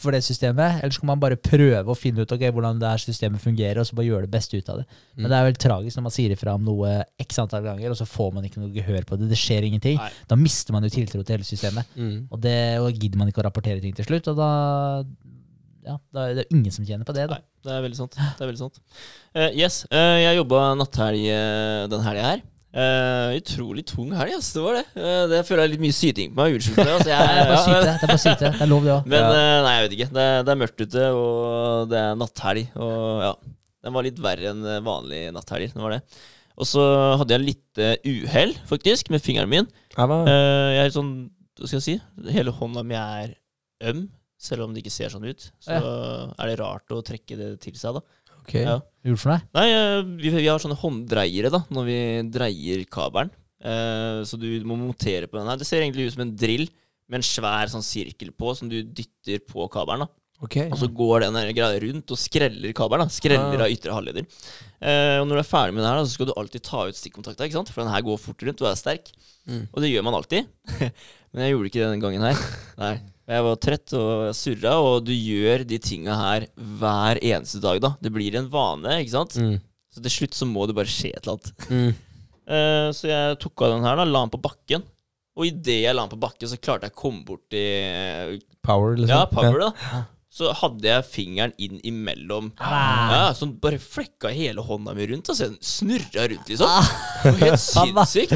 for 0.00 0.14
det 0.16 0.22
systemet, 0.24 0.78
eller 0.80 0.94
så 0.94 1.02
kan 1.02 1.10
man 1.12 1.20
bare 1.20 1.36
prøve 1.36 1.92
å 1.92 1.96
finne 1.98 2.24
ut 2.24 2.32
okay, 2.32 2.48
hvordan 2.50 2.80
det 2.80 2.88
her 2.88 3.02
systemet 3.02 3.42
fungerer, 3.42 3.82
og 3.82 3.86
så 3.86 3.98
bare 3.98 4.08
gjøre 4.08 4.24
det 4.26 4.32
beste 4.32 4.56
ut 4.56 4.70
av 4.72 4.80
det. 4.80 4.86
Men 5.14 5.26
Mm. 5.26 5.28
det 5.30 5.36
er 5.38 5.44
vel 5.50 5.60
tragisk 5.60 5.96
når 6.00 6.06
man 6.08 6.14
sier 6.16 6.32
ifra 6.32 6.54
om 6.56 6.64
noe 6.64 7.04
x 7.20 7.38
antall 7.38 7.62
ganger, 7.68 7.92
og 7.92 8.00
så 8.00 8.08
får 8.08 8.32
man 8.34 8.48
ikke 8.48 8.60
noe 8.64 8.72
gehør 8.74 9.04
på 9.06 9.18
det. 9.20 9.28
Det 9.28 9.38
skjer 9.38 9.68
ingenting. 9.68 10.00
Nei. 10.00 10.10
Da 10.28 10.36
mister 10.40 10.72
man 10.72 10.82
jo 10.88 10.88
tiltro 10.96 11.22
til 11.22 11.36
hele 11.36 11.44
systemet. 11.44 11.84
Mm. 11.94 12.28
Og, 12.30 12.40
det, 12.40 12.56
og 12.80 12.90
gidder 12.96 13.18
man 13.20 13.28
ikke 13.28 13.44
å 13.44 13.48
rapportere 13.50 13.80
ting 13.84 13.94
til 13.94 14.08
slutt, 14.08 14.32
og 14.32 14.40
da 14.40 14.50
ja, 15.86 15.94
det 16.16 16.24
er 16.24 16.34
det 16.40 16.44
ingen 16.50 16.74
som 16.74 16.84
tjener 16.88 17.06
på 17.08 17.14
det. 17.16 17.28
da. 17.30 17.38
Nei, 17.38 17.62
det 17.66 17.72
er 17.76 17.86
veldig 17.86 17.98
sant. 17.98 18.18
Det 18.18 18.42
er 18.44 18.50
veldig 18.50 18.62
sant. 18.64 18.82
Uh, 19.36 19.48
yes, 19.54 19.80
uh, 19.92 20.18
jeg 20.20 20.38
jobba 20.40 20.66
natthelg 20.80 21.24
uh, 21.30 21.86
den 21.92 22.04
helga 22.06 22.28
her. 22.32 22.44
Uh, 22.76 23.32
utrolig 23.38 23.86
tung 23.88 24.10
helg, 24.12 24.34
ass. 24.36 24.50
Det 24.52 24.60
var 24.60 24.76
det. 24.76 24.84
Uh, 24.98 25.22
det 25.30 25.38
føler 25.48 25.62
jeg 25.62 25.70
er 25.70 25.72
litt 25.72 25.84
mye 25.86 25.96
syting 25.96 26.34
på 26.34 26.42
meg. 26.42 26.56
Unnskyld 26.58 26.76
for 26.76 26.90
det. 26.90 26.96
Altså, 26.98 27.12
jeg, 27.14 27.26
Det 27.26 27.40
er 27.40 27.48
bare 27.48 27.56
ja, 27.56 27.64
syte. 27.64 27.84
Det 27.86 27.96
er 27.96 28.10
bare 28.12 28.22
syte. 28.24 28.50
Det 28.50 28.64
er 28.66 28.70
lov, 28.72 28.84
det 28.84 28.92
òg. 28.96 29.06
men 29.14 29.28
eh, 29.30 29.58
nei, 29.64 29.74
jeg 29.76 29.84
vet 29.86 29.94
ikke. 29.96 30.08
Det, 30.18 30.26
det 30.44 30.52
er 30.52 30.60
mørkt 30.60 30.82
ute, 30.84 31.06
og 31.22 31.92
det 31.94 32.02
er 32.02 32.18
natthelg. 32.20 32.74
Og 32.84 33.22
ja, 33.24 33.30
den 33.86 33.96
var 33.96 34.08
litt 34.10 34.20
verre 34.26 34.50
enn 34.52 34.66
vanlig 34.90 35.22
natthelg. 35.38 35.72
Det 35.72 35.86
var 35.86 35.96
det. 35.96 36.02
Og 36.56 36.68
så 36.68 36.84
hadde 37.22 37.36
jeg 37.36 37.46
litt 37.46 37.80
uhell, 38.12 38.52
faktisk, 38.68 39.08
med 39.12 39.24
fingeren 39.24 39.50
min. 39.52 39.70
Jeg 39.96 40.12
var, 40.12 40.28
Eh, 40.28 40.68
jeg 40.76 40.84
er 40.90 40.94
sånn, 40.98 41.14
hva 41.56 41.68
skal 41.70 41.78
jeg 41.80 41.86
si, 41.86 41.96
hele 42.36 42.52
hånda 42.60 42.84
mi 42.84 42.96
er 43.00 43.32
øm, 43.88 44.06
selv 44.38 44.66
om 44.66 44.74
det 44.74 44.82
ikke 44.84 44.92
ser 44.94 45.12
sånn 45.12 45.24
ut. 45.26 45.48
Så 45.64 45.76
er 45.78 46.50
det 46.50 46.58
rart 46.60 46.92
å 46.92 47.02
trekke 47.06 47.36
det 47.38 47.50
til 47.64 47.74
seg, 47.78 47.96
da. 47.96 48.02
ok. 48.42 48.54
Ja. 48.60 48.76
Gjort 49.06 49.22
for 49.22 49.32
deg? 49.34 49.46
Nei, 49.56 49.66
eh, 49.72 50.02
vi, 50.22 50.30
vi 50.36 50.46
har 50.50 50.60
sånne 50.62 50.76
hånddreiere 50.80 51.50
da, 51.54 51.62
når 51.72 51.88
vi 51.88 51.98
dreier 52.34 52.84
kabelen. 52.90 53.30
Eh, 53.66 54.20
så 54.28 54.36
du 54.38 54.48
må 54.68 54.76
montere 54.78 55.26
på 55.30 55.38
den 55.40 55.48
her. 55.48 55.56
Det 55.60 55.66
ser 55.68 55.80
egentlig 55.82 56.08
ut 56.10 56.14
som 56.18 56.26
en 56.26 56.36
drill 56.36 56.68
med 57.08 57.20
en 57.20 57.26
svær 57.26 57.70
sånn 57.70 57.84
sirkel 57.86 58.32
på, 58.34 58.52
som 58.58 58.68
du 58.68 58.80
dytter 58.82 59.40
på 59.46 59.66
kabelen. 59.72 60.04
da. 60.06 60.12
Ok. 60.44 60.56
Og 60.68 60.76
så 60.76 60.88
går 60.92 61.22
den 61.24 61.32
der 61.38 61.48
greia 61.56 61.78
rundt 61.80 62.10
og 62.12 62.18
skreller 62.20 62.74
kabelen. 62.76 63.06
da. 63.08 63.14
Skreller 63.14 63.56
Ah. 63.56 63.64
av 63.64 63.72
ytre 63.72 63.94
halvleder. 63.94 64.26
Eh, 64.82 65.16
og 65.22 65.26
når 65.30 65.38
du 65.38 65.40
er 65.40 65.48
ferdig 65.48 65.72
med 65.74 65.80
den 65.82 65.88
her, 65.88 65.96
da, 65.96 66.04
så 66.04 66.12
skal 66.18 66.26
du 66.28 66.34
alltid 66.36 66.62
ta 66.66 66.82
ut 66.90 66.98
stikkontakta, 66.98 67.46
ikke 67.46 67.56
sant? 67.56 67.70
for 67.72 67.80
den 67.86 67.92
her 67.94 68.02
går 68.04 68.18
fort 68.20 68.42
rundt 68.44 68.60
og 68.60 68.68
er 68.68 68.76
sterk. 68.76 69.08
Mm. 69.48 69.62
Og 69.72 69.80
det 69.80 69.88
gjør 69.94 70.04
man 70.04 70.18
alltid. 70.18 70.44
Men 71.32 71.46
jeg 71.46 71.54
gjorde 71.54 71.70
ikke 71.70 71.80
det 71.80 71.88
den 71.94 72.04
gangen 72.04 72.26
her. 72.26 72.42
Nei. 72.84 72.94
Jeg 73.26 73.42
var 73.42 73.56
trett 73.58 73.94
og 73.98 74.28
surra, 74.38 74.76
og 74.78 75.06
du 75.06 75.10
gjør 75.10 75.64
de 75.66 75.78
tinga 75.82 76.14
her 76.14 76.46
hver 76.54 77.18
eneste 77.18 77.58
dag, 77.62 77.80
da. 77.82 77.94
Det 77.98 78.12
blir 78.14 78.36
en 78.38 78.50
vane, 78.52 79.00
ikke 79.02 79.16
sant? 79.16 79.38
Mm. 79.42 79.56
Så 79.90 80.02
til 80.04 80.14
slutt 80.14 80.36
så 80.38 80.46
må 80.46 80.66
det 80.68 80.76
bare 80.78 80.92
skje 80.92 81.10
et 81.10 81.24
eller 81.24 81.34
annet. 81.34 81.64
Mm. 81.66 82.20
Uh, 82.46 82.88
så 82.96 83.10
jeg 83.10 83.40
tok 83.42 83.66
av 83.66 83.74
den 83.74 83.88
her, 83.88 83.98
da, 83.98 84.06
la 84.06 84.22
den 84.22 84.34
på 84.36 84.42
bakken. 84.44 84.86
Og 85.36 85.48
idet 85.50 85.80
jeg 85.82 85.96
la 85.96 86.04
den 86.06 86.14
på 86.14 86.22
bakken, 86.22 86.48
så 86.48 86.60
klarte 86.60 86.86
jeg 86.86 86.94
å 86.94 87.00
komme 87.02 87.26
bort 87.26 87.42
til 87.52 88.38
Power, 88.66 88.94
liksom. 88.98 89.12
Ja, 89.12 89.26
power, 89.30 89.66
da. 89.66 90.04
Så 90.36 90.50
hadde 90.52 90.84
jeg 90.84 91.04
fingeren 91.08 91.54
inn 91.64 91.78
imellom. 91.88 92.50
Ah. 92.60 93.12
Ja, 93.14 93.20
Sånn 93.38 93.54
bare 93.62 93.78
flekka 93.80 94.28
hele 94.36 94.60
hånda 94.66 94.92
mi 94.96 95.06
rundt. 95.08 95.30
Og 95.32 95.38
så 95.38 95.46
snurra 95.64 96.26
rundt, 96.28 96.50
liksom. 96.50 96.68
Var 97.24 97.38
helt 97.40 97.62
sinnssykt. 97.64 98.34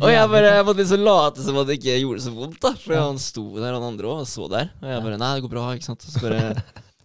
Og 0.00 0.08
jeg 0.08 0.30
bare 0.32 0.54
jeg 0.56 0.64
måtte 0.64 0.80
liksom 0.80 1.04
late 1.04 1.44
som 1.44 1.58
at 1.60 1.68
det 1.68 1.76
ikke 1.76 1.98
gjorde 2.00 2.24
så 2.24 2.32
vondt. 2.38 2.56
da 2.64 2.72
For 2.80 2.96
han 2.96 3.20
sto 3.20 3.44
der, 3.58 3.74
han 3.76 3.84
andre 3.90 4.08
òg, 4.14 4.22
og 4.24 4.30
så 4.32 4.48
der. 4.48 4.72
Og 4.80 4.88
jeg 4.94 5.04
bare 5.10 5.20
Nei, 5.20 5.34
det 5.36 5.44
går 5.44 5.52
bra, 5.58 5.66
ikke 5.76 5.90
sant. 5.90 6.08
Og 6.08 6.14
så 6.16 6.24
bare 6.24 6.48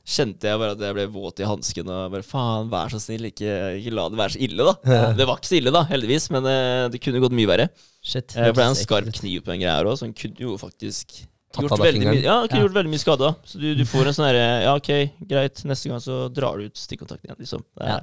kjente 0.06 0.48
jeg 0.52 0.60
bare 0.62 0.76
at 0.78 0.82
jeg 0.86 0.96
ble 0.96 1.06
våt 1.12 1.40
i 1.42 1.46
hansken 1.50 1.88
og 1.90 2.12
bare 2.14 2.24
faen, 2.30 2.68
vær 2.70 2.92
så 2.94 3.00
snill, 3.02 3.24
ikke, 3.32 3.52
ikke 3.82 3.94
la 3.98 4.04
det 4.14 4.20
være 4.20 4.36
så 4.36 4.42
ille, 4.48 4.68
da. 4.72 4.98
Det 5.18 5.26
var 5.26 5.40
ikke 5.42 5.50
så 5.50 5.58
ille, 5.60 5.72
da, 5.74 5.82
heldigvis, 5.90 6.28
men 6.36 6.46
eh, 6.52 6.84
det 6.94 7.02
kunne 7.02 7.24
gått 7.24 7.34
mye 7.36 7.50
verre. 7.50 7.66
Shit. 8.06 8.36
Eh, 8.38 8.52
For 8.52 8.60
det 8.60 8.68
er 8.68 8.70
en 8.76 8.78
skarp 8.86 9.10
kniv 9.18 9.42
på 9.42 9.52
den 9.56 9.64
greia 9.64 9.80
her 9.80 9.90
òg, 9.90 9.98
så 9.98 10.06
den 10.06 10.14
kunne 10.16 10.46
jo 10.46 10.56
faktisk 10.62 11.24
gjort 11.64 11.80
veldig 11.86 12.02
mye, 12.10 12.22
ja, 12.24 12.36
ikke 12.44 12.58
Ja. 12.60 12.64
gjort 12.66 12.74
veldig 12.76 12.92
mye 12.92 13.04
skade. 13.06 13.30
Så 13.46 13.60
du, 13.62 13.70
du 13.76 13.86
får 13.86 14.08
en 14.08 14.14
sånn 14.18 14.28
herre 14.28 14.46
Ja, 14.64 14.76
ok, 14.76 14.92
greit, 15.28 15.64
neste 15.66 15.90
gang 15.90 16.00
så 16.04 16.20
drar 16.34 16.58
du 16.60 16.66
ut 16.68 16.76
stikkontakten 16.76 17.30
igjen, 17.32 17.40
liksom. 17.40 17.64
Det 17.78 17.84
er, 17.88 17.90
Ja. 17.96 18.00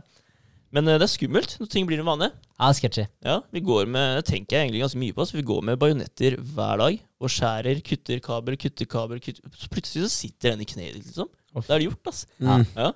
Men 0.73 0.89
eh, 0.89 0.97
det 0.97 1.05
er 1.05 1.13
skummelt 1.13 1.59
når 1.61 1.69
ting 1.69 1.85
blir 1.87 1.99
en 2.01 2.07
vane. 2.09 2.31
Ja, 2.59 2.71
sketchy. 2.73 3.05
Ja, 3.23 3.43
vi 3.53 3.61
går 3.61 3.85
med, 3.93 4.17
Det 4.25 4.25
tenker 4.33 4.57
jeg 4.57 4.71
egentlig 4.71 4.81
ganske 4.81 5.01
mye 5.03 5.13
på. 5.13 5.27
Så 5.29 5.37
vi 5.37 5.43
går 5.45 5.61
med 5.69 5.77
bajonetter 5.79 6.39
hver 6.41 6.79
dag 6.81 6.97
og 7.21 7.29
skjærer, 7.29 7.83
kutter 7.85 8.21
kabel, 8.25 8.57
kutter 8.57 8.87
kabel. 8.89 9.21
Kutter. 9.21 9.43
Så 9.53 9.69
plutselig 9.69 10.07
så 10.07 10.11
sitter 10.15 10.55
den 10.55 10.63
i 10.63 10.65
kneet 10.65 10.95
ditt, 10.97 11.05
liksom. 11.11 11.29
Off. 11.55 11.67
Da 11.69 11.75
er 11.77 11.83
det 11.83 11.91
gjort, 11.91 12.07
ass. 12.09 12.23
Mm. 12.41 12.65
Ja. 12.75 12.87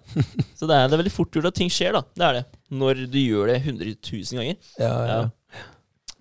Så 0.56 0.64
det 0.64 0.72
er, 0.72 0.88
det 0.88 0.96
er 0.96 1.02
veldig 1.02 1.12
fort 1.12 1.30
gjort 1.36 1.50
at 1.50 1.54
ting 1.60 1.68
skjer, 1.68 1.92
da. 1.92 2.00
Det 2.16 2.24
er 2.24 2.32
det. 2.38 2.44
Når 2.72 3.02
du 3.12 3.18
gjør 3.20 3.52
det 3.52 3.58
100 3.60 3.92
000 3.92 4.40
ganger. 4.40 4.56
Ja, 4.80 4.94
ja. 5.04 5.18
Ja. 5.20 5.28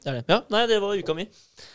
Det 0.04 0.12
er 0.12 0.18
det. 0.20 0.26
Ja, 0.30 0.42
nei, 0.52 0.66
det 0.68 0.82
var 0.84 1.00
uka 1.00 1.16
mi. 1.16 1.24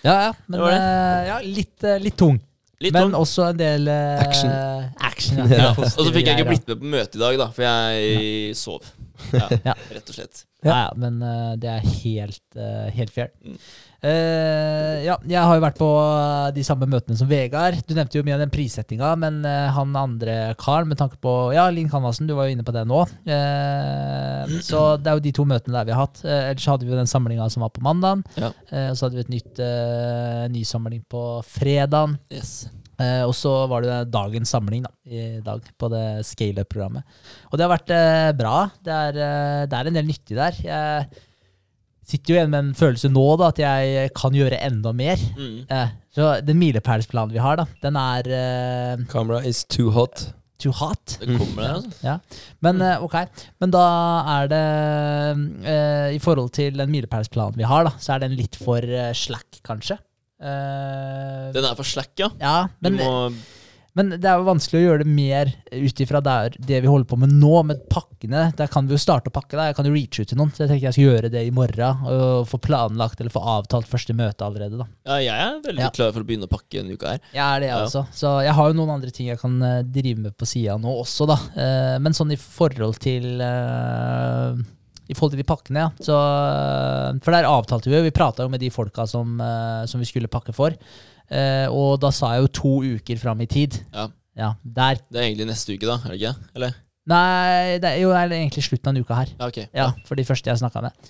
Ja, 0.05 0.13
ja. 0.29 0.33
Men 0.47 0.59
Det 0.59 0.61
var 0.67 0.71
det. 0.77 0.83
eh, 0.85 1.27
ja, 1.33 1.39
litt, 1.57 1.85
eh, 1.89 1.99
litt 2.05 2.17
tung. 2.21 2.37
Litt 2.81 2.95
men 2.97 3.11
om. 3.11 3.19
også 3.21 3.51
en 3.51 3.59
del 3.61 3.89
uh, 3.93 4.23
Action. 4.23 4.51
action 5.05 5.43
ja. 5.45 5.59
Ja. 5.61 5.71
Og 5.77 5.91
så 6.07 6.09
fikk 6.15 6.31
jeg 6.31 6.39
ikke 6.39 6.49
blitt 6.49 6.71
med 6.71 6.81
på 6.81 6.93
møtet 6.95 7.19
i 7.19 7.23
dag, 7.23 7.37
da, 7.43 7.49
for 7.53 7.67
jeg 7.67 8.57
sov. 8.57 8.87
Ja, 9.35 9.49
Ja. 9.69 9.75
rett 9.93 10.09
og 10.09 10.17
slett. 10.17 10.45
Ja, 10.65 10.77
ja, 10.87 10.89
men 10.97 11.21
uh, 11.25 11.53
det 11.61 11.69
er 11.75 11.85
helt, 12.01 12.43
uh, 12.57 12.89
helt 12.97 13.13
fair. 13.13 13.29
Mm. 13.45 13.59
Eh, 14.01 15.03
ja, 15.05 15.19
jeg 15.29 15.41
har 15.45 15.59
jo 15.59 15.63
vært 15.63 15.77
på 15.77 15.89
eh, 16.01 16.47
de 16.57 16.63
samme 16.65 16.89
møtene 16.89 17.19
som 17.21 17.29
Vegard. 17.29 17.83
Du 17.85 17.93
nevnte 17.97 18.17
jo 18.17 18.25
mye 18.25 18.39
av 18.39 18.45
den 18.45 18.53
prissettinga, 18.53 19.13
men 19.21 19.43
uh, 19.45 19.69
han 19.77 19.93
andre 19.99 20.37
karen, 20.61 20.89
med 20.89 21.01
tanke 21.01 21.21
på 21.21 21.35
Ja, 21.53 21.67
Linn 21.73 21.91
Canvassen, 21.93 22.29
du 22.31 22.35
var 22.39 22.49
jo 22.49 22.57
inne 22.57 22.65
på 22.65 22.75
det 22.77 22.87
nå. 22.89 23.05
Uh, 23.29 24.57
så 24.65 24.97
det 24.97 25.13
er 25.13 25.21
jo 25.21 25.27
de 25.29 25.37
to 25.37 25.47
møtene 25.49 25.77
der 25.77 25.89
vi 25.91 25.97
har 25.97 26.07
hatt. 26.07 26.25
Ellers 26.25 26.69
hadde 26.73 26.89
vi 26.89 26.95
jo 26.95 27.01
den 27.01 27.11
samlinga 27.11 27.51
som 27.53 27.67
var 27.67 27.75
på 27.77 27.85
mandag. 27.85 28.25
Ja. 28.41 28.51
så 28.97 29.07
hadde 29.07 29.19
vi 29.19 29.25
et 29.27 29.35
nytt 29.37 29.61
uh, 29.63 30.45
ny 30.53 30.65
samling 30.67 31.05
på 31.11 31.25
fredag. 31.47 32.17
Yes. 32.33 32.71
Uh, 33.01 33.25
og 33.25 33.33
så 33.37 33.53
var 33.71 33.85
det 33.85 34.13
dagens 34.13 34.51
samling 34.53 34.85
da, 34.85 34.91
i 35.09 35.41
dag 35.45 35.65
på 35.81 35.89
det 35.93 36.05
scale-up-programmet. 36.29 37.21
Og 37.49 37.57
det 37.57 37.65
har 37.65 37.73
vært 37.73 37.93
uh, 37.97 38.31
bra. 38.37 38.57
Det 38.77 38.97
er, 38.97 39.21
uh, 39.21 39.63
det 39.71 39.79
er 39.79 39.89
en 39.89 39.97
del 39.97 40.09
nyttig 40.11 40.37
der. 40.37 40.59
Jeg 40.61 41.27
sitter 42.11 42.33
jo 42.35 42.39
igjen 42.41 42.51
med 42.53 42.65
en 42.65 42.75
følelse 42.79 43.11
nå 43.13 43.25
da, 43.41 43.49
at 43.55 43.63
jeg 43.63 44.11
kan 44.19 44.35
gjøre 44.37 44.59
enda 44.67 44.93
mer. 44.97 45.21
Mm. 45.39 45.63
Eh, 45.71 45.95
så 46.15 46.33
den 46.43 46.59
milepælsplanen 46.61 47.33
vi 47.35 47.41
har, 47.43 47.61
da, 47.63 47.67
den 47.85 47.97
er 48.01 48.29
eh, 48.35 49.07
Camera 49.13 49.41
is 49.47 49.63
too 49.71 49.93
hot. 49.95 50.29
too 50.61 50.73
hot. 50.77 51.15
Det 51.23 51.39
kommer 51.39 51.63
det, 51.63 51.71
altså. 51.79 51.91
Ja. 52.05 52.17
Men 52.61 52.77
mm. 52.83 53.05
ok, 53.07 53.15
men 53.63 53.71
da 53.73 53.85
er 54.35 54.51
det 54.53 54.65
eh, 55.65 56.09
I 56.17 56.19
forhold 56.21 56.51
til 56.53 56.77
den 56.77 56.91
milepælsplanen 56.93 57.57
vi 57.57 57.65
har, 57.65 57.87
da, 57.89 57.95
så 57.97 58.13
er 58.19 58.27
den 58.27 58.37
litt 58.37 58.59
for 58.61 58.85
eh, 58.85 59.13
slack, 59.17 59.63
kanskje. 59.65 59.97
Eh, 60.41 61.47
Den 61.55 61.65
er 61.65 61.79
for 61.79 61.89
slack, 61.89 62.13
ja. 62.21 62.29
ja, 62.41 62.57
Du 62.81 62.91
men, 62.91 63.01
må, 63.01 63.31
men 63.99 64.11
det 64.11 64.25
er 64.25 64.39
jo 64.39 64.45
vanskelig 64.47 64.79
å 64.81 64.85
gjøre 64.87 65.03
det 65.03 65.11
mer 65.11 65.49
ut 65.73 66.01
ifra 66.05 66.21
der- 66.23 66.55
det 66.61 66.79
vi 66.83 66.87
holder 66.89 67.09
på 67.11 67.19
med 67.19 67.33
nå, 67.33 67.65
med 67.67 67.81
pakkene. 67.91 68.55
Der 68.57 68.69
kan 68.71 68.87
vi 68.87 68.95
jo 68.95 68.99
starte 69.03 69.31
å 69.31 69.35
pakke. 69.35 69.57
Da. 69.59 69.67
Jeg 69.67 69.77
kan 69.77 69.85
jo 69.85 69.93
reache 69.93 70.21
ut 70.23 70.29
til 70.29 70.39
noen, 70.39 70.53
så 70.55 70.63
jeg 70.63 70.69
tenker 70.71 70.87
jeg 70.89 70.95
skal 70.95 71.05
gjøre 71.09 71.31
det 71.31 71.43
i 71.47 71.51
morgen. 71.51 72.05
Og 72.07 72.47
få 72.47 72.61
planlagt 72.63 73.21
eller 73.21 73.31
få 73.35 73.43
avtalt 73.43 73.87
første 73.91 74.15
møte 74.15 74.47
allerede. 74.47 74.79
da. 74.79 74.87
ja, 75.07 75.19
jeg 75.19 75.41
er 75.41 75.61
veldig 75.67 75.85
Ja. 75.87 75.91
klar 75.91 76.13
for 76.13 76.21
å 76.23 76.27
begynne 76.27 76.47
å 76.47 76.53
pakke 76.55 76.79
denne 76.79 76.93
uka 76.95 77.09
her. 77.17 77.21
Jeg 77.35 77.43
er 77.43 77.61
det, 77.61 77.69
jeg 77.69 77.79
Ja. 77.79 77.85
også. 77.85 78.07
Så 78.15 78.43
jeg 78.45 78.55
har 78.55 78.69
jo 78.69 78.75
noen 78.79 78.95
andre 78.95 79.11
ting 79.11 79.27
jeg 79.27 79.39
kan 79.41 79.63
eh, 79.63 79.83
drive 79.83 80.19
med 80.19 80.37
på 80.39 80.47
sida 80.47 80.79
nå 80.79 80.87
også, 81.03 81.27
da. 81.27 81.39
Eh, 81.61 81.99
men 81.99 82.13
sånn 82.13 82.31
i 82.33 82.37
forhold 82.37 82.99
til 83.01 83.41
eh, 83.41 84.55
I 85.11 85.15
forhold 85.15 85.33
til 85.35 85.43
de 85.43 85.49
pakkene, 85.51 85.81
ja. 85.83 85.91
Så, 85.99 86.15
for 87.25 87.33
der 87.35 87.43
avtalte 87.51 87.91
vi 87.91 87.97
jo. 87.97 88.03
Vi 88.07 88.13
prata 88.15 88.45
jo 88.45 88.49
med 88.53 88.61
de 88.63 88.71
folka 88.71 89.07
som, 89.11 89.37
som 89.91 89.99
vi 89.99 90.07
skulle 90.07 90.29
pakke 90.31 90.55
for. 90.55 90.77
Eh, 91.31 91.67
og 91.71 91.99
da 92.03 92.11
sa 92.15 92.35
jeg 92.35 92.47
jo 92.47 92.53
to 92.61 92.73
uker 92.97 93.21
fram 93.23 93.43
i 93.45 93.49
tid. 93.51 93.79
Ja. 93.95 94.09
Ja, 94.39 94.55
der. 94.63 95.01
Det 95.11 95.19
er 95.21 95.27
egentlig 95.29 95.51
neste 95.51 95.75
uke, 95.75 95.89
da? 95.89 95.99
er 96.05 96.15
det 96.15 96.21
ikke? 96.21 96.51
Eller? 96.57 96.79
Nei, 97.11 97.79
det 97.83 97.91
er 97.91 97.99
jo 98.05 98.13
det 98.15 98.23
er 98.23 98.35
egentlig 98.39 98.65
slutten 98.65 98.89
av 98.89 98.95
denne 98.95 99.05
uka 99.05 99.19
her. 99.19 99.33
Ja, 99.35 99.49
ok. 99.51 99.59
Ja, 99.77 99.87
for 100.07 100.21
de 100.21 100.25
første 100.29 100.51
jeg 100.53 100.61
snakka 100.63 100.83
med. 100.85 101.09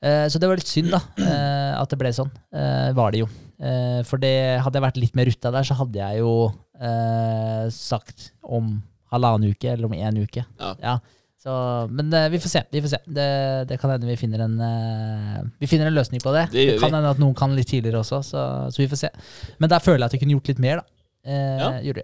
Eh, 0.00 0.26
så 0.32 0.40
det 0.40 0.48
var 0.48 0.60
litt 0.60 0.70
synd, 0.70 0.92
da, 0.94 1.00
eh, 1.26 1.72
at 1.76 1.90
det 1.92 1.98
ble 2.00 2.12
sånn. 2.16 2.30
Eh, 2.54 2.90
var 2.96 3.12
det 3.12 3.24
jo. 3.24 3.30
Eh, 3.60 4.00
for 4.08 4.22
det, 4.22 4.32
hadde 4.64 4.78
jeg 4.80 4.86
vært 4.86 5.00
litt 5.02 5.18
mer 5.18 5.28
rutta 5.28 5.52
der, 5.52 5.66
så 5.66 5.76
hadde 5.82 6.00
jeg 6.00 6.22
jo 6.22 6.34
eh, 6.80 7.66
sagt 7.74 8.30
om 8.46 8.78
halvannen 9.12 9.50
uke 9.52 9.72
eller 9.74 9.90
om 9.90 9.96
én 9.98 10.22
uke. 10.22 10.46
Ja. 10.60 10.74
Ja. 10.80 10.98
Så, 11.40 11.52
men 11.88 12.12
eh, 12.12 12.26
vi 12.28 12.38
får 12.42 12.52
se. 12.52 12.60
vi 12.68 12.82
får 12.84 12.92
se. 12.92 12.98
Det, 13.08 13.28
det 13.70 13.78
kan 13.80 13.94
hende 13.94 14.08
vi 14.10 14.18
finner 14.20 14.42
en 14.44 14.58
eh, 14.60 15.38
Vi 15.62 15.68
finner 15.70 15.88
en 15.88 15.96
løsning 15.96 16.20
på 16.20 16.34
det. 16.36 16.46
Det 16.52 16.66
det 16.74 16.78
kan 16.82 16.92
hende 16.92 17.14
at 17.14 17.20
noen 17.22 17.34
kan 17.38 17.54
litt 17.56 17.70
tidligere 17.72 18.02
også, 18.02 18.20
så, 18.26 18.46
så 18.68 18.82
vi 18.82 18.88
får 18.92 19.00
se. 19.06 19.10
Men 19.58 19.72
der 19.72 19.80
føler 19.80 20.04
jeg 20.04 20.10
at 20.10 20.16
vi 20.18 20.22
kunne 20.24 20.36
gjort 20.36 20.50
litt 20.52 20.60
mer, 20.68 20.82
da. 20.82 20.98
Eh, 21.24 21.84
Ja. 21.84 22.00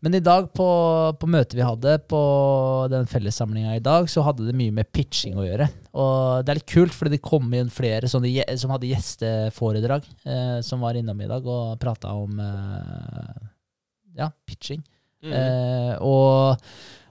Men 0.00 0.14
i 0.14 0.20
dag, 0.22 0.44
på, 0.54 0.64
på 1.18 1.26
møtet 1.26 1.56
vi 1.58 1.64
hadde, 1.66 1.96
på 2.06 2.18
den 2.92 3.08
fellessamlinga 3.10 3.72
i 3.74 3.80
dag, 3.82 4.06
så 4.06 4.22
hadde 4.22 4.44
det 4.46 4.54
mye 4.54 4.70
med 4.76 4.86
pitching 4.94 5.34
å 5.34 5.42
gjøre. 5.42 5.66
Og 5.98 6.44
det 6.46 6.52
er 6.52 6.60
litt 6.60 6.68
kult, 6.70 6.94
fordi 6.94 7.16
det 7.16 7.24
kom 7.24 7.48
inn 7.58 7.72
flere 7.74 8.06
som 8.06 8.22
hadde 8.22 8.92
gjesteforedrag, 8.92 10.06
eh, 10.22 10.60
som 10.62 10.84
var 10.86 10.94
innom 11.00 11.18
i 11.18 11.26
dag 11.26 11.42
og 11.50 11.74
prata 11.82 12.12
om 12.14 12.38
eh, 12.44 13.42
ja, 14.20 14.30
pitching. 14.46 14.84
Mm. 15.26 15.32
Eh, 15.34 15.94
og 16.06 16.62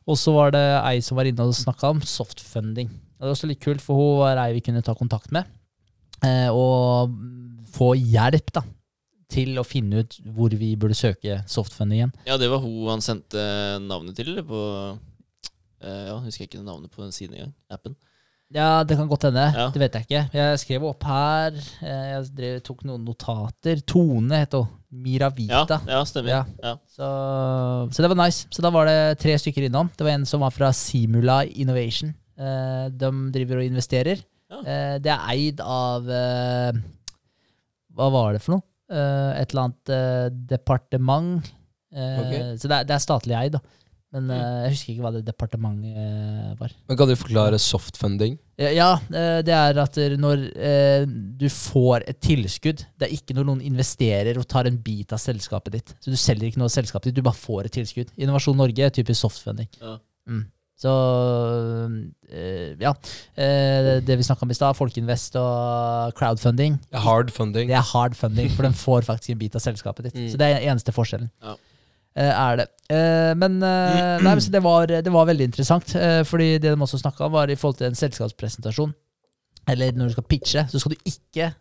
og 0.08 0.18
så 0.20 0.34
var 0.36 0.54
det 0.56 0.64
ei 0.88 1.02
som 1.04 1.20
var 1.20 1.28
inne 1.30 1.46
og 1.46 1.56
snakka 1.56 1.92
om 1.92 2.02
softfunding. 2.06 2.88
Det 2.90 3.26
var 3.26 3.34
også 3.34 3.50
litt 3.50 3.62
kult, 3.64 3.84
for 3.84 4.00
hun 4.00 4.20
var 4.22 4.40
ei 4.46 4.54
vi 4.56 4.64
kunne 4.66 4.84
ta 4.86 4.96
kontakt 4.98 5.34
med. 5.36 5.48
Eh, 6.26 6.48
og 6.50 7.14
få 7.76 7.92
hjelp 7.98 8.54
da, 8.56 8.64
til 9.30 9.60
å 9.60 9.66
finne 9.68 10.02
ut 10.06 10.18
hvor 10.34 10.54
vi 10.56 10.72
burde 10.80 10.96
søke 10.98 11.42
softfunding 11.52 12.00
igjen. 12.00 12.14
Ja, 12.30 12.38
det 12.40 12.48
var 12.50 12.64
hun 12.64 12.88
han 12.90 13.04
sendte 13.04 13.42
navnet 13.84 14.16
til, 14.18 14.32
eller? 14.32 14.48
På 14.48 14.62
eh, 15.84 16.06
Ja, 16.08 16.18
husker 16.24 16.46
jeg 16.46 16.54
ikke 16.54 16.64
navnet 16.64 16.94
på 16.94 17.04
den 17.04 17.14
siden 17.16 17.36
engang. 17.38 17.54
Appen. 17.74 17.98
Ja, 18.56 18.84
det 18.88 18.96
kan 18.96 19.10
godt 19.12 19.26
hende. 19.28 19.44
Ja. 19.56 19.66
Det 19.74 19.80
vet 19.82 19.96
jeg 19.98 20.06
ikke. 20.08 20.22
Jeg 20.38 20.60
skrev 20.62 20.84
opp 20.88 21.04
her. 21.04 21.52
eh, 21.84 22.06
Jeg 22.14 22.30
drev, 22.38 22.60
tok 22.64 22.84
noen 22.88 23.04
notater. 23.04 23.82
Tone 23.86 24.40
het 24.44 24.54
hun. 24.56 24.68
Ja, 24.88 25.02
Miravita. 25.04 25.82
ja, 25.86 25.98
stemmer. 26.08 26.30
Ja. 26.32 26.46
Ja. 26.64 26.72
Så, 26.88 27.08
så 27.92 28.02
det 28.06 28.10
var 28.14 28.20
nice. 28.22 28.48
Så 28.56 28.64
da 28.64 28.70
var 28.72 28.88
det 28.88 29.18
tre 29.20 29.36
stykker 29.38 29.66
innom. 29.68 29.90
Det 29.98 30.06
var 30.08 30.14
en 30.16 30.24
som 30.26 30.40
var 30.46 30.54
fra 30.56 30.70
Simula 30.72 31.42
Innovation. 31.46 32.14
Eh, 32.40 32.88
de 32.96 33.12
driver 33.36 33.60
og 33.60 33.68
investerer. 33.68 34.24
Ja. 34.48 34.62
Eh, 34.64 34.96
det 35.04 35.12
er 35.12 35.28
eid 35.34 35.60
av 35.60 36.08
Hva 37.98 38.10
var 38.14 38.34
det 38.38 38.42
for 38.46 38.56
noe? 38.58 38.64
Et 38.88 39.52
eller 39.52 39.66
annet 39.68 40.48
departement. 40.48 41.44
Okay. 41.92 42.56
Så 42.62 42.70
det 42.70 42.78
er, 42.78 42.88
det 42.88 42.96
er 42.96 43.04
statlig 43.04 43.36
eid, 43.36 43.58
da. 43.58 43.62
Men 44.18 44.34
eh, 44.34 44.58
jeg 44.66 44.74
husker 44.74 44.94
ikke 44.96 45.06
hva 45.06 45.12
det 45.14 45.24
departementet 45.28 46.02
eh, 46.02 46.52
var. 46.60 46.74
Men 46.90 47.00
Kan 47.00 47.12
du 47.12 47.16
forklare 47.20 47.62
softfunding? 47.62 48.38
Ja, 48.58 48.72
Ja, 48.74 48.90
eh, 49.14 49.40
det 49.46 49.54
er 49.54 49.78
at 49.84 50.00
når 50.18 50.48
eh, 50.58 51.06
du 51.38 51.46
får 51.54 52.08
et 52.10 52.18
tilskudd 52.26 52.82
Det 52.98 53.06
er 53.06 53.14
ikke 53.14 53.36
når 53.38 53.46
noen 53.52 53.62
investerer 53.62 54.40
og 54.42 54.48
tar 54.50 54.66
en 54.66 54.80
bit 54.82 55.14
av 55.14 55.22
selskapet 55.22 55.78
ditt. 55.78 55.96
Så 56.02 56.10
du 56.10 56.18
selger 56.18 56.50
ikke 56.50 56.64
noe 56.64 56.72
av 56.72 56.74
selskapet 56.74 57.12
ditt, 57.12 57.20
du 57.22 57.26
bare 57.28 57.38
får 57.38 57.70
et 57.70 57.78
tilskudd. 57.78 58.14
Innovasjon 58.18 58.58
Norge 58.58 58.88
er 58.90 58.94
typisk 58.96 59.22
softfunding. 59.28 59.70
Ja. 59.82 60.00
Mm. 60.28 60.46
Så 60.78 60.92
eh, 62.30 62.74
ja. 62.82 62.92
Eh, 63.36 63.92
det 64.06 64.18
vi 64.20 64.26
snakka 64.26 64.46
om 64.46 64.52
i 64.54 64.58
stad, 64.58 64.78
Folkeinvest 64.78 65.38
og 65.42 66.14
crowdfunding, 66.18 66.78
Hard 66.94 67.32
funding. 67.34 67.70
det 67.72 67.78
er 67.78 67.86
hard 67.94 68.16
funding, 68.16 68.52
for 68.54 68.68
den 68.68 68.74
får 68.78 69.08
faktisk 69.08 69.34
en 69.34 69.40
bit 69.42 69.56
av 69.58 69.64
selskapet 69.64 70.10
ditt. 70.10 70.16
Mm. 70.18 70.28
Så 70.34 70.38
det 70.42 70.50
er 70.52 70.68
eneste 70.70 70.94
forskjellen. 70.94 71.32
Ja. 71.44 71.56
Eh, 72.18 72.34
er 72.34 72.58
det. 72.58 72.66
Eh, 72.90 73.34
men 73.38 73.60
eh, 73.62 74.18
nei, 74.26 74.34
det, 74.50 74.62
var, 74.66 74.90
det 74.90 75.14
var 75.14 75.28
veldig 75.30 75.50
interessant, 75.52 75.94
fordi 76.26 76.56
det 76.58 76.72
de 76.72 76.82
også 76.82 76.98
snakka 77.04 77.28
om, 77.28 77.36
var 77.36 77.52
i 77.52 77.58
forhold 77.60 77.78
til 77.82 77.92
en 77.92 78.00
selskapspresentasjon. 78.00 78.94
Eller 79.70 79.94
når 79.94 80.10
du 80.10 80.16
skal 80.16 80.30
pitche, 80.32 80.66
så 80.72 80.80
skal 80.80 80.96
du 80.96 81.10
ikke 81.12 81.54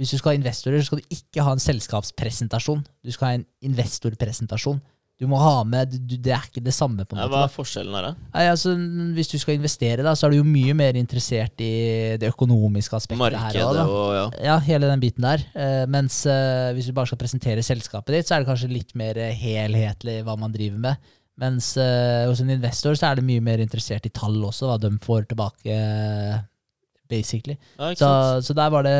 Hvis 0.00 0.14
du 0.14 0.18
skal 0.18 0.30
ha 0.30 0.38
investorer, 0.38 0.80
så 0.80 0.86
skal 0.86 1.00
du 1.02 1.10
ikke 1.12 1.42
ha 1.44 1.52
en 1.52 1.60
selskapspresentasjon. 1.60 2.86
Du 3.04 3.10
skal 3.12 3.26
ha 3.26 3.34
en 3.36 3.44
investorpresentasjon. 3.60 4.78
Du 5.20 5.26
må 5.28 5.36
ha 5.36 5.58
med 5.68 5.92
du, 5.92 6.14
Det 6.16 6.32
er 6.32 6.46
ikke 6.48 6.62
det 6.64 6.72
samme. 6.72 7.04
på 7.04 7.12
en 7.12 7.20
Ja, 7.20 7.26
måte. 7.28 7.36
hva 7.36 7.42
er 7.44 7.52
forskjellen 7.52 7.92
her, 7.98 8.06
da? 8.08 8.28
Nei, 8.32 8.44
altså, 8.48 8.72
hvis 9.18 9.28
du 9.28 9.36
skal 9.42 9.58
investere, 9.58 10.00
da, 10.06 10.14
så 10.16 10.26
er 10.26 10.32
du 10.32 10.38
jo 10.40 10.46
mye 10.48 10.72
mer 10.78 10.96
interessert 10.96 11.60
i 11.60 12.16
det 12.20 12.30
økonomiske 12.32 12.96
aspektet 12.96 13.20
her. 13.26 13.36
Markedet 13.36 13.66
også, 13.66 13.76
da. 13.76 13.84
og 13.84 14.14
ja. 14.16 14.24
Ja, 14.48 14.58
hele 14.64 14.88
den 14.88 15.02
biten 15.04 15.26
der. 15.28 15.44
Uh, 15.52 15.84
mens 15.92 16.22
uh, 16.24 16.72
hvis 16.72 16.88
du 16.88 16.94
bare 16.96 17.10
skal 17.12 17.20
presentere 17.20 17.62
selskapet 17.66 18.16
ditt, 18.16 18.26
så 18.30 18.38
er 18.38 18.44
det 18.44 18.48
kanskje 18.48 18.72
litt 18.72 18.94
mer 18.96 19.20
eh, 19.20 19.36
helhetlig 19.36 20.22
hva 20.24 20.38
man 20.40 20.56
driver 20.56 20.80
med. 20.88 21.12
Mens 21.40 21.74
uh, 21.76 22.24
hos 22.28 22.40
en 22.40 22.50
investor 22.56 22.96
så 22.96 23.10
er 23.12 23.20
det 23.20 23.28
mye 23.28 23.44
mer 23.44 23.60
interessert 23.60 24.08
i 24.08 24.12
tall 24.16 24.40
også, 24.48 24.66
hva 24.72 24.80
de 24.80 24.90
får 25.04 25.28
tilbake, 25.30 25.76
basically. 27.12 27.56
ja 27.78 27.92
Så, 27.94 28.10
så 28.48 28.54
der 28.56 28.70
var 28.72 28.84
det 28.88 28.96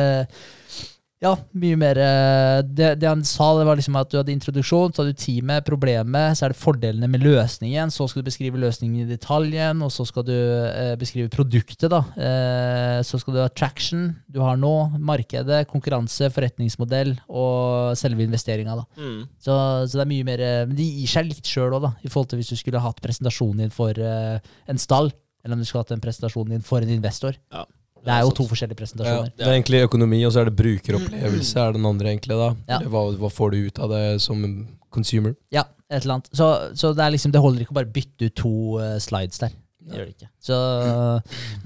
ja, 1.21 1.35
mye 1.53 1.77
mer 1.77 1.99
eh, 2.01 2.59
det, 2.65 2.95
det 2.97 3.05
han 3.05 3.19
sa, 3.27 3.51
det 3.59 3.65
var 3.67 3.77
liksom 3.77 3.97
at 3.99 4.09
du 4.09 4.15
hadde 4.17 4.33
introduksjon, 4.33 4.89
så 4.89 5.03
hadde 5.03 5.13
du 5.13 5.19
teamet, 5.21 5.61
problemet, 5.67 6.37
så 6.37 6.47
er 6.47 6.53
det 6.53 6.57
fordelene 6.57 7.09
med 7.13 7.21
løsningen, 7.21 7.91
så 7.93 8.07
skal 8.09 8.23
du 8.23 8.29
beskrive 8.31 8.61
løsningen 8.61 9.03
i 9.03 9.09
detaljen, 9.11 9.83
og 9.85 9.91
så 9.93 10.05
skal 10.09 10.25
du 10.25 10.33
eh, 10.33 10.95
beskrive 10.97 11.29
produktet, 11.29 11.91
da. 11.93 11.99
Eh, 12.17 12.97
så 13.05 13.19
skal 13.21 13.37
du 13.37 13.41
ha 13.43 13.51
traction, 13.53 14.07
du 14.33 14.39
har 14.41 14.57
nå, 14.57 14.73
markedet, 14.97 15.67
konkurranse, 15.69 16.31
forretningsmodell 16.33 17.13
og 17.29 17.93
selve 18.01 18.25
investeringa, 18.25 18.79
da. 18.81 18.87
Mm. 18.97 19.19
Så, 19.37 19.59
så 19.85 19.99
det 19.99 20.05
er 20.07 20.09
mye 20.15 20.25
mer 20.25 20.41
eh, 20.45 20.63
Men 20.65 20.73
de 20.79 20.87
gir 20.87 21.11
seg 21.11 21.29
litt 21.29 21.45
sjøl 21.45 21.77
òg, 21.77 21.85
da, 21.85 21.93
i 22.01 22.09
forhold 22.09 22.31
til 22.31 22.41
hvis 22.41 22.49
du 22.49 22.57
skulle 22.57 22.81
hatt 22.81 23.03
presentasjonen 23.03 23.67
din 23.67 23.75
for 23.75 23.93
eh, 23.93 24.41
en 24.65 24.81
stall, 24.81 25.13
eller 25.45 25.53
om 25.53 25.61
du 25.61 25.69
skulle 25.69 25.85
hatt 25.85 25.93
en 25.93 26.01
presentasjon 26.01 26.49
din 26.49 26.65
for 26.65 26.81
en 26.81 26.97
investor. 26.97 27.37
Ja. 27.53 27.67
Det 28.01 28.13
er 28.13 28.23
jo 28.25 28.33
to 28.33 28.45
forskjellige 28.49 28.75
Ja, 28.75 28.79
presentasjoner. 28.79 29.31
det 29.37 29.45
er 29.45 29.55
egentlig 29.55 29.81
økonomi, 29.85 30.19
og 30.25 30.33
så 30.33 30.41
er 30.41 30.49
det 30.49 30.57
brukeropplevelse 30.57 31.59
er 31.61 31.75
den 31.75 31.85
andre, 31.85 32.13
egentlig. 32.13 32.37
da. 32.39 32.49
Ja. 32.69 32.79
Hva, 32.89 33.03
hva 33.21 33.29
får 33.29 33.53
du 33.53 33.57
ut 33.67 33.81
av 33.85 33.91
det 33.93 34.05
som 34.23 34.45
consumer? 34.89 35.35
Ja, 35.53 35.65
et 35.89 36.01
eller 36.01 36.17
annet. 36.17 36.29
Så, 36.33 36.47
så 36.75 36.93
det, 36.97 37.09
liksom, 37.15 37.33
det 37.33 37.41
holder 37.43 37.63
ikke 37.63 37.75
å 37.75 37.79
bare 37.81 37.93
bytte 37.93 38.29
ut 38.29 38.37
to 38.39 38.53
uh, 38.81 38.95
slides 39.03 39.41
der. 39.43 39.53
Det 39.81 39.97
gjør 39.97 40.09
det 40.09 40.15
ikke. 40.15 40.31
Så, 40.41 40.57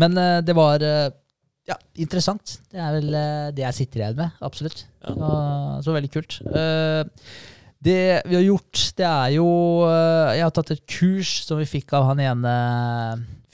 men 0.01 0.19
uh, 0.19 0.39
det 0.45 0.55
var 0.57 0.83
uh, 0.83 1.07
ja, 1.69 1.79
interessant. 2.03 2.57
Det 2.71 2.81
er 2.83 2.97
vel 2.99 3.17
det 3.55 3.63
jeg 3.63 3.79
sitter 3.79 4.03
igjen 4.03 4.19
med. 4.19 4.35
Absolutt. 4.45 4.85
Ja. 5.05 5.15
Så, 5.15 5.35
så 5.87 5.95
veldig 5.95 6.11
kult. 6.13 6.39
Det 7.85 8.01
vi 8.25 8.35
har 8.37 8.41
gjort, 8.41 8.81
det 8.97 9.05
er 9.05 9.31
jo 9.35 9.47
Jeg 9.85 10.41
har 10.41 10.53
tatt 10.55 10.71
et 10.73 10.85
kurs 10.89 11.31
som 11.45 11.59
vi 11.59 11.67
fikk 11.69 11.91
av 11.93 12.07
han 12.07 12.21
ene 12.23 12.53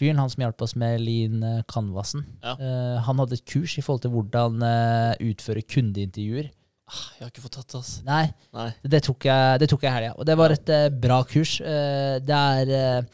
fyren, 0.02 0.18
han 0.20 0.32
som 0.34 0.41
hjalp 0.43 0.64
oss 0.66 0.74
med 0.82 0.99
Lean 1.06 1.43
eh, 1.45 1.62
Canvasen, 1.70 2.26
Ja. 2.43 2.56
uh, 2.58 2.97
han 3.06 3.22
hadde 3.22 3.38
et 3.38 3.45
kurs 3.45 3.78
i 3.78 3.84
forhold 3.86 4.02
til 4.04 4.12
hvordan 4.16 4.58
uh, 4.66 5.14
utføre 5.22 5.62
kundeintervjuer. 5.64 6.49
Ah, 6.91 7.06
Jeg 7.16 7.24
har 7.24 7.30
ikke 7.32 7.43
fått 7.45 7.54
tatt 7.56 7.70
det, 7.72 7.80
altså. 7.80 8.02
Nei, 8.10 8.26
Nei. 8.58 8.66
det 8.84 8.99
tok 9.06 9.24
jeg, 9.30 9.60
det 9.62 9.70
tok 9.72 9.86
jeg 9.86 9.91
i 9.93 9.95
helga. 9.95 10.16
Og 10.20 10.26
det 10.28 10.36
var 10.41 10.52
et 10.58 10.72
uh, 10.76 10.89
bra 10.91 11.22
kurs. 11.24 11.54
Det 11.62 12.39
er 12.41 13.14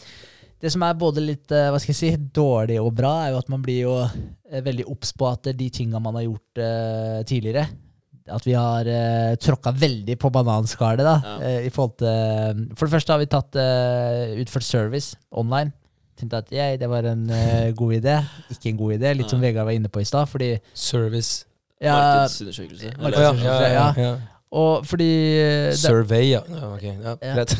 Det 0.57 0.71
som 0.73 0.81
er 0.87 0.95
både 0.97 1.21
litt 1.21 1.51
hva 1.53 1.77
skal 1.77 1.93
jeg 1.93 1.99
si, 1.99 2.09
dårlig 2.33 2.79
og 2.81 2.95
bra, 2.97 3.11
er 3.27 3.35
jo 3.35 3.37
at 3.43 3.49
man 3.53 3.61
blir 3.61 3.83
jo 3.83 3.97
veldig 4.65 4.87
obs 4.89 5.11
på 5.13 5.27
at 5.29 5.51
de 5.53 5.67
tinga 5.69 5.99
man 6.01 6.15
har 6.17 6.23
gjort 6.25 6.61
tidligere 7.29 7.67
At 8.33 8.43
vi 8.47 8.55
har 8.57 8.89
uh, 8.89 9.35
tråkka 9.37 9.71
veldig 9.77 10.15
på 10.19 10.31
bananskallet. 10.33 11.05
da, 11.05 11.13
Ja. 11.37 11.59
i 11.61 11.69
forhold 11.69 11.93
til, 12.01 12.65
For 12.75 12.87
det 12.89 12.95
første 12.95 13.13
har 13.13 13.21
vi 13.21 13.29
tatt 13.29 13.53
utført 14.41 14.65
service 14.65 15.13
online. 15.31 15.71
Tenkte 16.17 16.37
at 16.43 16.51
jeg, 16.51 16.79
det 16.81 16.89
var 16.89 17.05
en 17.05 17.25
uh, 17.29 17.67
god 17.77 17.93
idé. 17.99 18.15
Ikke 18.51 18.69
en 18.73 18.77
god 18.77 18.93
idé, 18.99 19.13
litt 19.17 19.29
som 19.29 19.41
Vegard 19.41 19.65
var 19.69 19.77
inne 19.77 19.89
på 19.89 20.01
i 20.01 20.07
stad. 20.09 20.25
Fordi 20.31 20.55
Service. 20.73 21.45
ja, 21.81 21.93
Markedsundersøkelse. 21.93 22.95
Markeds- 22.97 23.05
Eller- 23.05 23.45
ja, 23.45 23.61
ja, 23.61 23.69
ja, 23.77 23.93
ja. 24.09 24.15
Og 24.57 24.85
fordi 24.87 25.03
eh, 25.43 25.65
det, 25.73 25.77
Survey, 25.77 26.29
ja. 26.31 26.39
ja, 26.47 26.67
ok, 26.71 26.83
ja 26.83 27.15
Ja. 27.21 27.33
greit. 27.35 27.51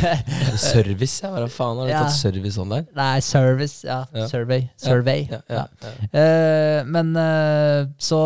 Service, 0.58 1.20
ja. 1.22 1.28
Hva 1.34 1.44
faen 1.52 1.76
har 1.82 1.86
du 1.86 1.92
Ja. 1.92 1.98
tatt 2.06 2.14
service 2.16 2.56
online? 2.58 2.86
Nei, 2.96 3.20
service. 3.20 3.84
Ja, 3.84 4.04
Ja. 4.14 4.26
survey. 4.26 4.68
Survey. 4.80 5.26
Ja, 5.30 5.40
Ja. 5.50 5.66
ja, 5.82 5.88
ja. 6.12 6.20
Eh, 6.20 6.84
men 6.86 7.12
uh, 7.16 7.86
så 7.98 8.20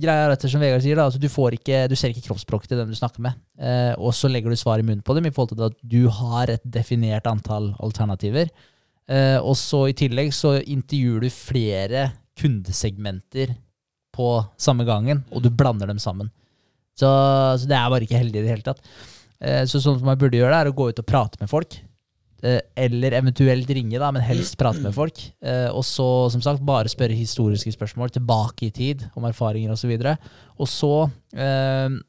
greia 0.00 0.24
er 0.26 0.30
dette 0.34 0.48
som 0.48 0.60
Vegard 0.60 0.80
sier, 0.82 0.96
da, 0.96 1.04
altså 1.04 1.20
du, 1.20 1.28
får 1.28 1.58
ikke, 1.60 1.88
du 1.88 1.94
ser 1.96 2.08
ikke 2.14 2.24
kroppsspråket 2.28 2.68
til 2.72 2.78
dem 2.78 2.88
du 2.88 2.94
snakker 2.96 3.20
med. 3.20 3.32
Eh, 3.60 3.94
og 3.98 4.12
så 4.16 4.28
legger 4.32 4.48
du 4.50 4.56
svar 4.56 4.78
i 4.78 4.82
munnen 4.82 5.02
på 5.04 5.14
dem 5.14 5.26
i 5.26 5.30
forhold 5.30 5.52
til 5.56 5.64
at 5.68 5.76
du 5.84 6.08
har 6.08 6.48
et 6.50 6.62
definert 6.64 7.26
antall 7.26 7.74
alternativer. 7.78 8.48
Eh, 9.12 9.38
og 9.42 9.56
så 9.58 9.86
i 9.90 9.96
tillegg 9.96 10.32
så 10.34 10.56
intervjuer 10.60 11.26
du 11.26 11.32
flere 11.34 12.06
kundesegmenter 12.38 13.54
på 14.12 14.28
samme 14.60 14.86
gangen, 14.88 15.22
og 15.32 15.44
du 15.44 15.50
blander 15.52 15.90
dem 15.90 16.00
sammen. 16.02 16.30
Så, 16.96 17.08
så 17.08 17.68
det 17.68 17.76
er 17.76 17.88
bare 17.92 18.06
ikke 18.06 18.20
heldig 18.20 18.40
i 18.40 18.44
det 18.44 18.52
hele 18.52 18.66
tatt. 18.66 18.82
Eh, 19.40 19.64
så 19.68 19.80
sånn 19.80 19.98
som 19.98 20.08
man 20.08 20.20
burde 20.20 20.38
gjøre, 20.38 20.52
det 20.54 20.60
er 20.60 20.72
å 20.72 20.76
gå 20.76 20.90
ut 20.92 21.02
og 21.02 21.08
prate 21.08 21.40
med 21.40 21.50
folk. 21.52 21.78
Eh, 22.42 22.60
eller 22.86 23.16
eventuelt 23.16 23.68
ringe, 23.76 24.00
da, 24.00 24.10
men 24.14 24.24
helst 24.24 24.56
prate 24.60 24.82
med 24.84 24.96
folk. 24.96 25.20
Og 25.72 25.84
så, 25.86 26.08
som 26.32 26.44
sagt, 26.44 26.64
bare 26.66 26.90
spørre 26.92 27.16
historiske 27.16 27.74
spørsmål 27.74 28.12
tilbake 28.16 28.68
i 28.68 28.74
tid, 28.74 29.06
om 29.16 29.28
erfaringer 29.28 29.74
osv. 29.74 29.92
Og 30.60 30.68
så 30.70 30.94
eh, 31.36 32.00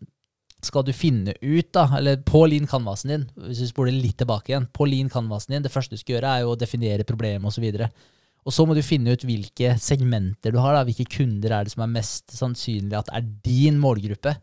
skal 0.68 0.86
du 0.88 0.93
finne 0.95 1.36
ut, 1.41 1.70
da, 1.76 1.88
eller 1.97 2.22
på 2.26 2.45
Lean 2.49 2.68
Canvasen 2.70 3.14
din, 3.14 3.28
hvis 3.47 3.64
vi 3.64 3.70
spoler 3.70 3.95
litt 3.95 4.18
tilbake 4.22 4.53
igjen, 4.53 4.70
på 4.74 4.88
Lean 4.89 5.11
Canvasen 5.11 5.57
din, 5.57 5.66
det 5.66 5.74
første 5.74 5.95
du 5.95 6.01
skal 6.01 6.18
gjøre, 6.18 6.32
er 6.32 6.45
jo 6.45 6.53
å 6.53 6.59
definere 6.59 7.07
problemet 7.07 7.49
osv. 7.49 7.68
Og, 7.74 8.07
og 8.43 8.55
så 8.55 8.66
må 8.68 8.78
du 8.78 8.84
finne 8.86 9.14
ut 9.14 9.28
hvilke 9.28 9.76
segmenter 9.82 10.55
du 10.55 10.61
har, 10.64 10.78
da, 10.78 10.88
hvilke 10.88 11.07
kunder 11.11 11.57
er 11.57 11.68
det 11.68 11.76
som 11.76 11.86
er 11.86 11.93
mest 11.93 12.36
sannsynlig 12.38 12.99
at 12.99 13.14
er 13.14 13.30
din 13.45 13.80
målgruppe. 13.82 14.36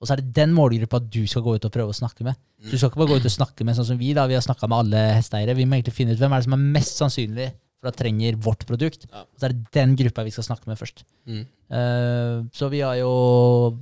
Og 0.00 0.08
så 0.08 0.14
er 0.14 0.22
det 0.22 0.32
den 0.38 0.54
målgruppa 0.56 1.02
du 1.04 1.22
skal 1.28 1.44
gå 1.44 1.58
ut 1.58 1.66
og 1.68 1.72
prøve 1.74 1.92
å 1.92 1.96
snakke 1.96 2.24
med. 2.24 2.38
Du 2.64 2.72
skal 2.72 2.88
ikke 2.88 3.02
bare 3.02 3.12
gå 3.12 3.18
ut 3.20 3.28
og 3.28 3.34
snakke 3.34 3.66
med 3.68 3.76
sånn 3.76 3.90
som 3.90 3.98
vi, 4.00 4.14
da. 4.16 4.24
Vi 4.30 4.36
har 4.36 4.44
snakka 4.44 4.68
med 4.70 4.86
alle 4.86 5.02
hesteeiere. 5.18 5.56
Vi 5.58 5.66
må 5.68 5.76
egentlig 5.76 5.96
finne 5.96 6.16
ut 6.16 6.22
hvem 6.22 6.32
er 6.32 6.40
det 6.40 6.48
som 6.48 6.56
er 6.56 6.70
mest 6.78 7.02
sannsynlig 7.02 7.50
for 7.80 7.88
da 7.88 7.96
trenger 7.96 8.36
vårt 8.36 8.66
produkt. 8.68 9.06
Ja. 9.08 9.24
Så 9.40 9.48
er 9.48 9.54
det 9.54 9.72
den 9.72 9.96
gruppa 9.96 10.24
vi 10.26 10.32
skal 10.34 10.44
snakke 10.44 10.68
med 10.68 10.78
først. 10.78 11.02
Mm. 11.24 11.44
Uh, 11.70 12.44
så 12.52 12.68
vi 12.68 12.82
har 12.84 12.98
jo 12.98 13.10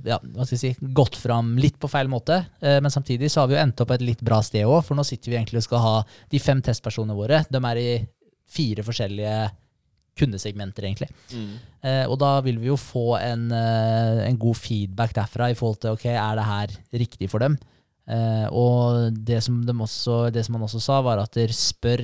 ja, 0.07 0.19
hva 0.21 0.45
skal 0.45 0.55
jeg 0.55 0.61
si, 0.77 0.91
gått 0.95 1.17
fram 1.19 1.55
litt 1.59 1.79
på 1.81 1.89
feil 1.91 2.07
måte, 2.11 2.37
uh, 2.63 2.77
men 2.79 2.93
samtidig 2.93 3.31
så 3.33 3.43
har 3.43 3.49
vi 3.49 3.57
jo 3.57 3.63
endt 3.63 3.81
opp 3.83 3.89
på 3.91 3.97
et 3.97 4.05
litt 4.07 4.21
bra 4.25 4.39
sted 4.45 4.63
òg, 4.63 4.83
for 4.87 4.95
nå 4.95 5.03
sitter 5.07 5.33
vi 5.33 5.39
egentlig 5.39 5.63
og 5.63 5.65
skal 5.67 5.83
ha 5.83 5.95
de 6.31 6.41
fem 6.41 6.61
testpersonene 6.63 7.17
våre. 7.17 7.41
De 7.49 7.61
er 7.71 7.81
i 7.81 7.89
fire 8.49 8.85
forskjellige 8.85 9.33
kundesegmenter, 10.19 10.87
egentlig. 10.87 11.09
Mm. 11.33 11.57
Uh, 11.83 12.05
og 12.05 12.15
da 12.23 12.31
vil 12.45 12.61
vi 12.61 12.71
jo 12.71 12.77
få 12.79 13.17
en, 13.19 13.49
en 13.51 14.39
god 14.39 14.57
feedback 14.59 15.17
derfra 15.17 15.49
i 15.51 15.57
forhold 15.59 15.83
til 15.83 15.97
ok, 15.97 16.07
er 16.13 16.39
det 16.39 16.47
her 16.47 16.79
riktig 17.03 17.29
for 17.31 17.43
dem. 17.43 17.59
Og 18.09 19.13
det 19.13 19.37
som, 19.45 19.59
de 19.61 19.73
også, 19.85 20.31
det 20.33 20.41
som 20.41 20.55
han 20.57 20.63
også 20.65 20.79
sa, 20.81 20.95
var 21.05 21.19
at 21.21 21.35
dere 21.37 21.53
spør 21.53 22.01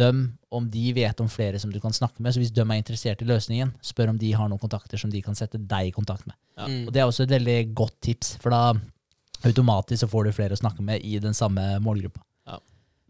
dem 0.00 0.30
om 0.52 0.66
de 0.70 0.92
vet 0.96 1.20
om 1.24 1.28
flere 1.32 1.58
som 1.62 1.72
du 1.72 1.78
kan 1.80 1.94
snakke 1.96 2.20
med. 2.22 2.34
Så 2.34 2.42
hvis 2.42 2.52
de 2.54 2.60
er 2.64 2.78
interessert 2.80 3.22
i 3.24 3.28
løsningen, 3.28 3.72
spør 3.84 4.12
om 4.12 4.18
de 4.20 4.32
har 4.36 4.50
noen 4.52 4.60
kontakter 4.60 5.00
som 5.00 5.10
de 5.12 5.22
kan 5.24 5.34
sette 5.38 5.58
deg 5.60 5.88
i 5.88 5.94
kontakt 5.96 6.26
med. 6.28 6.36
Ja. 6.58 6.66
Mm. 6.68 6.82
Og 6.86 6.92
det 6.92 7.00
er 7.02 7.08
også 7.08 7.24
et 7.26 7.32
veldig 7.36 7.56
godt 7.78 7.96
tips, 8.04 8.34
for 8.42 8.52
da 8.54 8.74
automatisk 9.48 10.04
så 10.04 10.10
får 10.12 10.28
du 10.28 10.34
flere 10.36 10.54
å 10.56 10.60
snakke 10.60 10.84
med 10.86 11.02
i 11.02 11.16
den 11.22 11.34
samme 11.36 11.78
målgruppa. 11.82 12.20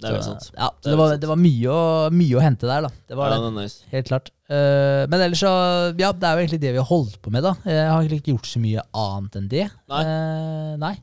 Det 0.03 0.11
er 0.11 0.17
Så, 0.19 0.33
sant. 0.33 0.49
Ja, 0.57 0.69
Det 0.83 0.89
er 0.89 0.91
det, 0.91 0.99
var, 0.99 1.11
sant. 1.13 1.21
det 1.23 1.29
var 1.31 1.39
mye 1.39 1.71
å, 1.71 1.83
mye 2.11 2.35
å 2.39 2.43
hente 2.43 2.67
der, 2.67 2.83
da. 2.83 2.91
Det 3.07 3.17
var 3.19 3.31
Ja, 3.31 3.39
det. 3.45 3.51
nice. 3.55 3.85
Helt 3.93 4.09
klart. 4.09 4.31
Uh, 4.51 5.07
men 5.07 5.21
ellers 5.21 5.39
så 5.45 5.53
Ja, 5.95 6.11
det 6.11 6.27
er 6.27 6.35
jo 6.35 6.43
egentlig 6.43 6.61
det 6.65 6.73
vi 6.75 6.81
har 6.81 6.89
holdt 6.89 7.21
på 7.23 7.31
med, 7.31 7.45
da. 7.47 7.53
Jeg 7.69 7.87
har 7.87 8.01
egentlig 8.01 8.19
ikke 8.23 8.35
gjort 8.35 8.49
så 8.51 8.63
mye 8.65 8.83
annet 9.05 9.39
enn 9.39 9.47
det. 9.53 9.67
Nei. 9.93 10.03
Uh, 10.03 10.73
nei. 10.83 10.95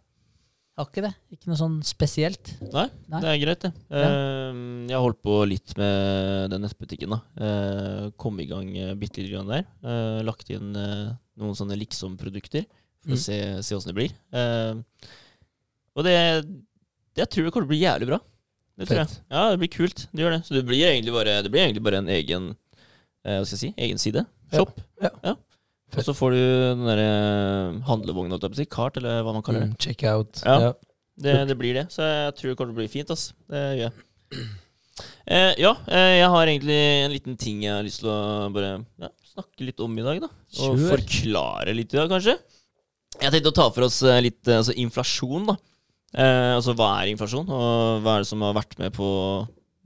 Jeg 0.79 0.85
har 0.85 0.91
ikke 0.93 1.01
det. 1.03 1.09
Ikke 1.35 1.49
noe 1.51 1.57
sånn 1.59 1.73
spesielt. 1.83 2.49
Nei, 2.71 2.85
Nei. 3.11 3.19
det 3.19 3.29
er 3.33 3.39
greit, 3.41 3.65
det. 3.65 3.71
Ja. 3.91 4.05
Uh, 4.07 4.59
Jeg 4.87 4.95
har 4.95 5.01
holdt 5.03 5.19
på 5.27 5.33
litt 5.51 5.73
med 5.75 6.53
den 6.53 6.63
nettbutikken. 6.63 7.11
da. 7.11 7.19
Uh, 7.35 8.05
Kom 8.15 8.39
i 8.39 8.45
gang 8.47 8.69
uh, 8.79 8.93
bitte 8.95 9.19
litt 9.19 9.33
grann 9.33 9.51
der. 9.51 9.65
Uh, 9.83 10.21
Lagt 10.23 10.47
inn 10.55 10.69
eh, 10.79 11.09
noen 11.39 11.57
sånne 11.59 11.75
liksom-produkter 11.81 12.63
for 13.03 13.11
Mm. 13.11 13.15
å 13.15 13.19
se, 13.19 13.35
se 13.63 13.75
åssen 13.75 13.91
det 13.93 13.95
blir. 13.95 14.11
Eh, 14.35 14.79
Og 15.95 16.03
det, 16.03 16.15
det 17.15 17.21
jeg 17.25 17.29
tror 17.31 17.45
det 17.47 17.51
kommer 17.55 17.67
til 17.67 17.69
å 17.69 17.73
bli 17.75 17.83
jævlig 17.83 18.07
bra. 18.09 18.17
Det 18.79 18.87
tror 18.89 18.99
jeg. 19.01 19.13
Ja, 19.31 19.43
det 19.51 19.59
blir 19.61 19.71
kult. 19.71 20.05
Det 20.15 20.23
gjør 20.23 20.35
det. 20.37 20.41
Så 20.47 20.55
det 20.55 20.63
blir 20.67 20.83
egentlig 20.87 21.13
bare, 21.15 21.37
det 21.43 21.51
blir 21.51 21.63
egentlig 21.65 21.83
bare 21.83 21.99
en 21.99 22.11
egen 22.15 22.49
eh, 23.27 23.37
hva 23.39 23.43
skal 23.47 23.55
jeg 23.57 23.61
si, 23.65 23.71
egen 23.83 23.99
side. 23.99 24.23
Ja. 24.51 24.61
Shop. 24.63 24.79
Ja. 25.03 25.35
Og 25.97 26.05
så 26.05 26.13
får 26.13 26.35
du 26.35 26.39
den 26.39 26.85
derre 26.85 27.09
handlevogna, 27.87 28.37
å 28.37 28.51
si. 28.57 28.67
Kart, 28.69 28.99
eller 29.01 29.23
hva 29.25 29.33
man 29.35 29.45
kaller 29.45 29.65
det. 29.65 29.71
Mm, 29.71 29.79
check 29.81 30.05
out. 30.05 30.41
Ja. 30.45 30.57
Ja. 30.67 30.73
Det, 31.19 31.35
det 31.49 31.57
blir 31.59 31.75
det. 31.75 31.87
Så 31.91 32.05
jeg 32.05 32.35
tror 32.37 32.51
det 32.51 32.57
kommer 32.59 32.73
til 32.73 32.77
å 32.77 32.81
bli 32.83 32.91
fint. 32.91 33.13
ass. 33.15 33.31
Det 33.49 33.63
gjør 33.63 33.87
jeg. 33.87 34.45
Eh, 35.29 35.53
ja, 35.61 35.71
eh, 35.87 36.13
jeg 36.19 36.29
har 36.33 36.49
egentlig 36.51 36.77
en 36.77 37.13
liten 37.13 37.35
ting 37.39 37.63
jeg 37.63 37.71
har 37.71 37.85
lyst 37.85 38.01
til 38.01 38.09
å 38.11 38.49
bare 38.53 38.71
ja, 38.99 39.09
snakke 39.31 39.67
litt 39.67 39.81
om 39.85 39.97
i 39.97 40.05
dag. 40.05 40.21
da. 40.25 40.29
Og 40.59 40.77
sure. 40.77 40.89
forklare 40.93 41.75
litt 41.77 41.93
i 41.93 41.99
dag, 41.99 42.09
kanskje. 42.11 42.35
Jeg 43.19 43.33
tenkte 43.33 43.51
å 43.51 43.57
ta 43.57 43.67
for 43.73 43.87
oss 43.87 43.99
eh, 44.05 44.21
litt 44.25 44.49
eh, 44.49 44.59
altså 44.61 44.75
inflasjon. 44.77 45.49
da. 45.51 45.57
Eh, 46.17 46.55
altså 46.55 46.73
hva 46.77 46.89
er 47.01 47.11
inflasjon, 47.11 47.49
og 47.53 48.01
hva 48.01 48.17
er 48.17 48.25
det 48.25 48.29
som 48.31 48.41
har 48.45 48.57
vært 48.57 48.77
med 48.81 48.93
på 48.95 49.05
å 49.05 49.29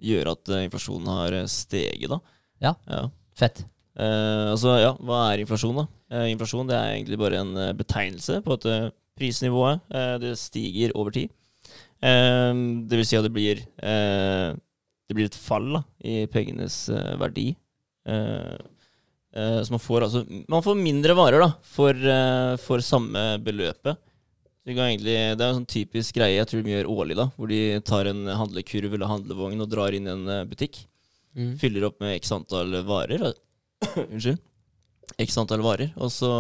gjøre 0.04 0.36
at 0.38 0.52
eh, 0.54 0.66
inflasjonen 0.70 1.12
har 1.12 1.36
eh, 1.42 1.50
steget, 1.52 2.08
da? 2.12 2.20
Ja. 2.64 2.74
ja. 2.88 3.04
Fett. 3.40 3.66
Eh, 3.94 4.50
altså, 4.50 4.72
ja, 4.82 4.92
hva 5.06 5.20
er 5.30 5.44
inflasjon, 5.44 5.76
da? 5.78 5.86
Eh, 6.10 6.28
inflasjon 6.34 6.70
det 6.70 6.78
er 6.78 6.96
egentlig 6.96 7.20
bare 7.22 7.42
en 7.44 7.52
eh, 7.62 7.74
betegnelse 7.78 8.40
på 8.46 8.56
at 8.58 8.66
eh, 8.70 8.88
prisnivået 9.20 9.84
eh, 9.94 10.16
det 10.24 10.32
stiger 10.42 10.96
over 10.98 11.14
tid. 11.14 11.30
Eh, 12.02 12.54
det 12.90 12.98
vil 13.00 13.06
si 13.06 13.20
at 13.20 13.28
det 13.28 13.34
blir 13.36 13.62
Det 15.04 15.14
blir 15.18 15.28
et 15.30 15.36
fall 15.38 15.68
da, 15.76 15.82
i 16.04 16.24
pengenes 16.32 16.88
verdi. 17.22 17.52
Så 19.34 19.72
man 19.74 19.82
får 19.82 20.06
altså 20.06 20.22
Man 20.50 20.64
får 20.64 20.78
mindre 20.80 21.14
varer 21.18 21.44
da, 21.44 21.50
for, 21.66 21.94
for 22.64 22.82
samme 22.82 23.22
beløpet. 23.44 23.98
egentlig, 24.66 25.14
det 25.38 25.44
er 25.44 25.50
en 25.52 25.60
sånn 25.60 25.70
typisk 25.70 26.16
greie 26.18 26.38
jeg 26.40 26.48
tror 26.50 26.64
de 26.64 26.72
gjør 26.74 26.90
årlig, 26.96 27.18
da, 27.20 27.28
hvor 27.36 27.52
de 27.52 27.60
tar 27.86 28.08
en 28.10 28.26
handlekurv 28.26 28.94
eller 28.96 29.12
handlevogn 29.12 29.62
og 29.62 29.70
drar 29.70 29.94
inn 29.94 30.08
i 30.08 30.16
en 30.16 30.50
butikk 30.50 30.86
Mm. 31.34 31.56
fyller 31.58 31.88
opp 31.88 31.96
med 31.98 32.14
x 32.20 32.30
antall 32.36 32.76
varer. 32.86 33.32
Unnskyld. 34.12 34.42
X 35.24 35.38
antall 35.38 35.64
varer. 35.66 35.94
Og 36.00 36.12
så 36.14 36.32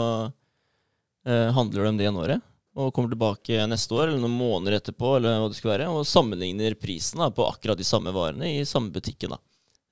eh, 1.27 1.49
handler 1.55 1.89
om 1.89 1.99
det 1.99 2.07
ene 2.09 2.23
året, 2.23 2.43
og 2.73 2.93
kommer 2.95 3.11
tilbake 3.13 3.65
neste 3.69 3.93
år 3.93 4.07
eller 4.07 4.21
noen 4.23 4.37
måneder 4.37 4.79
etterpå, 4.79 5.17
eller 5.17 5.41
hva 5.41 5.51
det 5.51 5.59
skal 5.59 5.75
være, 5.75 5.89
og 5.93 6.07
sammenligner 6.09 6.77
prisen 6.79 7.21
da, 7.21 7.29
på 7.33 7.45
akkurat 7.45 7.79
de 7.79 7.87
samme 7.87 8.13
varene 8.15 8.49
i 8.55 8.63
samme 8.65 8.93
butikken. 8.93 9.35
da. 9.35 9.41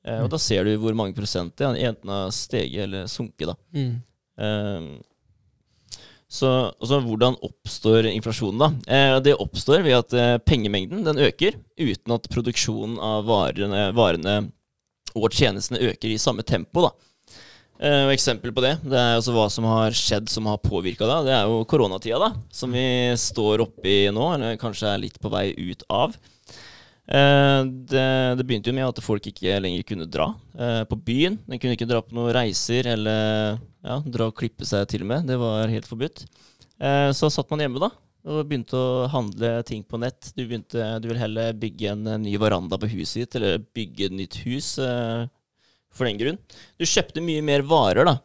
Eh, 0.08 0.24
og 0.24 0.32
da 0.34 0.40
ser 0.42 0.66
du 0.66 0.74
hvor 0.82 0.98
mange 0.98 1.16
prosent 1.18 1.54
det 1.62 1.70
enten 1.70 2.10
har 2.14 2.34
steget 2.36 2.88
eller 2.88 3.08
sunket. 3.12 3.52
da. 3.54 3.58
Mm. 3.78 3.96
Eh, 4.42 4.92
så, 6.32 6.48
og 6.80 6.92
hvordan 7.04 7.36
oppstår 7.44 8.08
inflasjonen, 8.08 8.62
da? 8.62 8.96
Eh, 8.96 9.18
det 9.26 9.36
oppstår 9.36 9.84
ved 9.84 9.98
at 9.98 10.14
eh, 10.16 10.38
pengemengden 10.48 11.04
den 11.04 11.20
øker 11.20 11.58
uten 11.76 12.14
at 12.16 12.30
produksjonen 12.32 12.96
av 13.04 13.26
varene, 13.28 13.90
varene 13.98 14.38
og 15.12 15.34
tjenestene 15.36 15.82
øker 15.90 16.08
i 16.08 16.20
samme 16.22 16.46
tempo. 16.48 16.86
da. 16.88 16.94
Eh, 17.82 18.04
og 18.06 18.12
eksempel 18.14 18.52
på 18.54 18.62
det, 18.62 18.76
det 18.86 18.98
er 18.98 19.16
også 19.18 19.34
hva 19.34 19.48
som 19.50 19.66
har 19.66 19.96
skjedd 19.98 20.28
som 20.30 20.46
har 20.52 20.60
påvirka 20.62 21.08
det. 21.10 21.32
Det 21.32 21.34
er 21.34 21.48
jo 21.50 21.64
koronatida, 21.70 22.20
da, 22.22 22.30
som 22.54 22.76
vi 22.78 22.84
står 23.18 23.64
oppi 23.66 24.04
nå, 24.14 24.28
eller 24.36 24.60
kanskje 24.62 24.92
er 24.92 25.02
litt 25.02 25.18
på 25.22 25.32
vei 25.34 25.48
ut 25.58 25.82
av. 25.90 26.14
Eh, 27.10 27.62
det, 27.66 28.06
det 28.38 28.46
begynte 28.46 28.70
jo 28.70 28.78
med 28.78 28.86
at 28.86 29.02
folk 29.02 29.32
ikke 29.32 29.58
lenger 29.66 29.88
kunne 29.90 30.06
dra 30.06 30.30
eh, 30.54 30.84
på 30.86 31.00
byen. 31.10 31.40
De 31.50 31.58
kunne 31.58 31.74
ikke 31.74 31.90
dra 31.90 32.04
på 32.06 32.14
noen 32.18 32.30
reiser 32.38 32.92
eller 32.94 33.58
ja, 33.58 33.98
dra 34.06 34.30
og 34.30 34.38
klippe 34.38 34.68
seg 34.70 34.86
til 34.92 35.08
og 35.08 35.12
med. 35.16 35.26
Det 35.32 35.42
var 35.42 35.74
helt 35.74 35.90
forbudt. 35.90 36.26
Så 37.14 37.28
satt 37.30 37.50
man 37.54 37.62
hjemme 37.62 37.78
da 37.78 37.92
og 38.26 38.46
begynte 38.50 38.78
å 38.78 39.10
handle 39.10 39.50
ting 39.66 39.84
på 39.86 39.98
nett. 40.02 40.32
Du, 40.34 40.42
begynte, 40.46 40.82
du 41.02 41.08
vil 41.10 41.20
heller 41.22 41.54
bygge 41.58 41.92
en 41.94 42.10
ny 42.22 42.34
veranda 42.42 42.78
på 42.82 42.90
huset 42.90 43.24
ditt, 43.24 43.38
eller 43.38 43.62
bygge 43.74 44.08
et 44.08 44.16
nytt 44.18 44.38
hus. 44.46 44.72
For 45.92 46.08
den 46.08 46.20
grunn. 46.20 46.38
Du 46.80 46.86
kjøpte 46.88 47.24
mye 47.24 47.44
mer 47.46 47.64
varer, 47.68 48.08
da. 48.08 48.18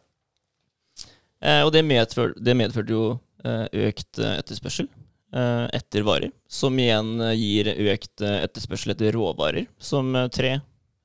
Eh, 1.43 1.61
og 1.65 1.71
det, 1.75 1.83
medfør, 1.85 2.33
det 2.41 2.55
medførte 2.57 2.93
jo 2.95 3.03
eh, 3.45 3.67
økt 3.87 4.19
eh, 4.23 4.37
etterspørsel 4.41 4.87
eh, 4.89 5.65
etter 5.77 6.05
varer, 6.07 6.31
som 6.49 6.77
igjen 6.81 7.11
gir 7.37 7.69
økt 7.91 8.23
etterspørsel 8.25 8.95
etter 8.95 9.13
råvarer, 9.17 9.67
som 9.77 10.15
tre, 10.33 10.55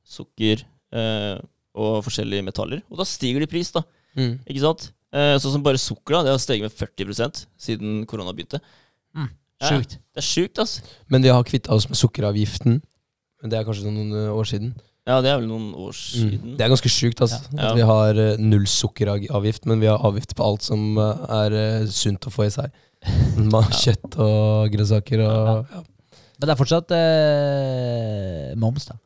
sukker 0.09 0.65
eh, 0.95 1.37
og 1.79 2.01
forskjellige 2.07 2.45
metaller. 2.47 2.83
Og 2.93 3.01
da 3.01 3.07
stiger 3.09 3.43
de 3.43 3.49
i 3.49 3.53
pris, 3.53 3.71
da. 3.75 3.85
Mm. 4.17 4.35
Ikke 4.47 4.65
sant? 4.65 4.91
Eh, 5.13 5.35
sånn 5.41 5.59
som 5.59 5.65
bare 5.65 5.81
sukker, 5.81 6.17
da. 6.19 6.25
Det 6.27 6.35
har 6.35 6.41
steget 6.43 6.67
med 6.69 6.77
40 6.77 7.45
siden 7.61 8.03
korona 8.09 8.33
begynte. 8.37 8.61
Mm, 9.17 9.29
Ja, 9.63 9.79
Det 9.79 10.19
er 10.19 10.27
sjukt, 10.27 10.59
altså. 10.59 10.81
Men 11.13 11.23
vi 11.23 11.31
har 11.31 11.45
kvitta 11.47 11.71
oss 11.77 11.85
med 11.89 11.95
sukkeravgiften. 12.01 12.81
Men 13.43 13.51
det 13.53 13.59
er 13.61 13.67
kanskje 13.69 13.91
noen 13.93 14.11
år 14.33 14.49
siden. 14.49 14.73
Ja, 15.07 15.17
det 15.21 15.31
er 15.33 15.39
vel 15.41 15.49
noen 15.51 15.73
år 15.75 15.93
siden. 15.99 16.39
Mm. 16.53 16.57
Det 16.57 16.63
er 16.65 16.69
ganske 16.71 16.91
sjukt 16.93 17.21
altså, 17.25 17.41
Ja. 17.57 17.71
at 17.73 17.77
vi 17.77 17.83
har 17.89 18.15
uh, 18.15 18.37
null 18.39 18.67
sukkeravgift, 18.71 19.67
men 19.67 19.81
vi 19.83 19.87
har 19.91 19.99
avgift 19.99 20.35
på 20.39 20.45
alt 20.47 20.63
som 20.63 20.97
eh, 20.99 21.25
er 21.43 21.53
eh, 21.59 21.87
sunt 21.91 22.29
å 22.29 22.31
få 22.31 22.47
i 22.47 22.53
seg. 22.55 22.71
Kjøtt 23.83 24.15
og 24.23 24.71
grønnsaker 24.71 25.25
og 25.27 25.73
ja. 25.73 25.83
Men 26.39 26.47
det 26.49 26.53
er 26.55 26.59
fortsatt 26.59 26.93
eh, 26.97 28.53
moms, 28.59 28.87
da. 28.91 28.97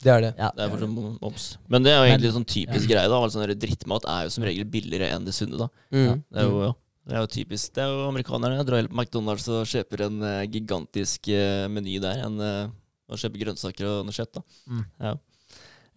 Det 0.00 0.10
er 0.14 0.22
det. 0.24 0.30
Ja. 0.40 0.48
Det 0.56 0.64
er 0.64 0.70
fortsatt 0.72 0.94
moms. 1.20 1.44
Men 1.70 1.84
det 1.84 1.92
er 1.92 1.98
jo 1.98 2.04
Men- 2.06 2.12
egentlig 2.14 2.32
sånn 2.34 2.46
typisk 2.48 2.88
greie. 2.88 3.08
da 3.10 3.18
All 3.20 3.30
sånn 3.30 3.46
Drittmat 3.58 4.06
er 4.08 4.22
jo 4.24 4.30
som 4.30 4.44
regel 4.44 4.64
billigere 4.64 5.10
enn 5.14 5.24
det 5.26 5.34
sunne. 5.36 5.58
da 5.58 5.68
Mm. 5.92 6.22
Det 6.32 6.38
er 6.40 6.46
jo, 6.48 6.62
ja, 6.62 6.72
det 7.06 7.14
er 7.16 7.20
jo 7.20 7.26
typisk 7.26 7.74
Det 7.74 7.82
er 7.84 7.88
jo 7.90 8.08
amerikanerne. 8.08 8.56
Jeg 8.56 8.66
Drar 8.66 8.80
helt 8.80 8.90
på 8.90 8.96
McDonald's 9.02 9.48
og 9.48 9.66
kjøper 9.66 10.06
en 10.06 10.22
uh, 10.22 10.46
gigantisk 10.46 11.28
uh, 11.28 11.68
meny 11.68 11.98
der 12.00 12.24
En, 12.24 12.38
uh, 12.40 12.68
og 13.10 13.18
kjøper 13.18 13.44
grønnsaker 13.44 13.84
og 13.86 14.06
noe 14.06 14.12
kjøtt. 14.14 14.32
da 14.34 14.42
Mm. 14.70 14.84
ja. 15.00 15.14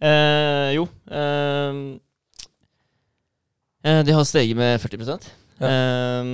Eh, 0.00 0.74
Jo 0.74 0.86
eh, 1.10 1.80
eh, 3.84 4.00
De 4.06 4.16
har 4.16 4.28
steget 4.28 4.58
med 4.58 4.80
40 4.82 5.28
eh, 5.60 6.30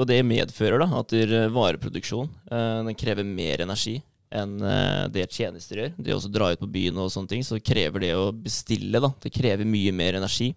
Og 0.00 0.08
det 0.10 0.20
medfører 0.26 0.84
da 0.84 0.90
at 1.00 1.14
der 1.14 1.52
vareproduksjon 1.54 2.28
eh, 2.50 2.80
Den 2.88 2.98
krever 2.98 3.24
mer 3.24 3.64
energi 3.66 4.00
enn 4.34 4.56
eh, 4.66 5.04
det 5.14 5.28
tjenester 5.30 5.78
gjør. 5.78 5.92
Det 6.06 6.14
å 6.16 6.32
dra 6.32 6.50
ut 6.52 6.62
på 6.62 6.70
byen 6.74 6.96
og 6.98 7.12
sånne 7.12 7.30
ting, 7.30 7.44
så 7.46 7.60
krever 7.62 8.02
det 8.02 8.14
å 8.18 8.32
bestille, 8.34 8.98
da. 8.98 9.12
Det 9.22 9.30
krever 9.30 9.68
mye 9.68 9.92
mer 9.94 10.18
energi. 10.18 10.48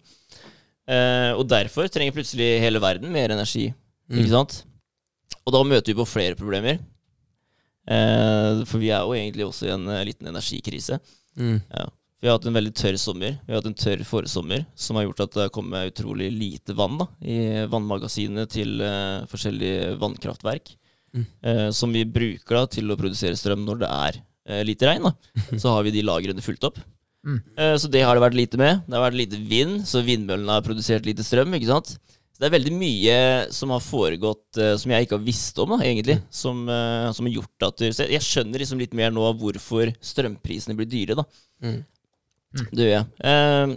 Eh, 0.88 1.32
og 1.36 1.44
derfor 1.50 1.86
trenger 1.92 2.16
plutselig 2.16 2.56
hele 2.62 2.80
verden 2.82 3.12
mer 3.14 3.34
energi. 3.34 3.68
Mm. 4.08 4.22
Ikke 4.22 4.32
sant? 4.32 4.62
Og 5.44 5.54
da 5.54 5.62
møter 5.64 5.92
vi 5.92 5.98
på 6.00 6.08
flere 6.08 6.38
problemer. 6.38 6.80
Eh, 7.88 8.64
for 8.68 8.80
vi 8.80 8.90
er 8.92 9.04
jo 9.04 9.16
egentlig 9.16 9.46
også 9.46 9.68
i 9.68 9.74
en 9.76 9.86
eh, 9.92 10.04
liten 10.08 10.28
energikrise. 10.32 10.98
Mm. 11.38 11.60
Vi 12.18 12.26
har 12.26 12.34
hatt 12.34 12.48
en 12.50 12.56
veldig 12.56 12.72
tørr 12.74 12.96
sommer. 12.98 13.36
Vi 13.46 13.52
har 13.52 13.60
hatt 13.60 13.68
en 13.70 13.78
tørr 13.78 14.00
forsommer 14.06 14.64
som 14.78 14.98
har 14.98 15.06
gjort 15.06 15.20
at 15.22 15.36
det 15.36 15.44
har 15.44 15.54
kommet 15.54 15.92
utrolig 15.92 16.32
lite 16.34 16.74
vann 16.74 16.98
da, 16.98 17.06
i 17.22 17.38
vannmagasinene 17.70 18.46
til 18.50 18.82
uh, 18.82 19.26
forskjellige 19.30 19.92
vannkraftverk. 20.00 20.72
Mm. 21.14 21.26
Uh, 21.46 21.68
som 21.74 21.94
vi 21.94 22.02
bruker 22.02 22.58
da 22.58 22.64
til 22.74 22.90
å 22.90 22.98
produsere 22.98 23.38
strøm 23.38 23.62
når 23.64 23.84
det 23.84 23.90
er 23.94 24.18
uh, 24.18 24.62
lite 24.66 24.88
regn. 24.90 25.06
da. 25.06 25.14
Så 25.62 25.70
har 25.70 25.86
vi 25.86 25.94
de 25.94 26.02
lagrene 26.06 26.42
fulgt 26.42 26.66
opp. 26.66 26.80
Mm. 27.28 27.40
Så 27.76 27.90
det 27.92 28.04
har 28.06 28.14
det 28.14 28.22
vært 28.22 28.36
lite 28.38 28.56
med. 28.56 28.84
Det 28.86 28.94
har 28.94 29.02
vært 29.02 29.18
lite 29.18 29.40
vind, 29.50 29.82
så 29.84 30.00
vindmøllene 30.06 30.54
har 30.54 30.62
produsert 30.64 31.04
lite 31.04 31.24
strøm. 31.26 31.50
ikke 31.58 31.66
sant? 31.68 31.90
Så 31.90 32.40
det 32.40 32.46
er 32.46 32.54
veldig 32.54 32.72
mye 32.78 33.16
som 33.52 33.74
har 33.74 33.82
foregått 33.84 34.60
som 34.80 34.94
jeg 34.94 35.04
ikke 35.04 35.18
har 35.18 35.26
visst 35.26 35.58
om, 35.60 35.74
da, 35.74 35.82
egentlig. 35.84 36.16
Som, 36.32 36.62
eh, 36.70 37.10
som 37.12 37.26
har 37.28 37.34
gjort 37.34 37.66
at 37.66 37.84
jeg, 37.84 37.96
jeg 38.14 38.24
skjønner 38.24 38.62
liksom 38.62 38.80
litt 38.80 38.94
mer 38.96 39.10
nå 39.12 39.26
hvorfor 39.42 39.90
strømprisene 39.98 40.78
blir 40.78 40.88
dyre. 40.88 41.18
da. 41.18 41.26
Mm. 41.66 41.82
Det 42.56 42.84
gjør 42.84 42.94
jeg. 42.94 43.06
Eh, 43.28 43.76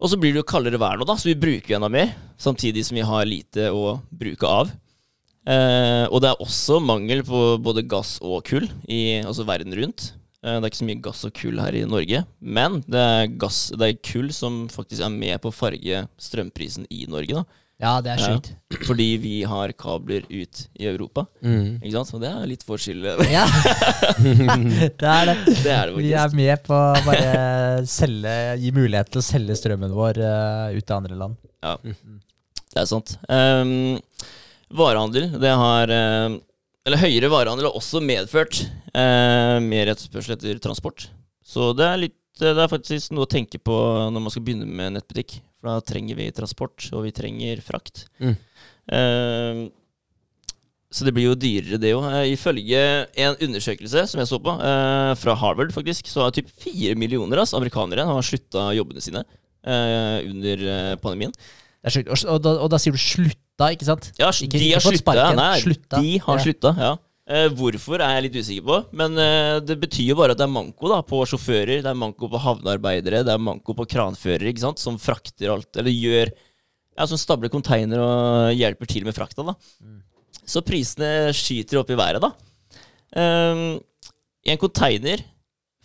og 0.00 0.08
så 0.10 0.16
blir 0.16 0.32
det 0.32 0.40
jo 0.40 0.48
kaldere 0.48 0.80
vær 0.80 0.96
nå, 0.98 1.06
da, 1.08 1.16
så 1.20 1.28
vi 1.28 1.38
bruker 1.38 1.76
enda 1.76 1.90
mer. 1.92 2.14
Samtidig 2.40 2.86
som 2.88 2.96
vi 2.96 3.04
har 3.04 3.28
lite 3.28 3.68
å 3.74 3.98
bruke 4.10 4.48
av. 4.48 4.72
Eh, 5.48 6.06
og 6.08 6.20
det 6.22 6.30
er 6.30 6.42
også 6.44 6.80
mangel 6.84 7.22
på 7.26 7.42
både 7.62 7.84
gass 7.88 8.18
og 8.24 8.42
kull 8.48 8.66
i 8.88 9.20
altså 9.20 9.46
verden 9.48 9.76
rundt. 9.76 10.10
Eh, 10.40 10.56
det 10.56 10.64
er 10.64 10.70
ikke 10.70 10.80
så 10.80 10.88
mye 10.88 11.04
gass 11.04 11.24
og 11.28 11.34
kull 11.36 11.60
her 11.60 11.76
i 11.76 11.86
Norge, 11.88 12.22
men 12.40 12.80
det 12.88 13.00
er, 13.00 13.32
gass, 13.40 13.66
det 13.76 13.88
er 13.88 14.04
kull 14.04 14.30
som 14.36 14.62
faktisk 14.72 15.04
er 15.04 15.12
med 15.12 15.40
på 15.42 15.52
å 15.52 15.56
farge 15.56 16.04
strømprisen 16.20 16.88
i 16.92 17.04
Norge. 17.10 17.42
da. 17.42 17.44
Ja, 17.80 18.00
det 18.04 18.12
er 18.12 18.20
Ja. 18.20 18.40
Fordi 18.86 19.06
vi 19.18 19.42
har 19.48 19.72
kabler 19.72 20.22
ut 20.28 20.60
i 20.78 20.86
Europa. 20.86 21.24
Mm. 21.42 21.80
Ikke 21.80 21.94
sant? 21.94 22.10
Så 22.12 22.20
det 22.20 22.28
er 22.28 22.46
litt 22.46 22.64
forskjell. 22.66 23.06
Ja, 23.32 23.46
det 25.00 25.08
er 25.08 25.30
det. 25.30 25.36
Det 25.64 25.72
er 25.72 25.88
det 25.88 25.96
Vi 25.96 26.12
er 26.12 26.36
med 26.36 26.62
på 26.66 26.76
å 26.76 27.00
bare 27.06 27.86
selge, 27.88 28.36
gi 28.60 28.70
mulighet 28.76 29.10
til 29.10 29.22
å 29.22 29.24
selge 29.24 29.56
strømmen 29.58 29.96
vår 29.96 30.20
uh, 30.20 30.76
ut 30.76 30.84
til 30.84 30.96
andre 30.98 31.18
land. 31.18 31.40
Ja, 31.64 31.76
Det 31.80 32.84
er 32.84 32.86
sant. 32.88 33.16
Um, 33.26 33.96
varehandel, 34.70 35.32
det 35.42 35.50
har 35.50 35.90
eh, 35.90 36.36
Eller 36.86 37.00
høyere 37.02 37.30
varehandel 37.32 37.66
har 37.66 37.76
også 37.76 38.00
medført 38.04 38.62
uh, 38.94 39.58
mer 39.64 39.90
etterspørsel 39.90 40.36
etter 40.36 40.60
transport. 40.62 41.08
Så 41.42 41.72
det 41.74 41.88
er 41.88 42.04
litt 42.06 42.16
Det 42.40 42.54
er 42.54 42.70
faktisk 42.70 43.10
noe 43.16 43.26
å 43.26 43.30
tenke 43.30 43.58
på 43.58 43.74
når 44.12 44.22
man 44.22 44.32
skal 44.32 44.44
begynne 44.46 44.68
med 44.68 44.94
nettbutikk. 44.94 45.40
For 45.60 45.68
da 45.68 45.80
trenger 45.84 46.16
vi 46.16 46.30
transport, 46.32 46.86
og 46.96 47.04
vi 47.04 47.12
trenger 47.12 47.60
frakt. 47.60 48.06
Mm. 48.20 48.36
Ehm, 48.96 49.60
så 50.90 51.04
det 51.06 51.12
blir 51.14 51.28
jo 51.28 51.36
dyrere, 51.38 51.78
det 51.78 51.92
òg. 51.94 52.06
ifølge 52.32 52.80
en 53.22 53.36
undersøkelse 53.46 54.06
som 54.10 54.18
jeg 54.18 54.26
så 54.26 54.40
på, 54.42 54.54
eh, 54.58 55.12
fra 55.20 55.34
Harvard 55.38 55.70
faktisk, 55.76 56.08
så 56.10 56.24
har 56.24 56.32
typ 56.34 56.48
fire 56.50 56.96
millioner 56.98 57.38
altså, 57.38 57.60
amerikanere 57.60 58.02
har 58.08 58.22
slutta 58.26 58.72
jobbene 58.74 59.00
sine 59.04 59.22
eh, 59.62 60.18
under 60.26 60.64
eh, 60.66 60.96
pandemien. 60.96 61.30
Det 61.30 61.92
er 61.92 61.94
sjukt. 61.94 62.10
Og, 62.10 62.40
og, 62.40 62.48
og 62.64 62.70
da 62.72 62.80
sier 62.82 62.92
du 62.96 62.98
slutta, 62.98 63.70
ikke 63.76 63.86
sant? 63.86 64.10
Ja, 64.18 64.32
Ikke- 64.32 64.58
de 64.58 64.72
har 64.72 64.80
slutta. 64.82 65.14
Nei, 65.36 65.60
slutta. 65.62 66.00
de 66.02 66.18
har 66.18 66.36
Ja. 66.40 66.42
slutta, 66.44 66.74
ja. 66.80 66.96
Eh, 67.30 67.46
hvorfor 67.54 68.02
er 68.02 68.16
jeg 68.16 68.24
litt 68.24 68.36
usikker 68.40 68.66
på, 68.66 68.76
men 68.98 69.14
eh, 69.22 69.60
det 69.62 69.76
betyr 69.78 70.08
jo 70.08 70.16
bare 70.18 70.34
at 70.34 70.40
det 70.40 70.48
er 70.48 70.50
manko 70.50 70.88
da, 70.90 70.98
på 71.06 71.20
sjåfører, 71.30 71.78
det 71.84 71.90
er 71.90 71.98
manko 71.98 72.26
på 72.32 72.40
havnearbeidere, 72.42 73.20
det 73.26 73.34
er 73.36 73.42
manko 73.42 73.76
på 73.78 73.86
kranførere, 73.92 74.50
ikke 74.50 74.64
sant, 74.64 74.82
som 74.82 74.98
frakter 74.98 75.52
alt, 75.54 75.70
eller 75.78 75.94
gjør 75.94 76.34
Ja, 76.98 77.06
som 77.06 77.16
stabler 77.16 77.48
container 77.48 78.00
og 78.02 78.50
hjelper 78.58 78.88
til 78.90 79.06
med 79.06 79.14
frakta, 79.16 79.44
da. 79.46 79.54
Så 80.42 80.60
prisene 80.66 81.30
skyter 81.32 81.78
opp 81.80 81.92
i 81.94 81.96
været, 81.96 82.20
da. 82.20 82.32
Um, 83.14 83.78
en 84.44 84.60
container 84.60 85.22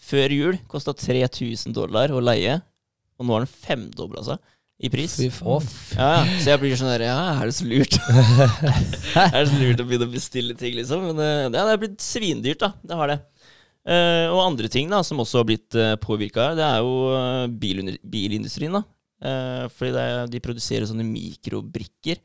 før 0.01 0.33
jul 0.33 0.57
kosta 0.67 0.95
3000 0.97 1.77
dollar 1.77 2.11
å 2.11 2.23
leie, 2.25 2.57
og 3.15 3.29
nå 3.29 3.37
har 3.37 3.45
den 3.45 3.53
femdobla 3.53 4.25
seg 4.25 4.41
i 4.75 4.89
pris. 4.91 5.15
Ja, 5.95 6.09
ja. 6.19 6.39
Så 6.41 6.51
jeg 6.51 6.59
blir 6.61 6.75
sånn 6.75 6.91
der 6.91 7.05
Ja, 7.07 7.19
er 7.39 7.47
det 7.47 7.55
så 7.55 7.67
lurt? 7.67 7.95
er 9.23 9.37
det 9.37 9.47
så 9.51 9.59
lurt 9.61 9.79
å 9.79 9.85
begynne 9.87 10.09
å 10.09 10.11
bestille 10.11 10.57
ting, 10.59 10.75
liksom? 10.75 11.05
Men 11.13 11.21
ja, 11.55 11.63
det, 11.63 11.69
er 11.71 11.81
blitt 11.85 12.03
svindyrt, 12.03 12.59
da. 12.65 12.73
Det 12.83 12.99
har 12.99 13.13
det. 13.13 13.21
Uh, 13.85 14.33
og 14.33 14.41
andre 14.41 14.69
ting 14.71 14.89
da, 14.89 15.03
som 15.05 15.21
også 15.21 15.43
har 15.43 15.47
blitt 15.47 15.77
uh, 15.77 15.93
påvirka 16.01 16.49
her, 16.49 16.55
det 16.57 16.65
er 16.65 16.79
jo 16.81 16.93
eh, 17.13 17.97
bilindustrien. 18.01 18.73
da. 18.73 18.81
Uh, 19.25 19.65
fordi 19.71 19.93
det 19.95 20.07
de 20.33 20.41
produserer 20.43 20.89
sånne 20.89 21.05
mikrobrikker. 21.07 22.19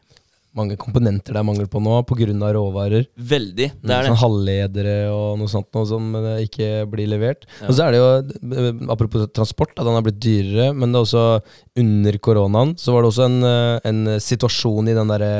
Mange 0.57 0.75
komponenter 0.81 1.37
det 1.37 1.39
er 1.39 1.47
mangel 1.47 1.69
på 1.71 1.79
nå 1.83 2.01
pga. 2.09 2.27
råvarer. 2.57 3.05
Veldig. 3.15 3.69
Det 3.79 3.95
er 3.95 4.09
Sånn 4.09 4.19
halvledere 4.19 4.95
og 5.15 5.39
noe 5.39 5.51
sånt 5.51 5.69
noe 5.77 5.87
som 5.87 6.09
eh, 6.19 6.43
ikke 6.49 6.87
blir 6.91 7.07
levert. 7.07 7.47
Ja. 7.61 7.69
Og 7.69 7.77
så 7.79 7.85
er 7.87 7.95
det 7.95 8.01
jo, 8.01 8.09
eh, 8.59 8.81
apropos 8.91 9.29
transport, 9.31 9.77
at 9.77 9.87
den 9.87 9.95
har 9.95 10.03
blitt 10.03 10.19
dyrere, 10.19 10.73
men 10.75 10.91
det 10.91 10.99
er 10.99 11.07
også 11.07 11.27
under 11.79 12.19
koronaen 12.19 12.75
så 12.81 12.97
var 12.97 13.05
det 13.05 13.13
også 13.13 13.29
en, 13.29 13.39
eh, 13.47 13.77
en 13.93 14.01
situasjon 14.19 14.91
i 14.91 14.97
den 14.99 15.13
derre 15.13 15.35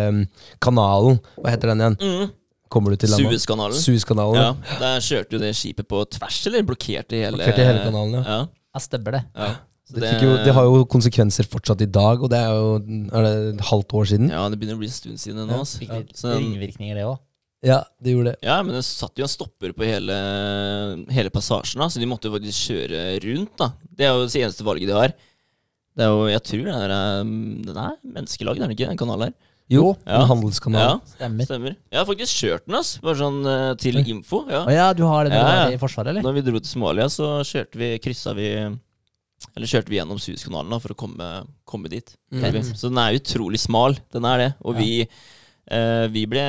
kanalen. 0.63 1.19
Hva 1.41 1.57
heter 1.57 1.73
den 1.75 1.83
igjen? 1.83 1.99
Mm. 1.99 2.31
Kommer 2.71 2.95
du 2.95 3.01
til? 3.03 3.11
Suezkanalen. 3.11 3.75
Suezkanalen. 3.83 4.39
Ja, 4.39 4.79
der 4.79 5.03
kjørte 5.03 5.35
jo 5.35 5.43
det 5.43 5.57
skipet 5.59 5.89
på 5.91 6.05
tvers, 6.15 6.39
eller 6.47 6.63
blokkerte 6.69 7.19
hele 7.19 7.35
Blokkerte 7.41 7.67
hele 7.67 7.83
kanalen, 7.89 8.21
ja. 8.21 8.39
ja. 8.39 8.47
Ja, 8.71 8.83
stemmer 8.85 9.19
det. 9.19 9.25
ja. 9.35 9.51
Så 9.91 9.99
Det, 9.99 10.11
fikk 10.15 10.23
jo, 10.23 10.35
det 10.47 10.53
har 10.55 10.65
jo 10.69 10.85
konsekvenser 10.87 11.49
fortsatt 11.51 11.81
i 11.83 11.89
dag, 11.91 12.23
og 12.23 12.31
det 12.31 12.39
er 12.39 12.53
jo 12.55 12.77
er 13.11 13.25
det 13.27 13.33
et 13.57 13.65
halvt 13.71 13.95
år 14.01 14.05
siden. 14.13 14.29
Ja, 14.31 14.45
det 14.49 14.59
begynner 14.61 14.79
å 14.79 14.83
bli 14.85 14.87
en 14.87 14.95
stund 14.95 15.19
siden 15.19 15.41
nå. 15.43 15.51
Ja. 15.51 15.59
altså. 15.65 15.81
Fikk 15.83 15.91
litt 15.97 16.15
Så 16.21 16.37
ringvirkninger, 16.37 16.95
det 17.01 17.07
òg. 17.09 17.19
Ja, 17.67 17.83
det 18.01 18.15
gjorde 18.15 18.31
det. 18.33 18.39
Ja, 18.47 18.63
men 18.65 18.73
det 18.79 18.85
satt 18.87 19.19
jo 19.21 19.27
en 19.27 19.29
stopper 19.29 19.75
på 19.77 19.85
hele, 19.85 20.15
hele 21.13 21.29
passasjen, 21.35 21.83
da, 21.83 21.91
så 21.93 22.01
de 22.01 22.07
måtte 22.09 22.31
jo 22.31 22.37
faktisk 22.39 22.71
kjøre 22.71 23.03
rundt. 23.27 23.53
da. 23.61 23.73
Det 23.99 24.07
er 24.07 24.15
jo 24.15 24.25
det 24.31 24.41
eneste 24.47 24.65
valget 24.65 24.89
de 24.89 24.97
har. 24.97 25.13
Det 25.99 26.07
er 26.07 26.09
jo, 26.15 26.27
Jeg 26.31 26.43
tror 26.47 26.65
det 26.65 26.75
er, 26.87 26.95
um, 27.21 27.35
den 27.67 27.77
er 27.77 27.97
menneskelagd, 28.17 28.63
er 28.63 28.69
den 28.69 28.77
ikke? 28.77 28.89
Den 28.95 28.97
kanalen 29.03 29.29
her. 29.29 29.35
Jo, 29.71 29.97
Ja. 30.07 30.23
en 30.23 30.27
handelskanal. 30.31 30.81
Ja, 30.81 30.95
Stemmer. 31.07 31.45
stemmer. 31.47 31.77
Jeg 31.93 31.99
har 32.01 32.07
faktisk 32.09 32.33
kjørt 32.43 32.65
den, 32.67 32.75
ass. 32.81 32.97
Bare 32.99 33.15
sånn 33.21 33.45
eh, 33.47 33.75
til 33.79 33.99
info. 34.03 34.47
ja. 34.51 34.65
Å 34.67 34.73
ja, 34.73 34.93
du 34.95 35.05
har 35.07 35.25
det 35.29 35.31
du 35.31 35.37
Ja, 35.37 35.69
ja. 35.69 35.77
i 35.77 35.79
Forsvaret, 35.79 36.09
eller? 36.11 36.23
Når 36.23 36.35
vi 36.35 36.41
dro 36.49 36.59
til 36.59 36.67
Somalia, 36.73 37.05
så 37.07 37.45
kjørte 37.47 37.77
vi, 37.79 37.91
kryssa 38.03 38.35
vi 38.35 38.49
Eller 39.57 39.67
kjørte 39.71 39.91
vi 39.91 39.99
gjennom 39.99 40.19
Suezkanalen 40.21 40.81
for 40.83 40.93
å 40.95 40.99
komme, 41.01 41.29
komme 41.69 41.91
dit. 41.93 42.13
Mm. 42.33 42.61
Så 42.77 42.91
den 42.91 43.01
er 43.03 43.17
utrolig 43.19 43.59
smal. 43.63 43.97
Den 44.13 44.27
er 44.29 44.39
det. 44.45 44.49
Og 44.63 44.77
vi, 44.79 44.91
eh, 45.71 46.07
vi 46.13 46.27
ble 46.31 46.45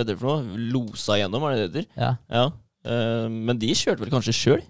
vet 0.00 0.08
dere 0.08 0.18
for 0.20 0.40
noe? 0.40 0.58
Losa 0.72 1.18
gjennom, 1.20 1.44
er 1.46 1.54
det 1.56 1.60
det 1.60 1.68
heter? 1.68 1.86
Ja. 2.00 2.12
Ja. 2.32 2.46
Eh, 2.90 3.28
men 3.28 3.60
de 3.60 3.70
kjørte 3.76 4.00
vel 4.02 4.10
kanskje 4.14 4.34
sjøl? 4.36 4.64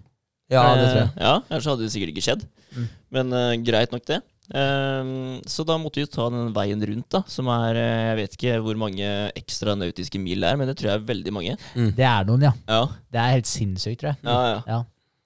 Ja, 0.50 0.64
det 0.74 0.88
tror 0.90 1.00
jeg. 1.04 1.10
Eh, 1.14 1.22
ja, 1.24 1.34
Ellers 1.48 1.70
hadde 1.70 1.86
det 1.86 1.92
sikkert 1.94 2.12
ikke 2.12 2.26
skjedd. 2.26 2.44
Mm. 2.74 2.88
Men 3.16 3.32
eh, 3.38 3.56
greit 3.70 3.92
nok, 3.94 4.04
det. 4.10 4.20
Eh, 4.50 5.10
så 5.46 5.64
da 5.64 5.76
måtte 5.78 6.02
vi 6.02 6.10
ta 6.10 6.26
den 6.34 6.50
veien 6.56 6.82
rundt, 6.90 7.06
da. 7.14 7.22
Som 7.30 7.48
er 7.54 7.78
eh, 7.78 8.06
Jeg 8.10 8.16
vet 8.18 8.34
ikke 8.38 8.56
hvor 8.66 8.80
mange 8.82 9.08
ekstra 9.38 9.76
nautiske 9.78 10.18
mil 10.20 10.42
det 10.42 10.50
er, 10.50 10.58
men 10.58 10.66
det 10.68 10.76
tror 10.80 10.90
jeg 10.90 11.00
er 11.00 11.06
veldig 11.14 11.32
mange. 11.38 11.54
Det 11.94 12.06
er 12.06 12.26
noen, 12.26 12.48
ja. 12.50 12.54
Ja, 12.66 12.82
Det 13.14 13.22
er 13.22 13.36
helt 13.38 13.46
sinnssykt, 13.50 14.02
tror 14.02 14.12
jeg. 14.16 14.24
ja, 14.26 14.40
ja. 14.56 14.62
Ja. 14.74 14.80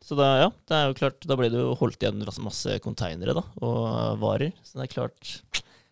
Så 0.05 0.17
da, 0.19 0.27
ja, 0.43 0.49
det 0.69 0.77
er 0.77 0.89
jo 0.91 0.97
klart, 0.99 1.23
da 1.25 1.37
ble 1.41 1.49
det 1.49 1.61
jo 1.63 1.71
holdt 1.81 2.03
igjen 2.05 2.21
masse- 2.45 2.77
konteinere 2.85 3.33
og 3.41 4.19
varer. 4.21 4.51
Så 4.67 4.77
det 4.77 4.85
er 4.85 4.93
klart 4.93 5.31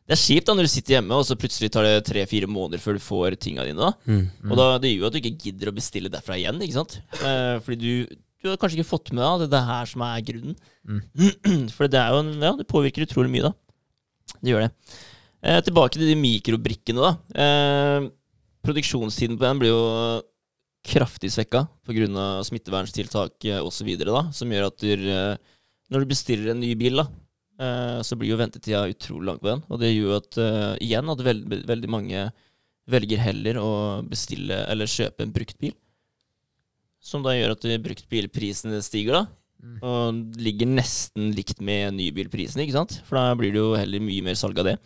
Det 0.03 0.17
er 0.17 0.21
kjipt 0.21 0.49
da 0.51 0.57
når 0.59 0.67
du 0.67 0.73
sitter 0.73 0.97
hjemme, 0.99 1.17
og 1.17 1.25
så 1.25 1.37
plutselig 1.39 1.71
tar 1.73 1.87
det 1.87 2.03
tre-fire 2.05 2.49
måneder 2.51 2.83
før 2.83 2.99
du 2.99 3.01
får 3.01 3.37
tinga 3.41 3.65
dine. 3.65 3.79
da. 3.81 3.93
Mm. 4.05 4.51
Og 4.51 4.59
da, 4.59 4.67
det 4.83 4.91
gjør 4.93 5.07
jo 5.07 5.09
at 5.09 5.15
du 5.17 5.21
ikke 5.23 5.39
gidder 5.47 5.71
å 5.71 5.77
bestille 5.79 6.11
derfra 6.13 6.37
igjen. 6.37 6.61
ikke 6.61 6.77
sant? 6.77 6.99
Eh, 7.23 7.57
fordi 7.65 7.79
du, 7.81 8.17
du 8.43 8.51
har 8.51 8.59
kanskje 8.61 8.81
ikke 8.83 8.91
fått 8.91 9.13
med 9.15 9.23
deg 9.23 9.31
at 9.33 9.41
det 9.41 9.47
er 9.49 9.55
det 9.55 9.63
her 9.71 9.89
som 9.95 10.05
er 10.05 10.27
grunnen. 10.29 10.59
For 11.79 11.89
det 11.89 12.01
er 12.03 12.13
jo 12.13 12.21
en, 12.27 12.33
ja, 12.43 12.53
det 12.59 12.69
påvirker 12.69 13.07
utrolig 13.07 13.33
mye, 13.33 13.49
da. 13.49 13.55
Det 14.43 14.53
gjør 14.53 14.67
det. 14.67 14.73
Eh, 15.43 15.61
tilbake 15.71 15.97
til 15.97 16.11
de 16.11 16.19
mikrobrikkene, 16.19 17.09
da. 17.09 17.15
Eh, 17.47 18.11
produksjonstiden 18.67 19.39
på 19.39 19.47
den 19.49 19.63
blir 19.63 19.73
jo 19.73 19.83
kraftig 20.83 21.31
svekka 21.33 21.67
pga. 21.87 22.43
smitteverntiltak 22.45 23.45
eh, 23.47 23.63
osv., 23.63 23.91
som 24.35 24.53
gjør 24.53 24.69
at 24.69 24.79
du, 24.83 24.93
eh, 24.93 25.37
når 25.91 26.03
du 26.03 26.11
bestiller 26.11 26.53
en 26.53 26.61
ny 26.61 26.75
bil, 26.79 27.03
da, 27.03 27.07
eh, 27.63 27.99
så 28.03 28.19
blir 28.19 28.33
jo 28.33 28.41
ventetida 28.41 28.89
utrolig 28.91 29.27
lang 29.27 29.39
på 29.39 29.51
den. 29.51 29.63
Og 29.71 29.81
det 29.81 29.93
gjør 29.93 30.09
jo 30.09 30.17
at 30.19 30.41
igjen 30.83 31.13
at 31.13 31.23
veld, 31.23 31.47
veldig 31.69 31.91
mange 31.91 32.31
velger 32.91 33.23
heller 33.23 33.61
å 33.63 33.71
bestille 34.03 34.65
eller 34.69 34.91
kjøpe 34.91 35.23
en 35.23 35.35
brukt 35.35 35.59
bil. 35.63 35.77
Som 37.03 37.23
da 37.23 37.35
gjør 37.35 37.55
at 37.57 37.69
bruktbilprisene 37.83 38.79
stiger, 38.83 39.23
da. 39.23 39.27
Mm. 39.63 39.77
Og 39.87 40.41
ligger 40.43 40.67
nesten 40.67 41.31
likt 41.35 41.61
med 41.63 41.95
nybilprisene, 41.95 42.65
ikke 42.65 42.75
sant? 42.75 42.97
For 43.07 43.19
da 43.19 43.37
blir 43.39 43.55
det 43.55 43.63
jo 43.63 43.77
heller 43.79 44.03
mye 44.03 44.27
mer 44.27 44.39
salg 44.39 44.59
av 44.59 44.67
det. 44.67 44.77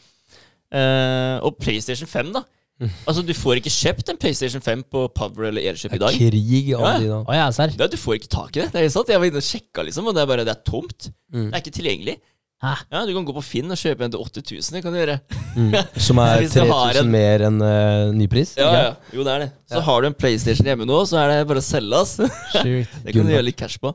Og 1.44 1.56
PlayStation 1.60 2.08
5, 2.08 2.32
da. 2.36 2.44
Altså, 3.08 3.22
du 3.24 3.32
får 3.32 3.60
ikke 3.62 3.72
kjøpt 3.72 4.10
en 4.12 4.18
PlayStation 4.20 4.60
5 4.64 4.82
på 4.92 5.06
Power 5.16 5.48
eller 5.48 5.64
Airship 5.70 5.94
i 5.96 6.00
dag. 6.02 6.12
Det 6.12 6.26
er 6.28 6.30
krig 6.36 6.72
av 6.76 6.84
Ja. 6.86 6.94
de 7.00 7.08
da. 7.12 7.20
Å 7.24 7.36
ja, 7.38 7.46
serr? 7.56 7.72
Ja, 7.78 7.86
du 7.88 7.96
får 7.96 8.18
ikke 8.20 8.28
tak 8.36 8.56
i 8.56 8.60
det. 8.60 8.70
det 8.74 8.82
er 8.84 8.88
sant. 8.92 9.08
Jeg 9.08 9.22
var 9.22 9.30
inne 9.30 9.40
og 9.40 9.46
sjekka, 9.46 9.84
liksom, 9.88 10.08
og 10.10 10.14
det 10.16 10.22
er 10.26 10.30
bare 10.32 10.44
det 10.44 10.52
er 10.56 10.64
tomt. 10.68 11.08
Mm. 11.32 11.46
Det 11.50 11.54
er 11.56 11.62
ikke 11.64 11.76
tilgjengelig. 11.80 12.16
Hæ? 12.64 12.70
Ja, 12.92 13.02
Du 13.04 13.12
kan 13.12 13.24
gå 13.28 13.34
på 13.36 13.42
Finn 13.44 13.68
og 13.72 13.76
kjøpe 13.76 14.04
en 14.06 14.12
til 14.14 14.20
8000. 14.20 14.76
Det 14.78 14.80
kan 14.84 14.92
du 14.94 14.98
gjøre. 15.00 15.16
Mm. 15.56 15.74
Som 16.06 16.20
er 16.24 16.38
Hvis 16.40 16.54
du 16.56 16.60
har 16.64 16.92
3000 16.94 17.00
en- 17.02 17.10
mer 17.12 17.44
enn 17.50 17.58
uh, 17.60 18.12
nypris? 18.16 18.54
Ja, 18.56 18.70
ja. 18.76 18.94
Jo, 19.12 19.24
det 19.28 19.32
er 19.34 19.42
det. 19.44 19.50
Så 19.72 19.80
har 19.88 20.00
du 20.00 20.06
en 20.08 20.16
PlayStation 20.16 20.66
hjemme 20.68 20.86
nå, 20.88 21.00
så 21.08 21.18
er 21.20 21.32
det 21.34 21.42
bare 21.50 21.60
å 21.60 21.66
selge, 21.66 22.00
ass. 22.00 22.16
Det 22.20 22.32
kan 22.62 23.12
Gull, 23.12 23.28
du 23.28 23.34
gjøre 23.36 23.44
litt 23.50 23.58
cash 23.60 23.76
på. 23.80 23.92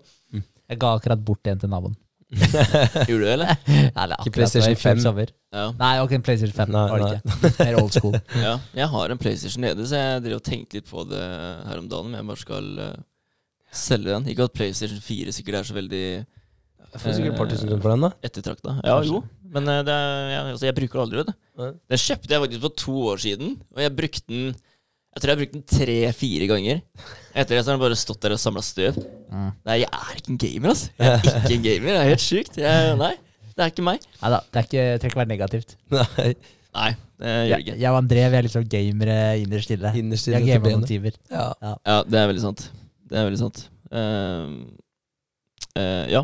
Jeg 0.71 0.79
ga 0.79 0.93
akkurat 0.97 1.19
bort 1.25 1.45
en 1.51 1.59
til 1.59 1.69
naboen. 1.73 1.97
Gjorde 3.09 3.19
du 3.19 3.25
det, 3.25 3.33
eller? 3.33 3.55
Eller 3.67 4.15
akkurat 4.15 4.35
PlayStation 4.37 4.71
når 4.71 4.77
jeg 4.77 5.31
5. 5.31 5.31
Ja. 5.51 5.65
Nei, 5.79 5.91
ok, 5.99 6.13
en 6.15 6.23
PlayStation 6.23 6.55
5 6.55 6.69
Nei, 6.71 6.83
var 6.91 7.01
det 7.03 7.09
ikke. 7.17 7.51
Mer 7.59 7.79
old 7.81 7.95
school. 7.95 8.15
ja. 8.45 8.53
Jeg 8.77 8.87
har 8.93 9.13
en 9.13 9.19
PlayStation 9.19 9.65
nede, 9.65 9.87
så 9.87 9.99
jeg 9.99 10.23
driver 10.25 10.39
og 10.39 10.45
tenkte 10.47 10.79
litt 10.79 10.87
på 10.87 11.03
det 11.09 11.25
her 11.67 11.81
om 11.81 11.89
dagen. 11.91 12.13
Om 12.13 12.15
jeg 12.19 12.29
bare 12.29 12.43
skal 12.43 12.69
uh, 12.79 12.93
selge 13.83 14.13
den. 14.13 14.29
Ikke 14.31 14.47
at 14.47 14.55
PlayStation 14.55 15.03
4 15.03 15.35
sikkert 15.35 15.59
er 15.59 15.67
så 15.67 15.75
veldig 15.75 16.05
Jeg 16.07 17.03
får 17.03 17.17
sikkert 17.19 17.33
et 17.33 17.41
par 17.43 17.51
tusen 17.51 17.71
kroner 17.71 17.83
for 17.83 17.95
den, 17.95 18.07
da. 18.07 18.11
ettertrakta. 18.29 18.77
Ja, 18.87 18.97
jo. 19.07 19.23
Men 19.51 19.67
eh, 19.67 19.81
det 19.83 19.91
er, 19.91 20.27
jeg, 20.31 20.41
altså, 20.53 20.65
jeg 20.69 20.75
bruker 20.77 20.97
det 20.97 21.03
aldri, 21.05 21.21
vet 21.21 21.31
du. 21.31 21.79
Den 21.91 21.99
kjøpte 21.99 22.31
jeg 22.33 22.43
faktisk 22.45 22.63
for 22.63 22.75
to 22.79 22.93
år 23.11 23.23
siden, 23.25 23.55
og 23.75 23.81
jeg 23.83 23.95
brukte 23.97 24.23
den 24.31 24.53
Jeg 25.11 25.21
tror 25.23 25.29
jeg 25.31 25.35
har 25.35 25.41
brukt 25.41 25.55
den 25.57 25.63
tre-fire 25.67 26.45
ganger. 26.47 26.77
Etter 27.35 27.57
det 27.57 27.63
så 27.65 27.71
har 27.73 27.75
den 27.75 27.83
bare 27.83 27.97
stått 27.99 28.21
der 28.23 28.31
og 28.37 28.39
samla 28.39 28.61
støv. 28.63 28.95
Mm. 29.27 29.49
Nei, 29.67 29.75
jeg 29.81 29.89
er 29.91 30.13
ikke 30.21 30.31
en 30.31 30.39
gamer, 30.45 30.71
altså. 30.71 30.87
Jeg 31.01 31.11
er 31.11 31.19
ikke 31.41 31.57
en 31.57 31.65
gamer. 31.67 31.89
Det 31.91 31.99
er 31.99 32.09
helt 32.13 32.23
sjukt. 32.23 32.59
Jeg, 32.61 32.93
nei, 33.01 33.11
det 33.51 33.65
er 33.65 33.73
ikke 33.73 33.85
meg. 33.89 34.05
Nei 34.21 34.31
da, 34.31 34.39
det 34.47 34.61
er 34.61 34.67
ikke, 34.69 34.85
det 34.87 35.01
trenger 35.03 35.11
ikke 35.11 35.21
være 35.23 35.31
negativt. 35.33 35.75
Nei, 35.91 36.31
Nei, 36.71 36.89
det 37.19 37.31
gjør 37.35 37.51
det 37.51 37.59
ikke. 37.65 37.73
jeg 37.83 37.91
og 37.91 37.97
André 37.99 38.21
vi 38.31 38.37
er 38.39 38.45
liksom 38.47 38.67
gamere 38.71 39.15
innerst 39.41 39.73
inne. 39.75 39.89
innerst 39.99 40.29
inne 40.31 40.39
gamer 40.47 40.71
noen 40.77 40.87
timer. 40.87 41.17
Ja. 41.27 41.49
Ja, 41.59 41.97
det 42.07 42.21
er 42.21 42.29
veldig 42.31 42.43
sant. 42.45 42.63
Det 43.11 43.19
er 43.19 43.27
veldig 43.27 43.41
sant. 43.41 43.65
Ehm, 43.91 44.53
uh, 45.75 46.05
ja. 46.07 46.21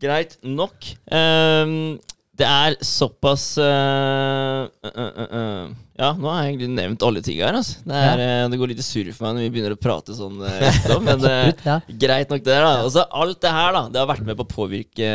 Greit 0.00 0.38
nok. 0.48 0.88
Ehm, 1.12 1.98
det 2.38 2.46
er 2.46 2.76
såpass 2.86 3.44
uh, 3.58 4.66
uh, 4.86 5.22
uh. 5.26 5.70
Ja, 5.98 6.12
nå 6.14 6.28
har 6.30 6.44
jeg 6.44 6.52
egentlig 6.52 6.68
nevnt 6.76 7.02
alle 7.02 7.20
ting 7.26 7.40
her. 7.42 7.56
Altså. 7.58 7.80
Det, 7.82 7.98
er, 7.98 8.20
eh, 8.22 8.44
det 8.52 8.58
går 8.60 8.70
litt 8.70 8.82
surr 8.86 9.08
for 9.10 9.26
meg 9.26 9.34
når 9.34 9.42
vi 9.42 9.52
begynner 9.56 9.74
å 9.74 9.78
prate 9.82 10.14
sånn. 10.14 10.36
eh, 10.46 10.60
etterpå, 10.68 10.98
men 11.08 11.24
eh, 11.26 11.48
ja. 11.66 11.78
greit 12.04 12.30
nok, 12.30 12.44
det. 12.46 12.58
da 12.62 12.68
Og 12.84 12.92
så 12.94 13.02
alt 13.18 13.40
det 13.42 13.50
her 13.56 13.74
da 13.74 13.80
Det 13.90 13.98
har 13.98 14.10
vært 14.12 14.28
med 14.28 14.38
på 14.38 14.46
å 14.46 14.52
påvirke 14.52 15.08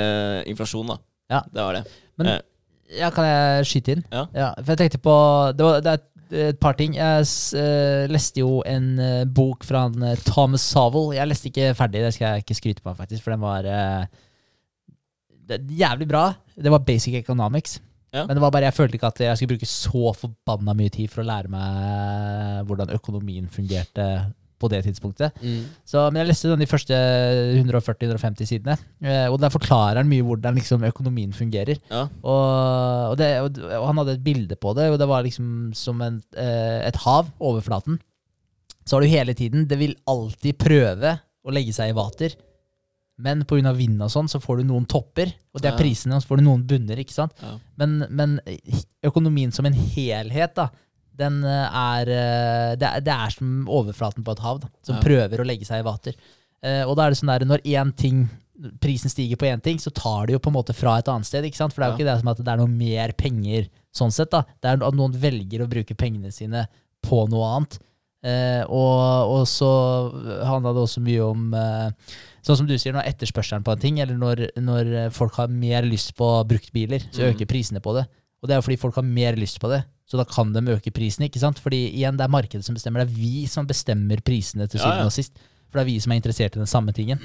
inflasjon. 0.52 0.92
da 0.92 0.98
Ja. 1.32 1.40
Det 1.48 1.64
har 1.64 1.78
det. 1.80 1.84
Men- 2.20 2.42
ja, 2.94 3.10
kan 3.16 3.26
jeg 3.26 3.70
skyte 3.72 3.96
inn? 3.96 4.04
Ja. 4.12 4.26
for 4.60 4.74
jeg 4.76 4.82
tenkte 4.84 5.00
på 5.02 5.14
Det, 5.58 5.66
var, 5.66 5.80
det 5.82 5.94
er 5.96 6.50
et 6.52 6.60
par 6.60 6.76
ting. 6.78 6.98
Jeg 6.98 8.12
leste 8.12 8.44
jo 8.44 8.60
en 8.68 8.92
bok 9.34 9.64
fra 9.64 9.86
han, 9.88 10.04
Thomas 10.28 10.66
Savel. 10.68 11.14
Jeg 11.16 11.32
leste 11.32 11.48
ikke 11.50 11.72
ferdig, 11.80 12.04
det 12.04 12.12
skal 12.18 12.36
jeg 12.36 12.44
ikke 12.44 12.60
skryte 12.60 12.84
på, 12.84 12.94
faktisk, 13.00 13.24
for 13.24 13.34
den 13.34 13.42
var 13.46 13.72
det, 15.54 15.74
er 15.74 15.82
jævlig 15.86 16.10
bra. 16.10 16.28
Det 16.56 16.74
var 16.74 16.86
basic 16.86 17.18
economics. 17.22 17.80
Ja. 18.14 18.28
Men 18.28 18.38
det 18.38 18.44
var 18.44 18.54
bare, 18.54 18.68
jeg 18.70 18.78
følte 18.78 19.00
ikke 19.00 19.10
at 19.10 19.24
jeg 19.26 19.38
skulle 19.40 19.56
bruke 19.56 19.70
så 19.70 20.14
forbanna 20.18 20.76
mye 20.78 20.94
tid 20.94 21.10
for 21.10 21.24
å 21.24 21.28
lære 21.28 21.50
meg 21.50 22.68
hvordan 22.70 22.94
økonomien 22.94 23.48
fungerte 23.50 24.06
på 24.64 24.70
det 24.72 24.84
tidspunktet. 24.86 25.36
Mm. 25.44 25.66
Så, 25.88 26.06
men 26.08 26.22
jeg 26.22 26.30
leste 26.30 26.52
den 26.52 26.64
de 26.64 26.70
første 26.70 27.00
140-150 27.60 28.48
sidene, 28.48 28.78
eh, 29.04 29.26
og 29.28 29.40
der 29.42 29.52
forklarer 29.54 30.00
han 30.00 30.10
mye 30.10 30.24
hvordan 30.26 30.56
liksom, 30.60 30.86
økonomien 30.88 31.34
fungerer. 31.36 31.82
ja. 31.92 32.06
Og, 32.22 32.46
og, 33.12 33.18
det, 33.20 33.30
og, 33.44 33.60
og 33.82 33.90
han 33.90 34.02
hadde 34.04 34.18
et 34.20 34.26
bilde 34.26 34.60
på 34.62 34.76
det, 34.78 34.88
og 34.94 35.02
det 35.02 35.10
var 35.10 35.26
liksom 35.26 35.74
som 35.78 36.00
en, 36.06 36.22
eh, 36.38 36.80
et 36.88 37.02
hav, 37.04 37.34
overflaten. 37.44 38.00
Så 38.84 38.98
har 38.98 39.04
du 39.04 39.08
hele 39.08 39.32
tiden 39.32 39.62
Det 39.64 39.78
vil 39.80 39.94
alltid 40.12 40.58
prøve 40.60 41.14
å 41.44 41.54
legge 41.56 41.72
seg 41.76 41.92
i 41.92 41.96
vater. 41.96 42.34
Men 43.18 43.44
pga. 43.46 43.74
vind 43.78 44.02
og 44.02 44.10
sånn, 44.10 44.28
så 44.28 44.40
får 44.42 44.58
du 44.58 44.64
noen 44.72 44.86
topper, 44.90 45.34
og 45.54 45.62
det 45.62 45.70
er 45.72 45.78
prisene, 45.78 46.16
og 46.16 46.24
så 46.24 46.28
får 46.32 46.38
du 46.38 46.44
noen 46.48 46.64
bunner. 46.66 46.98
ikke 46.98 47.14
sant? 47.14 47.34
Ja. 47.42 47.60
Men, 47.78 48.00
men 48.10 48.40
økonomien 49.06 49.52
som 49.54 49.66
en 49.70 49.74
helhet, 49.74 50.56
da, 50.58 50.70
den 51.14 51.44
eh, 51.46 51.68
er 51.78 52.10
eh, 52.10 52.76
det, 52.82 52.88
er 52.90 53.02
det 53.06 53.14
er 53.14 53.30
som 53.36 53.68
overflaten 53.70 54.24
på 54.26 54.34
et 54.34 54.40
hav, 54.42 54.60
da, 54.64 54.70
som 54.82 54.96
Ja. 54.98 55.02
prøver 55.06 55.44
å 55.44 55.46
legge 55.46 55.66
seg 55.66 55.84
i 55.84 55.86
vater. 55.86 56.16
Eh, 56.64 56.82
og 56.88 56.96
da 56.98 57.06
er 57.06 57.14
det 57.14 57.20
sånn 57.22 57.30
der, 57.34 57.46
når 57.46 57.62
én 57.70 57.94
ting 57.96 58.24
prisen 58.82 59.10
stiger 59.10 59.36
på 59.38 59.46
én 59.50 59.62
ting, 59.62 59.78
så 59.82 59.92
tar 59.94 60.26
det 60.28 60.34
jo 60.34 60.40
på 60.40 60.50
en 60.50 60.58
måte 60.58 60.74
fra 60.74 60.98
et 60.98 61.08
annet 61.10 61.26
sted. 61.30 61.44
ikke 61.46 61.58
sant? 61.58 61.74
For 61.74 61.82
det 61.82 61.86
er 61.86 61.92
jo 61.92 61.94
Ja. 61.94 61.98
ikke 62.02 62.10
det 62.14 62.20
som 62.22 62.28
at 62.34 62.38
det 62.38 62.48
er 62.54 62.58
noe 62.58 62.68
mer 62.68 63.12
penger 63.14 63.70
sånn 63.94 64.12
sett. 64.14 64.30
da. 64.32 64.44
Det 64.62 64.70
er 64.72 64.84
at 64.88 64.94
noen 64.98 65.12
velger 65.14 65.62
å 65.66 65.70
bruke 65.70 65.96
pengene 65.98 66.32
sine 66.34 66.68
på 67.04 67.28
noe 67.30 67.46
annet. 67.58 67.80
Eh, 68.24 68.64
og, 68.70 69.34
og 69.36 69.48
så 69.48 69.70
handla 70.48 70.72
det 70.74 70.82
også 70.86 71.02
mye 71.04 71.24
om 71.26 71.54
eh, 71.54 71.90
Sånn 72.44 72.58
som 72.60 72.68
du 72.68 72.74
sier, 72.78 72.92
når 72.94 73.08
etterspørselen 73.08 73.64
på 73.64 73.72
en 73.72 73.80
ting, 73.80 74.00
eller 74.04 74.18
når, 74.20 74.42
når 74.60 74.90
folk 75.16 75.38
har 75.40 75.48
mer 75.48 75.86
lyst 75.88 76.12
på 76.20 76.28
bruktbiler, 76.50 77.00
så 77.14 77.24
Mm. 77.24 77.34
øker 77.38 77.48
prisene 77.48 77.80
på 77.80 77.94
det. 77.96 78.04
Og 78.44 78.50
det 78.50 78.54
er 78.56 78.60
jo 78.60 78.66
fordi 78.68 78.80
folk 78.82 78.96
har 79.00 79.06
mer 79.08 79.38
lyst 79.40 79.62
på 79.64 79.70
det, 79.72 79.86
så 80.12 80.18
da 80.20 80.26
kan 80.28 80.52
de 80.52 80.60
øke 80.76 80.92
prisen. 80.92 81.24
ikke 81.24 81.40
sant? 81.40 81.58
Fordi 81.64 81.80
igjen, 81.96 82.18
det 82.20 82.26
er 82.26 82.34
markedet 82.36 82.66
som 82.68 82.76
bestemmer. 82.76 83.06
Det 83.06 83.14
er 83.16 83.22
vi 83.22 83.46
som 83.48 83.66
bestemmer 83.66 84.20
prisene 84.22 84.68
til 84.68 84.80
Ja, 84.82 84.84
syvende 84.90 85.06
ja. 85.08 85.12
og 85.12 85.16
sist. 85.16 85.32
For 85.72 85.80
det 85.80 85.86
er 85.88 85.92
vi 85.94 86.00
som 86.04 86.12
er 86.12 86.20
interessert 86.20 86.58
i 86.58 86.60
den 86.60 86.68
samme 86.68 86.92
tingen. 86.94 87.20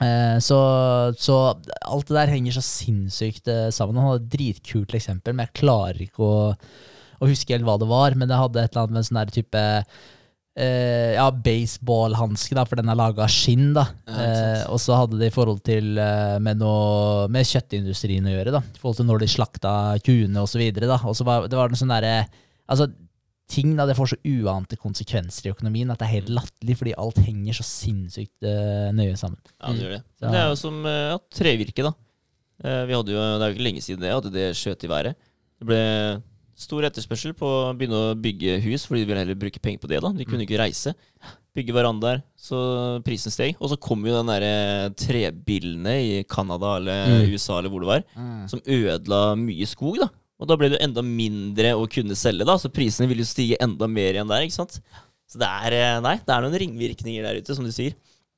Eh, 0.00 0.38
så, 0.42 0.56
så 1.20 1.36
alt 1.86 2.08
det 2.08 2.16
der 2.16 2.32
henger 2.32 2.56
så 2.56 2.64
sinnssykt 2.64 3.46
eh, 3.52 3.68
sammen. 3.70 3.96
Han 4.00 4.08
hadde 4.14 4.24
et 4.24 4.32
dritkult 4.34 4.94
eksempel, 4.96 5.36
men 5.36 5.46
jeg 5.46 5.60
klarer 5.60 6.00
ikke 6.02 6.24
å, 6.24 6.56
å 7.20 7.28
huske 7.30 7.52
helt 7.54 7.64
hva 7.68 7.76
det 7.78 7.88
var. 7.92 8.16
Men 8.18 8.28
det 8.32 8.40
hadde 8.40 8.64
et 8.64 8.72
eller 8.72 8.86
annet 8.88 8.96
med 8.96 9.04
en 9.04 9.08
sånn 9.10 9.20
der 9.20 9.34
type 9.36 9.62
eh, 10.56 11.14
ja, 11.16 11.26
baseballhanske, 11.30 12.56
for 12.68 12.78
den 12.78 12.90
er 12.90 12.98
laga 12.98 13.24
av 13.26 13.32
skinn. 13.32 13.72
da. 13.76 13.86
Ja, 14.08 14.26
uh, 14.64 14.72
og 14.74 14.80
så 14.82 14.98
hadde 14.98 15.18
det 15.20 15.30
i 15.30 15.34
forhold 15.34 15.62
til 15.66 15.98
uh, 15.98 16.38
med, 16.42 16.60
noe, 16.62 17.28
med 17.32 17.48
kjøttindustrien 17.48 18.26
å 18.28 18.34
gjøre. 18.36 18.54
da, 18.54 18.62
I 18.62 18.82
forhold 18.82 19.00
til 19.00 19.08
når 19.10 19.24
de 19.24 19.30
slakta 19.34 19.72
kuene 20.04 20.44
osv. 20.44 20.62
Det 20.74 20.88
var 20.88 21.76
sånn 21.78 21.94
derre 21.94 22.14
altså, 22.70 22.88
ting 23.50 23.74
da, 23.76 23.84
det 23.86 23.96
får 23.98 24.14
så 24.14 24.20
uante 24.24 24.78
konsekvenser 24.80 25.50
i 25.50 25.52
økonomien 25.52 25.90
at 25.92 26.00
det 26.00 26.08
er 26.08 26.16
helt 26.16 26.32
latterlig, 26.32 26.78
fordi 26.80 26.94
alt 26.96 27.20
henger 27.26 27.58
så 27.58 27.66
sinnssykt 27.68 28.46
nøye 28.96 29.18
sammen. 29.20 29.40
Ja, 29.60 29.74
det 29.74 29.84
gjør 29.84 29.96
det. 29.98 30.02
Så- 30.16 30.30
Det 30.32 30.40
er 30.40 30.48
jo 30.48 30.56
som 30.56 30.78
ja, 30.88 31.18
trevirke, 31.28 31.84
da. 31.84 31.92
Vi 32.64 32.94
hadde 32.94 33.12
jo, 33.12 33.18
det 33.20 33.42
er 33.44 33.50
jo 33.50 33.56
ikke 33.58 33.66
lenge 33.66 33.82
siden 33.84 34.00
det, 34.00 34.14
at 34.14 34.30
det 34.32 34.46
skjøt 34.56 34.86
i 34.86 34.88
været. 34.88 35.18
Det 35.60 35.68
ble 35.68 35.82
stor 36.56 36.82
etterspørsel 36.86 37.32
på 37.34 37.46
å 37.46 37.72
begynne 37.76 37.98
å 38.12 38.14
bygge 38.20 38.60
hus, 38.62 38.84
fordi 38.86 39.02
de 39.02 39.08
ville 39.10 39.22
heller 39.24 39.38
bruke 39.38 39.60
penger 39.60 39.80
på 39.82 39.88
det. 39.90 40.00
da. 40.04 40.12
De 40.14 40.24
kunne 40.28 40.44
ikke 40.46 40.58
reise. 40.60 40.94
Bygge 41.54 41.74
verandaer, 41.74 42.22
så 42.38 43.00
prisen 43.06 43.30
steg. 43.34 43.56
Og 43.60 43.70
så 43.70 43.78
kom 43.78 44.02
jo 44.06 44.14
den 44.16 44.26
derre 44.30 44.90
trebillene 44.98 45.94
i 46.02 46.22
Canada 46.24 46.76
eller 46.78 47.06
Mm. 47.06 47.32
USA 47.32 47.58
eller 47.58 47.70
hvor 47.70 47.80
det 47.84 47.90
var, 47.92 48.04
som 48.48 48.60
ødela 48.66 49.34
mye 49.38 49.66
skog, 49.66 49.98
da. 50.02 50.08
Og 50.40 50.48
da 50.50 50.56
ble 50.58 50.68
det 50.68 50.78
jo 50.80 50.84
enda 50.88 51.02
mindre 51.02 51.74
å 51.78 51.86
kunne 51.88 52.16
selge, 52.18 52.44
da, 52.44 52.56
så 52.58 52.68
prisene 52.68 53.06
ville 53.08 53.22
jo 53.22 53.30
stige 53.30 53.56
enda 53.62 53.86
mer 53.86 54.12
igjen 54.16 54.28
der, 54.28 54.42
ikke 54.42 54.58
sant. 54.58 54.80
Så 55.30 55.38
det 55.38 55.46
er, 55.46 55.72
eh, 55.72 56.00
nei, 56.00 56.16
det 56.26 56.28
er 56.34 56.42
noen 56.42 56.58
ringvirkninger 56.58 57.22
der 57.22 57.38
ute, 57.40 57.54
som 57.54 57.64
du 57.64 57.70
sier. 57.70 57.94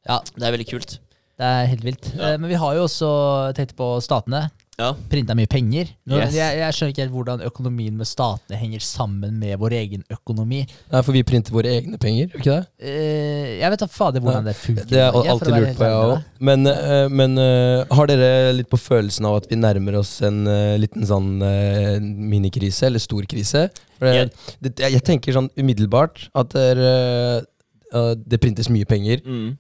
Ja, 0.06 0.20
Det 0.20 0.43
er 0.44 0.52
veldig 0.52 0.68
kult. 0.68 0.98
Det 1.36 1.44
er 1.44 1.66
helt 1.66 1.82
vilt. 1.84 2.14
Ja. 2.16 2.34
Eh, 2.34 2.36
Men 2.38 2.48
vi 2.48 2.55
har 2.56 2.74
jo 2.76 2.84
også 2.84 3.55
tenkt 3.56 3.74
på 3.76 4.01
statene. 4.01 4.51
Ja. 4.77 4.90
Printa 5.09 5.32
mye 5.36 5.48
penger. 5.48 5.89
Yes. 6.05 6.35
jeg, 6.36 6.59
jeg 6.61 6.77
skjønner 6.77 6.93
ikke 6.93 7.03
helt 7.07 7.15
hvordan 7.15 7.44
økonomien 7.48 7.94
med 7.97 8.09
statene 8.09 8.59
henger 8.61 8.82
sammen 8.85 9.39
med 9.40 9.57
vår 9.62 9.77
egen 9.78 10.03
økonomi. 10.12 10.59
Nei, 10.93 11.01
for 11.01 11.16
vi 11.16 11.23
printer 11.27 11.55
våre 11.57 11.73
egne 11.78 11.97
penger, 12.01 12.28
gjør 12.35 12.43
ikke 12.43 12.57
det? 12.59 12.90
Eh, 12.93 13.55
jeg 13.62 13.73
vet 13.73 13.85
da 13.86 13.89
fader 13.94 14.24
hvordan 14.24 14.44
det 14.51 14.57
funker. 14.61 14.90
Det 14.90 15.07
å 15.09 15.24
alltid 15.32 15.57
lurt 15.57 15.81
på, 15.81 15.89
jeg 15.89 16.03
òg. 16.11 16.28
Men, 16.51 16.69
uh, 16.69 17.07
men 17.09 17.40
uh, 17.40 17.97
har 17.97 18.11
dere 18.12 18.53
litt 18.59 18.69
på 18.73 18.81
følelsen 18.81 19.28
av 19.31 19.39
at 19.40 19.48
vi 19.48 19.57
nærmer 19.61 19.97
oss 20.03 20.19
en 20.27 20.44
liten 20.81 21.09
sånn 21.09 21.32
minikrise, 22.05 22.90
eller 22.90 23.01
stor 23.01 23.24
krise? 23.31 23.69
Jeg- 24.01 24.28
det, 24.61 24.74
jeg, 24.78 25.03
tenker 25.05 25.32
sånn 25.32 25.48
umiddelbart 25.57 26.28
at 26.36 26.53
dere, 26.53 26.90
eh, 27.93 28.15
det 28.28 28.40
printes 28.43 28.69
mye 28.69 28.85
penger. 28.85 29.23
Mm. 29.24 29.57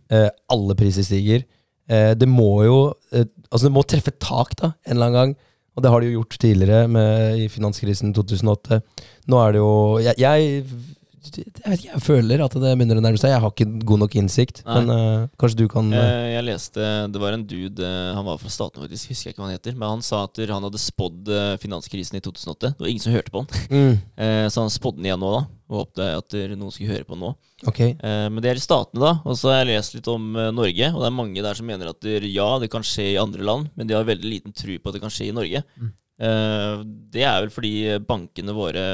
alle 0.52 0.74
priser 0.76 1.06
stiger. 1.06 1.46
Eh, 1.86 2.12
det 2.18 2.28
må 2.28 2.50
jo 2.66 2.78
eh, 3.14 3.28
Altså, 3.46 3.68
det 3.68 3.74
må 3.76 3.84
treffe 3.86 4.10
tak, 4.18 4.56
da, 4.58 4.72
en 4.84 4.96
eller 4.96 5.06
annen 5.06 5.16
gang. 5.16 5.34
Og 5.76 5.84
det 5.84 5.90
har 5.92 6.02
det 6.02 6.08
jo 6.08 6.18
gjort 6.20 6.36
tidligere, 6.42 6.88
med, 6.90 7.38
i 7.44 7.46
finanskrisen 7.52 8.14
2008. 8.16 8.80
Nå 9.30 9.38
er 9.42 9.54
det 9.54 9.60
jo 9.60 9.72
Jeg, 10.02 10.18
jeg, 10.18 10.64
jeg 11.34 11.70
vet 11.72 11.80
ikke, 11.80 11.90
jeg 11.92 12.02
føler 12.04 12.42
at 12.44 12.54
det 12.62 12.72
begynner 12.78 13.00
å 13.00 13.02
nærme 13.04 13.20
seg. 13.20 13.32
Jeg 13.32 13.42
har 13.42 13.52
ikke 13.52 13.66
god 13.90 14.02
nok 14.04 14.14
innsikt, 14.20 14.62
Nei. 14.66 14.76
men 14.78 14.92
uh, 14.92 15.26
kanskje 15.40 15.58
du 15.60 15.66
kan 15.72 15.90
Eh, 15.96 16.26
Jeg 16.36 16.44
leste 16.46 16.86
Det 17.12 17.20
var 17.22 17.36
en 17.36 17.44
dude, 17.46 17.82
eh, 17.82 18.14
han 18.16 18.24
var 18.26 18.38
fra 18.40 18.50
statene, 18.52 18.84
faktisk, 18.86 19.10
husker 19.12 19.28
jeg 19.30 19.34
ikke 19.34 19.42
hva 19.42 19.48
han 19.50 19.56
heter. 19.56 19.76
Men 19.76 19.94
han 19.96 20.04
sa 20.06 20.24
at 20.26 20.40
han 20.40 20.66
hadde 20.66 20.80
spådd 20.82 21.30
finanskrisen 21.62 22.18
i 22.18 22.22
2008. 22.24 22.72
Det 22.76 22.84
var 22.84 22.90
ingen 22.92 23.04
som 23.04 23.14
hørte 23.16 23.34
på 23.34 23.42
han. 23.44 23.50
mm, 23.70 23.94
Uh, 24.16 24.46
Så 24.52 24.62
han 24.62 24.72
spådde 24.72 25.00
den 25.00 25.10
igjen 25.10 25.20
nå, 25.22 25.30
da. 25.34 25.42
Og 25.66 25.80
håpte 25.82 26.04
at 26.20 26.34
noen 26.54 26.70
skulle 26.70 26.94
høre 26.94 27.06
på 27.08 27.16
den 27.16 27.24
nå. 27.26 27.32
Okay. 27.66 27.96
Men 27.98 28.38
det 28.44 28.52
er 28.52 28.58
i 28.60 28.62
statene, 28.62 29.00
da. 29.02 29.12
Og 29.26 29.34
så 29.40 29.50
har 29.50 29.64
jeg 29.64 29.72
lest 29.74 29.96
litt 29.96 30.06
om 30.12 30.28
Norge. 30.54 30.90
Og 30.92 31.00
det 31.02 31.08
er 31.08 31.16
mange 31.16 31.42
der 31.42 31.58
som 31.58 31.66
mener 31.66 31.90
at 31.90 32.06
ja, 32.22 32.46
det 32.62 32.68
kan 32.70 32.84
skje 32.86 33.08
i 33.14 33.18
andre 33.18 33.42
land, 33.42 33.72
men 33.74 33.88
de 33.90 33.96
har 33.96 34.06
veldig 34.06 34.30
liten 34.30 34.54
tro 34.54 34.76
på 34.78 34.92
at 34.92 34.94
det 34.94 35.02
kan 35.02 35.10
skje 35.10 35.26
i 35.32 35.34
Norge. 35.34 35.64
Mm. 35.74 35.90
Det 37.12 37.24
er 37.26 37.40
vel 37.42 37.50
fordi 37.52 37.72
bankene 38.06 38.54
våre 38.56 38.84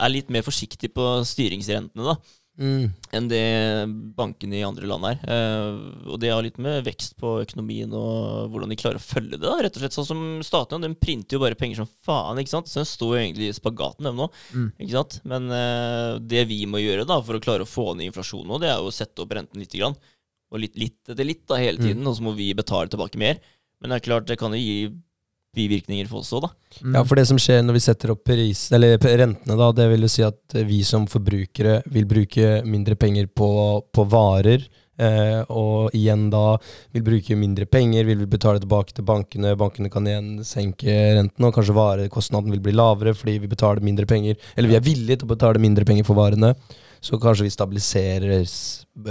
er 0.00 0.10
litt 0.10 0.32
mer 0.32 0.42
forsiktig 0.46 0.90
på 0.94 1.10
styringsrentene, 1.28 2.14
da 2.14 2.18
Mm, 2.54 2.92
enn 3.10 3.26
det 3.26 3.40
bankene 4.14 4.60
i 4.60 4.62
andre 4.62 4.86
land 4.86 5.06
er. 5.08 5.22
Eh, 5.26 5.78
og 6.06 6.20
det 6.22 6.30
har 6.30 6.44
litt 6.44 6.60
med 6.62 6.84
vekst 6.86 7.16
på 7.18 7.32
økonomien 7.42 7.90
og 7.98 8.52
hvordan 8.52 8.70
de 8.70 8.78
klarer 8.78 9.00
å 9.00 9.02
følge 9.02 9.34
det. 9.34 9.42
da, 9.42 9.56
rett 9.58 9.74
og 9.74 9.82
slett. 9.82 9.96
Sånn 9.96 10.06
som 10.06 10.20
statene, 10.46 10.86
de 10.86 11.00
printer 11.00 11.34
jo 11.34 11.42
bare 11.42 11.58
penger 11.58 11.82
som 11.82 11.90
faen, 12.06 12.38
ikke 12.38 12.52
sant. 12.52 12.70
Så 12.70 12.78
den 12.78 12.90
står 12.90 13.16
jo 13.16 13.22
egentlig 13.24 13.48
i 13.50 13.56
spagaten, 13.56 14.06
dem 14.06 14.22
nå. 14.22 14.28
Mm. 14.54 14.68
Ikke 14.78 14.94
sant? 14.94 15.18
Men 15.26 15.50
eh, 15.50 16.20
det 16.22 16.44
vi 16.50 16.60
må 16.70 16.82
gjøre 16.82 17.08
da, 17.10 17.18
for 17.26 17.38
å 17.38 17.42
klare 17.42 17.66
å 17.66 17.70
få 17.70 17.90
ned 17.96 18.12
inflasjonen 18.12 18.52
nå, 18.52 18.60
det 18.62 18.70
er 18.70 18.78
jo 18.78 18.92
å 18.92 18.94
sette 18.94 19.24
opp 19.24 19.34
renten 19.34 19.64
lite 19.64 19.80
grann. 19.80 19.98
Og 20.54 20.62
litt, 20.62 20.78
litt 20.78 21.10
etter 21.10 21.26
litt 21.26 21.42
da, 21.50 21.58
hele 21.58 21.82
tiden, 21.82 22.06
og 22.06 22.14
så 22.14 22.22
må 22.22 22.36
vi 22.38 22.52
betale 22.54 22.86
tilbake 22.92 23.18
mer. 23.18 23.42
Men 23.82 23.90
det 23.90 23.98
er 23.98 24.06
klart, 24.06 24.28
det 24.30 24.38
kan 24.38 24.54
jo 24.54 24.62
gi 24.62 24.92
bivirkninger 25.56 26.08
for 26.10 26.22
oss 26.22 26.32
òg, 26.36 26.46
da. 26.46 26.52
Ja, 26.98 27.02
for 27.06 27.18
det 27.18 27.26
som 27.30 27.40
skjer 27.40 27.62
når 27.64 27.78
vi 27.78 27.84
setter 27.86 28.14
opp 28.14 28.24
pris, 28.26 28.66
eller 28.74 28.96
rentene, 28.98 29.58
da, 29.58 29.70
det 29.74 29.88
vil 29.92 30.06
jo 30.06 30.12
si 30.12 30.24
at 30.26 30.56
vi 30.66 30.80
som 30.86 31.08
forbrukere 31.10 31.80
vil 31.94 32.08
bruke 32.10 32.56
mindre 32.66 32.98
penger 33.00 33.30
på, 33.30 33.50
på 33.94 34.08
varer. 34.10 34.66
Eh, 34.94 35.40
og 35.50 35.90
igjen 35.96 36.28
da 36.30 36.54
vil 36.94 37.02
bruke 37.06 37.34
mindre 37.38 37.66
penger, 37.66 38.06
vil 38.06 38.26
betale 38.30 38.62
tilbake 38.62 38.94
til 38.94 39.06
bankene. 39.06 39.56
Bankene 39.58 39.90
kan 39.90 40.06
igjen 40.06 40.30
senke 40.46 40.94
renten, 41.18 41.48
og 41.48 41.54
kanskje 41.56 41.76
varekostnaden 41.76 42.54
vil 42.54 42.62
bli 42.62 42.76
lavere 42.76 43.16
fordi 43.18 43.40
vi 43.42 43.50
betaler 43.50 43.84
mindre 43.84 44.06
penger. 44.10 44.38
Eller 44.54 44.70
vi 44.70 44.78
er 44.78 44.86
villige 44.86 45.20
til 45.20 45.28
å 45.28 45.34
betale 45.34 45.62
mindre 45.62 45.86
penger 45.88 46.06
for 46.06 46.18
varene. 46.18 46.54
Så 47.04 47.18
kanskje 47.20 47.44
vi 47.44 47.52
stabiliseres 47.52 48.52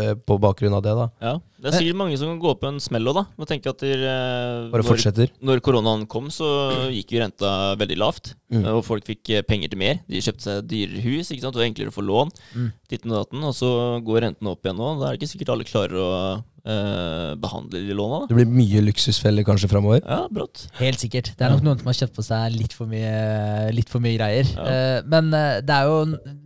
eh, 0.02 0.14
på 0.18 0.38
bakgrunn 0.42 0.74
av 0.74 0.82
det, 0.86 0.94
da. 0.98 1.06
Ja, 1.22 1.34
Det 1.62 1.70
er 1.70 1.76
sikkert 1.78 2.00
mange 2.00 2.18
som 2.18 2.32
kan 2.32 2.40
gå 2.42 2.54
på 2.60 2.68
en 2.72 2.80
smell 2.82 3.06
òg, 3.12 3.20
da. 3.20 3.24
Og 3.38 3.50
tenke 3.50 3.70
at 3.70 3.84
der, 3.84 4.02
eh, 4.02 4.70
Bare 4.74 4.82
når- 4.82 4.88
fortsetter. 4.90 5.30
Når 5.42 5.62
koronaen 5.62 6.08
kom, 6.10 6.32
så 6.34 6.90
gikk 6.90 7.14
jo 7.14 7.22
renta 7.22 7.52
veldig 7.78 7.98
lavt. 8.02 8.34
Mm. 8.52 8.66
Og 8.74 8.84
folk 8.86 9.06
fikk 9.06 9.30
eh, 9.38 9.42
penger 9.46 9.70
til 9.70 9.78
mer. 9.80 10.00
De 10.10 10.18
kjøpte 10.26 10.42
seg 10.48 10.68
dyrere 10.68 11.04
hus, 11.06 11.30
ikke 11.30 11.46
sant? 11.46 11.56
og 11.56 11.62
enklere 11.68 11.94
å 11.94 11.98
få 11.98 12.04
lån. 12.06 12.34
Mm. 12.56 12.72
Ditten 12.90 13.12
og 13.14 13.22
datten, 13.22 13.44
og 13.44 13.54
så 13.54 13.70
går 14.04 14.22
rentene 14.26 14.50
opp 14.50 14.64
igjen 14.66 14.78
nå. 14.82 14.90
Da 15.00 15.06
er 15.12 15.16
det 15.18 15.22
ikke 15.22 15.34
sikkert 15.38 15.54
alle 15.54 15.70
klarer 15.70 15.94
å 16.02 16.44
eh, 16.68 17.32
behandler 17.44 17.88
de 17.88 17.98
låna. 17.98 18.24
Da. 18.24 18.32
Det 18.32 18.40
blir 18.40 18.52
mye 18.60 18.84
luksusfeller 18.90 19.48
kanskje 19.48 19.72
framover. 19.72 20.02
Ja, 20.02 20.26
brått. 20.32 20.66
Helt 20.80 21.04
sikkert. 21.04 21.34
Det 21.38 21.48
er 21.48 21.56
nok 21.56 21.66
noen 21.66 21.82
som 21.82 21.92
har 21.92 22.00
kjøpt 22.02 22.18
på 22.18 22.28
seg 22.28 22.58
litt 22.58 22.76
for 22.76 22.92
mye, 22.92 23.72
litt 23.76 23.92
for 23.92 24.04
mye 24.04 24.18
greier. 24.18 24.54
Ja. 24.58 24.68
Uh, 24.68 25.00
men 25.14 25.32
uh, 25.36 25.62
det 25.64 25.80
er 25.80 25.90
jo 25.90 26.04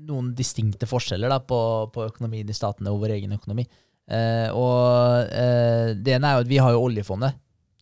noen 0.07 0.31
distinkte 0.37 0.89
forskjeller 0.89 1.31
da, 1.31 1.41
på, 1.43 1.59
på 1.93 2.07
økonomien 2.07 2.47
i 2.47 2.55
statene 2.55 2.93
og 2.93 3.03
vår 3.03 3.17
egen 3.17 3.35
økonomi. 3.35 3.67
Eh, 4.07 4.47
og 4.55 5.27
eh, 5.35 5.91
det 5.99 6.15
ene 6.15 6.29
er 6.29 6.37
jo 6.37 6.45
at 6.45 6.51
vi 6.51 6.61
har 6.63 6.75
jo 6.75 6.85
oljefondet. 6.87 7.35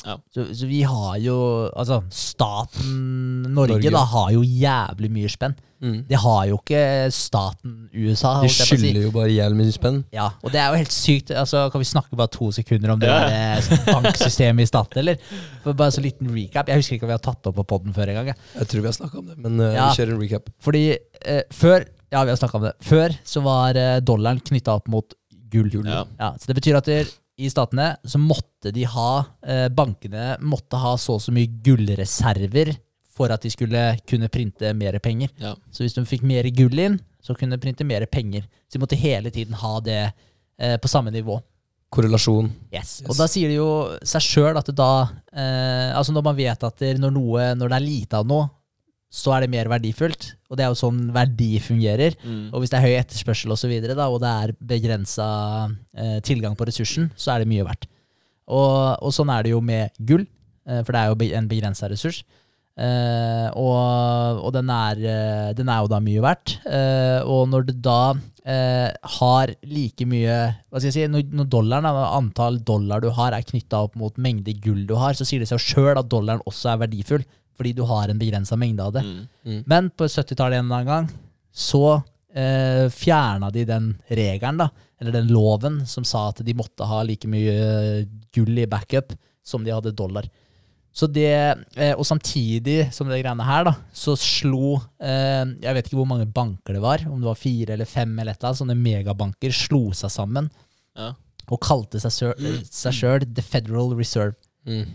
Ja. 0.06 0.18
Så, 0.36 0.44
så 0.53 0.68
vi 0.69 0.84
har 0.86 1.15
jo 1.18 1.36
Altså, 1.76 2.02
staten 2.14 3.44
Norge, 3.53 3.76
Norge. 3.80 3.91
da 3.91 4.03
har 4.11 4.32
jo 4.36 4.44
jævlig 4.45 5.10
mye 5.11 5.30
spenn. 5.32 5.56
Mm. 5.82 5.98
Det 6.07 6.18
har 6.22 6.45
jo 6.49 6.57
ikke 6.61 6.82
staten 7.14 7.73
USA. 7.94 8.36
De 8.41 8.48
å 8.48 8.53
si. 8.53 8.64
skylder 8.69 9.02
jo 9.03 9.11
bare 9.14 9.34
jævlig 9.34 9.57
mye 9.60 9.73
spenn. 9.76 9.98
Ja, 10.15 10.30
og 10.41 10.53
det 10.53 10.61
er 10.61 10.69
jo 10.72 10.80
helt 10.80 10.94
sykt. 10.95 11.34
Altså, 11.36 11.65
kan 11.73 11.82
vi 11.84 11.88
snakke 11.90 12.15
bare 12.18 12.32
to 12.34 12.48
sekunder 12.56 12.94
om 12.95 13.02
det 13.02 13.10
Ja. 13.10 13.27
eh, 13.57 13.69
banksystemet 13.90 14.64
i 14.65 14.69
staten, 14.69 15.02
eller? 15.03 15.18
For 15.65 15.73
bare 15.73 15.91
så 15.91 16.02
liten 16.06 16.32
recap. 16.34 16.69
Jeg 16.72 16.80
husker 16.82 16.95
ikke 16.98 17.03
om 17.10 17.11
vi 17.14 17.18
har 17.18 17.26
tatt 17.26 17.41
det 17.44 17.52
opp 17.52 17.60
på 17.60 17.68
poden 17.73 17.94
før 17.98 18.14
engang. 18.14 18.32
jeg. 18.32 18.38
Jeg 18.61 18.68
tror 18.72 18.82
vi 18.86 18.91
har 18.94 18.98
snakka 18.99 19.19
om 19.19 19.27
det, 19.34 19.38
men 19.38 19.60
uh, 19.60 19.73
Ja. 19.73 19.90
vi 19.91 19.99
kjører 19.99 20.15
en 20.15 20.22
recap. 20.23 20.49
Fordi 20.61 20.86
uh, 20.95 21.41
før 21.52 21.86
Ja, 22.14 22.23
vi 22.23 22.30
har 22.32 22.38
snakket 22.40 22.56
om 22.61 22.65
det. 22.69 22.73
Før 22.86 23.18
så 23.26 23.41
var 23.44 23.76
uh, 23.76 23.99
dollaren 23.99 24.40
knytta 24.40 24.76
opp 24.80 24.88
mot 24.88 25.14
gull. 25.52 25.69
Ja. 25.86 26.03
så 26.40 26.48
det 26.48 26.56
betyr 26.57 26.76
at 26.77 26.86
der, 26.90 27.06
i 27.38 27.49
statene 27.52 27.95
så 28.07 28.20
måtte 28.22 28.72
de 28.76 28.86
ha 28.88 29.10
eh, 29.45 29.68
Bankene 29.74 30.36
måtte 30.45 30.80
ha 30.80 30.95
så 30.99 31.18
og 31.18 31.24
så 31.24 31.34
mye 31.36 31.52
gullreserver 31.66 32.74
for 33.16 33.32
at 33.32 33.44
de 33.45 33.52
skulle 33.52 33.82
kunne 34.07 34.30
printe 34.32 34.72
mer 34.76 34.98
penger. 35.03 35.32
Ja. 35.40 35.53
Så 35.72 35.86
hvis 35.86 35.95
de 35.95 36.03
fikk 36.07 36.26
mer 36.28 36.48
gull 36.56 36.80
inn, 36.84 36.98
så 37.24 37.36
kunne 37.36 37.56
de 37.56 37.64
printe 37.64 37.88
mer 37.88 38.03
penger. 38.12 38.44
Så 38.68 38.76
de 38.76 38.84
måtte 38.84 38.99
hele 38.99 39.32
tiden 39.32 39.56
ha 39.62 39.78
det 39.84 40.02
eh, 40.03 40.76
på 40.82 40.91
samme 40.91 41.14
nivå. 41.16 41.40
Korrelasjon. 41.95 42.49
Yes. 42.74 42.99
Yes. 43.02 43.07
Og 43.07 43.16
da 43.20 43.28
sier 43.32 43.52
det 43.52 43.60
jo 43.60 43.70
seg 44.03 44.26
sjøl 44.26 44.60
at 44.60 44.68
det 44.68 44.76
da 44.76 44.91
eh, 45.32 45.94
Altså 45.95 46.12
når 46.16 46.26
man 46.26 46.36
vet 46.36 46.66
at 46.68 46.82
det, 46.82 46.95
når, 46.99 47.14
noe, 47.16 47.48
når 47.56 47.72
det 47.72 47.78
er 47.78 47.86
lite 47.86 48.20
av 48.20 48.28
noe, 48.28 48.49
så 49.16 49.32
er 49.36 49.46
det 49.46 49.52
mer 49.54 49.70
verdifullt. 49.72 50.34
Og 50.52 50.60
det 50.60 50.66
er 50.66 50.72
jo 50.74 50.80
sånn 50.80 51.02
verdi 51.16 51.56
fungerer. 51.64 52.18
Mm. 52.26 52.50
Og 52.52 52.62
hvis 52.62 52.74
det 52.74 52.80
er 52.80 52.86
høy 52.86 52.96
etterspørsel 53.00 53.54
og, 53.56 53.60
så 53.60 53.70
videre, 53.72 53.96
da, 53.98 54.10
og 54.12 54.20
det 54.24 54.32
er 54.32 54.56
begrensa 54.60 55.28
eh, 55.96 56.18
tilgang 56.26 56.58
på 56.60 56.68
ressursen, 56.68 57.08
så 57.16 57.34
er 57.34 57.44
det 57.44 57.52
mye 57.52 57.66
verdt. 57.68 57.88
Og, 58.46 59.00
og 59.00 59.14
sånn 59.16 59.32
er 59.34 59.46
det 59.46 59.56
jo 59.56 59.62
med 59.64 59.96
gull, 60.04 60.26
eh, 60.68 60.82
for 60.84 60.92
det 60.92 61.02
er 61.02 61.14
jo 61.14 61.38
en 61.40 61.50
begrensa 61.52 61.90
ressurs. 61.92 62.26
Eh, 62.76 63.48
og 63.56 64.44
og 64.44 64.52
den, 64.52 64.70
er, 64.70 65.00
eh, 65.00 65.52
den 65.56 65.72
er 65.72 65.84
jo 65.84 65.92
da 65.92 66.02
mye 66.04 66.24
verdt. 66.26 66.58
Eh, 66.68 67.22
og 67.24 67.48
når 67.54 67.70
det 67.72 67.80
da 67.86 68.00
eh, 68.46 68.90
har 69.20 69.54
like 69.68 70.08
mye 70.10 70.38
Hva 70.70 70.80
skal 70.80 70.90
jeg 70.90 70.96
si, 70.98 71.06
når, 71.12 71.26
når 71.36 71.50
dollaren, 71.52 71.88
når 71.88 72.18
antall 72.18 72.60
dollar 72.66 73.04
du 73.04 73.10
har, 73.16 73.36
er 73.36 73.48
knytta 73.48 73.84
opp 73.88 73.98
mot 74.00 74.18
mengde 74.22 74.56
gull 74.64 74.86
du 74.88 74.96
har, 75.02 75.18
så 75.18 75.28
sier 75.28 75.44
det 75.44 75.50
seg 75.52 75.62
sjøl 75.64 75.96
at 75.98 76.10
dollaren 76.12 76.44
også 76.46 76.74
er 76.74 76.82
verdifull, 76.86 77.26
fordi 77.56 77.76
du 77.78 77.86
har 77.90 78.12
en 78.12 78.20
begrensa 78.22 78.58
mengde 78.60 78.84
av 78.84 78.96
det. 78.98 79.06
Mm. 79.46 79.62
Men 79.70 79.92
på 79.96 80.10
70-tallet 80.10 80.60
en 80.60 80.68
eller 80.68 80.82
annen 80.82 80.92
gang 80.92 81.12
så 81.56 81.86
eh, 82.36 82.86
fjerna 82.92 83.52
de 83.54 83.64
den 83.68 83.94
regelen, 84.10 84.60
da, 84.60 84.70
eller 85.00 85.16
den 85.16 85.32
loven, 85.32 85.84
som 85.88 86.08
sa 86.08 86.28
at 86.32 86.44
de 86.46 86.58
måtte 86.58 86.88
ha 86.88 87.02
like 87.08 87.30
mye 87.32 88.04
gull 88.36 88.60
i 88.60 88.68
backup 88.70 89.16
som 89.46 89.64
de 89.64 89.74
hadde 89.74 89.96
dollar. 89.96 90.28
Så 90.96 91.10
det, 91.12 91.28
eh, 91.76 91.92
Og 92.00 92.06
samtidig 92.08 92.92
som 92.96 93.10
det 93.12 93.18
greiene 93.22 93.44
her, 93.44 93.66
da, 93.68 93.74
så 93.92 94.14
slo 94.16 94.78
eh, 95.04 95.44
Jeg 95.60 95.76
vet 95.76 95.90
ikke 95.90 95.98
hvor 96.00 96.08
mange 96.08 96.26
banker 96.32 96.74
det 96.78 96.82
var, 96.82 97.04
om 97.12 97.20
det 97.20 97.28
var 97.28 97.36
fire 97.40 97.74
eller 97.76 97.86
fem 97.90 98.14
eller 98.20 98.32
et 98.32 98.40
eller 98.40 98.54
annet, 98.54 98.62
sånne 98.62 98.78
megabanker 98.80 99.52
slo 99.52 99.90
seg 99.92 100.10
sammen 100.14 100.48
Ja. 100.96 101.10
og 101.52 101.60
kalte 101.62 102.00
seg 102.00 102.12
sjøl- 102.16 102.62
seg 102.72 102.94
sjøl 102.96 103.26
The 103.36 103.44
Federal 103.44 103.92
Reserve. 104.00 104.36
Mm. 104.66 104.86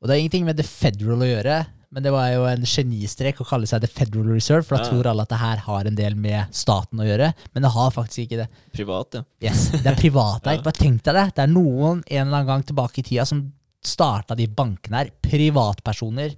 Og 0.00 0.06
det 0.08 0.14
har 0.14 0.22
ingenting 0.22 0.46
med 0.46 0.56
The 0.56 0.64
Federal 0.64 1.20
å 1.20 1.28
gjøre, 1.28 1.58
men 1.92 2.02
det 2.02 2.10
var 2.12 2.28
jo 2.32 2.44
en 2.48 2.64
genistrek 2.68 3.36
å 3.42 3.46
kalle 3.48 3.66
seg 3.68 3.80
The 3.84 3.88
Federal 3.92 4.26
Reserve, 4.32 4.64
for 4.64 4.76
da 4.78 4.84
Ja. 4.84 4.90
tror 4.90 5.06
alle 5.10 5.22
at 5.22 5.28
det 5.28 5.38
her 5.42 5.56
har 5.68 5.84
en 5.86 5.94
del 5.94 6.14
med 6.16 6.46
staten 6.54 6.98
å 7.00 7.04
gjøre, 7.06 7.34
men 7.54 7.62
det 7.62 7.70
har 7.76 7.90
faktisk 7.90 8.24
ikke 8.26 8.40
det. 8.42 8.48
Privat, 8.72 9.14
ja. 9.14 9.22
Yes, 9.42 9.68
Det 9.70 9.86
er 9.86 9.94
privateid. 10.00 10.56
Ja. 10.60 10.62
Bare 10.62 10.72
tenk 10.80 11.02
deg 11.04 11.14
det. 11.14 11.34
Det 11.34 11.44
er 11.44 11.52
noen 11.52 12.02
en 12.06 12.26
eller 12.26 12.36
annen 12.40 12.46
gang 12.46 12.62
tilbake 12.64 12.98
i 13.00 13.02
tida 13.02 13.26
som 13.26 13.52
starta 13.84 14.34
de 14.38 14.46
bankene 14.50 15.02
her, 15.04 15.10
privatpersoner, 15.24 16.34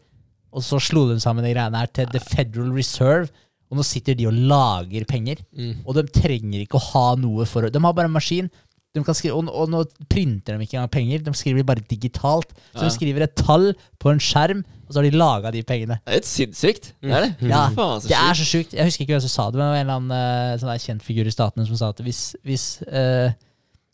og 0.50 0.64
så 0.66 0.80
slo 0.82 1.06
de 1.10 1.20
sammen 1.22 1.44
de 1.46 1.52
greiene 1.54 1.78
her 1.78 1.90
til 1.94 2.10
The 2.10 2.20
Federal 2.22 2.72
Reserve, 2.74 3.28
og 3.70 3.78
nå 3.78 3.84
sitter 3.86 4.16
de 4.18 4.26
og 4.26 4.34
lager 4.34 5.04
penger. 5.06 5.38
Mm. 5.54 5.84
Og 5.86 5.94
de 5.94 6.02
trenger 6.10 6.64
ikke 6.64 6.80
å 6.80 6.86
ha 6.90 7.04
noe 7.20 7.44
for 7.46 7.68
De 7.70 7.78
har 7.84 7.94
bare 7.94 8.10
en 8.10 8.16
maskin. 8.16 8.48
Kan 8.90 9.14
skrive, 9.14 9.36
og, 9.38 9.46
og 9.54 9.68
nå 9.70 9.84
printer 10.10 10.56
de 10.58 10.64
ikke 10.66 10.74
engang 10.74 10.90
penger, 10.90 11.20
de 11.22 11.30
skriver 11.38 11.62
bare 11.68 11.84
digitalt. 11.86 12.50
Så 12.72 12.80
Ja. 12.82 12.88
de 12.88 12.94
skriver 12.96 13.22
et 13.22 13.36
tall 13.38 13.68
på 14.02 14.10
en 14.10 14.18
skjerm, 14.18 14.64
og 14.88 14.90
så 14.90 14.98
har 14.98 15.06
de 15.06 15.14
laga 15.14 15.52
de 15.54 15.62
pengene. 15.62 16.00
Det 16.02 16.10
er 16.10 16.18
litt 16.18 16.26
sinnssykt. 16.26 16.88
Det 16.98 17.12
er 17.14 17.28
det. 17.28 17.48
Ja, 17.52 17.68
Faen, 17.76 18.02
Det 18.02 18.18
er 18.18 18.34
så 18.34 18.48
sjukt. 18.50 18.74
Jeg 18.74 18.88
husker 18.90 19.06
ikke 19.06 19.14
hvem 19.14 19.22
som 19.28 19.30
sa 19.36 19.46
det, 19.52 19.60
men 19.60 19.68
det 19.68 19.70
var 19.70 19.78
en 19.78 19.86
eller 19.86 20.00
annen 20.00 20.16
eh, 20.18 20.58
sånn 20.58 20.82
kjent 20.88 21.06
figur 21.06 21.30
i 21.30 21.36
statene 21.36 21.68
som 21.70 21.78
sa 21.78 21.92
at 21.94 22.02
hvis, 22.02 22.24
hvis, 22.42 22.66
eh, 22.90 23.30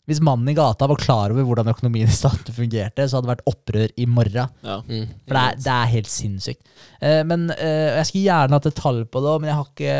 Hvis 0.07 0.21
mannen 0.23 0.47
i 0.47 0.55
gata 0.55 0.87
var 0.87 0.99
klar 1.01 1.33
over 1.33 1.43
hvordan 1.43 1.67
økonomien 1.67 2.07
i 2.07 2.15
staten 2.15 2.55
fungerte, 2.55 3.03
så 3.03 3.17
hadde 3.17 3.27
det 3.27 3.33
vært 3.33 3.49
opprør 3.51 3.91
i 3.99 4.05
morgen. 4.07 4.53
Ja. 4.63 4.77
Mm. 4.87 5.09
For 5.27 5.35
det 5.35 5.41
er, 5.41 5.57
det 5.65 5.73
er 5.73 5.89
helt 5.91 6.11
sinnssykt. 6.11 6.61
Eh, 7.01 7.23
men 7.27 7.49
eh, 7.57 7.97
Jeg 7.97 8.07
skulle 8.07 8.27
gjerne 8.29 8.55
hatt 8.55 8.69
et 8.71 8.79
tall 8.79 9.01
på 9.11 9.23
det, 9.25 9.33
men 9.41 9.51
jeg 9.51 9.57
har 9.59 9.67
ikke 9.67 9.97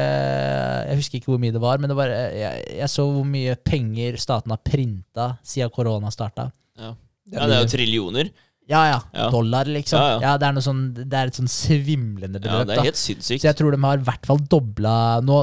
Jeg 0.88 1.02
husker 1.02 1.20
ikke 1.20 1.34
hvor 1.34 1.42
mye 1.44 1.56
det 1.58 1.64
var. 1.64 1.84
Men 1.84 1.92
det 1.92 2.00
var, 2.00 2.14
eh, 2.16 2.38
jeg, 2.40 2.64
jeg 2.80 2.94
så 2.94 3.08
hvor 3.12 3.28
mye 3.28 3.58
penger 3.68 4.16
staten 4.24 4.56
har 4.56 4.64
printa 4.64 5.28
siden 5.44 5.76
korona 5.76 6.14
starta. 6.14 6.48
Ja. 6.80 6.94
Det 7.28 7.36
ja, 7.36 7.48
det 7.50 7.58
er 7.58 7.66
jo 7.66 7.72
trillioner. 7.74 8.32
Ja, 8.68 8.82
ja. 8.90 8.98
Ja. 9.16 9.30
Dollar, 9.32 9.66
liksom. 9.72 10.00
Ja, 10.00 10.08
Ja, 10.18 10.20
ja. 10.24 10.38
det, 10.40 10.48
er 10.50 10.56
noe 10.58 10.64
sånn, 10.66 10.82
det 10.98 11.16
er 11.16 11.30
et 11.32 11.38
sånn 11.40 11.48
svimlende 11.52 12.42
Ja, 12.44 12.64
det 12.68 12.76
er 12.76 12.90
helt 12.90 13.00
sinnssykt. 13.00 13.40
Så 13.40 13.48
jeg 13.48 13.58
tror 13.60 13.72
de 13.72 13.80
har 13.80 14.02
i 14.02 14.04
hvert 14.08 14.28
fall 14.28 14.42
dobla 14.52 14.96
Nå, 15.24 15.38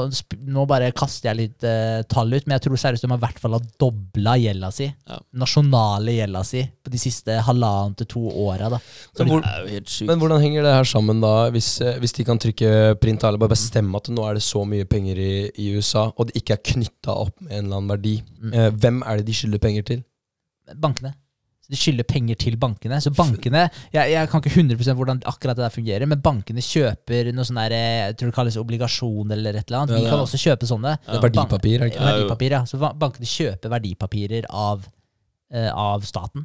nå 0.54 0.64
bare 0.68 0.90
kaster 0.96 1.30
jeg 1.30 1.38
litt 1.38 1.66
uh, 1.66 2.02
tall 2.10 2.34
ut, 2.34 2.44
men 2.44 2.58
jeg 2.58 2.66
tror 2.66 2.82
seriøst 2.82 3.06
de 3.06 3.10
har 3.14 3.20
i 3.22 3.24
hvert 3.24 3.40
fall 3.40 3.56
dobla 3.80 4.36
gjelda 4.42 4.70
si. 4.74 4.90
Ja. 5.08 5.18
Nasjonale 5.40 6.18
gjelda 6.18 6.44
si 6.46 6.66
på 6.84 6.92
de 6.92 7.00
siste 7.00 7.38
halvannen 7.46 7.96
til 8.02 8.10
to 8.12 8.26
åra. 8.44 8.68
Men, 8.74 9.30
hvor, 9.30 9.40
Det 9.40 9.64
jo 9.64 9.72
helt 9.72 9.94
sjukt. 9.96 10.08
men 10.10 10.20
hvordan 10.20 10.44
henger 10.44 10.68
det 10.68 10.76
her 10.76 10.88
sammen 10.92 11.24
da, 11.24 11.34
hvis, 11.54 11.70
eh, 11.80 11.96
hvis 12.02 12.16
de 12.18 12.28
kan 12.28 12.40
trykke 12.40 12.70
print 13.00 13.24
eller 13.24 13.40
bare 13.40 13.54
bestemme 13.54 13.96
at 13.96 14.12
nå 14.12 14.28
er 14.28 14.36
det 14.36 14.44
så 14.44 14.66
mye 14.68 14.84
penger 14.88 15.20
i, 15.20 15.34
i 15.64 15.72
USA, 15.78 16.10
og 16.12 16.28
det 16.28 16.42
ikke 16.42 16.58
er 16.58 16.64
knytta 16.74 17.16
opp 17.24 17.38
med 17.40 17.54
en 17.56 17.64
eller 17.64 17.80
annen 17.80 17.92
verdi? 17.96 18.18
Mm. 18.42 18.52
Eh, 18.52 18.70
hvem 18.84 19.00
er 19.06 19.20
det 19.20 19.28
de 19.30 19.40
skylder 19.40 19.62
penger 19.64 19.92
til? 19.94 20.04
Bankene. 20.80 21.16
Så 21.64 21.72
De 21.72 21.78
skylder 21.80 22.04
penger 22.04 22.36
til 22.36 22.56
bankene. 22.60 22.98
Så 23.00 23.12
bankene 23.16 23.62
Jeg, 23.94 24.10
jeg 24.12 24.28
kan 24.28 24.42
ikke 24.42 24.52
100% 24.60 24.98
hvordan 24.98 25.22
akkurat 25.30 25.56
det 25.56 25.64
der 25.64 25.72
fungerer, 25.72 26.04
men 26.10 26.20
bankene 26.24 26.60
kjøper 26.64 27.30
noe 27.32 27.46
sånn 27.48 27.60
der 27.62 27.72
eh, 27.76 28.00
Jeg 28.10 28.18
tror 28.20 28.32
det 28.32 28.36
kalles 28.36 28.58
obligasjon 28.60 29.32
eller 29.32 29.56
et 29.56 29.64
eller 29.70 29.78
annet. 29.80 29.94
Ja, 29.96 30.02
Vi 30.04 30.10
kan 30.12 30.24
også 30.26 30.40
kjøpe 30.42 30.68
sånne. 30.68 30.98
Er 31.08 31.22
verdipapir, 31.24 31.78
er 31.80 31.92
ikke? 31.92 32.02
Ja. 32.02 32.10
Verdipapir, 32.18 32.58
ja. 32.58 32.60
Så 32.68 32.80
bankene 32.82 33.30
kjøper 33.30 33.72
verdipapirer 33.78 34.50
av, 34.50 34.84
uh, 35.54 35.70
av 35.72 36.04
staten 36.04 36.44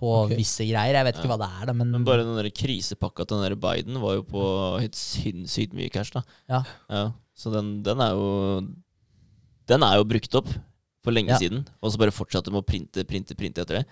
på 0.00 0.12
okay. 0.22 0.38
visse 0.38 0.64
greier. 0.64 0.96
Jeg 0.96 1.08
vet 1.10 1.18
ikke 1.18 1.28
Ja. 1.28 1.34
hva 1.34 1.40
det 1.42 1.50
er, 1.50 1.66
da, 1.68 1.74
men, 1.76 1.90
Men 1.92 2.06
bare 2.06 2.22
den 2.24 2.38
der 2.38 2.48
krisepakka 2.54 3.26
til 3.26 3.36
den 3.36 3.50
der 3.50 3.58
Biden 3.60 3.98
var 4.00 4.14
jo 4.16 4.22
på 4.24 4.44
helt 4.80 4.96
sinnssykt 4.96 5.74
mye 5.76 5.90
cash, 5.92 6.14
da. 6.14 6.22
Ja. 6.48 7.10
Så 7.36 7.52
den, 7.52 7.82
den 7.82 8.00
er 8.00 8.14
jo 8.16 8.30
Den 9.68 9.84
er 9.86 9.98
jo 10.00 10.06
brukt 10.08 10.34
opp 10.34 10.48
for 11.04 11.14
lenge 11.14 11.32
Ja. 11.32 11.38
siden. 11.40 11.66
Og 11.80 11.92
så 11.92 11.98
bare 12.00 12.12
fortsatte 12.12 12.50
med 12.52 12.60
å 12.62 12.66
printe, 12.66 13.04
printe, 13.08 13.36
printe 13.38 13.62
etter 13.62 13.80
det. 13.80 13.84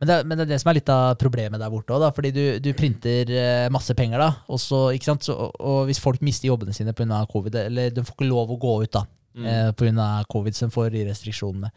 Men 0.00 0.06
det, 0.08 0.14
er- 0.14 0.24
men 0.30 0.38
det 0.38 0.44
er 0.46 0.50
det 0.54 0.60
som 0.62 0.70
er 0.70 0.74
litt 0.78 0.88
av 0.94 1.16
problemet 1.18 1.58
der 1.58 1.70
borte 1.70 1.90
òg, 1.96 2.04
fordi 2.14 2.30
du, 2.32 2.42
du 2.62 2.72
printer 2.78 3.30
eh, 3.34 3.68
masse 3.74 3.94
penger, 3.98 4.18
da. 4.22 4.28
Og, 4.48 4.60
så? 4.62 4.84
Så, 5.20 5.34
og, 5.34 5.56
og 5.58 5.86
hvis 5.88 5.98
folk 5.98 6.20
mister 6.22 6.46
jobbene 6.48 6.72
sine 6.76 6.92
pga. 6.94 7.24
covid, 7.26 7.54
eller 7.66 7.90
de 7.90 8.02
får 8.06 8.14
ikke 8.14 8.28
lov 8.30 8.50
å 8.54 8.58
gå 8.58 8.82
ut 8.84 8.92
da, 8.92 9.04
Mm. 9.38 9.44
eh, 9.46 9.70
pga. 9.72 10.24
covid, 10.30 10.54
som 10.56 10.70
får 10.70 10.90
de 10.90 11.04
restriksjonene. 11.10 11.68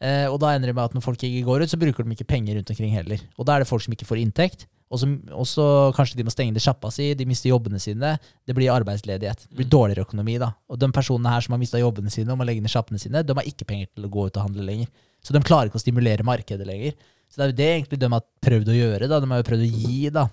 Eh, 0.00 0.26
og 0.30 0.38
da 0.40 0.52
ender 0.54 0.68
det 0.70 0.74
med 0.76 0.84
at 0.84 0.94
når 0.94 1.02
folk 1.02 1.18
ikke 1.22 1.44
går 1.46 1.62
ut, 1.62 1.68
så 1.70 1.78
bruker 1.78 2.04
de 2.04 2.10
ikke 2.14 2.26
penger 2.28 2.54
rundt 2.56 2.70
omkring 2.70 2.92
heller. 2.94 3.18
Og 3.38 3.46
da 3.46 3.54
er 3.56 3.60
det 3.64 3.68
folk 3.68 3.82
som 3.82 3.92
ikke 3.92 4.06
får 4.06 4.20
inntekt. 4.22 4.66
Og 4.90 4.98
så 5.46 5.64
kanskje 5.94 6.16
de 6.18 6.24
må 6.26 6.32
stenge 6.34 6.52
det 6.54 6.62
sjappa 6.64 6.90
si, 6.90 7.12
de 7.14 7.24
mister 7.28 7.50
jobbene 7.52 7.78
sine. 7.78 8.16
Det 8.46 8.54
blir 8.56 8.72
arbeidsledighet. 8.74 9.46
Det 9.48 9.56
blir 9.56 9.66
Mm. 9.66 9.70
dårligere 9.70 10.04
økonomi, 10.06 10.38
da. 10.38 10.52
Og 10.68 10.78
de 10.78 10.88
personene 10.90 11.30
her 11.30 11.40
som 11.40 11.52
har 11.52 11.58
mista 11.58 11.78
jobbene 11.78 12.10
sine 12.10 12.32
og 12.32 12.38
må 12.38 12.44
legge 12.46 12.60
ned 12.62 12.70
sjappene 12.70 12.98
sine, 12.98 13.22
de 13.22 13.34
har 13.34 13.44
ikke 13.44 13.66
penger 13.66 13.86
til 13.94 14.04
å 14.06 14.10
gå 14.10 14.26
ut 14.26 14.36
og 14.36 14.42
handle 14.48 14.64
lenger. 14.66 14.88
Så 15.22 15.32
de 15.32 15.40
klarer 15.40 15.66
ikke 15.70 15.78
å 15.78 15.84
stimulere 15.84 16.24
markedet 16.26 16.66
lenger. 16.66 16.94
Så 17.30 17.38
det 17.38 17.44
er 17.44 17.52
jo 17.52 17.58
det 17.60 17.68
egentlig 17.70 18.00
de 18.02 18.10
har 18.10 18.26
prøvd 18.42 18.72
å 18.72 18.76
gjøre. 18.76 19.08
da. 19.10 19.20
De 19.22 19.30
har 19.30 19.40
jo 19.40 19.46
prøvd 19.46 19.64
å 19.66 19.70
gi 19.84 20.10
da, 20.14 20.26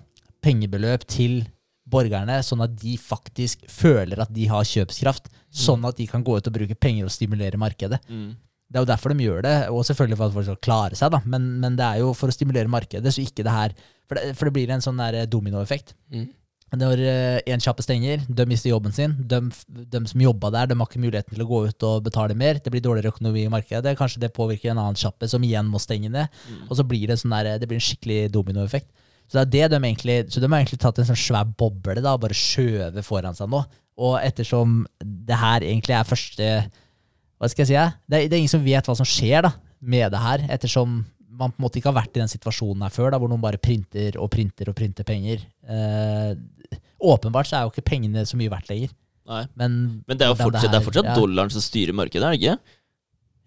pengebeløp 0.44 1.06
til 1.08 1.40
borgerne, 1.88 2.40
sånn 2.44 2.64
at 2.66 2.74
de 2.80 2.96
faktisk 3.00 3.62
føler 3.70 4.20
at 4.20 4.32
de 4.34 4.48
har 4.50 4.66
kjøpskraft. 4.66 5.30
Sånn 5.48 5.86
at 5.88 5.96
de 5.96 6.08
kan 6.10 6.24
gå 6.26 6.36
ut 6.36 6.50
og 6.50 6.54
bruke 6.58 6.76
penger 6.76 7.08
og 7.08 7.14
stimulere 7.14 7.60
markedet. 7.60 8.02
Mm. 8.10 8.34
Det 8.68 8.76
er 8.76 8.84
jo 8.84 8.90
derfor 8.90 9.14
de 9.14 9.24
gjør 9.24 9.46
det, 9.46 9.54
og 9.72 9.86
selvfølgelig 9.88 10.18
for 10.18 10.28
at 10.28 10.34
folk 10.34 10.48
skal 10.50 10.58
klare 10.66 10.98
seg, 10.98 11.12
da. 11.14 11.22
Men, 11.24 11.46
men 11.62 11.78
det 11.78 11.86
er 11.86 12.02
jo 12.02 12.10
for 12.16 12.28
å 12.28 12.34
stimulere 12.34 12.68
markedet, 12.68 13.14
så 13.14 13.24
ikke 13.24 13.46
det 13.46 13.54
her 13.54 13.78
For 14.08 14.16
det, 14.16 14.34
for 14.36 14.48
det 14.48 14.54
blir 14.56 14.70
en 14.72 14.84
sånn 14.84 15.00
dominoeffekt. 15.28 15.94
Mm. 16.12 16.28
Når 16.76 17.00
én 17.48 17.62
kjappe 17.64 17.80
stenger, 17.80 18.20
de 18.28 18.44
mister 18.48 18.68
jobben 18.68 18.92
sin. 18.92 19.14
De, 19.30 19.38
de 19.68 20.00
som 20.10 20.20
jobba 20.20 20.50
der, 20.52 20.68
de 20.68 20.76
har 20.76 20.88
ikke 20.90 21.00
muligheten 21.00 21.32
til 21.32 21.44
å 21.44 21.48
gå 21.48 21.62
ut 21.70 21.86
og 21.88 22.02
betale 22.04 22.36
mer. 22.36 22.60
Det 22.60 22.72
blir 22.74 22.84
dårligere 22.84 23.14
økonomi 23.14 23.46
i 23.46 23.52
markedet. 23.52 23.94
Kanskje 23.96 24.20
det 24.20 24.34
påvirker 24.36 24.74
en 24.74 24.82
annen 24.82 24.98
kjappe, 24.98 25.30
som 25.32 25.44
igjen 25.44 25.70
må 25.72 25.80
stenge 25.80 26.10
ned. 26.12 26.28
Mm. 26.44 26.66
Og 26.68 26.76
så 26.76 26.84
blir 26.84 27.08
det, 27.08 27.16
sånn 27.22 27.32
der, 27.32 27.54
det 27.62 27.70
blir 27.70 27.80
en 27.80 27.86
skikkelig 27.88 28.26
dominoeffekt. 28.34 28.90
Så 29.28 29.44
det 29.44 29.50
det 29.52 29.68
de 29.72 29.84
egentlig 29.84 30.32
Så 30.32 30.40
de 30.40 30.48
har 30.48 30.60
egentlig 30.60 30.80
tatt 30.80 30.98
en 30.98 31.08
sånn 31.10 31.20
svær 31.20 31.44
boble 31.44 32.00
da, 32.00 32.14
og 32.14 32.24
bare 32.24 32.36
skjøvet 32.36 33.04
foran 33.04 33.36
seg 33.36 33.50
nå. 33.52 33.62
Og 33.98 34.18
ettersom 34.22 34.82
det 35.00 35.36
her 35.36 35.64
egentlig 35.66 35.96
er 35.96 36.08
første 36.08 36.50
Hva 37.38 37.48
skal 37.50 37.64
jeg 37.64 37.70
si? 37.70 37.78
Det 38.08 38.18
er, 38.18 38.28
det 38.28 38.34
er 38.34 38.40
ingen 38.42 38.56
som 38.56 38.64
vet 38.64 38.86
hva 38.88 38.96
som 38.98 39.08
skjer 39.08 39.44
da, 39.46 39.52
med 39.80 40.10
det 40.12 40.20
her. 40.22 40.44
Ettersom 40.50 41.04
man 41.38 41.52
på 41.54 41.60
en 41.60 41.64
måte 41.66 41.78
ikke 41.80 41.90
har 41.92 41.98
vært 42.00 42.16
i 42.16 42.22
den 42.22 42.30
situasjonen 42.32 42.82
her 42.86 42.94
før, 42.94 43.12
da, 43.14 43.18
hvor 43.22 43.30
noen 43.30 43.42
bare 43.44 43.60
printer 43.62 44.16
og 44.18 44.30
printer 44.34 44.70
og 44.72 44.76
printer 44.78 45.06
penger. 45.06 45.44
Eh, 45.68 46.32
åpenbart 46.98 47.46
så 47.50 47.58
er 47.60 47.66
jo 47.66 47.72
ikke 47.72 47.86
pengene 47.92 48.24
så 48.26 48.38
mye 48.40 48.50
verdt 48.52 48.70
lenger. 48.72 48.90
Nei. 49.28 49.44
Men, 49.60 49.78
Men 50.08 50.18
det 50.18 50.24
er 50.26 50.32
jo 50.32 50.38
fortsatt, 50.40 50.66
det 50.66 50.74
er 50.74 50.80
her- 50.80 50.86
fortsatt 50.88 51.10
ja. 51.12 51.14
dollaren 51.18 51.52
som 51.52 51.62
styrer 51.64 51.94
markedet, 51.96 52.24
er 52.24 52.34
det 52.34 52.40
ikke? 52.42 52.76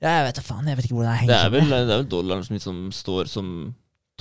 Ja, 0.01 0.11
jeg 0.19 0.25
vet 0.29 0.39
da 0.39 0.43
faen. 0.45 0.67
Jeg 0.71 0.77
vet 0.79 0.85
ikke 0.87 0.95
hvor 0.97 1.05
det 1.05 1.11
Det 1.13 1.19
henger 1.21 1.35
er 1.45 1.53
vel, 1.53 1.67
det 1.69 1.79
er 1.81 1.99
vel 2.01 2.07
dollaren 2.09 2.45
som 2.47 2.55
liksom 2.57 2.77
står 2.95 3.27
som 3.29 3.51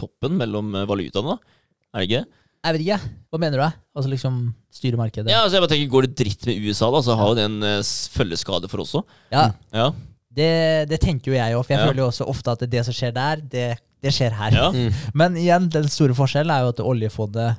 toppen 0.00 0.36
mellom 0.40 0.74
eh, 0.76 0.86
valutaene, 0.88 1.36
da? 1.36 1.56
Er 1.94 2.02
det 2.04 2.08
ikke? 2.10 2.24
Jeg 2.60 2.74
vet 2.76 2.82
ikke. 2.84 2.98
Hva 3.32 3.38
mener 3.40 3.56
du? 3.56 3.62
da? 3.64 3.70
Altså 3.96 4.10
liksom 4.12 4.34
styre 4.76 4.98
markedet? 5.00 5.30
Ja, 5.32 5.44
altså 5.46 5.56
jeg 5.56 5.64
bare 5.64 5.72
tenker, 5.72 5.92
Går 5.94 6.06
det 6.08 6.16
dritt 6.20 6.44
med 6.48 6.60
USA, 6.68 6.90
da, 6.92 7.00
så 7.06 7.16
har 7.16 7.30
jo 7.32 7.38
det 7.38 7.46
en 7.48 7.62
eh, 7.64 7.80
følgeskade 8.16 8.68
for 8.72 8.84
oss 8.84 8.96
òg. 9.00 9.04
Ja, 9.32 9.46
Ja. 9.72 9.90
Det, 10.30 10.88
det 10.90 11.00
tenker 11.02 11.32
jo 11.32 11.36
jeg 11.38 11.54
òg, 11.58 11.64
for 11.66 11.74
jeg 11.74 11.80
Ja. 11.82 11.86
føler 11.90 12.02
jo 12.04 12.08
også 12.12 12.26
ofte 12.30 12.52
at 12.54 12.60
det 12.70 12.84
som 12.86 12.94
skjer 12.94 13.12
der, 13.16 13.40
det, 13.50 13.66
det 14.02 14.12
skjer 14.14 14.30
her. 14.38 14.50
Ja. 14.54 14.70
Mm. 14.70 14.92
Men 15.14 15.36
igjen, 15.36 15.68
den 15.72 15.88
store 15.90 16.14
forskjellen 16.14 16.52
er 16.54 16.62
jo 16.66 16.68
at 16.74 16.80
oljefondet 16.86 17.56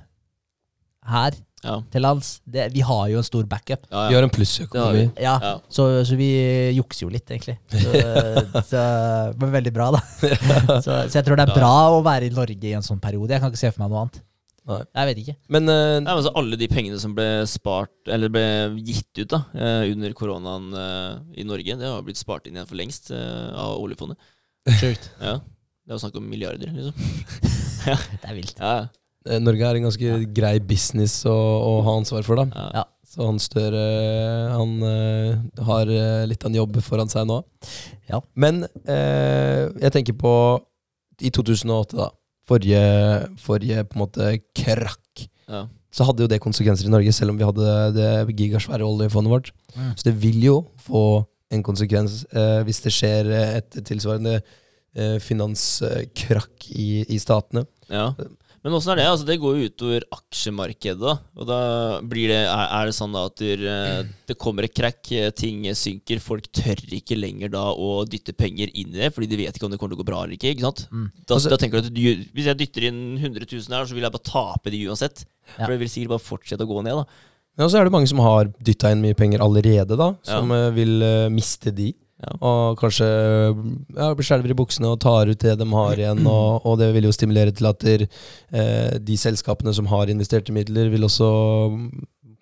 her 1.11 1.31
Ja. 1.64 1.76
til 1.93 2.02
lands, 2.02 2.39
det, 2.49 2.72
vi 2.73 2.81
har 2.81 3.03
jo 3.11 3.18
en 3.19 3.23
stor 3.27 3.43
backup. 3.45 3.84
Ja, 3.91 4.07
Vi 4.10 4.15
har 4.15 4.23
en 4.23 4.31
plussøkonomi. 4.34 5.11
Ja, 5.22 5.35
Ja. 5.43 5.52
Så, 5.69 6.03
så 6.06 6.15
vi 6.18 6.30
jukser 6.73 7.06
jo 7.06 7.10
litt, 7.14 7.27
egentlig. 7.30 7.57
Så, 7.69 7.91
så, 8.72 8.81
men 9.38 9.52
veldig 9.53 9.73
bra, 9.76 9.91
da. 9.91 9.99
Så, 10.81 10.95
så 11.11 11.19
jeg 11.19 11.26
tror 11.27 11.35
det 11.38 11.45
er 11.49 11.53
Ja. 11.53 11.60
bra 11.60 11.73
å 11.91 12.02
være 12.06 12.26
i 12.31 12.34
Norge 12.34 12.65
i 12.65 12.73
en 12.73 12.81
sånn 12.81 12.99
periode. 13.03 13.30
Jeg 13.35 13.41
kan 13.43 13.52
ikke 13.52 13.61
se 13.61 13.72
for 13.76 13.84
meg 13.84 13.91
noe 13.93 14.02
annet. 14.07 14.22
Nei. 14.70 14.78
Jeg 14.94 15.10
vet 15.10 15.20
ikke. 15.24 15.34
Men 15.56 15.66
uh, 15.66 15.98
Nei, 15.98 16.06
men 16.06 16.12
altså, 16.14 16.34
alle 16.38 16.58
de 16.60 16.68
pengene 16.70 17.00
som 17.02 17.16
ble 17.18 17.26
spart 17.50 18.12
Eller 18.14 18.30
ble 18.30 18.44
gitt 18.86 19.10
ut 19.24 19.32
da 19.34 19.40
uh, 19.56 19.88
under 19.90 20.14
koronaen 20.18 20.68
uh, 20.76 21.18
i 21.34 21.46
Norge, 21.48 21.80
det 21.80 21.90
har 21.90 22.06
blitt 22.06 22.22
spart 22.22 22.46
inn 22.46 22.60
igjen 22.60 22.70
for 22.70 22.78
lengst 22.78 23.10
av 23.12 23.80
oljefondet. 23.82 24.22
Sjukt. 24.78 25.10
Ja. 25.32 25.40
Det 25.82 25.96
er 25.96 25.98
jo 25.98 26.04
snakk 26.04 26.18
om 26.20 26.28
milliarder, 26.30 26.70
liksom. 26.72 26.94
Det 28.22 28.28
er 28.30 28.36
vilt. 28.38 28.60
Ja, 28.62 29.40
Norge 29.42 29.66
er 29.66 29.78
en 29.80 29.88
ganske 29.88 30.20
grei 30.34 30.54
business 30.64 31.16
å, 31.30 31.34
å 31.34 31.72
ha 31.86 31.96
ansvar 31.98 32.24
for, 32.26 32.38
da. 32.38 32.46
ja. 32.54 32.68
Ja. 32.82 32.88
Så 33.12 33.26
han 33.28 33.42
Støre 33.44 33.82
han 34.54 34.70
har 35.68 35.90
litt 36.30 36.46
av 36.46 36.48
en 36.48 36.60
jobb 36.62 36.78
foran 36.86 37.10
seg 37.12 37.26
nå. 37.28 37.42
Ja. 38.08 38.22
Men 38.40 38.62
eh, 38.86 39.68
jeg 39.82 39.92
tenker 39.98 40.16
på 40.22 40.32
i 41.20 41.32
2008, 41.34 41.98
da. 41.98 42.08
Forrige, 42.47 42.81
forrige 43.41 43.84
på 43.88 43.97
en 43.97 44.03
måte 44.03 44.31
krakk. 44.57 45.27
Ja. 45.51 45.65
Så 45.91 46.07
hadde 46.07 46.23
jo 46.23 46.31
det 46.31 46.41
konsekvenser 46.43 46.88
i 46.88 46.93
Norge, 46.93 47.11
selv 47.13 47.34
om 47.34 47.39
vi 47.39 47.45
hadde 47.47 47.76
det 47.97 48.35
gigasvære 48.39 48.88
oljefondet 48.88 49.34
vårt. 49.34 49.51
Mm. 49.76 49.91
Så 49.95 50.07
det 50.07 50.15
vil 50.22 50.39
jo 50.45 50.57
få 50.80 51.03
en 51.51 51.63
konsekvens 51.68 52.23
eh, 52.31 52.61
hvis 52.68 52.80
det 52.85 52.93
skjer 52.95 53.30
eh, 53.31 53.57
et 53.59 53.80
tilsvarende 53.88 54.38
eh, 54.39 55.18
finanskrakk 55.23 56.69
i, 56.72 57.03
i 57.11 57.19
statene. 57.19 57.65
Ja. 57.91 58.13
Men 58.62 58.76
åssen 58.78 58.92
er 58.94 59.00
det? 59.00 59.06
Altså, 59.10 59.26
det 59.26 59.40
går 59.42 59.56
jo 59.58 59.70
utover 59.72 60.04
aksjemarkedet. 60.14 61.00
da. 61.02 61.16
Og 61.40 61.48
da 61.50 61.62
blir 62.06 62.30
det, 62.30 62.42
er, 62.46 62.86
det 62.86 62.94
sånn 62.94 63.16
da 63.16 63.24
at 63.32 63.42
eh, 63.42 64.04
det 64.30 64.38
kommer 64.42 64.68
et 64.68 64.76
krakk, 64.78 65.00
eh, 65.18 65.32
ting 65.34 65.64
synker, 65.78 66.22
folk 66.22 66.46
tør 66.54 66.84
ikke 66.94 67.18
lenger 67.18 67.50
da 67.56 67.64
å 67.74 68.04
dytte 68.06 68.36
penger 68.38 68.70
inn 68.70 68.94
i 68.94 69.02
det, 69.02 69.10
fordi 69.16 69.32
de 69.32 69.40
vet 69.42 69.58
ikke 69.58 69.66
om 69.66 69.74
det 69.74 69.82
kommer 69.82 69.96
til 69.96 70.02
å 70.02 70.04
gå 70.04 70.10
bra 70.12 70.22
eller 70.26 70.38
ikke. 70.38 70.54
ikke 70.54 70.68
sant? 70.68 70.86
Mm. 70.92 71.10
Da, 71.26 71.34
Altså- 71.34 71.50
da 71.50 71.58
tenker 71.58 71.82
du 71.82 71.88
at 71.90 71.94
du, 71.94 72.26
Hvis 72.38 72.46
jeg 72.52 72.60
dytter 72.62 72.88
inn 72.92 73.18
100 73.18 73.50
000 73.50 73.74
her, 73.74 73.86
så 73.90 73.98
vil 73.98 74.06
jeg 74.06 74.14
bare 74.14 74.30
tape 74.30 74.70
de 74.70 74.86
uansett. 74.88 75.26
Ja. 75.58 75.66
For 75.66 75.74
det 75.74 75.82
vil 75.82 75.90
sikkert 75.90 76.16
bare 76.16 76.28
fortsette 76.30 76.62
å 76.62 76.70
gå 76.70 76.84
ned. 76.86 77.02
da. 77.02 77.06
Ja, 77.58 77.66
og 77.66 77.72
så 77.72 77.82
er 77.82 77.84
det 77.90 77.92
mange 77.92 78.08
som 78.08 78.22
har 78.24 78.54
dytta 78.62 78.92
inn 78.94 79.02
mye 79.02 79.18
penger 79.18 79.42
allerede, 79.42 79.98
da. 79.98 80.14
Som 80.24 80.54
ja. 80.54 80.70
vil 80.70 81.02
uh, 81.02 81.30
miste 81.34 81.74
de. 81.74 81.96
Ja. 82.22 82.35
Og 82.45 82.77
kanskje 82.77 83.07
ja, 83.07 84.11
skjelver 84.22 84.53
i 84.53 84.57
buksene 84.57 84.91
og 84.93 84.99
tar 85.02 85.31
ut 85.31 85.41
det 85.41 85.56
de 85.57 85.68
har 85.73 85.98
igjen. 85.98 86.22
Og, 86.30 86.65
og 86.69 86.77
det 86.81 86.91
vil 86.95 87.07
jo 87.10 87.14
stimulere 87.15 87.53
til 87.56 87.69
at 87.72 87.81
der, 87.81 88.06
eh, 88.53 88.98
de 89.02 89.18
selskapene 89.18 89.73
som 89.73 89.89
har 89.89 90.11
investerte 90.11 90.53
midler, 90.53 90.91
vil 90.93 91.07
også 91.07 91.30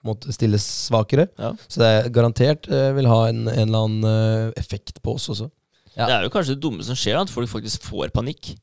måte 0.06 0.34
stilles 0.36 0.66
svakere. 0.88 1.28
Ja. 1.40 1.54
Så 1.68 1.82
det 1.82 1.90
er 1.90 2.12
garantert 2.16 2.70
eh, 2.72 2.92
vil 2.96 3.10
ha 3.10 3.22
en, 3.30 3.46
en 3.48 3.66
eller 3.68 3.86
annen 3.86 4.10
eh, 4.10 4.52
effekt 4.60 5.02
på 5.04 5.16
oss 5.20 5.30
også. 5.32 5.50
Ja. 5.96 6.06
Det 6.06 6.16
er 6.16 6.26
jo 6.28 6.34
kanskje 6.34 6.56
det 6.56 6.64
dumme 6.64 6.86
som 6.86 6.98
skjer, 6.98 7.20
at 7.20 7.32
folk 7.32 7.52
faktisk 7.52 7.88
får 7.88 8.14
panikk. 8.16 8.54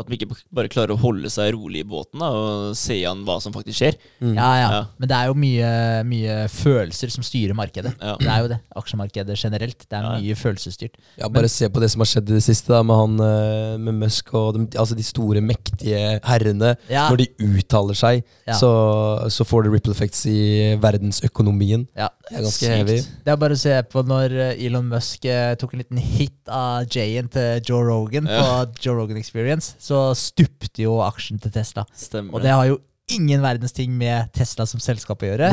At 0.00 0.08
de 0.08 0.16
ikke 0.16 0.30
bare 0.56 0.68
klarer 0.72 0.94
å 0.94 0.98
holde 1.00 1.28
seg 1.32 1.52
rolig 1.54 1.82
i 1.84 1.88
båten 1.88 2.18
da, 2.22 2.30
og 2.32 2.76
se 2.78 2.96
an 3.08 3.22
hva 3.26 3.36
som 3.44 3.52
faktisk 3.52 3.78
skjer. 3.82 3.98
Mm. 4.22 4.34
Ja, 4.38 4.50
ja. 4.56 4.68
Ja. 4.70 4.80
Men 4.98 5.08
det 5.12 5.16
er 5.20 5.26
jo 5.30 5.34
mye, 5.38 5.70
mye 6.08 6.36
følelser 6.52 7.12
som 7.12 7.24
styrer 7.26 7.54
markedet. 7.58 7.92
Ja. 8.00 8.16
Det 8.20 8.28
er 8.32 8.44
jo 8.44 8.48
det. 8.54 8.58
Aksjemarkedet 8.80 9.36
generelt. 9.40 9.84
Det 9.86 9.98
er 9.98 10.02
Ja. 10.08 10.14
mye 10.18 10.34
følelsesstyrt. 10.40 10.96
Ja, 11.20 11.28
bare 11.28 11.48
se 11.52 11.68
på 11.68 11.80
det 11.80 11.90
som 11.92 12.00
har 12.00 12.10
skjedd 12.10 12.30
i 12.30 12.38
det 12.38 12.42
siste, 12.46 12.68
da, 12.72 12.82
med 12.82 12.96
han 12.96 13.20
eh, 13.20 13.76
med 13.78 13.94
Musk 14.00 14.32
og 14.34 14.54
de, 14.56 14.66
altså 14.78 14.96
de 14.96 15.02
store, 15.06 15.40
mektige 15.44 16.20
herrene. 16.24 16.76
Ja. 16.88 17.08
Når 17.10 17.16
de 17.24 17.28
uttaler 17.50 17.94
seg, 17.98 18.24
Ja. 18.46 18.54
så, 18.58 18.70
så 19.30 19.44
får 19.44 19.64
det 19.68 19.72
ripple 19.76 19.92
effects 19.92 20.24
i 20.26 20.76
verdensøkonomien. 20.80 21.86
Ja. 21.96 22.08
Det 22.30 22.38
er 22.38 22.42
ganske 22.46 22.64
Sykt. 22.64 22.74
heavy. 22.76 22.96
Det 23.24 23.32
er 23.32 23.36
bare 23.40 23.56
å 23.56 23.58
se 23.58 23.74
på 23.90 24.02
når 24.06 24.34
eh, 24.38 24.66
Elon 24.66 24.86
Musk 24.90 25.24
eh, 25.26 25.54
tok 25.58 25.74
en 25.74 25.82
liten 25.82 25.98
hit 25.98 26.50
av 26.50 26.86
J-en 26.90 27.28
til 27.32 27.60
Joe 27.66 27.82
Rogan 27.88 28.28
Ja. 28.30 28.64
på 28.64 28.84
Joe 28.84 28.94
Rogan 29.00 29.18
Experience, 29.18 29.74
så 29.90 30.04
stupte 30.18 30.86
jo 30.86 31.00
aksjen 31.04 31.42
til 31.42 31.52
Tesla. 31.54 31.84
Stemmer. 31.96 32.36
Og 32.36 32.46
det 32.46 32.54
har 32.54 32.70
jo 32.70 32.78
ingen 33.10 33.42
verdens 33.42 33.72
ting 33.74 33.92
med 33.98 34.30
Tesla 34.36 34.62
som 34.70 34.78
selskap 34.82 35.22
å 35.24 35.30
gjøre. 35.30 35.48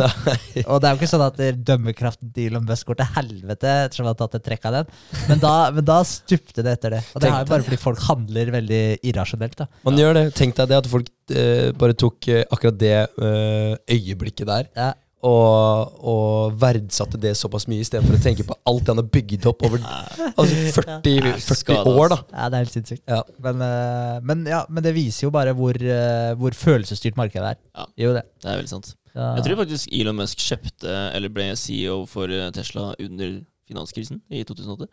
Og 0.67 0.77
det 0.81 0.89
er 0.89 0.93
jo 0.93 0.99
ikke 0.99 1.09
sånn 1.09 1.25
at 1.25 1.39
dømmekraften 1.65 2.29
til 2.35 2.51
Elon 2.51 2.67
Musk 2.67 2.91
går 2.91 2.99
til 2.99 3.09
helvete 3.15 3.71
ettersom 3.87 4.05
han 4.05 4.13
har 4.13 4.19
tatt 4.19 4.37
et 4.39 4.45
trekk 4.45 4.67
av 4.69 4.77
den, 4.79 4.91
men 5.31 5.41
da, 5.41 5.53
men 5.73 5.87
da 5.87 5.97
stupte 6.05 6.65
det 6.65 6.75
etter 6.77 6.97
det. 6.97 7.01
Og 7.15 7.23
det 7.23 7.31
er 7.31 7.41
jo 7.41 7.49
bare 7.49 7.65
fordi 7.65 7.81
folk 7.81 8.03
handler 8.07 8.53
veldig 8.59 8.83
irrasjonelt. 9.09 9.57
da. 9.63 9.69
Man 9.87 9.97
gjør 9.97 10.19
det. 10.19 10.25
Tenk 10.37 10.57
deg 10.59 10.71
det 10.71 10.79
at 10.83 10.91
folk 10.91 11.09
eh, 11.33 11.71
bare 11.81 11.97
tok 11.97 12.29
eh, 12.33 12.45
akkurat 12.45 12.79
det 12.83 12.95
eh, 13.01 13.73
øyeblikket 13.97 14.49
der. 14.53 14.71
Ja. 14.77 14.91
Og, 15.25 15.93
og 16.05 16.57
verdsatte 16.61 17.17
det 17.17 17.31
såpass 17.39 17.65
mye 17.65 17.81
istedenfor 17.81 18.19
å 18.19 18.21
tenke 18.21 18.43
på 18.45 18.53
alt 18.69 18.83
det 18.85 18.93
han 18.93 18.99
har 19.01 19.07
bygd 19.15 19.47
opp 19.49 19.63
over 19.65 19.81
altså 19.81 20.59
40, 20.75 21.39
40 21.41 21.89
år. 21.89 22.11
da 22.13 22.19
Ja, 22.21 22.49
det 22.53 22.59
er 22.59 22.61
helt 22.67 22.75
sinnssykt. 22.75 23.01
Ja. 23.09 23.23
Men, 23.41 23.63
eh, 23.65 24.19
men, 24.29 24.45
ja, 24.45 24.61
men 24.69 24.85
det 24.85 24.93
viser 24.93 25.25
jo 25.25 25.31
bare 25.33 25.55
hvor, 25.57 25.73
eh, 25.73 26.35
hvor 26.37 26.53
følelsesstyrt 26.53 27.17
markedet 27.17 27.55
er. 27.55 27.57
Ja. 27.73 27.87
Jo 28.05 28.13
det. 28.19 28.23
Det 28.43 28.51
er 28.53 28.61
veldig 28.61 28.73
sant. 28.75 28.93
Ja. 29.15 29.31
Jeg 29.39 29.47
tror 29.47 29.59
faktisk 29.63 29.97
Elon 29.97 30.19
Musk 30.21 30.45
kjøpte, 30.45 30.95
eller 31.17 31.33
ble 31.33 31.49
CEO 31.57 32.03
for 32.05 32.29
eh, 32.29 32.51
Tesla 32.53 32.91
under 32.93 33.39
finanskrisen 33.67 34.21
i 34.29 34.45
2008. 34.45 34.85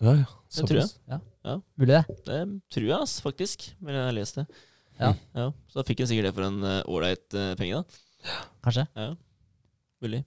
Ja, 0.00 0.18
ja. 0.22 0.28
Det 0.56 0.68
tror 0.70 0.84
jeg. 0.86 1.24
Mulig 1.76 1.94
det. 1.98 2.04
Det 2.24 2.44
tror 2.72 2.88
jeg, 2.94 2.96
ass, 2.96 3.20
faktisk. 3.20 3.74
Men 3.84 3.98
jeg 3.98 4.08
har 4.08 4.16
lest 4.16 4.40
det. 4.40 4.48
Ja. 4.96 5.12
ja. 5.36 5.50
Så 5.68 5.82
da 5.82 5.84
fikk 5.84 6.00
han 6.00 6.08
sikkert 6.08 6.30
det 6.30 6.38
for 6.38 6.48
en 6.48 6.64
ålreit 6.88 7.36
uh, 7.36 7.52
penge, 7.60 7.82
da. 7.82 8.40
Kanskje. 8.64 8.88
Ja. 8.96 9.12
Mulig. 10.04 10.24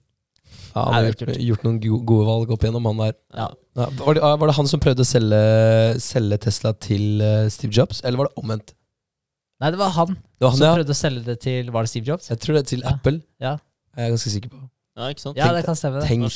Ja, 0.73 0.83
han 0.83 0.93
har 0.93 1.07
gjort, 1.09 1.35
gjort 1.41 1.65
noen 1.65 1.79
gode 1.81 2.25
valg 2.27 2.51
opp 2.53 2.63
igjennom, 2.65 2.85
han 2.91 3.01
der. 3.05 3.15
Ja. 3.33 3.49
Ja, 3.73 3.87
var, 3.97 4.13
det, 4.13 4.21
var 4.21 4.49
det 4.49 4.55
han 4.59 4.69
som 4.69 4.81
prøvde 4.83 5.01
å 5.01 5.07
selge, 5.07 5.37
selge 6.03 6.37
Tesla 6.45 6.75
til 6.77 7.23
eh, 7.25 7.47
Steve 7.53 7.73
Jobs, 7.73 8.03
eller 8.05 8.21
var 8.21 8.29
det 8.29 8.41
omvendt? 8.43 8.75
Nei, 9.63 9.71
det 9.73 9.79
var 9.79 9.93
han, 9.95 10.13
Det 10.13 10.45
var 10.45 10.53
han, 10.53 10.59
som 10.59 10.67
ja. 10.67 10.75
prøvde 10.77 10.93
å 10.93 10.97
selge 10.97 11.23
det 11.23 11.35
til 11.45 11.69
Var 11.71 11.85
det 11.85 11.89
Steve 11.91 12.09
Jobs? 12.09 12.29
Jeg 12.29 12.41
tror 12.43 12.57
det 12.57 12.63
er 12.65 12.69
til 12.73 12.81
Ja. 12.83 12.93
Apple. 12.97 13.21
Ja. 13.41 13.53
Jeg 13.95 14.05
er 14.05 14.15
ganske 14.15 14.33
sikker 14.33 14.51
på. 14.51 14.61
Ja, 14.97 15.09
ikke 15.13 15.23
sant? 15.23 15.37
Ja, 15.39 15.49
det 15.55 15.63
kan 15.65 15.77
stemme. 15.77 16.01
tenk 16.05 16.27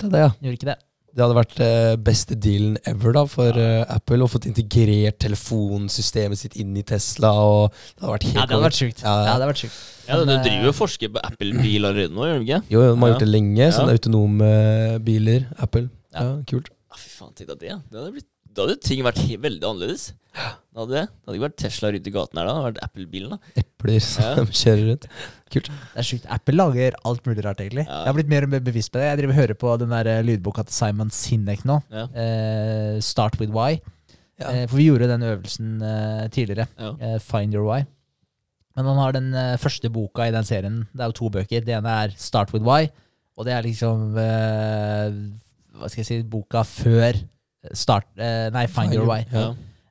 deg 0.00 0.10
det, 0.10 0.22
ja. 0.24 0.30
Gjorde 0.42 0.56
ikke 0.58 0.70
det. 0.72 0.78
Det 1.16 1.24
hadde 1.24 1.34
vært 1.38 1.60
eh, 1.64 1.94
beste 2.04 2.36
dealen 2.38 2.76
ever 2.86 3.14
da 3.16 3.22
for 3.26 3.56
eh, 3.58 3.80
Apple. 3.90 4.20
Å 4.22 4.28
fått 4.30 4.46
integrert 4.50 5.16
telefonsystemet 5.24 6.38
sitt 6.38 6.56
inn 6.60 6.76
i 6.78 6.84
Tesla. 6.86 7.30
Og 7.32 7.72
det 7.72 8.04
hadde 8.04 8.12
vært 8.12 8.26
helt 8.28 8.36
Ja, 8.36 8.44
det 8.46 8.54
hadde 8.54 8.66
vært 8.68 8.78
sjukt. 8.78 9.02
Ja. 9.02 9.14
Ja, 9.14 9.22
det 9.24 9.32
hadde 9.34 9.48
vært 9.50 9.62
sjukt. 9.64 9.78
Ja, 10.08 10.18
Du 10.20 10.24
driver 10.30 10.62
jo 10.62 10.68
eh, 10.68 10.72
og 10.72 10.78
forsker 10.78 11.12
på 11.16 11.22
Apple-bil 11.24 11.88
allerede 11.88 12.14
nå, 12.14 12.26
gjør 12.28 12.38
du 12.38 12.46
ikke? 12.46 12.60
Jo, 12.74 12.80
de 12.84 12.88
har 12.92 12.96
Ja. 13.08 13.12
gjort 13.14 13.24
det 13.24 13.30
lenge. 13.32 13.70
Sånne 13.78 13.94
Ja. 13.94 13.98
autonome 13.98 14.50
biler. 15.08 15.46
Apple. 15.58 15.88
Ja, 16.14 16.22
Ja. 16.22 16.36
kult. 16.46 16.68
Ja, 16.88 16.96
fy 16.96 17.08
faen, 17.16 17.34
tenk 17.34 17.48
deg 17.48 17.58
det. 17.58 17.74
Det 17.90 17.98
hadde, 17.98 18.12
blitt, 18.12 18.28
da 18.54 18.62
hadde 18.66 18.80
ting 18.80 19.02
vært 19.04 19.18
he 19.18 19.36
veldig 19.36 19.64
annerledes. 19.64 20.12
Det 20.78 20.84
hadde, 20.84 21.00
det 21.10 21.26
hadde 21.26 21.34
ikke 21.40 21.44
vært 21.48 21.56
Tesla 21.58 21.88
rundt 21.90 22.06
i 22.06 22.12
gaten 22.14 22.38
her 22.38 22.46
da, 22.46 22.52
det 22.52 22.58
hadde 22.60 22.68
vært 22.68 22.84
Apple-bilen. 22.86 23.32
da. 23.34 23.52
Epler 23.64 23.98
som 24.04 24.24
Ja. 24.38 24.44
kjører 24.62 24.84
rundt. 24.92 25.06
Kult. 25.50 25.70
Det 25.72 25.98
er 26.04 26.06
sjukt. 26.06 26.26
Apple 26.36 26.54
lager 26.54 26.96
alt 27.10 27.26
mulig 27.26 27.42
rart, 27.48 27.62
egentlig. 27.64 27.84
Ja. 27.88 27.96
Jeg 28.04 28.12
har 28.12 28.16
blitt 28.20 28.30
mer 28.30 28.46
og 28.46 28.52
mer 28.52 28.62
bevisst 28.68 28.92
på 28.94 29.00
det. 29.00 29.08
Jeg 29.08 29.18
driver 29.22 29.34
og 29.34 29.40
hører 29.40 29.58
på 29.64 29.72
den 29.82 29.90
der 29.96 30.10
eh, 30.12 30.22
lydboka 30.28 30.62
til 30.68 30.76
Simon 30.76 31.10
Sinek 31.10 31.64
nå. 31.66 31.80
Ja. 31.90 32.04
Eh, 32.14 32.98
Start 33.02 33.40
with 33.42 33.50
why. 33.56 33.80
Ja. 34.38 34.52
Eh, 34.52 34.66
for 34.70 34.78
vi 34.78 34.86
gjorde 34.86 35.08
den 35.10 35.24
øvelsen 35.26 35.72
eh, 35.82 36.26
tidligere. 36.30 36.68
Ja. 36.78 36.92
eh, 37.00 37.18
Find 37.26 37.56
your 37.58 37.66
why. 37.66 37.80
Men 38.78 38.86
han 38.92 39.00
har 39.02 39.16
den 39.18 39.32
eh, 39.34 39.56
første 39.58 39.90
boka 39.90 40.28
i 40.28 40.34
den 40.36 40.46
serien. 40.46 40.84
Det 40.94 41.02
er 41.02 41.10
jo 41.10 41.16
to 41.24 41.32
bøker. 41.40 41.64
Det 41.66 41.74
ene 41.80 41.96
er 42.04 42.14
Start 42.22 42.52
with 42.54 42.62
why, 42.62 42.86
og 43.34 43.48
det 43.48 43.56
er 43.56 43.66
liksom 43.66 44.12
eh, 44.18 45.18
Hva 45.78 45.88
skal 45.90 46.04
jeg 46.04 46.08
si 46.12 46.20
Boka 46.26 46.62
før 46.66 47.18
Start 47.74 48.06
eh, 48.22 48.46
Nei, 48.54 48.66
Find, 48.70 48.94
your 48.94 49.08
why. 49.10 49.24
Ja. 49.34 49.48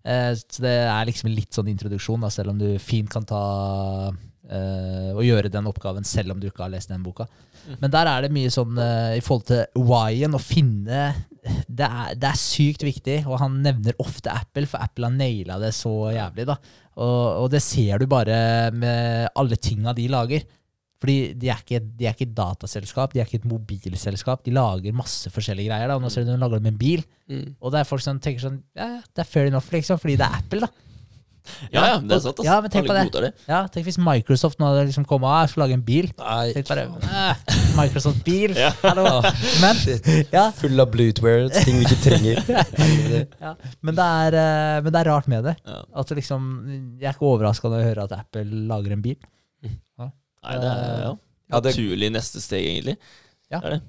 Eh, 0.08 0.32
så 0.40 0.64
det 0.64 0.74
er 0.88 1.10
liksom 1.10 1.32
litt 1.34 1.54
sånn 1.56 1.70
introduksjon, 1.74 2.24
da, 2.24 2.32
selv 2.32 2.54
om 2.54 2.62
du 2.62 2.70
fint 2.80 3.12
kan 3.12 3.28
ta 3.28 3.44
uh, 4.48 5.12
og 5.14 5.24
gjøre 5.26 5.52
den 5.52 5.68
oppgaven 5.70 6.08
selv 6.08 6.34
om 6.34 6.42
du 6.42 6.48
ikke 6.50 6.64
har 6.66 6.74
lest 6.74 6.92
den 6.94 7.04
boka. 7.04 7.28
Mm. 7.68 7.80
Men 7.82 7.94
der 7.94 8.12
er 8.12 8.24
det 8.24 8.34
mye 8.36 8.52
sånn 8.54 8.80
uh, 8.80 9.16
i 9.18 9.24
forhold 9.24 9.50
til 9.50 9.84
why-en, 9.90 10.38
å 10.38 10.44
finne 10.44 11.10
det 11.68 11.88
er, 11.88 12.16
det 12.20 12.28
er 12.28 12.40
sykt 12.40 12.84
viktig, 12.84 13.22
og 13.28 13.40
han 13.40 13.62
nevner 13.64 13.96
ofte 14.04 14.34
Apple, 14.34 14.68
for 14.68 14.84
Apple 14.84 15.08
har 15.08 15.16
naila 15.16 15.60
det 15.62 15.74
så 15.76 15.94
jævlig. 16.12 16.48
da. 16.50 16.58
Og, 16.98 17.44
og 17.44 17.52
det 17.54 17.62
ser 17.64 18.02
du 18.02 18.08
bare 18.12 18.38
med 18.76 19.30
alle 19.38 19.60
tinga 19.62 19.94
de 19.96 20.10
lager. 20.12 20.44
Fordi 20.98 21.18
de 21.38 21.52
er, 21.54 21.62
ikke, 21.62 21.82
de 22.00 22.08
er 22.08 22.16
ikke 22.16 22.26
et 22.26 22.34
dataselskap, 22.38 23.14
de 23.14 23.22
er 23.22 23.30
ikke 23.30 23.44
et 23.44 23.50
mobilselskap. 23.50 24.42
De 24.48 24.56
lager 24.56 24.96
masse 24.98 25.30
forskjellige 25.30 25.70
greier. 25.70 25.92
da, 25.92 26.00
Nå 26.02 26.10
ser 26.10 26.26
du 26.26 26.32
de 26.32 26.40
lager 26.42 26.58
det 26.58 26.66
med 26.66 26.74
en 26.74 26.82
bil. 26.82 27.06
Mm. 27.30 27.48
Og 27.62 27.74
det 27.74 27.84
er 27.84 27.90
folk 27.90 28.02
som 28.02 28.20
tenker 28.24 28.48
sånn 28.48 28.62
Ja, 28.78 28.98
det 29.06 29.22
er 29.22 29.30
fair 29.30 29.52
enough, 29.52 29.70
liksom, 29.74 30.00
fordi 30.02 30.18
det 30.18 30.26
er 30.26 30.40
Apple, 30.42 30.66
da. 30.66 30.74
ja, 31.74 31.84
ja, 31.88 31.98
det 32.04 32.16
er 32.18 32.22
sant. 32.24 32.42
Ja, 32.46 32.58
men 32.64 32.72
tenk 32.72 32.88
på 32.90 33.22
det. 33.24 33.30
Ja, 33.48 33.62
Tenk 33.72 33.88
hvis 33.88 34.00
Microsoft 34.02 34.60
nå 34.60 34.68
hadde 34.70 34.88
liksom 34.90 35.06
kommet 35.08 35.30
og 35.30 35.52
skal 35.52 35.64
lage 35.64 35.78
en 35.78 35.84
bil. 35.86 36.10
Nei, 36.20 36.52
Tenk 36.56 36.70
bare 36.70 36.88
eh, 36.98 37.46
Microsoft-bil. 37.78 38.58
Ja. 38.58 38.74
Men, 39.64 39.80
ja, 40.34 40.48
full 40.58 40.84
av 40.84 40.92
bluetware, 40.94 41.48
ting 41.62 41.80
vi 41.80 41.88
ikke 41.88 42.00
trenger. 42.04 42.42
ja, 43.46 43.54
men, 43.82 43.96
det 43.98 44.06
er, 44.06 44.38
eh, 44.42 44.82
men 44.84 44.94
det 44.94 45.00
er 45.00 45.10
rart 45.12 45.30
med 45.32 45.48
det. 45.48 45.56
At 45.68 46.14
liksom, 46.18 46.52
jeg 47.00 47.10
er 47.10 47.16
ikke 47.16 47.32
overraska 47.32 47.72
når 47.72 47.84
jeg 47.84 47.90
hører 47.92 48.04
at 48.08 48.16
Apple 48.20 48.64
lager 48.70 48.96
en 48.98 49.04
bil. 49.06 49.18
Nei, 50.46 50.58
det 50.62 50.72
er 50.72 51.00
ja. 51.02 51.14
Ja, 51.48 51.62
det, 51.64 51.72
naturlig 51.72 52.10
neste 52.12 52.42
steg, 52.44 52.66
egentlig. 52.68 52.98
Ja. 53.48 53.62
Det 53.62 53.66
er 53.66 53.76
det. 53.78 53.82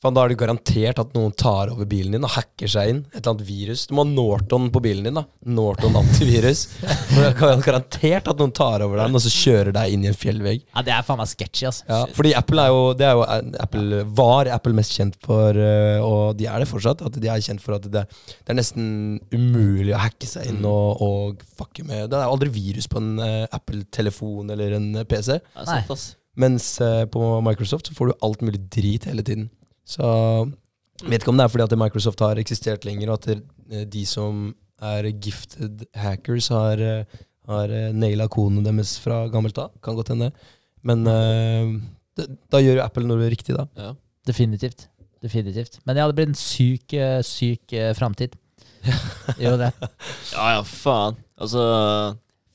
Faen, 0.00 0.14
da 0.16 0.22
er 0.24 0.32
det 0.32 0.38
garantert 0.40 0.96
at 1.02 1.10
noen 1.12 1.32
tar 1.36 1.68
over 1.74 1.84
bilen 1.84 2.14
din 2.14 2.24
og 2.24 2.30
hacker 2.32 2.70
seg 2.72 2.88
inn. 2.88 3.00
Et 3.10 3.18
eller 3.18 3.34
annet 3.34 3.42
virus. 3.44 3.82
Du 3.84 3.92
må 3.92 4.06
ha 4.06 4.08
Norton 4.08 4.70
på 4.72 4.80
bilen 4.80 5.04
din. 5.04 5.18
da 5.18 5.26
Norton 5.44 5.98
antivirus. 6.00 6.62
Og 7.10 7.18
det 7.20 7.50
er 7.50 7.64
garantert 7.66 8.30
at 8.32 8.40
noen 8.40 8.54
tar 8.56 8.80
over 8.86 8.96
den 9.02 9.18
og 9.18 9.20
så 9.20 9.28
kjører 9.34 9.74
deg 9.76 9.92
inn 9.92 10.06
i 10.06 10.08
en 10.08 10.16
fjellvegg. 10.16 10.62
Ja, 10.70 10.84
Det 10.86 10.94
er 10.96 11.04
faen 11.04 11.20
meg 11.20 11.28
sketchy, 11.28 11.66
altså. 11.68 11.84
Ja, 11.90 11.98
fordi 12.16 12.32
Apple 12.38 12.64
er 12.64 12.72
jo, 12.72 12.80
det 12.96 13.06
er 13.10 13.18
jo 13.18 13.26
Apple 13.66 14.00
var 14.22 14.48
Apple 14.56 14.72
mest 14.80 14.96
kjent 14.96 15.20
for, 15.26 15.60
øh, 15.66 16.00
og 16.06 16.40
de 16.40 16.48
er 16.48 16.64
det 16.64 16.70
fortsatt, 16.72 17.04
at 17.04 17.20
de 17.20 17.28
er 17.34 17.44
kjent 17.44 17.60
for 17.60 17.76
at 17.76 17.84
det, 17.92 18.06
det 18.08 18.54
er 18.54 18.60
nesten 18.62 18.88
umulig 19.36 19.92
å 19.92 20.00
hacke 20.00 20.30
seg 20.32 20.48
inn 20.48 20.64
og, 20.64 21.04
og 21.04 21.44
fucke 21.60 21.84
med. 21.84 22.08
Det 22.08 22.16
er 22.22 22.24
aldri 22.32 22.48
virus 22.56 22.88
på 22.88 23.02
en 23.04 23.12
øh, 23.20 23.44
Apple-telefon 23.52 24.48
eller 24.56 24.78
en 24.80 24.90
PC. 25.04 25.42
Ass. 25.60 26.12
Mens 26.40 26.72
eh, 26.80 27.04
på 27.10 27.34
Microsoft 27.44 27.90
så 27.92 28.00
får 28.00 28.14
du 28.14 28.20
alt 28.24 28.48
mulig 28.48 28.64
drit 28.72 29.04
hele 29.10 29.26
tiden. 29.26 29.50
Så 29.90 30.06
jeg 31.00 31.08
vet 31.08 31.22
ikke 31.22 31.32
om 31.32 31.40
det 31.40 31.46
er 31.46 31.52
fordi 31.52 31.64
at 31.66 31.78
Microsoft 31.80 32.22
har 32.24 32.40
eksistert 32.40 32.84
lenger, 32.84 33.10
og 33.10 33.20
at 33.20 33.30
eh, 33.32 33.86
de 33.88 34.04
som 34.08 34.50
er 34.90 35.08
gifted 35.12 35.84
hackers, 35.96 36.50
har, 36.52 36.80
eh, 36.80 37.22
har 37.48 37.72
eh, 37.72 37.90
naila 37.96 38.28
konene 38.32 38.64
deres 38.66 38.98
fra 39.00 39.22
gammelt 39.32 39.58
av. 39.60 39.72
Kan 39.84 39.96
godt 39.98 40.12
hende. 40.12 40.30
Men 40.86 41.04
uh, 41.04 41.74
det, 42.16 42.24
da 42.48 42.60
gjør 42.62 42.78
jo 42.78 42.84
Apple 42.86 43.04
noe 43.04 43.26
riktig, 43.28 43.52
da. 43.52 43.66
Ja. 43.76 43.90
Definitivt. 44.24 44.86
Definitivt. 45.20 45.76
Men 45.84 46.00
ja, 46.00 46.06
det 46.08 46.16
blir 46.16 46.30
en 46.30 46.38
syk, 46.38 46.94
syk 47.28 47.74
framtid. 47.98 48.38
Jo, 49.36 49.58
det. 49.60 49.68
ja 50.32 50.46
ja, 50.54 50.62
faen. 50.64 51.18
Altså 51.36 51.64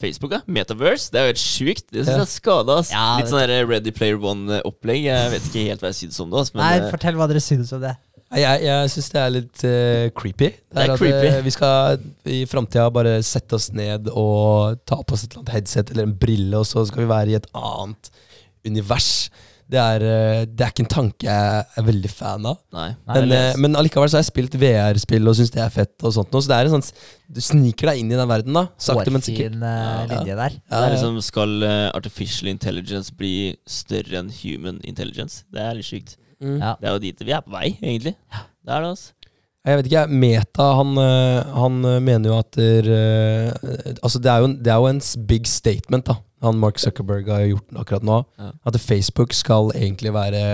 Facebook, 0.06 0.32
da. 0.38 0.42
Metaverse. 0.48 1.10
Det 1.12 1.20
er 1.20 1.28
jo 1.28 1.34
helt 1.34 1.42
sjukt. 1.44 1.86
Det 1.92 2.06
synes 2.06 2.16
jeg 2.16 2.28
er 2.30 2.34
skada. 2.38 2.80
ass. 2.86 2.94
Ja, 2.94 3.06
Litt 3.20 3.34
sånn 3.34 3.42
der 3.44 3.66
Ready 3.68 3.92
Player 3.96 4.22
One-opplegg. 4.22 5.04
Jeg 5.10 5.32
vet 5.36 5.48
ikke 5.52 5.68
helt 5.72 5.82
hva 5.86 5.90
jeg 5.92 6.00
synes 6.06 6.22
om 6.24 6.30
det. 6.34 6.44
ass, 6.46 6.54
Men 6.56 6.64
Nei, 6.68 6.74
eh, 6.84 6.92
fortell 6.94 7.18
hva 7.20 7.28
dere 7.34 7.42
synes 7.44 7.74
om 7.76 7.82
det. 7.84 7.96
Nei, 8.34 8.40
Jeg, 8.42 8.62
jeg 8.66 8.90
syns 8.96 9.10
det 9.14 9.20
er 9.22 9.34
litt 9.36 9.64
eh, 9.70 10.06
creepy. 10.18 10.48
Det 10.74 10.82
er 10.86 10.92
at, 10.96 11.00
creepy. 11.00 11.28
eh, 11.30 11.42
vi 11.46 11.52
skal 11.54 12.00
i 12.26 12.40
framtida 12.50 12.88
bare 12.92 13.18
sette 13.24 13.54
oss 13.60 13.68
ned 13.72 14.10
og 14.12 14.80
ta 14.90 14.98
på 15.06 15.14
oss 15.14 15.24
et 15.28 15.32
eller 15.36 15.44
annet 15.44 15.54
headset 15.60 15.92
eller 15.94 16.08
en 16.10 16.16
brille, 16.20 16.58
og 16.58 16.66
så 16.66 16.84
skal 16.90 17.04
vi 17.06 17.12
være 17.12 17.34
i 17.36 17.38
et 17.38 17.46
annet 17.54 18.10
univers. 18.66 19.30
Det 19.68 19.80
er, 19.82 20.04
eh, 20.06 20.46
det 20.46 20.62
er 20.62 20.70
ikke 20.70 20.84
en 20.84 20.90
tanke 20.94 21.26
jeg 21.26 21.62
er 21.80 21.86
veldig 21.88 22.10
fan 22.14 22.46
av. 22.46 22.60
nei. 22.72 22.90
Nei, 23.08 23.14
Men, 23.16 23.24
Eller- 23.24 23.48
eh, 23.50 23.56
men 23.58 23.74
allikevel 23.76 24.10
så 24.12 24.18
har 24.20 24.22
jeg 24.24 24.30
spilt 24.34 24.58
VR-spill 24.62 25.28
og 25.28 25.36
syns 25.40 25.50
det 25.56 25.62
er 25.64 25.70
fett. 25.74 25.96
og 26.04 26.14
sånt 26.14 26.30
Så 26.32 26.48
det 26.48 26.58
er 26.60 26.66
en 26.70 26.76
sånn 26.82 26.92
Du 27.34 27.42
sniker 27.42 27.88
deg 27.90 28.00
inn 28.00 28.12
i 28.12 28.16
den 28.16 28.28
verden, 28.30 28.54
da. 28.54 28.68
Sakte, 28.78 29.10
men 29.10 29.22
sikkert. 29.22 29.56
Eh, 29.56 29.60
Ja. 29.66 30.06
linje 30.06 30.36
der. 30.36 30.52
Ja, 30.70 30.86
ja. 30.86 30.90
liksom, 30.94 31.18
skal 31.24 31.64
artificial 31.96 32.48
intelligence 32.50 33.10
bli 33.12 33.58
større 33.66 34.20
enn 34.20 34.30
human 34.30 34.80
intelligence? 34.84 35.44
Det 35.52 35.60
er 35.62 35.74
litt 35.74 35.86
sjukt. 35.86 36.16
Mm. 36.40 36.60
Ja. 36.60 36.76
Det 36.80 36.88
er 36.88 36.94
jo 36.94 37.00
dit 37.00 37.20
vi 37.26 37.32
er 37.32 37.42
på 37.42 37.52
vei, 37.52 37.76
egentlig. 37.82 38.16
Det 38.30 38.70
er 38.70 38.82
det, 38.82 38.90
altså. 38.94 39.12
Jeg 39.66 39.78
vet 39.82 39.86
ikke. 39.92 40.10
Meta 40.10 40.76
han, 40.76 40.96
han 41.56 41.82
mener 42.06 42.30
jo 42.30 42.38
at 42.38 42.52
der, 42.52 42.84
Altså, 44.04 44.20
det 44.22 44.30
er 44.30 44.40
jo, 44.42 44.48
det 44.54 44.68
er 44.68 44.78
jo 44.78 44.86
en 44.86 45.02
big 45.26 45.48
statement, 45.48 46.06
da. 46.06 46.18
Han 46.46 46.62
Mark 46.62 46.80
Zuckerberg 46.82 47.30
har 47.34 47.48
gjort 47.50 47.82
akkurat 47.82 48.06
nå. 48.06 48.22
Ja. 48.40 48.52
At 48.70 48.80
Facebook 48.82 49.34
skal 49.34 49.74
egentlig 49.76 50.14
være 50.16 50.46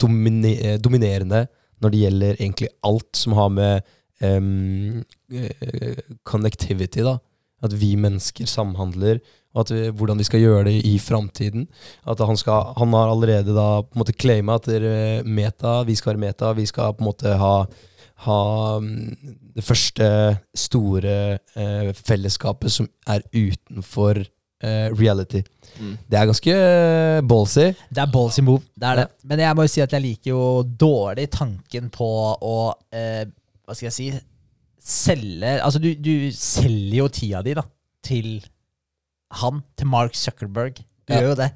domine, 0.00 0.76
dominerende 0.82 1.46
når 1.80 1.92
det 1.92 2.04
gjelder 2.04 2.38
egentlig 2.38 2.70
alt 2.84 3.16
som 3.16 3.36
har 3.38 3.50
med 3.54 3.90
eh, 4.20 6.00
connectivity, 6.28 7.04
da. 7.06 7.18
At 7.64 7.74
vi 7.76 7.92
mennesker 8.00 8.48
samhandler, 8.48 9.20
og 9.52 9.64
at 9.64 9.72
vi, 9.74 9.80
hvordan 9.98 10.20
vi 10.20 10.26
skal 10.28 10.40
gjøre 10.40 10.64
det 10.68 10.76
i 10.88 10.94
framtiden. 11.02 11.66
At 12.08 12.20
han, 12.24 12.38
skal, 12.40 12.72
han 12.78 12.94
har 12.96 13.12
allerede 13.12 13.54
da 13.56 13.82
på 13.82 13.96
en 13.96 14.02
måte 14.02 14.16
claima 14.16 14.56
at 14.60 14.68
meta, 15.26 15.80
vi 15.88 15.96
skal 15.98 16.14
være 16.14 16.24
meta, 16.28 16.52
vi 16.56 16.66
skal 16.70 16.94
på 16.94 17.04
en 17.04 17.10
måte 17.10 17.34
ha, 17.40 17.54
ha 18.26 18.40
det 19.56 19.64
første 19.66 20.10
store 20.56 21.16
eh, 21.56 21.90
fellesskapet 21.96 22.72
som 22.72 22.88
er 23.08 23.26
utenfor 23.34 24.22
eh, 24.62 24.88
reality. 24.96 25.42
Mm. 25.80 25.94
Det 26.10 26.18
er 26.18 26.26
ganske 26.28 26.54
eh, 26.54 27.20
ballsy. 27.30 27.66
Det 27.90 28.02
er 28.02 28.10
ballsy 28.12 28.40
move. 28.44 28.62
det 28.76 28.88
er 28.88 28.96
det. 29.02 29.06
Men 29.24 29.38
jeg 29.44 29.56
må 29.56 29.62
jo 29.66 29.72
si 29.72 29.80
at 29.84 29.92
jeg 29.96 30.02
liker 30.04 30.30
jo 30.32 30.42
dårlig 30.80 31.28
tanken 31.32 31.90
på 31.94 32.08
å 32.40 32.56
uh, 32.74 33.24
Hva 33.64 33.74
skal 33.76 33.86
jeg 33.88 33.96
si 33.96 34.08
Selge 34.80 35.60
Altså, 35.62 35.78
du, 35.82 35.90
du 35.94 36.30
selger 36.34 36.98
jo 37.02 37.08
tida 37.12 37.42
di 37.44 37.52
da 37.54 37.62
til 38.04 38.40
han, 39.40 39.60
til 39.78 39.86
Mark 39.86 40.14
Zuckerberg. 40.18 40.74
Du 41.06 41.12
Ja. 41.12 41.20
gjør 41.20 41.28
jo 41.34 41.34
det. 41.38 41.50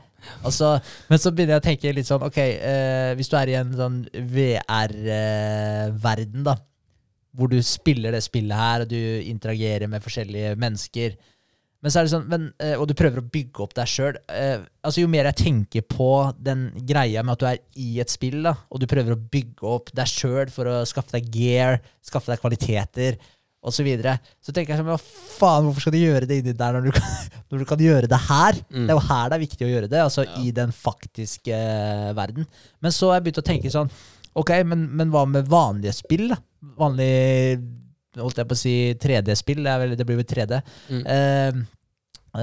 Altså, 0.44 0.68
men 1.10 1.18
så 1.20 1.30
begynner 1.34 1.54
jeg 1.56 1.62
å 1.62 1.64
tenke 1.66 1.92
litt 1.96 2.06
sånn 2.08 2.22
Ok, 2.24 2.38
uh, 2.38 3.10
hvis 3.18 3.28
du 3.32 3.36
er 3.36 3.48
i 3.50 3.56
en 3.58 3.72
sånn 3.76 3.96
VR-verden, 5.04 6.44
da, 6.46 6.54
hvor 7.34 7.48
du 7.50 7.58
spiller 7.66 8.14
det 8.14 8.22
spillet 8.24 8.56
her, 8.56 8.84
og 8.84 8.88
du 8.92 9.00
interagerer 9.26 9.88
med 9.90 10.02
forskjellige 10.04 10.54
mennesker 10.60 11.16
men 11.84 11.92
så 11.92 12.00
er 12.00 12.06
det 12.06 12.12
sånn, 12.14 12.28
men, 12.32 12.46
eh, 12.64 12.78
Og 12.80 12.86
du 12.88 12.94
prøver 12.96 13.20
å 13.20 13.26
bygge 13.28 13.60
opp 13.60 13.74
deg 13.76 13.90
sjøl. 13.92 14.16
Eh, 14.32 14.62
altså, 14.80 15.02
jo 15.02 15.10
mer 15.12 15.28
jeg 15.28 15.36
tenker 15.42 15.84
på 15.84 16.32
den 16.40 16.70
greia 16.88 17.20
med 17.22 17.34
at 17.34 17.42
du 17.42 17.46
er 17.50 17.60
i 17.76 18.00
et 18.00 18.08
spill, 18.08 18.40
da, 18.46 18.54
og 18.72 18.80
du 18.80 18.88
prøver 18.88 19.12
å 19.12 19.20
bygge 19.20 19.68
opp 19.68 19.92
deg 19.92 20.08
sjøl 20.08 20.48
for 20.54 20.70
å 20.70 20.78
skaffe 20.88 21.18
deg 21.18 21.28
gear, 21.34 21.82
skaffe 22.00 22.32
deg 22.32 22.40
kvaliteter 22.40 23.20
osv., 23.64 23.76
så, 23.76 23.84
videre, 23.84 24.16
så 24.44 24.52
tenker 24.52 24.74
jeg 24.74 24.80
sånn 24.80 24.90
Hva 24.90 24.98
faen, 25.00 25.68
hvorfor 25.68 25.86
skal 25.86 25.94
du 25.94 26.00
gjøre 26.00 26.28
det 26.28 26.40
inni 26.40 26.56
der 26.56 26.74
når 26.76 26.88
du 26.88 26.96
kan, 26.96 27.14
når 27.52 27.62
du 27.62 27.68
kan 27.68 27.84
gjøre 27.84 28.10
det 28.12 28.22
her? 28.30 28.58
Det 28.72 28.88
er 28.88 28.96
jo 28.96 29.04
her 29.10 29.28
det 29.28 29.36
er 29.36 29.44
viktig 29.44 29.68
å 29.68 29.70
gjøre 29.74 29.92
det, 29.92 30.02
altså 30.08 30.26
i 30.40 30.50
den 30.56 30.72
faktiske 30.72 31.60
eh, 31.60 32.10
verden. 32.16 32.48
Men 32.80 32.96
så 32.96 33.12
har 33.12 33.20
jeg 33.20 33.28
begynt 33.28 33.44
å 33.44 33.48
tenke 33.52 33.72
sånn 33.72 33.92
Ok, 34.34 34.50
men, 34.66 34.88
men 34.98 35.12
hva 35.14 35.28
med 35.30 35.46
vanlige 35.46 35.92
spill? 35.94 36.26
da? 36.32 36.40
Vanlig 36.80 37.12
holdt 38.18 38.40
jeg 38.40 38.48
på 38.50 38.56
å 38.56 38.58
si 38.58 38.74
3D-spill. 38.98 39.62
Det, 39.62 39.94
det 40.00 40.06
blir 40.08 40.18
vel 40.18 40.26
3D. 40.26 40.58
Eh, 40.90 41.60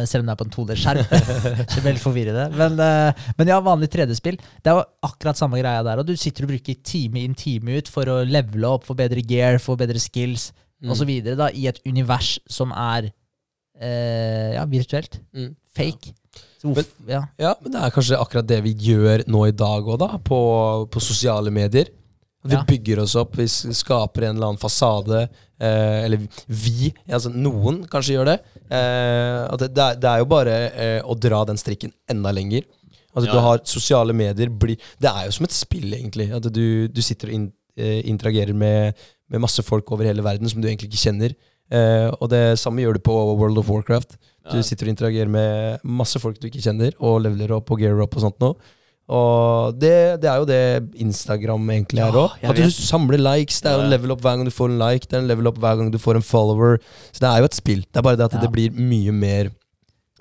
selv 0.07 0.23
om 0.23 0.29
det 0.29 0.33
er 0.33 0.39
på 0.39 0.47
en 0.47 0.53
2D-skjerm. 0.55 1.03
det 1.59 1.77
er 1.81 1.85
veldig 1.85 2.03
forvirrende. 2.03 2.47
Men, 2.55 2.79
eh, 2.85 3.27
men 3.37 3.51
ja, 3.51 3.59
vanlig 3.65 3.91
3D-spill. 3.91 4.39
Det 4.39 4.71
er 4.71 4.79
jo 4.79 4.85
akkurat 5.09 5.39
samme 5.39 5.59
greia 5.59 5.83
der. 5.87 6.01
Og 6.01 6.07
du 6.07 6.15
sitter 6.19 6.47
og 6.47 6.53
bruker 6.53 6.79
time 6.87 7.25
inn, 7.25 7.35
time 7.35 7.77
ut 7.81 7.91
for 7.91 8.07
å 8.11 8.21
levele 8.27 8.71
opp, 8.71 8.87
få 8.87 8.95
bedre 8.97 9.23
gear, 9.27 9.59
få 9.61 9.75
bedre 9.79 9.99
skills 10.01 10.51
Mm. 10.81 10.91
osv. 10.95 11.09
I 11.53 11.67
et 11.69 11.79
univers 11.85 12.39
som 12.49 12.71
er 12.73 13.11
eh, 13.77 14.55
ja, 14.55 14.65
virtuelt. 14.65 15.19
Mm. 15.33 15.53
Fake. 15.77 16.13
Så 16.61 16.71
men, 16.73 16.87
ja. 17.09 17.23
Ja, 17.41 17.55
men 17.61 17.73
det 17.73 17.81
er 17.81 17.93
kanskje 17.93 18.19
akkurat 18.21 18.47
det 18.49 18.59
vi 18.65 18.73
gjør 18.89 19.23
nå 19.29 19.45
i 19.49 19.55
dag 19.55 19.85
òg, 19.87 19.99
da. 20.01 20.17
På, 20.25 20.39
på 20.91 21.03
sosiale 21.03 21.53
medier. 21.53 21.89
Vi 22.43 22.55
Ja. 22.55 22.63
bygger 22.67 22.99
oss 23.03 23.15
opp, 23.15 23.35
vi 23.37 23.45
skaper 23.47 24.23
en 24.23 24.35
eller 24.35 24.47
annen 24.47 24.61
fasade. 24.61 25.29
Eh, 25.61 26.05
eller 26.05 26.23
vi, 26.47 26.91
altså 27.07 27.29
noen 27.29 27.83
kanskje 27.87 28.15
gjør 28.15 28.31
det. 28.31 28.37
Eh, 28.65 29.57
det, 29.61 29.69
det, 29.75 30.09
er, 30.09 30.19
jo 30.23 30.25
bare 30.25 30.55
eh, 30.73 31.01
å 31.05 31.13
dra 31.13 31.43
den 31.45 31.57
strikken 31.61 31.93
enda 32.09 32.31
lenger. 32.33 32.65
Altså 33.13 33.27
Ja. 33.27 33.33
Du 33.35 33.39
har 33.45 33.61
sosiale 33.63 34.13
medier 34.13 34.49
bli, 34.49 34.77
Det 34.99 35.09
er 35.09 35.25
jo 35.27 35.31
som 35.31 35.45
et 35.45 35.53
spill, 35.53 35.93
egentlig. 35.93 36.31
At 36.33 36.49
du, 36.49 36.87
du 36.87 37.01
sitter 37.01 37.27
og 37.29 37.33
in, 37.33 37.51
eh, 37.77 38.01
interagerer 38.09 38.53
med, 38.57 38.97
med 39.29 39.41
masse 39.41 39.61
folk 39.61 39.91
over 39.91 40.05
hele 40.05 40.23
verden 40.23 40.49
som 40.49 40.61
du 40.61 40.67
egentlig 40.67 40.89
ikke 40.89 41.05
kjenner. 41.11 41.35
Eh, 41.71 42.09
og 42.19 42.29
det 42.33 42.57
samme 42.59 42.81
gjør 42.81 42.97
du 42.97 43.05
på 43.05 43.13
World 43.37 43.61
of 43.61 43.69
Warcraft. 43.69 44.17
Du 44.51 44.57
sitter 44.65 44.87
og 44.87 44.95
interagerer 44.95 45.29
med 45.29 45.83
masse 45.85 46.17
folk 46.19 46.39
du 46.41 46.47
ikke 46.49 46.63
kjenner, 46.63 46.95
og 46.99 47.21
leveler 47.21 47.53
opp 47.53 47.69
og 47.71 47.79
gearer 47.79 48.01
opp 48.01 48.17
og 48.17 48.25
sånt 48.25 48.39
noe. 48.41 48.57
Og 49.11 49.75
det, 49.75 50.21
det 50.23 50.29
er 50.31 50.37
jo 50.39 50.45
det 50.47 50.59
Instagram 51.03 51.65
egentlig 51.73 51.99
er 52.05 52.15
òg. 52.15 52.37
At 52.47 52.55
du 52.55 52.69
samler 52.71 53.19
likes. 53.19 53.57
Det 53.59 53.67
er 53.71 53.79
jo 53.81 53.85
en 53.87 53.91
level 53.91 54.13
up 54.15 54.21
hver 54.23 54.37
gang 54.39 54.45
du 54.47 54.53
får 54.55 54.71
en 54.71 54.77
like. 54.79 55.07
Det 55.11 55.17
er 55.17 55.23
en 55.25 55.27
level 55.31 55.49
up 55.51 55.57
hver 55.59 55.75
gang 55.81 55.89
du 55.91 55.97
får 55.99 56.19
en 56.21 56.23
follower. 56.23 56.77
Så 57.11 57.19
det 57.25 57.27
er 57.31 57.41
jo 57.43 57.49
et 57.49 57.57
spill. 57.59 57.81
Det 57.89 57.99
er 57.99 58.05
bare 58.07 58.19
det 58.21 58.29
at 58.29 58.37
Ja. 58.39 58.45
det 58.45 58.51
blir 58.55 58.71
mye 58.77 59.11
mer 59.11 59.51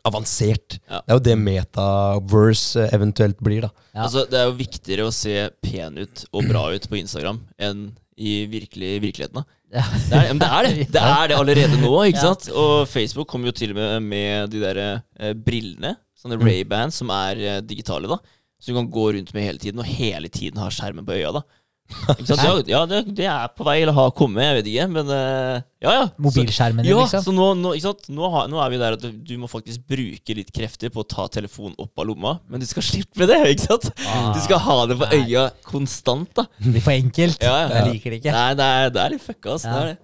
avansert. 0.08 0.78
Ja. 0.90 1.02
Det 1.06 1.12
er 1.12 1.18
jo 1.18 1.24
det 1.28 1.36
metaverse 1.38 2.88
eventuelt 2.96 3.38
blir, 3.44 3.66
da. 3.68 3.70
Ja. 3.94 4.04
Altså, 4.06 4.24
det 4.30 4.38
er 4.40 4.48
jo 4.48 4.56
viktigere 4.58 5.06
å 5.08 5.14
se 5.14 5.34
pen 5.62 5.98
ut 6.00 6.24
og 6.32 6.48
bra 6.48 6.66
ut 6.74 6.86
på 6.90 6.98
Instagram 7.00 7.40
enn 7.60 7.90
i 8.20 8.44
virkelig, 8.50 8.96
virkeligheten. 9.06 9.42
da. 9.42 9.44
Ja. 9.70 9.84
Det 9.86 10.18
er, 10.18 10.32
det 10.34 10.46
er 10.50 10.66
det. 10.66 10.86
Det 10.96 11.00
er 11.06 11.28
det 11.30 11.36
allerede 11.38 11.76
nå. 11.78 11.92
ikke 12.08 12.18
Ja. 12.18 12.32
sant? 12.32 12.48
Og 12.58 12.88
Facebook 12.90 13.28
kommer 13.30 13.52
jo 13.52 13.52
til 13.54 13.70
og 13.70 13.76
med 13.78 14.02
med 14.02 14.50
de 14.50 14.58
der 14.64 14.80
eh, 14.82 15.30
brillene, 15.34 15.92
sånne 16.18 16.40
Mm. 16.40 16.42
Ray-Bans 16.48 16.96
som 16.98 17.08
er 17.14 17.38
eh, 17.38 17.60
digitale, 17.62 18.08
da. 18.10 18.18
Så 18.61 18.70
du 18.70 18.77
kan 18.77 18.91
gå 18.93 19.09
rundt 19.16 19.32
med 19.35 19.47
hele 19.47 19.62
tiden, 19.62 19.81
og 19.81 19.89
hele 19.89 20.28
tiden 20.28 20.61
ha 20.61 20.69
skjermen 20.73 21.07
på 21.09 21.16
øya. 21.16 21.32
da. 21.39 21.47
Ikke 21.91 22.37
sant? 22.37 22.43
Ja, 22.43 22.53
ja 22.70 22.81
det, 22.89 23.01
det 23.19 23.27
er 23.28 23.51
på 23.57 23.65
vei, 23.66 23.81
eller 23.82 23.95
har 23.97 24.12
kommet, 24.16 24.45
jeg 24.45 24.59
vet 24.59 24.69
ikke. 24.70 24.87
Men 24.95 25.12
eh, 25.15 25.62
ja, 25.82 25.95
ja. 25.97 26.05
Mobilskjermen 26.23 26.85
din, 26.85 26.93
ja, 26.93 26.99
liksom. 27.03 27.24
så 27.27 27.35
nå, 27.35 27.49
nå, 27.59 27.73
ikke 27.77 27.89
sant? 27.89 28.11
Nå, 28.15 28.28
har, 28.32 28.51
nå 28.53 28.61
er 28.62 28.73
vi 28.73 28.81
der 28.82 28.97
at 28.99 29.05
du, 29.05 29.09
du 29.27 29.32
må 29.41 29.51
faktisk 29.51 29.85
bruke 29.91 30.37
litt 30.39 30.53
krefter 30.55 30.93
på 30.95 31.03
å 31.03 31.09
ta 31.09 31.27
telefonen 31.32 31.74
opp 31.82 32.03
av 32.03 32.09
lomma, 32.11 32.37
men 32.51 32.62
du 32.62 32.69
skal 32.70 32.87
slippe 32.93 33.28
det, 33.31 33.41
ikke 33.55 33.66
sant? 33.73 33.91
Ah. 34.07 34.31
Du 34.37 34.41
skal 34.45 34.62
ha 34.66 34.78
det 34.91 35.01
på 35.01 35.09
Nei. 35.11 35.24
øya 35.24 35.49
konstant, 35.66 36.31
da. 36.39 36.47
Det 36.70 36.78
er 36.78 36.87
for 36.87 36.95
enkelt. 36.95 37.43
Ja, 37.43 37.57
ja. 37.65 37.74
Jeg 37.81 37.97
liker 37.97 38.15
det 38.15 38.23
ikke. 38.23 38.37
Nei, 38.39 38.47
det 38.61 38.70
er, 38.77 38.95
det 38.95 39.03
er 39.03 39.16
litt 39.16 39.27
fucka. 39.27 39.57
Ja. 39.57 39.65
Det 39.65 39.81
er 39.81 39.91
det. 39.93 39.99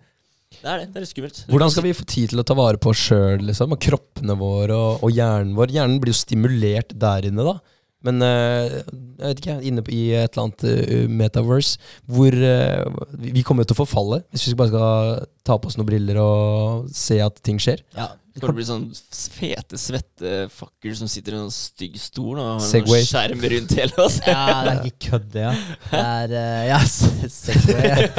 Det 0.57 0.69
er 0.73 0.79
det. 0.81 0.91
Det 0.95 1.01
er 1.03 1.09
skummelt. 1.11 1.39
Hvordan 1.53 1.73
skal 1.73 1.85
vi 1.85 1.95
få 1.97 2.05
tid 2.09 2.33
til 2.33 2.41
å 2.41 2.45
ta 2.47 2.55
vare 2.57 2.81
på 2.81 2.91
oss 2.93 3.07
sjøl, 3.11 3.43
liksom? 3.45 3.75
Og 3.77 3.81
kroppene 3.83 4.37
våre 4.41 4.77
og, 4.77 5.03
og 5.05 5.13
hjernen 5.13 5.57
vår? 5.59 5.75
Hjernen 5.75 5.99
blir 6.03 6.15
jo 6.15 6.19
stimulert 6.19 6.95
der 6.97 7.29
inne, 7.29 7.45
da. 7.47 7.76
Men 8.07 8.23
eh, 8.25 8.77
jeg 8.77 9.25
vet 9.25 9.43
ikke, 9.43 9.57
inne 9.67 9.85
i 9.91 10.03
et 10.17 10.31
eller 10.37 10.47
annet 10.47 10.67
eh, 10.71 11.07
metaverse 11.11 11.81
hvor 12.11 12.35
eh, 12.35 12.85
vi 13.23 13.45
kommer 13.47 13.67
til 13.67 13.77
å 13.77 13.83
forfalle 13.83 14.23
hvis 14.31 14.47
vi 14.51 14.57
bare 14.59 14.73
skal 14.73 15.27
ta 15.47 15.57
på 15.59 15.71
oss 15.71 15.79
noen 15.79 15.89
briller 15.89 16.21
og 16.23 16.91
se 16.95 17.19
at 17.23 17.43
ting 17.47 17.61
skjer. 17.63 17.83
Ja. 17.97 18.13
Skal 18.37 18.51
det 18.51 18.57
bli 18.59 18.67
sånn 18.69 18.85
fete, 18.93 19.79
svette 19.81 20.33
fakker 20.53 20.97
som 20.99 21.09
sitter 21.09 21.37
i 21.37 21.39
en 21.41 21.53
stygg 21.53 21.97
stol 22.01 22.37
og 22.37 22.45
har 22.51 22.65
Segway. 22.65 23.01
en 23.01 23.09
skjerm 23.09 23.45
rundt 23.53 23.75
hele 23.79 24.03
oss? 24.05 24.19
Ja, 24.27 24.43
det 24.67 24.75
er 24.75 24.89
ikke 24.91 25.11
kødd, 25.11 25.31
det. 25.33 25.45
Ja. 25.47 25.53
Det 25.87 26.03
er 26.03 26.35
uh, 26.37 26.65
Ja, 26.73 26.81
Segway. 26.85 28.11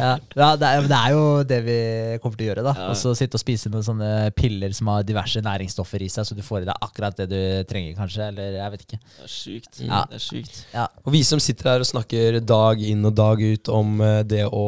Ja. 0.00 0.10
ja 0.42 0.48
det, 0.58 0.70
er, 0.70 0.88
det 0.90 0.98
er 0.98 1.14
jo 1.14 1.22
det 1.46 1.60
vi 1.68 1.78
kommer 2.22 2.40
til 2.40 2.48
å 2.48 2.50
gjøre. 2.50 2.64
da 2.66 2.74
Ja. 2.80 2.88
Og 2.90 2.98
så 2.98 3.14
sitte 3.18 3.38
og 3.38 3.44
spise 3.44 3.70
noen 3.70 3.86
sånne 3.86 4.10
piller 4.36 4.74
som 4.76 4.90
har 4.90 5.06
diverse 5.06 5.42
næringsstoffer 5.44 6.02
i 6.02 6.10
seg, 6.12 6.26
så 6.26 6.36
du 6.36 6.42
får 6.44 6.64
i 6.64 6.70
deg 6.70 6.86
akkurat 6.88 7.22
det 7.22 7.28
du 7.30 7.40
trenger, 7.70 7.94
kanskje. 7.98 8.26
Eller 8.32 8.58
jeg 8.58 8.74
vet 8.74 8.84
ikke. 8.88 9.00
Det 9.04 9.28
er 9.28 9.34
sjukt. 9.36 9.82
Ja. 9.84 10.02
Det 10.10 10.18
er 10.18 10.24
sjukt. 10.24 10.60
Ja. 10.74 10.88
Og 11.04 11.14
vi 11.14 11.22
som 11.26 11.42
sitter 11.42 11.74
her 11.74 11.84
og 11.84 11.90
snakker 11.90 12.40
dag 12.42 12.82
inn 12.90 13.06
og 13.06 13.14
dag 13.18 13.40
ut 13.40 13.70
om 13.72 14.00
eh, 14.04 14.20
det 14.26 14.44
å 14.46 14.66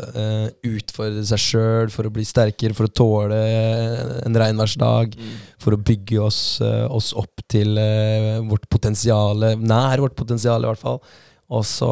uh, 0.00 0.48
utfordre 0.68 1.24
seg 1.28 1.42
sjøl 1.42 1.92
for 1.92 2.08
å 2.08 2.12
bli 2.14 2.24
sterkere, 2.26 2.76
for 2.76 2.88
å 2.88 2.92
tåle 2.92 3.38
en 4.24 4.37
regnværsdag, 4.42 5.16
Mm. 5.18 5.36
for 5.58 5.74
å 5.76 5.82
bygge 5.82 6.20
oss, 6.22 6.60
eh, 6.60 6.86
oss 6.90 7.12
opp 7.14 7.42
til 7.48 7.76
eh, 7.78 8.38
vårt 8.48 8.68
potensial, 8.70 9.36
nær 9.58 9.98
vårt 10.04 10.16
potensial 10.16 10.62
i 10.62 10.70
hvert 10.70 10.78
fall. 10.82 11.00
Og 11.50 11.64
så 11.64 11.88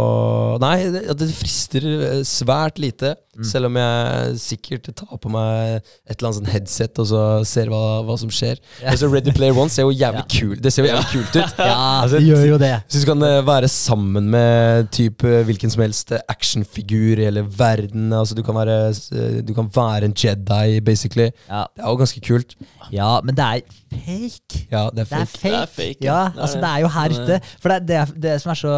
Nei, 0.60 0.90
det, 0.93 1.16
det 1.16 1.31
frister 1.32 1.85
eh, 1.86 2.23
svært 2.28 2.78
lite. 2.78 3.14
Selv 3.44 3.66
om 3.66 3.76
jeg 3.76 4.38
sikkert 4.40 4.88
tar 4.96 5.18
på 5.20 5.28
meg 5.28 5.82
et 6.08 6.16
eller 6.16 6.28
annet 6.30 6.38
sånn 6.38 6.50
headset 6.52 6.98
og 7.02 7.06
så 7.10 7.22
ser 7.44 7.68
hva, 7.68 7.82
hva 8.06 8.16
som 8.18 8.30
skjer. 8.32 8.56
Ja. 8.82 8.90
Altså 8.94 9.10
Ready 9.12 9.32
Player 9.36 9.52
One 9.58 9.68
ser 9.70 9.82
jo 9.82 9.90
jævlig 9.92 10.22
Ja. 10.24 10.40
kul 10.40 10.56
Det 10.62 10.72
ser 10.72 10.84
jo 10.86 10.92
jævlig 10.94 11.10
kult 11.12 11.36
ut. 11.36 11.58
Ja, 11.66 12.02
Altså, 12.02 12.16
det 12.18 12.26
gjør 12.26 12.44
jo 12.46 12.58
det. 12.58 12.72
Så 12.88 13.00
du 13.02 13.06
kan 13.10 13.22
eh, 13.22 13.40
være 13.46 13.68
sammen 13.68 14.30
med 14.30 14.90
typ, 14.94 15.24
eh, 15.24 15.42
hvilken 15.44 15.70
som 15.70 15.82
helst 15.82 16.12
actionfigur 16.28 17.18
i 17.20 17.24
hele 17.26 17.42
verden. 17.58 18.12
Altså, 18.12 18.34
du, 18.34 18.42
kan 18.46 18.54
være, 18.54 18.78
eh, 19.12 19.40
du 19.46 19.52
kan 19.54 19.68
være 19.74 20.04
en 20.08 20.14
Jedi, 20.16 20.80
basically. 20.80 21.30
Ja. 21.48 21.64
Det 21.76 21.84
er 21.84 21.88
jo 21.90 21.96
ganske 22.00 22.20
kult. 22.24 22.54
ja, 22.92 23.20
men 23.24 23.34
det 23.36 23.44
er 23.44 23.60
fake. 23.90 24.66
Ja, 24.70 24.88
det 24.94 25.00
er 25.00 25.04
Det 25.04 25.20
er 25.20 25.24
fake. 25.26 25.38
fake. 25.38 25.50
Det 25.50 25.60
er 25.62 25.66
fake, 25.76 26.04
ja, 26.04 26.18
ja. 26.24 26.30
Altså 26.40 26.56
det. 26.60 26.70
er 26.70 26.78
jo 26.80 26.88
her 26.88 27.08
ute. 27.16 27.40
For 27.60 27.68
det 27.68 27.76
er 27.76 28.06
det, 28.06 28.22
det 28.22 28.40
som 28.42 28.50
er 28.50 28.54
så 28.60 28.76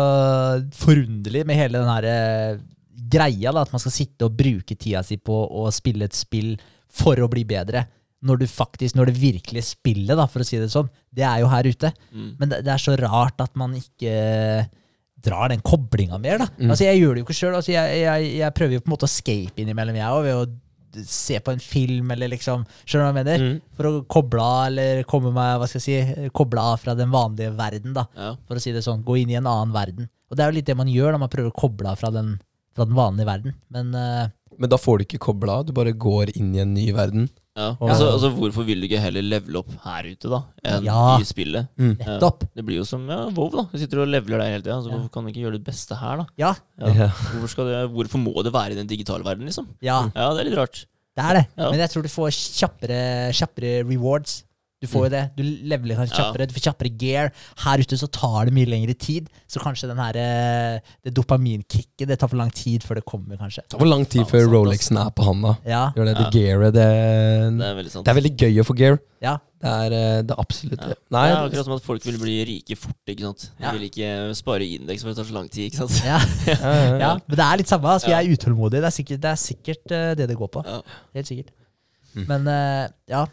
forunderlig 0.78 1.46
med 1.46 1.54
hele 1.58 1.78
den 1.78 1.88
her 1.88 2.08
eh, 2.08 2.58
greia, 3.10 3.52
da, 3.52 3.62
at 3.64 3.74
man 3.74 3.82
skal 3.82 3.94
sitte 3.94 4.28
og 4.28 4.36
bruke 4.38 4.76
tida 4.76 5.04
si 5.06 5.18
på 5.20 5.34
å 5.34 5.68
spille 5.74 6.08
et 6.08 6.16
spill 6.16 6.56
for 6.88 7.20
å 7.20 7.30
bli 7.30 7.44
bedre. 7.48 7.86
Når 8.26 8.40
du 8.40 8.46
faktisk, 8.50 8.96
når 8.98 9.12
det 9.12 9.20
virkelige 9.20 9.68
spillet, 9.68 10.16
da, 10.18 10.26
for 10.30 10.42
å 10.42 10.46
si 10.46 10.58
det 10.58 10.70
sånn, 10.72 10.88
det 11.14 11.26
er 11.26 11.42
jo 11.44 11.50
her 11.52 11.68
ute. 11.68 11.92
Mm. 12.10 12.30
Men 12.40 12.52
det, 12.52 12.62
det 12.66 12.74
er 12.74 12.82
så 12.82 12.96
rart 12.98 13.44
at 13.44 13.54
man 13.58 13.76
ikke 13.78 14.14
drar 15.22 15.50
den 15.52 15.62
koblinga 15.66 16.18
mer. 16.22 16.38
da. 16.42 16.48
Mm. 16.58 16.70
Altså 16.70 16.86
Jeg 16.86 17.00
gjør 17.00 17.14
det 17.14 17.22
jo 17.22 17.26
ikke 17.26 17.36
sjøl. 17.40 17.58
Altså, 17.58 17.74
jeg, 17.74 18.00
jeg, 18.02 18.32
jeg 18.38 18.56
prøver 18.56 18.78
jo 18.78 18.82
på 18.82 18.90
en 18.90 18.94
måte 18.94 19.06
å 19.06 19.12
escape 19.12 19.62
innimellom, 19.62 19.98
jeg 19.98 20.16
òg, 20.16 20.26
ved 20.26 20.40
å 20.40 21.04
se 21.04 21.38
på 21.44 21.52
en 21.52 21.60
film 21.60 22.10
eller 22.14 22.30
liksom 22.32 22.62
Skjønner 22.88 23.02
du 23.02 23.04
hva 23.04 23.10
jeg 23.10 23.18
mener? 23.18 23.42
Mm. 23.44 23.56
For 23.76 23.88
å 23.88 23.94
koble 24.10 24.44
av, 24.44 24.62
eller 24.70 25.02
komme 25.08 25.32
meg, 25.34 25.58
hva 25.60 25.68
skal 25.70 25.82
jeg 25.82 26.06
si, 26.08 26.28
koble 26.34 26.64
av 26.64 26.78
fra 26.82 26.94
den 26.98 27.12
vanlige 27.12 27.52
verden, 27.58 27.94
da. 27.96 28.06
Ja. 28.16 28.32
For 28.48 28.58
å 28.58 28.62
si 28.62 28.72
det 28.74 28.84
sånn. 28.86 29.04
Gå 29.06 29.18
inn 29.20 29.32
i 29.34 29.38
en 29.38 29.48
annen 29.50 29.74
verden. 29.74 30.08
Og 30.28 30.36
det 30.36 30.44
er 30.44 30.50
jo 30.50 30.58
litt 30.58 30.68
det 30.68 30.76
man 30.78 30.90
gjør, 30.90 31.14
da 31.14 31.22
man 31.22 31.32
prøver 31.32 31.52
å 31.52 31.56
koble 31.56 31.92
av 31.92 32.00
fra 32.00 32.10
den, 32.14 32.34
fra 32.78 32.86
den 32.88 32.96
vanlige 32.98 33.28
verden. 33.28 33.54
Men 33.74 33.92
uh, 33.94 34.30
Men 34.58 34.70
da 34.72 34.78
får 34.80 34.98
du 34.98 35.04
ikke 35.06 35.20
kobla 35.28 35.60
av, 35.60 35.68
du 35.68 35.74
bare 35.76 35.92
går 35.94 36.32
inn 36.38 36.54
i 36.56 36.62
en 36.64 36.72
ny 36.74 36.88
verden. 36.96 37.28
Ja. 37.58 37.72
Ja. 37.74 37.88
Altså, 37.90 38.06
altså, 38.14 38.28
hvorfor 38.36 38.62
vil 38.66 38.78
du 38.80 38.86
ikke 38.86 39.00
heller 39.02 39.24
levele 39.26 39.58
opp 39.58 39.70
her 39.82 40.06
ute, 40.06 40.28
da, 40.30 40.38
enn 40.62 40.84
Ja. 40.86 40.98
i 41.18 41.26
spillet? 41.26 41.66
Mm. 41.78 41.96
Ja. 41.98 42.18
Det 42.54 42.62
blir 42.66 42.78
jo 42.78 42.84
som 42.86 43.02
ja, 43.10 43.24
WoW, 43.34 43.50
da. 43.54 43.64
Du 43.72 43.78
sitter 43.82 44.04
og 44.04 44.10
leveler 44.10 44.38
der 44.38 44.52
hele 44.54 44.62
tida. 44.62 44.76
Altså, 44.78 44.92
Ja. 44.92 44.96
Hvorfor 45.00 45.10
kan 45.16 45.26
du 45.26 45.32
ikke 45.32 45.42
gjøre 45.42 45.58
det 45.58 45.64
beste 45.66 45.98
her, 45.98 46.22
da? 46.22 46.26
Ja. 46.38 46.52
Ja. 46.78 46.92
Ja. 46.94 47.08
Hvorfor, 47.32 47.50
skal 47.54 47.70
det, 47.72 47.80
hvorfor 47.96 48.22
må 48.22 48.34
det 48.46 48.52
være 48.54 48.76
i 48.76 48.78
den 48.78 48.86
digitale 48.90 49.26
verden, 49.26 49.46
liksom? 49.50 49.66
ja. 49.82 50.04
Ja, 50.14 50.28
det 50.34 50.44
er 50.44 50.50
litt 50.50 50.58
rart. 50.58 50.84
Det 51.18 51.24
er 51.26 51.34
det. 51.34 51.46
Ja. 51.58 51.70
Men 51.72 51.80
jeg 51.82 51.90
tror 51.90 52.02
du 52.06 52.08
får 52.14 52.30
kjappere, 52.62 52.98
kjappere 53.34 53.72
rewards. 53.88 54.44
Du 54.80 54.86
får 54.86 55.08
jo 55.08 55.10
det. 55.10 55.22
Du 55.34 55.42
leveler 55.42 55.96
kanskje 55.98 56.14
Ja. 56.14 56.24
kjappere, 56.28 56.46
du 56.46 56.54
får 56.54 56.62
kjappere 56.68 56.90
gear. 57.02 57.32
Her 57.64 57.78
ute 57.82 57.96
så 57.98 58.06
tar 58.14 58.44
det 58.46 58.52
mye 58.54 58.66
lengre 58.70 58.94
tid. 58.94 59.28
Så 59.50 59.58
kanskje 59.58 59.88
den 59.90 59.98
her, 59.98 60.14
eh, 60.16 60.78
det 61.02 61.12
dopaminkicket 61.14 62.06
det 62.06 62.18
tar 62.20 62.28
for 62.28 62.36
lang 62.38 62.50
tid 62.54 62.82
før 62.86 62.94
det 63.00 63.04
kommer, 63.04 63.36
kanskje. 63.36 63.62
Det 63.66 63.70
tar 63.74 63.78
for 63.82 63.90
lang 63.90 64.04
tid 64.06 64.22
før 64.30 64.46
Rolexen 64.52 64.96
er 65.02 65.10
på 65.10 65.24
handa. 65.26 65.56
Ja. 65.66 65.90
Gjør 65.96 66.04
det, 66.06 66.14
Ja. 66.16 66.22
det 66.22 66.32
gearet, 66.32 66.72
det, 66.72 67.58
Det 67.58 67.66
er 67.66 68.02
det 68.04 68.08
er 68.08 68.20
veldig 68.20 68.36
gøy 68.38 68.60
å 68.62 68.64
få 68.66 68.76
gear. 68.78 68.98
ja. 69.20 69.38
Det 69.60 69.66
er, 69.66 69.92
eh, 69.92 70.22
det 70.22 70.36
absolutt 70.38 70.78
Ja. 70.80 70.94
Nei, 71.10 71.26
det 71.28 71.34
er 71.36 71.48
akkurat 71.50 71.64
som 71.64 71.72
at 71.74 71.82
folk 71.82 72.04
vil 72.04 72.16
bli 72.18 72.44
rike 72.46 72.76
fort. 72.78 72.94
ikke 73.08 73.20
sant? 73.26 73.50
De 73.58 73.64
Ja. 73.64 73.72
vil 73.72 73.90
ikke 73.90 74.36
spare 74.36 74.60
indeks 74.62 75.02
for 75.02 75.08
det 75.08 75.16
tar 75.16 75.24
så 75.24 75.32
lang 75.34 75.48
tid. 75.50 75.72
ikke 75.72 75.88
sant? 75.88 76.04
Ja. 76.04 76.18
ja, 76.46 76.54
ja, 76.54 76.84
ja. 76.84 76.98
ja. 76.98 77.18
Men 77.26 77.36
det 77.36 77.44
er 77.44 77.56
litt 77.56 77.66
samme. 77.66 77.82
Altså, 77.90 78.06
vi 78.06 78.12
Ja. 78.12 78.20
er 78.20 78.36
utålmodige. 78.36 78.78
Det 78.78 78.84
er 78.84 78.94
sikkert, 79.02 79.20
det, 79.20 79.24
er 79.24 79.34
sikkert 79.34 79.90
eh, 79.90 80.14
det 80.14 80.28
det 80.28 80.36
går 80.38 80.48
på. 80.48 80.64
Ja. 80.64 80.80
Helt 81.16 81.26
sikkert. 81.26 81.50
Mm. 82.14 82.26
Men 82.28 82.90
ja, 83.08 83.26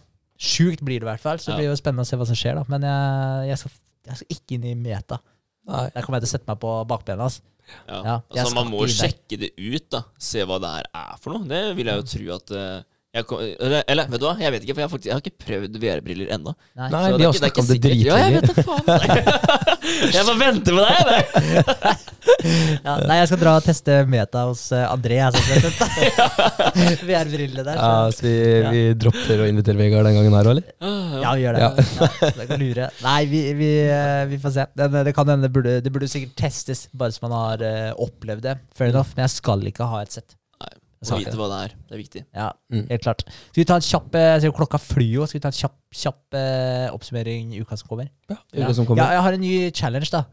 sjukt 0.46 0.84
blir 0.86 1.02
det 1.02 1.08
i 1.08 1.12
hvert 1.12 1.24
fall. 1.24 1.42
Så 1.42 1.52
det 1.52 1.56
Ja. 1.56 1.58
blir 1.64 1.72
jo 1.74 1.80
spennende 1.80 2.06
å 2.06 2.10
se 2.10 2.20
hva 2.22 2.28
som 2.30 2.38
skjer. 2.40 2.56
da 2.60 2.64
Men 2.72 2.86
jeg, 2.88 3.50
jeg, 3.50 3.58
skal, 3.64 3.72
jeg 4.10 4.20
skal 4.22 4.38
ikke 4.38 4.56
inn 4.60 4.70
i 4.72 4.76
meta. 4.80 5.20
Nei. 5.66 5.84
Der 5.96 6.02
kommer 6.06 6.20
jeg 6.20 6.28
til 6.28 6.32
å 6.32 6.36
sette 6.38 6.50
meg 6.52 6.60
på 6.62 6.74
bakbena. 6.90 7.26
Altså. 7.30 7.42
Ja. 7.90 8.02
Ja, 8.06 8.16
altså, 8.30 8.54
man 8.54 8.68
må 8.70 8.84
sjekke 8.86 9.40
det 9.42 9.52
ut, 9.58 9.88
da. 9.90 10.04
Se 10.22 10.44
hva 10.46 10.60
det 10.62 10.70
her 10.70 10.90
er 10.94 11.16
for 11.22 11.34
noe. 11.34 11.48
Det 11.50 11.64
vil 11.78 11.90
jeg 11.90 11.98
jo 12.04 12.10
tro 12.12 12.36
at 12.36 12.54
jeg 12.54 12.84
kom, 13.24 13.40
eller, 13.40 13.84
eller 13.88 14.10
vet 14.12 14.20
du 14.20 14.26
hva, 14.28 14.36
jeg 14.44 14.52
vet 14.52 14.66
ikke, 14.66 14.74
for 14.76 14.82
jeg 14.82 14.88
har, 14.88 14.92
faktisk, 14.92 15.08
jeg 15.08 15.16
har 15.16 15.24
ikke 15.24 15.46
prøvd 15.46 15.78
VR-briller 15.80 16.28
ennå. 16.36 16.52
Nei. 16.76 16.90
Nei, 16.92 17.04
vi 17.16 17.24
har 17.24 17.38
snakka 17.38 17.62
om 17.62 17.70
det 17.70 17.78
dritlenge. 17.86 18.10
Ja, 18.10 18.16
jeg 18.26 18.34
vet 18.36 18.50
det, 18.50 18.56
faen. 18.68 18.86
jeg 20.12 20.26
bare 20.28 20.40
venter 20.42 20.72
på 20.76 20.82
deg, 20.84 20.94
jeg. 21.16 21.96
Ja, 22.86 22.96
nei, 23.06 23.16
jeg 23.22 23.30
skal 23.30 23.40
dra 23.42 23.52
og 23.58 23.64
teste 23.66 23.94
meta 24.10 24.44
hos 24.50 24.68
uh, 24.74 24.84
André. 24.92 25.18
VR-brillene 27.10 27.64
der. 27.66 27.78
Ja, 27.80 28.12
Så. 28.12 28.20
så 28.20 28.26
vi, 28.28 28.36
vi 28.70 28.84
dropper 29.02 29.44
å 29.46 29.50
invitere 29.50 29.80
Vegard 29.80 30.06
den 30.10 30.18
gangen 30.20 30.36
her 30.38 30.50
òg, 30.50 30.58
eller? 30.58 30.66
Ja, 31.24 31.34
vi 31.34 31.46
gjør 31.46 31.58
det. 31.58 31.64
Ja. 31.66 32.32
det 32.38 32.48
kan 32.50 32.62
lure. 32.62 32.90
Nei, 33.06 33.20
vi, 33.32 33.42
vi, 33.58 33.72
eh, 33.90 34.24
vi 34.30 34.40
får 34.42 34.56
se. 34.58 34.68
Det, 34.78 34.90
det 35.08 35.14
kan 35.18 35.32
hende 35.32 35.48
det 35.48 35.54
burde, 35.56 35.78
det 35.86 35.94
burde 35.94 36.10
sikkert 36.12 36.36
testes, 36.46 36.88
bare 36.94 37.16
så 37.16 37.26
man 37.26 37.38
har 37.38 37.66
uh, 37.66 37.92
opplevd 38.06 38.46
det. 38.50 38.58
Fair 38.78 38.92
enough. 38.94 39.16
Men 39.16 39.28
jeg 39.28 39.38
skal 39.40 39.66
ikke 39.72 39.90
ha 39.90 40.04
et 40.06 40.18
sett. 40.20 40.38
Ikke 41.06 41.22
vite 41.30 41.38
hva 41.40 41.48
det 41.52 41.60
er. 41.66 41.76
Det 41.90 41.96
er 41.96 42.02
viktig. 42.02 42.24
Ja, 42.36 42.48
Mm. 42.74 42.88
helt 42.90 43.02
klart. 43.06 43.22
Skal 43.28 43.62
vi 43.62 43.66
ta 43.70 43.76
en 43.76 43.82
kjapp 43.86 44.16
eh, 44.16 44.50
Klokka 44.58 44.80
flyr 44.82 45.12
jo. 45.20 45.26
Skal 45.30 45.40
vi 45.40 45.44
ta 45.44 45.52
en 45.54 45.60
kjapp, 45.60 45.76
kjapp 45.94 46.34
eh, 46.40 46.88
oppsummering 46.96 47.54
i 47.56 47.62
uka 47.62 47.78
som 47.78 47.88
kommer? 47.88 48.10
Ja, 48.30 48.38
uka 48.56 48.74
som 48.74 48.86
kommer. 48.86 49.04
Ja, 49.04 49.12
jeg 49.18 49.22
har 49.28 49.34
en 49.38 49.42
ny 49.42 49.72
challenge, 49.72 50.10
da. 50.12 50.24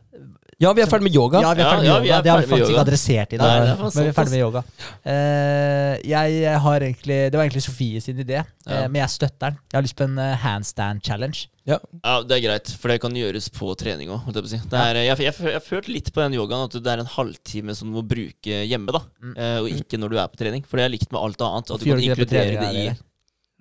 Ja, 0.61 0.73
vi 0.77 0.83
er 0.85 0.91
ferdig 0.91 1.09
med 1.09 1.17
yoga. 1.17 1.41
Ja, 1.43 1.53
vi 1.57 1.63
er 1.65 1.71
ferdig 1.71 1.83
med 1.83 1.89
ja, 1.89 1.95
yoga. 1.97 2.03
vi 2.05 2.11
er 2.13 2.23
det 2.23 2.31
har 2.33 2.43
vi 2.43 2.51
faktisk 2.51 2.73
ikke 2.73 2.83
adressert 2.85 3.33
i 3.33 3.39
dag. 3.41 3.53
er 3.63 3.81
men 3.81 3.93
vi 3.97 4.05
er 4.05 4.17
ferdig 4.17 4.35
med 4.35 4.43
yoga. 4.43 4.63
Uh, 5.03 5.95
jeg 6.13 6.59
har 6.67 6.87
egentlig 6.87 7.19
Det 7.33 7.39
var 7.39 7.47
egentlig 7.47 7.65
Sofie 7.65 8.01
sin 8.05 8.21
idé, 8.23 8.43
Ja. 8.67 8.83
men 8.89 9.01
jeg 9.01 9.11
støtter 9.11 9.51
den. 9.51 9.59
Jeg 9.73 9.79
har 9.79 9.83
lyst 9.83 9.97
på 9.99 10.05
en 10.05 10.19
eh, 10.19 10.37
handstand 10.39 11.03
challenge. 11.03 11.49
Ja, 11.67 11.79
Det 12.23 12.37
er 12.37 12.43
greit, 12.47 12.71
for 12.79 12.91
det 12.91 13.01
kan 13.03 13.15
gjøres 13.15 13.49
på 13.55 13.75
trening 13.79 14.11
òg. 14.11 14.27
Si. 14.47 14.59
Det 14.59 14.83
jeg, 14.97 15.07
jeg, 15.07 15.35
jeg 15.47 15.55
har 15.55 15.65
følt 15.67 15.89
litt 15.89 16.13
på 16.13 16.23
den 16.23 16.35
yogaen 16.39 16.67
at 16.67 16.75
det 16.79 16.93
er 16.93 17.03
en 17.03 17.11
halvtime 17.11 17.75
som 17.79 17.91
du 17.91 17.99
må 18.01 18.03
bruke 18.07 18.63
hjemme, 18.67 18.93
da. 18.95 19.03
Mm. 19.23 19.35
Eh, 19.37 19.59
og 19.63 19.71
ikke 19.71 19.99
når 19.99 20.15
du 20.15 20.19
er 20.19 20.29
på 20.31 20.43
trening. 20.43 20.67
For 20.67 20.79
det 20.79 20.87
er 20.87 20.95
likt 20.95 21.11
med 21.15 21.23
alt 21.23 21.43
annet. 21.47 21.71
At 21.71 21.83
du 21.83 21.91
kan 21.91 22.03
inkludere 22.03 22.27
trening, 22.27 22.61
det 22.61 22.71
i 22.71 22.85
eller? 22.87 22.93
Nei. 22.93 23.12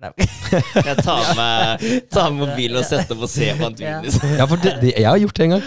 Jeg 0.88 0.96
tar 1.04 1.28
med, 1.38 1.84
tar 2.12 2.30
med 2.34 2.40
mobilen 2.48 2.78
og 2.80 2.84
setter 2.88 3.16
og 3.22 3.30
ser 3.30 3.56
på 3.60 3.68
en 3.70 3.76
Ja. 3.82 3.94
Liksom. 4.04 4.32
Ja, 4.38 4.46
for 4.50 4.60
det, 4.62 4.72
det, 4.82 4.92
jeg 4.98 5.06
har 5.08 5.20
gjort 5.22 5.38
det 5.38 5.46
en 5.46 5.54
gang. 5.54 5.62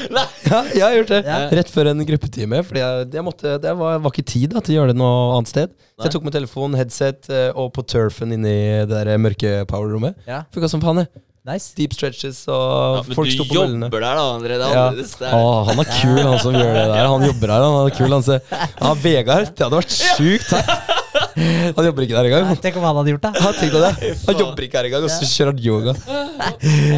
Ja, 0.45 0.59
jeg 0.75 0.83
har 0.85 0.95
gjort 0.99 1.13
det 1.13 1.21
Ja. 1.25 1.37
Rett 1.59 1.71
før 1.73 1.89
en 1.93 2.05
gruppetime. 2.05 2.61
Fordi 2.67 2.83
jeg, 2.83 3.07
jeg 3.15 3.25
måtte, 3.25 3.55
det 3.63 3.75
var, 3.79 3.97
var 4.03 4.11
ikke 4.13 4.27
tid 4.35 4.53
da, 4.55 4.61
til 4.65 4.75
å 4.75 4.79
gjøre 4.81 4.93
det 4.93 4.99
noe 5.01 5.37
annet 5.37 5.51
sted. 5.53 5.73
Så 5.95 6.09
jeg 6.09 6.15
tok 6.17 6.25
med 6.27 6.35
telefon, 6.35 6.75
headset 6.75 7.29
eh, 7.31 7.49
og 7.55 7.71
på 7.77 7.85
turfen 7.87 8.33
inne 8.35 8.51
i 8.51 8.65
det 8.89 9.05
der 9.07 9.15
mørke 9.23 9.61
power-rommet. 9.71 10.19
Ja, 10.27 10.43
Funka 10.53 10.67
som 10.71 10.83
faen, 10.83 11.05
jeg. 11.05 11.09
nice. 11.45 11.71
Deep 11.77 11.93
stretches, 11.95 12.41
og 12.51 13.05
men 13.07 13.15
folk 13.15 13.29
du 13.29 13.35
sto 13.37 13.45
på 13.47 13.55
møllene. 13.61 13.87
jobber 13.87 14.01
der, 14.03 14.19
da, 14.19 14.27
André. 14.35 14.55
Det 14.59 14.65
er 14.65 14.75
Ja. 14.75 14.83
annerledes. 14.89 15.15
Er, 15.21 15.63
han 15.69 15.79
er 15.85 15.89
kul, 16.01 16.19
han 16.25 16.39
som 16.43 16.57
gjør 16.59 16.71
det 16.75 16.85
der. 16.91 17.07
Han 17.13 17.25
jobber 17.29 17.53
her, 17.55 17.65
han 17.69 17.79
er 17.87 17.95
kul. 18.01 18.11
Han 18.17 18.25
ser. 18.27 18.41
Ja, 18.51 18.93
Vegard, 19.05 19.51
det 19.55 19.65
hadde 19.69 19.79
vært 19.79 19.95
sjukt 19.95 20.49
teit. 20.51 21.03
Han 21.35 21.87
jobber 21.87 22.05
ikke 22.05 22.15
der 22.15 22.29
engang. 22.29 22.45
Nei, 22.47 22.55
Tenk 22.63 22.77
om 22.79 22.85
han 22.87 22.99
hadde 22.99 23.11
gjort 23.13 23.25
det. 23.25 23.31
Ja, 23.41 23.49
tenk 23.57 23.73
det. 23.75 24.11
Han 24.27 24.37
jobber 24.39 24.67
ikke 24.67 24.79
her 24.79 24.87
engang, 24.89 25.07
og 25.07 25.11
så 25.11 25.27
kjører 25.29 25.51
han 25.51 25.63
yoga. 25.65 25.95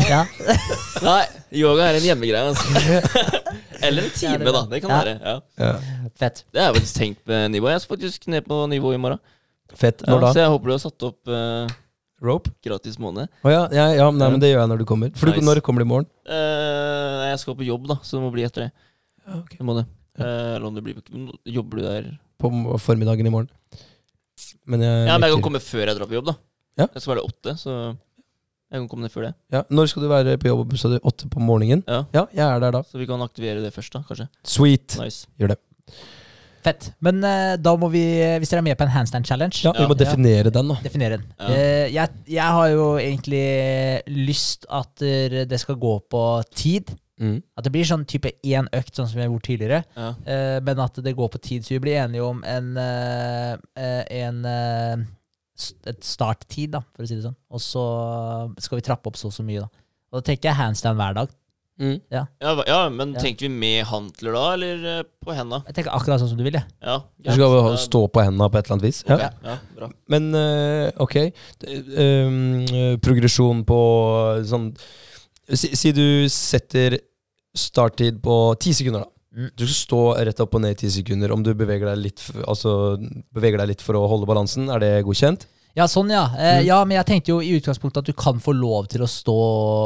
Ja. 0.07 0.21
Nei, 1.03 1.23
yoga 1.61 1.87
er 1.89 1.97
en 1.99 2.05
hjemmegreie, 2.05 2.51
altså. 2.51 2.67
Eller 3.87 4.07
en 4.07 4.13
time, 4.13 4.53
da. 4.53 4.61
Det 4.69 4.81
kan 4.83 4.93
være. 4.93 5.17
Ja. 5.17 5.35
Ja. 5.61 5.73
Fett. 6.17 6.43
Det 6.53 6.61
har 6.61 6.71
jeg 6.71 6.79
faktisk 6.79 7.01
tenkt 7.01 7.21
med 7.29 7.51
nivå. 7.53 7.69
Jeg 7.73 7.83
skal 7.83 7.95
faktisk 7.97 8.29
ned 8.33 8.45
på 8.47 8.61
nivå 8.71 8.93
i 8.95 9.01
morgen. 9.01 9.21
Fett. 9.75 10.05
når 10.07 10.23
da? 10.23 10.31
så 10.33 10.45
jeg 10.45 10.53
håper 10.53 10.69
du 10.69 10.73
har 10.73 10.79
satt 10.79 11.05
opp 11.09 11.33
uh, 11.33 11.75
Rope? 12.23 12.53
gratis 12.63 12.95
måned. 13.01 13.27
Oh, 13.43 13.51
ja, 13.51 13.65
ja, 13.73 13.89
ja 13.99 14.07
nei, 14.15 14.29
men 14.31 14.41
det 14.41 14.53
gjør 14.53 14.63
jeg 14.63 14.71
når 14.73 14.81
du 14.81 14.87
kommer. 14.89 15.11
For 15.19 15.29
du, 15.29 15.43
når 15.43 15.61
kommer 15.65 15.83
du 15.83 15.89
i 15.89 15.91
morgen? 15.91 16.09
Uh, 16.29 17.27
jeg 17.27 17.43
skal 17.43 17.57
på 17.59 17.67
jobb, 17.67 17.89
da, 17.91 17.99
så 18.01 18.17
det 18.17 18.23
må 18.23 18.33
bli 18.33 18.47
etter 18.47 18.67
det. 18.67 18.71
Okay. 19.27 19.41
ok. 19.41 19.53
det, 19.59 19.67
må 19.67 19.77
det. 19.81 19.87
Eh, 20.17 20.55
eller 20.55 20.65
om 20.65 20.75
det 20.75 20.81
blir 20.81 20.95
Jobber 21.45 21.77
du 21.77 21.83
der? 21.83 22.09
På 22.41 22.49
formiddagen 22.81 23.27
i 23.27 23.33
morgen. 23.33 23.49
Men 24.67 24.83
jeg, 24.83 25.07
Ja, 25.07 25.15
men 25.17 25.27
jeg 25.29 25.37
kan 25.37 25.45
komme 25.47 25.61
før 25.63 25.85
jeg 25.87 25.95
drar 25.97 26.09
på 26.11 26.17
jobb, 26.19 26.27
da. 26.33 26.35
Ja. 26.77 26.87
Jeg 26.93 27.01
skal 27.01 27.15
være 27.15 27.23
åtte, 27.25 27.53
så 27.57 27.71
jeg 28.67 28.81
kan 28.81 28.87
komme 28.91 29.07
ned 29.07 29.13
før 29.13 29.29
det. 29.29 29.33
ja, 29.55 29.61
Når 29.71 29.87
skal 29.89 30.03
du 30.03 30.09
være 30.11 30.37
på 30.43 30.49
jobb? 30.51 30.75
Så 30.77 30.91
det 30.91 30.99
er 30.99 31.07
åtte 31.07 31.29
på 31.31 31.39
morgenen? 31.41 31.83
Ja. 31.87 32.03
Ja, 32.13 32.25
jeg 32.35 32.45
er 32.45 32.59
der 32.65 32.75
da. 32.75 32.81
Så 32.83 32.99
vi 32.99 33.07
kan 33.09 33.21
aktivere 33.23 33.63
det 33.63 33.71
først, 33.73 33.93
da, 33.95 34.03
kanskje. 34.07 34.27
Sweet. 34.43 34.97
Nice. 34.99 35.25
Gjør 35.39 35.53
det. 35.55 35.59
Fett. 36.67 36.89
Men 37.05 37.21
uh, 37.23 37.55
da 37.63 37.71
må 37.79 37.87
vi, 37.93 38.01
hvis 38.41 38.49
dere 38.51 38.59
er 38.59 38.65
med 38.65 38.75
på 38.75 38.83
en 38.83 38.91
handstand 38.91 39.23
challenge 39.29 39.61
Ja, 39.63 39.71
Vi 39.71 39.85
Ja. 39.85 39.87
må 39.87 39.95
definere 39.95 40.51
den, 40.51 40.67
da. 40.73 40.75
Definere 40.83 41.17
den. 41.21 41.25
Ja. 41.39 41.47
Uh, 41.47 41.93
jeg, 41.95 42.09
jeg 42.27 42.43
har 42.57 42.67
jo 42.73 42.87
egentlig 42.99 43.45
lyst 44.11 44.65
at 44.69 45.01
eh, 45.05 45.45
det 45.47 45.59
skal 45.61 45.77
gå 45.79 45.93
på 46.11 46.23
tid. 46.57 46.91
Mm. 47.19 47.37
At 47.57 47.65
det 47.65 47.71
blir 47.73 47.87
sånn 47.89 48.05
type 48.05 48.29
én 48.45 48.67
økt, 48.77 48.93
sånn 48.93 49.07
som 49.09 49.17
vi 49.17 49.23
har 49.25 49.31
gjort 49.31 49.47
tidligere. 49.47 49.79
Ja. 49.97 50.09
Eh, 50.29 50.59
men 50.61 50.79
at 50.83 50.99
det 51.01 51.15
går 51.17 51.31
på 51.33 51.41
tid. 51.41 51.65
Så 51.65 51.73
vi 51.73 51.79
blir 51.87 51.97
enige 52.03 52.21
om 52.27 52.43
en, 52.45 52.77
eh, 52.77 53.55
eh, 53.75 54.03
en 54.23 54.45
eh, 54.45 55.05
et 55.89 56.03
starttid, 56.05 56.75
da, 56.75 56.83
for 56.93 57.01
å 57.01 57.07
si 57.09 57.15
det 57.17 57.23
sånn. 57.25 57.35
Og 57.49 57.59
så 57.63 57.83
skal 58.61 58.77
vi 58.77 58.85
trappe 58.85 59.09
opp 59.09 59.17
så 59.17 59.31
og 59.31 59.33
så 59.33 59.41
mye, 59.47 59.63
da. 59.65 59.69
Og 60.13 60.19
da 60.19 60.27
tenker 60.29 60.51
jeg 60.51 60.59
handstand 60.59 60.99
hver 61.01 61.15
dag. 61.17 61.33
Mm. 61.81 61.95
Ja, 62.09 62.23
Ja, 62.41 62.63
ja, 62.65 62.89
men 62.89 63.13
Ja. 63.13 63.19
tenker 63.21 63.45
vi 63.47 63.49
med 63.49 63.85
hantler 63.85 64.33
da, 64.33 64.53
eller 64.53 65.03
på 65.25 65.33
henda? 65.33 65.63
Jeg 65.67 65.75
tenker 65.75 65.91
akkurat 65.93 66.19
sånn 66.21 66.29
som 66.29 66.37
du 66.37 66.43
vil, 66.43 66.53
jeg. 66.53 66.65
Ja, 66.81 67.01
Du 67.21 67.31
skal 67.31 67.77
stå 67.77 68.07
på 68.09 68.23
hendene 68.23 68.49
på 68.49 68.57
et 68.57 68.65
eller 68.65 68.77
annet 68.77 68.85
vis. 68.85 69.03
Okay. 69.03 69.17
Ja. 69.17 69.31
Ja, 69.43 69.57
bra. 69.75 69.89
Men 70.07 70.31
ok. 70.97 71.15
Um, 71.97 72.65
progresjon 73.01 73.63
på 73.65 73.77
sånn 74.45 74.75
si, 75.53 75.69
si 75.75 75.91
du 75.95 76.27
setter 76.29 76.97
starttid 77.59 78.21
på 78.23 78.37
ti 78.61 78.73
sekunder, 78.77 79.05
da. 79.05 79.13
Mm. 79.37 79.51
Du 79.53 79.65
skal 79.67 79.77
stå 79.77 80.01
rett 80.25 80.39
opp 80.41 80.55
og 80.57 80.63
ned 80.63 80.73
i 80.73 80.79
ti 80.81 80.89
sekunder. 80.93 81.33
Om 81.35 81.43
du 81.45 81.51
beveger 81.57 81.91
deg 81.91 81.99
litt, 82.07 82.23
altså, 82.47 82.97
beveger 83.35 83.61
deg 83.61 83.73
litt 83.73 83.85
for 83.85 83.99
å 83.99 84.07
holde 84.09 84.29
balansen, 84.29 84.69
er 84.73 84.81
det 84.81 84.91
godkjent? 85.05 85.45
Ja, 85.77 85.85
sånn, 85.85 86.09
ja. 86.09 86.23
Eh, 86.33 86.55
Mm. 86.57 86.65
Ja, 86.65 86.77
men 86.89 86.97
jeg 86.97 87.05
tenkte 87.05 87.29
jo 87.29 87.37
i 87.39 87.51
utgangspunktet 87.59 87.97
at 88.01 88.05
du 88.09 88.13
kan 88.17 88.39
få 88.41 88.51
lov 88.57 88.87
til 88.89 89.03
å 89.05 89.07
stå 89.07 89.35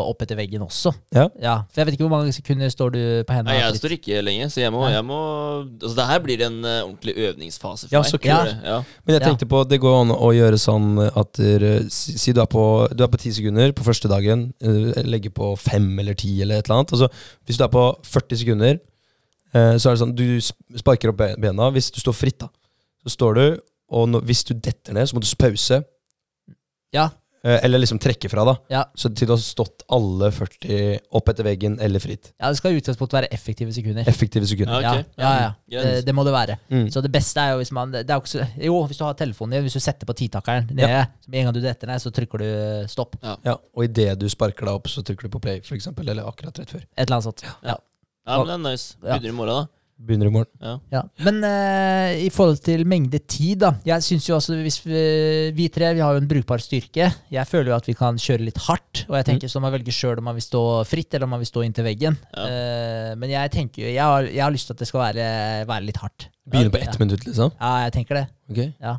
opp 0.10 0.22
etter 0.24 0.38
veggen 0.40 0.62
også. 0.64 0.94
Ja. 1.12 1.26
For 1.68 1.82
jeg 1.82 1.86
vet 1.90 1.98
ikke 1.98 2.06
hvor 2.08 2.14
mange 2.16 2.32
sekunder 2.32 2.72
står 2.72 2.92
du 2.96 3.02
på 3.28 3.36
hendene. 3.36 3.52
Nei, 3.52 3.60
jeg 3.60 3.76
står 3.82 3.96
ikke 3.98 4.22
lenge, 4.24 4.48
så 4.54 4.62
jeg 4.64 4.72
må, 4.72 4.86
jeg 4.90 5.04
må 5.04 5.18
Altså, 5.82 5.96
det 5.98 6.06
her 6.08 6.20
blir 6.24 6.42
en 6.48 6.64
uh, 6.64 6.78
ordentlig 6.88 7.16
øvningsfase 7.18 7.90
for 7.90 7.96
Ja, 7.98 8.02
meg. 8.02 8.12
så 8.14 8.18
kult. 8.24 8.64
Ja. 8.64 8.78
Men 9.06 9.16
jeg 9.18 9.22
tenkte 9.28 9.48
på, 9.52 9.64
det 9.68 9.82
går 9.84 9.98
an 10.02 10.14
å 10.16 10.32
gjøre 10.34 10.58
sånn 10.58 10.88
at 11.12 11.34
dere- 11.34 11.90
Si, 11.92 12.32
du 12.32 12.40
er 12.42 12.48
på 12.48 12.64
Du 12.96 13.04
er 13.04 13.08
på 13.12 13.20
ti 13.20 13.32
sekunder 13.36 13.74
på 13.74 13.84
første 13.84 14.08
dagen. 14.10 14.54
eh, 14.62 15.04
Legge 15.04 15.30
på 15.30 15.58
fem 15.60 16.00
eller 16.00 16.14
ti 16.16 16.42
eller 16.42 16.60
et 16.60 16.70
eller 16.70 16.80
annet. 16.80 16.92
Altså, 16.96 17.10
hvis 17.46 17.58
du 17.58 17.64
er 17.66 17.68
på 17.68 17.84
40 18.04 18.38
sekunder, 18.38 18.80
eh, 19.54 19.76
så 19.76 19.90
er 19.92 19.96
det 19.96 20.02
sånn 20.06 20.16
Du 20.16 20.78
sparker 20.80 21.10
opp 21.10 21.18
bena. 21.40 21.70
Hvis 21.72 21.92
du 21.92 22.00
står 22.00 22.14
fritt, 22.16 22.40
da, 22.40 22.48
så 23.06 23.12
står 23.18 23.36
du, 23.36 23.62
og 23.92 24.08
når, 24.10 24.22
hvis 24.30 24.46
du 24.48 24.54
detter 24.56 24.96
ned, 24.96 25.08
så 25.12 25.18
må 25.18 25.24
du 25.24 25.28
pause. 25.40 25.82
Ja. 26.96 27.10
Eh, 27.44 27.58
eller 27.66 27.82
liksom 27.82 27.98
trekke 27.98 28.30
fra, 28.30 28.44
da. 28.46 28.54
Ja. 28.70 28.82
Så 28.94 29.10
til 29.18 29.32
å 29.32 29.34
ha 29.34 29.42
stått 29.42 29.82
alle 29.96 30.28
40 30.36 31.00
opp 31.18 31.32
etter 31.32 31.48
veggen 31.48 31.80
eller 31.82 32.00
fritt. 32.04 32.30
ja, 32.38 32.52
det 32.52 32.60
skal 32.60 32.76
i 32.76 32.82
utgangspunktet 32.82 33.18
være 33.18 33.30
effektive 33.34 33.74
sekunder. 33.74 34.06
Effektive 34.12 34.46
sekunder. 34.46 34.84
Ja, 34.84 34.92
Ja, 34.94 35.00
ok. 35.00 35.16
ja, 35.24 35.32
ja. 35.40 35.48
Ja, 35.74 35.82
Det, 35.88 36.06
det 36.06 36.14
må 36.16 36.24
det 36.28 36.34
være. 36.36 36.58
Mm. 36.70 36.86
Så 36.94 37.02
det 37.02 37.12
beste 37.16 37.42
er 37.42 37.56
jo 37.56 37.64
hvis 37.64 37.72
man 37.74 37.92
det 37.96 38.04
er 38.06 38.14
jo, 38.20 38.22
ikke 38.22 38.34
så, 38.36 38.46
jo, 38.68 38.78
hvis 38.92 39.02
du 39.02 39.04
har 39.08 39.18
telefonen 39.18 39.58
din, 39.58 39.66
hvis 39.66 39.74
du 39.80 39.82
setter 39.82 40.06
på 40.06 40.14
titakeren 40.22 40.70
nede, 40.70 41.02
så 41.24 41.34
med 41.34 41.40
en 41.42 41.50
gang 41.50 41.58
du 41.58 41.62
detter 41.66 41.90
ned, 41.90 42.04
så 42.06 42.14
trykker 42.14 42.38
du 42.46 42.48
stopp. 42.94 43.18
Ja, 43.26 43.58
og 43.58 43.84
idet 43.90 44.20
du 44.22 44.30
sparker 44.30 44.70
deg 44.70 44.78
opp, 44.78 44.88
så 44.94 45.02
trykker 45.02 45.26
du 45.26 45.34
på 45.40 45.42
play, 45.42 45.64
for 45.66 45.74
eksempel, 45.80 46.08
eller 46.14 46.30
akkurat 46.30 46.62
rett 46.62 46.70
før. 46.78 46.86
Et 46.94 47.08
eller 47.08 47.18
annet 47.18 47.30
sånt. 47.32 47.42
Ja. 47.66 47.80
Ja, 48.28 48.38
men 48.38 48.48
det 48.52 48.54
er 48.54 48.66
nice. 48.70 48.94
Ja. 49.02 49.18
Begynner 49.18 49.34
i 49.34 49.40
morgen, 49.42 49.64
da. 49.66 49.81
Begynner 50.02 50.32
i 50.32 50.34
morgen. 50.34 50.50
Ja. 50.62 50.72
Ja. 50.90 51.02
Men 51.22 51.36
uh, 51.46 52.10
i 52.26 52.30
forhold 52.34 52.58
til 52.66 52.82
mengde 52.90 53.20
tid, 53.30 53.60
da. 53.62 53.70
Jeg 53.86 54.02
synes 54.06 54.26
jo 54.28 54.34
også 54.40 54.56
hvis 54.58 54.80
vi, 54.82 55.02
vi 55.54 55.68
tre 55.74 55.92
vi 55.94 56.02
har 56.02 56.16
jo 56.18 56.22
en 56.24 56.30
brukbar 56.32 56.64
styrke. 56.64 57.12
Jeg 57.32 57.48
føler 57.50 57.70
jo 57.70 57.76
at 57.78 57.90
vi 57.90 57.94
kan 58.00 58.18
kjøre 58.22 58.48
litt 58.48 58.58
hardt. 58.66 59.04
Og 59.12 59.16
jeg 59.20 59.28
tenker 59.30 59.52
så 59.52 59.62
man 59.62 59.74
velger 59.76 59.94
sjøl 59.94 60.18
om 60.24 60.26
man 60.32 60.38
vil 60.40 60.46
stå 60.48 60.64
fritt 60.90 61.14
eller 61.14 61.28
om 61.30 61.36
man 61.36 61.44
vil 61.44 61.52
stå 61.52 61.66
inntil 61.68 61.86
veggen. 61.86 62.18
Ja. 62.34 62.48
Uh, 62.50 63.12
men 63.22 63.36
jeg 63.36 63.54
tenker 63.54 63.86
jo 63.86 63.94
jeg 63.94 64.02
har, 64.14 64.26
jeg 64.32 64.42
har 64.46 64.56
lyst 64.58 64.72
til 64.72 64.78
at 64.78 64.82
det 64.82 64.90
skal 64.90 65.04
være, 65.06 65.30
være 65.70 65.88
litt 65.92 66.02
hardt. 66.02 66.28
Begynner 66.50 66.74
på 66.74 66.82
Ja. 66.82 66.90
ett 66.90 67.00
minutt, 67.00 67.26
liksom? 67.30 67.54
Ja, 67.62 67.72
jeg 67.86 67.94
tenker 68.00 68.22
det. 68.24 68.26
Ok. 68.50 68.62
Ja. 68.82 68.98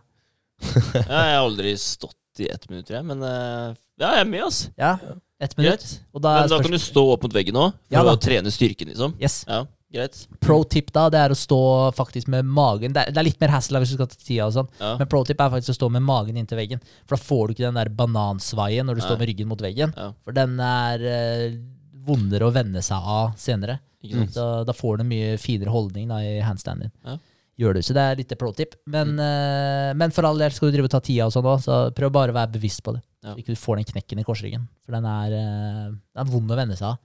Ja, 0.95 1.03
jeg 1.27 1.35
har 1.35 1.43
aldri 1.43 1.73
stått 1.83 2.15
i 2.41 2.47
ett 2.49 2.65
minutt, 2.71 2.89
jeg, 2.95 3.03
men 3.05 3.19
uh, 3.27 3.75
ja, 3.99 4.15
jeg 4.15 4.23
er 4.23 4.29
med, 4.31 4.45
altså. 4.47 4.71
Ja, 4.79 4.95
Ett 5.43 5.57
minutt. 5.59 5.83
Og 6.15 6.23
da, 6.23 6.37
Men 6.45 6.53
da 6.53 6.59
kan 6.63 6.71
du 6.71 6.79
stå 6.79 7.03
opp 7.17 7.25
mot 7.27 7.33
veggen 7.35 7.57
òg, 7.59 7.73
for 7.91 7.97
Ja, 7.99 8.03
å 8.07 8.19
trene 8.23 8.53
styrken, 8.55 8.93
liksom. 8.93 9.17
Yes. 9.19 9.41
Ja, 9.49 9.65
greit. 9.95 10.17
Pro 10.43 10.59
tip 10.65 10.91
da, 10.95 11.07
det 11.13 11.21
er 11.21 11.35
å 11.35 11.39
stå 11.39 11.61
faktisk 11.97 12.31
med 12.33 12.49
magen. 12.49 12.95
Det 12.97 13.05
er, 13.05 13.13
det 13.15 13.21
er 13.23 13.29
litt 13.29 13.41
mer 13.43 13.53
hassle 13.55 13.83
hvis 13.83 13.93
du 13.93 13.99
skal 13.99 14.11
ta 14.11 14.19
tida 14.19 14.49
og 14.49 14.57
sånn. 14.57 14.71
Ja. 14.81 14.95
Men 15.01 15.11
pro 15.13 15.23
tip 15.29 15.41
er 15.41 15.53
faktisk 15.53 15.75
å 15.75 15.79
stå 15.81 15.91
med 15.95 16.05
magen 16.07 16.39
inntil 16.41 16.61
veggen. 16.61 16.83
For 17.07 17.17
da 17.17 17.23
får 17.23 17.45
du 17.47 17.55
ikke 17.57 17.67
den 17.69 17.81
der 17.81 17.93
banansvaien 18.03 18.89
når 18.89 18.99
du 18.99 19.03
Nei. 19.03 19.09
står 19.11 19.21
med 19.23 19.33
ryggen 19.33 19.51
mot 19.53 19.65
veggen. 19.65 19.95
Ja. 19.97 20.09
For 20.25 20.37
den 20.37 20.57
er 20.65 21.07
eh, 21.13 21.59
vondere 22.07 22.49
å 22.49 22.55
venne 22.55 22.83
seg 22.85 23.13
av 23.17 23.37
senere. 23.41 23.79
Sant? 24.03 24.35
Så 24.35 24.47
da 24.67 24.75
får 24.75 24.99
du 24.99 25.05
en 25.05 25.13
mye 25.13 25.37
finere 25.39 25.71
holdning 25.71 26.09
da, 26.11 26.19
i 26.25 26.41
handstanden 26.43 26.89
din. 26.89 26.97
Ja. 27.07 27.19
Gjør 27.63 27.77
du, 27.77 27.83
Så 27.85 27.95
det 27.95 28.03
er 28.03 28.19
litt 28.19 28.33
pro 28.41 28.51
tip. 28.57 28.75
Men, 28.91 29.13
eh, 29.21 29.93
men 29.95 30.11
for 30.11 30.27
all 30.27 30.41
del 30.41 30.51
skal 30.55 30.71
du 30.71 30.77
drive 30.79 30.89
og 30.89 30.95
ta 30.97 31.03
tida 31.05 31.29
og 31.29 31.35
sånn 31.35 31.47
også, 31.47 31.69
så 31.69 31.95
prøv 31.95 32.11
bare 32.15 32.33
å 32.33 32.39
være 32.39 32.55
bevisst 32.57 32.83
på 32.83 32.97
det. 32.97 33.03
Så 33.23 33.37
ikke 33.39 33.55
du 33.55 33.61
får 33.61 33.79
den 33.79 33.91
knekken 33.93 34.19
i 34.23 34.25
korsryggen. 34.27 34.65
For 34.83 34.97
den 34.97 35.05
er, 35.07 35.35
eh, 35.37 35.91
den 35.93 36.25
er 36.25 36.33
vond 36.33 36.51
å 36.51 36.59
venne 36.59 36.75
seg 36.79 36.89
av. 36.89 36.99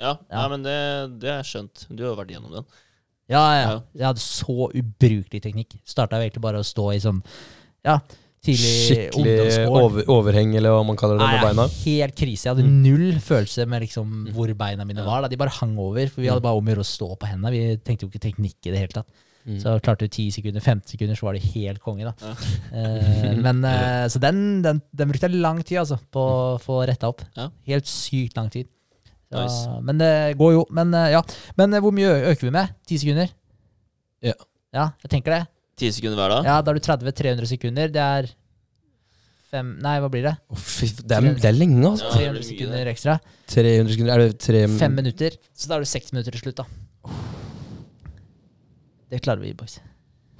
Ja, 0.00 0.16
ja. 0.16 0.40
Nei, 0.40 0.48
men 0.54 0.66
det, 0.66 0.78
det 1.22 1.30
er 1.36 1.46
skjønt. 1.46 1.86
Du 1.90 2.02
har 2.04 2.12
jo 2.12 2.18
vært 2.18 2.34
gjennom 2.34 2.54
den. 2.58 2.66
Ja, 3.30 3.44
ja. 3.56 3.62
Ja. 3.62 3.78
Jeg 3.96 4.06
hadde 4.10 4.24
så 4.24 4.68
ubrukelig 4.68 5.40
teknikk. 5.44 5.78
Starta 5.88 6.20
egentlig 6.20 6.44
bare 6.44 6.60
å 6.60 6.66
stå 6.66 6.90
i 6.92 7.00
sånn 7.00 7.22
ja, 7.84 7.98
tidlig 8.44 8.72
Skikkelig 8.88 9.66
over, 9.68 10.04
overheng, 10.12 10.52
eller 10.58 10.74
hva 10.74 10.84
man 10.86 10.98
kaller 11.00 11.20
det, 11.20 11.26
Nei, 11.26 11.38
med 11.38 11.48
beina. 11.48 11.66
Helt 11.84 12.16
krise. 12.18 12.48
Jeg 12.48 12.56
hadde 12.56 12.68
null 12.68 13.20
følelse 13.24 13.66
med 13.70 13.84
liksom 13.86 14.16
hvor 14.34 14.52
beina 14.60 14.86
mine 14.88 15.04
var. 15.06 15.24
Da. 15.24 15.32
De 15.32 15.40
bare 15.40 15.54
hang 15.60 15.76
over. 15.80 16.08
For 16.12 16.24
vi 16.24 16.30
hadde 16.32 16.44
bare 16.44 16.60
om 16.60 16.68
å 16.68 16.74
gjøre 16.74 16.84
å 16.84 16.90
stå 16.90 17.10
på 17.16 17.30
hendene. 17.30 17.54
Vi 17.54 17.78
tenkte 17.84 18.06
jo 18.06 18.12
ikke 18.12 18.26
teknikk 18.26 18.58
i 18.68 18.74
det 18.74 18.82
hele 18.84 18.96
tatt. 18.98 19.24
Mm. 19.44 19.58
Så 19.60 19.74
klarte 19.84 20.06
du 20.06 20.08
10 20.08 20.38
sekunder, 20.38 20.62
15 20.64 20.94
sekunder, 20.94 21.16
så 21.18 21.26
var 21.26 21.36
det 21.36 21.44
helt 21.52 21.80
konge. 21.84 22.08
da. 22.08 22.14
Ja. 22.20 22.36
Eh, 22.80 23.34
men 23.44 23.60
eh, 23.68 24.06
Så 24.12 24.20
den, 24.22 24.62
den, 24.64 24.80
den 24.88 25.10
brukte 25.10 25.28
jeg 25.28 25.40
lang 25.44 25.60
tid 25.64 25.82
altså, 25.82 25.98
på 26.12 26.22
å 26.24 26.54
få 26.62 26.80
retta 26.88 27.12
opp. 27.12 27.24
Ja. 27.36 27.50
Helt 27.68 27.88
sykt 27.90 28.40
lang 28.40 28.48
tid. 28.52 28.70
Så, 29.34 29.42
Nice. 29.42 29.80
Men 29.82 29.98
det 29.98 30.12
går 30.38 30.52
jo. 30.54 30.62
Men 30.70 30.94
eh, 30.94 31.10
ja. 31.16 31.22
Men 31.58 31.74
eh, 31.74 31.82
hvor 31.82 31.94
mye 31.94 32.12
øker 32.30 32.46
vi 32.46 32.52
med? 32.54 32.70
10 32.86 33.00
sekunder? 33.02 33.32
Ja. 34.22 34.34
Ja, 34.74 34.88
jeg 35.02 35.10
tenker 35.10 35.34
det. 35.34 35.42
Ti 35.78 35.90
sekunder 35.94 36.18
hver 36.20 36.30
dag? 36.36 36.46
Ja, 36.46 36.60
Da 36.62 36.70
er 36.70 36.78
du 36.78 36.84
30-300 36.86 37.50
sekunder. 37.50 37.90
Det 37.90 38.02
er 38.02 38.28
fem 39.50 39.72
Nei, 39.82 39.96
hva 40.02 40.10
blir 40.10 40.26
det? 40.26 40.34
Oh, 40.50 40.58
fy, 40.58 40.88
det, 41.02 41.14
er, 41.18 41.26
det 41.38 41.50
er 41.50 41.56
lenge, 41.56 41.82
altså. 41.90 42.10
Ja, 42.10 42.30
300 42.30 42.38
mye, 42.38 42.46
sekunder 42.50 42.92
ekstra. 42.94 43.16
300 43.54 43.96
sekunder. 43.96 44.14
Er 44.14 44.22
det 44.22 44.38
tre 44.42 44.62
Fem 44.78 44.94
minutter. 45.00 45.38
Så 45.54 45.70
da 45.70 45.78
er 45.78 45.86
du 45.86 45.90
seks 45.90 46.14
minutter 46.14 46.34
til 46.36 46.46
slutt, 46.46 46.62
da. 46.62 47.18
Det 49.10 49.20
klarer 49.22 49.42
vi, 49.42 49.52
boys. 49.58 49.80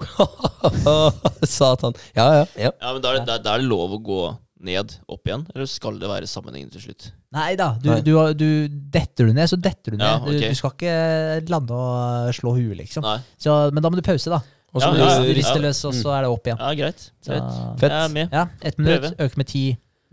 Satan. 1.56 1.94
Ja, 2.14 2.26
ja. 2.40 2.46
ja. 2.58 2.70
Ja, 2.70 2.92
men 2.92 3.02
da 3.02 3.12
er, 3.14 3.20
det, 3.26 3.38
da 3.44 3.54
er 3.54 3.62
det 3.62 3.68
lov 3.70 3.94
å 3.98 4.00
gå 4.02 4.22
ned, 4.60 4.93
opp 5.10 5.26
igjen? 5.28 5.43
Eller 5.55 5.66
skal 5.68 5.98
det 6.01 6.09
være 6.09 6.26
sammenhengende 6.31 6.72
til 6.76 6.85
slutt? 6.86 7.09
Nei 7.35 7.55
da. 7.59 7.72
Du, 7.82 7.90
Nei. 7.90 8.01
du, 8.06 8.12
du 8.39 8.48
detter 8.94 9.26
du 9.28 9.32
ned, 9.35 9.48
så 9.51 9.59
detter 9.60 9.93
du 9.93 9.98
ned. 9.98 10.06
Ja, 10.06 10.20
okay. 10.22 10.39
du, 10.40 10.48
du 10.55 10.59
skal 10.60 10.74
ikke 10.76 11.51
lande 11.51 11.74
og 11.74 12.35
slå 12.39 12.55
huet, 12.56 12.76
liksom. 12.78 13.06
Så, 13.36 13.56
men 13.74 13.82
da 13.85 13.90
må 13.90 13.98
du 13.98 14.05
pause, 14.06 14.31
da. 14.32 14.40
Og 14.74 14.82
så 14.82 14.90
Ja, 14.90 15.06
ja, 15.22 15.32
ja. 15.35 15.56
Løs, 15.62 15.81
og 15.86 15.94
så 15.94 16.10
er 16.16 16.24
det 16.24 16.31
opp 16.35 16.47
igjen. 16.48 16.59
Ja, 16.59 16.70
greit. 16.78 17.02
Så. 17.22 17.36
Fett. 17.78 17.93
Jeg 17.93 18.05
er 18.09 18.14
med. 18.14 18.32
ja, 18.35 18.47
Ett 18.62 18.78
minutt, 18.78 19.05
Prøve. 19.05 19.26
øker 19.28 19.43
med 19.43 19.47
ti 19.52 19.64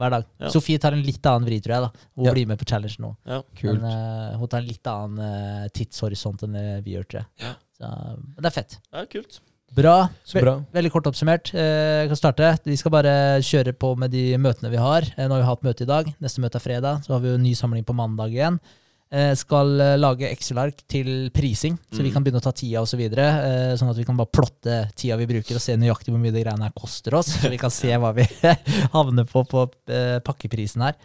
hver 0.02 0.10
dag. 0.14 0.26
Ja. 0.42 0.50
Sofie 0.54 0.82
tar 0.82 0.94
en 0.98 1.02
litt 1.06 1.26
annen 1.30 1.46
vri, 1.50 1.58
tror 1.62 1.74
jeg. 1.76 1.82
da 1.88 2.08
Hun 2.18 2.26
Ja. 2.26 2.34
blir 2.34 2.48
med 2.50 2.60
på 2.62 2.66
challenge 2.70 2.98
nå. 3.02 3.16
Ja. 3.26 3.42
Kult. 3.58 3.82
Men 3.82 3.86
uh, 3.86 4.38
hun 4.38 4.48
tar 4.50 4.62
en 4.62 4.68
litt 4.70 4.88
annen 4.90 5.22
uh, 5.66 5.68
tidshorisont 5.74 6.44
enn 6.46 6.58
vi 6.86 6.94
gjør, 6.98 7.06
tror 7.10 7.22
jeg. 7.24 7.28
Ja. 7.46 7.54
Så, 7.78 7.90
men 8.18 8.38
det 8.42 8.50
er 8.52 8.56
fett. 8.58 8.78
ja, 8.94 9.06
kult. 9.10 9.40
Bra. 9.72 10.10
Så 10.28 10.42
bra. 10.44 10.58
Veldig 10.76 10.92
kort 10.92 11.08
oppsummert. 11.08 11.54
Eh, 11.56 12.02
Jeg 12.04 12.10
kan 12.12 12.20
starte. 12.20 12.50
Vi 12.68 12.76
skal 12.76 12.92
bare 12.92 13.14
kjøre 13.40 13.72
på 13.80 13.94
med 13.98 14.12
de 14.12 14.36
møtene 14.38 14.70
vi 14.74 14.78
har. 14.82 15.08
Eh, 15.16 15.28
Nå 15.28 15.38
har 15.38 15.42
vi 15.46 15.48
hatt 15.48 15.64
møte 15.64 15.86
i 15.86 15.88
dag. 15.88 16.10
Neste 16.20 16.42
møte 16.44 16.60
er 16.60 16.66
fredag. 16.66 17.06
Så 17.06 17.14
har 17.16 17.22
vi 17.24 17.32
jo 17.32 17.38
ny 17.40 17.54
samling 17.56 17.86
på 17.88 17.96
mandag 17.96 18.36
igjen. 18.36 18.60
Jeg 19.12 19.38
Skal 19.42 19.80
eh, 19.84 19.96
lage 20.00 20.28
Excel-ark 20.32 20.84
til 20.88 21.30
prising, 21.36 21.78
så 21.92 22.00
vi 22.04 22.10
Mm. 22.10 22.14
kan 22.14 22.24
begynne 22.24 22.40
å 22.40 22.44
ta 22.44 22.52
tida 22.52 22.80
osv. 22.82 22.92
Så 22.96 22.98
videre, 22.98 23.26
sånn 23.78 23.90
at 23.92 23.98
vi 23.98 24.06
kan 24.08 24.16
bare 24.16 24.32
plotte 24.32 24.92
tida 24.96 25.18
vi 25.18 25.26
bruker, 25.28 25.56
og 25.56 25.62
se 25.62 25.76
nøyaktig 25.76 26.12
hvor 26.12 26.20
mye 26.20 26.32
de 26.32 26.44
greiene 26.44 26.64
her 26.64 26.72
koster 26.76 27.16
oss. 27.16 27.28
Så 27.42 27.50
vi 27.50 27.58
kan 27.58 27.70
se 27.72 27.92
hva 27.92 28.14
vi 28.16 28.24
havner 28.96 29.24
på 29.28 29.44
på 29.48 29.66
pakkeprisen 30.24 30.82
her. 30.84 30.96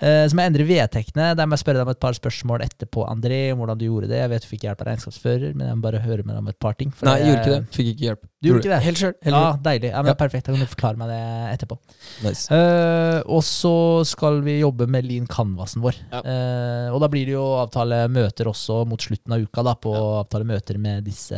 Eh, 0.00 0.24
Så 0.28 0.32
må 0.36 0.40
jeg 0.44 0.50
endre 0.54 0.64
vedtektene. 0.64 1.26
Der 1.36 1.46
må 1.48 1.56
jeg 1.56 1.62
spørre 1.64 1.80
deg 1.80 1.86
om 1.86 1.92
et 1.92 2.00
par 2.00 2.16
spørsmål 2.16 2.62
etterpå, 2.64 3.04
André, 3.04 3.40
om 3.52 3.60
hvordan 3.60 3.78
du 3.78 3.84
gjorde 3.84 4.08
det. 4.08 4.16
Jeg 4.22 4.30
vet 4.32 4.42
du 4.46 4.48
fikk 4.48 4.64
hjelp 4.64 4.80
av 4.80 4.88
regnskapsfører, 4.88 5.54
men 5.54 5.66
jeg 5.68 5.76
må 5.76 5.84
bare 5.84 6.00
høre 6.00 6.24
med 6.24 6.32
deg 6.34 6.40
om 6.40 6.48
et 6.48 6.58
par 6.58 6.74
ting. 6.78 6.90
for 6.90 7.04
Nei, 7.06 7.18
jeg 7.18 7.26
gjorde 7.28 7.40
ikke 7.40 7.50
det- 7.50 7.60
det. 7.60 7.76
Fikk 7.76 7.88
ikke 7.92 8.06
hjelp. 8.08 8.22
Du 8.40 8.48
gjorde 8.48 8.64
ikke 8.64 8.72
det? 8.72 8.82
Helt 8.82 8.96
sjøl. 8.96 9.14
Ja, 9.24 9.56
deilig. 9.60 9.90
Ja, 9.90 10.02
men 10.02 10.06
Ja. 10.06 10.14
Perfekt. 10.14 10.46
Da 10.46 10.52
kan 10.52 10.60
du 10.60 10.66
forklare 10.66 10.96
meg 10.96 11.08
det 11.12 11.60
etterpå. 11.60 11.78
Nice. 12.24 12.48
Uh, 12.50 13.20
og 13.28 13.42
så 13.42 14.06
skal 14.06 14.40
vi 14.40 14.60
jobbe 14.60 14.88
med 14.88 15.04
lean 15.04 15.26
canvasen 15.26 15.82
vår. 15.82 15.94
Ja. 16.10 16.22
Uh, 16.24 16.94
og 16.94 17.00
da 17.00 17.08
blir 17.08 17.26
det 17.26 17.36
jo 17.36 17.44
avtale 17.60 18.08
møter 18.08 18.46
også 18.48 18.86
mot 18.86 18.98
slutten 18.98 19.32
av 19.32 19.40
uka, 19.44 19.62
da, 19.62 19.74
på 19.74 19.92
ja. 19.92 20.24
avtale 20.24 20.44
møter 20.48 20.78
med 20.78 21.04
disse 21.04 21.36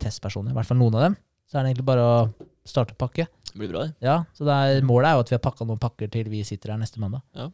testpersonene. 0.00 0.50
I 0.50 0.58
hvert 0.58 0.66
fall 0.66 0.78
noen 0.80 0.94
av 0.98 1.00
dem. 1.06 1.16
Så 1.48 1.58
er 1.58 1.62
det 1.64 1.76
egentlig 1.76 1.88
bare 1.88 2.04
å 2.04 2.34
starte 2.68 2.92
å 2.96 2.98
pakke. 2.98 3.28
Det 3.48 3.56
blir 3.56 3.70
bra, 3.72 3.86
det. 3.86 3.94
Ja, 4.04 4.24
så 4.36 4.44
det 4.44 4.56
er, 4.58 4.82
Målet 4.84 5.08
er 5.08 5.14
jo 5.16 5.20
at 5.24 5.30
vi 5.30 5.36
har 5.38 5.44
pakka 5.46 5.64
noen 5.64 5.80
pakker 5.80 6.10
til 6.12 6.28
vi 6.28 6.42
sitter 6.44 6.74
her 6.74 6.78
neste 6.82 7.00
mandag. 7.00 7.22
Ja. 7.34 7.48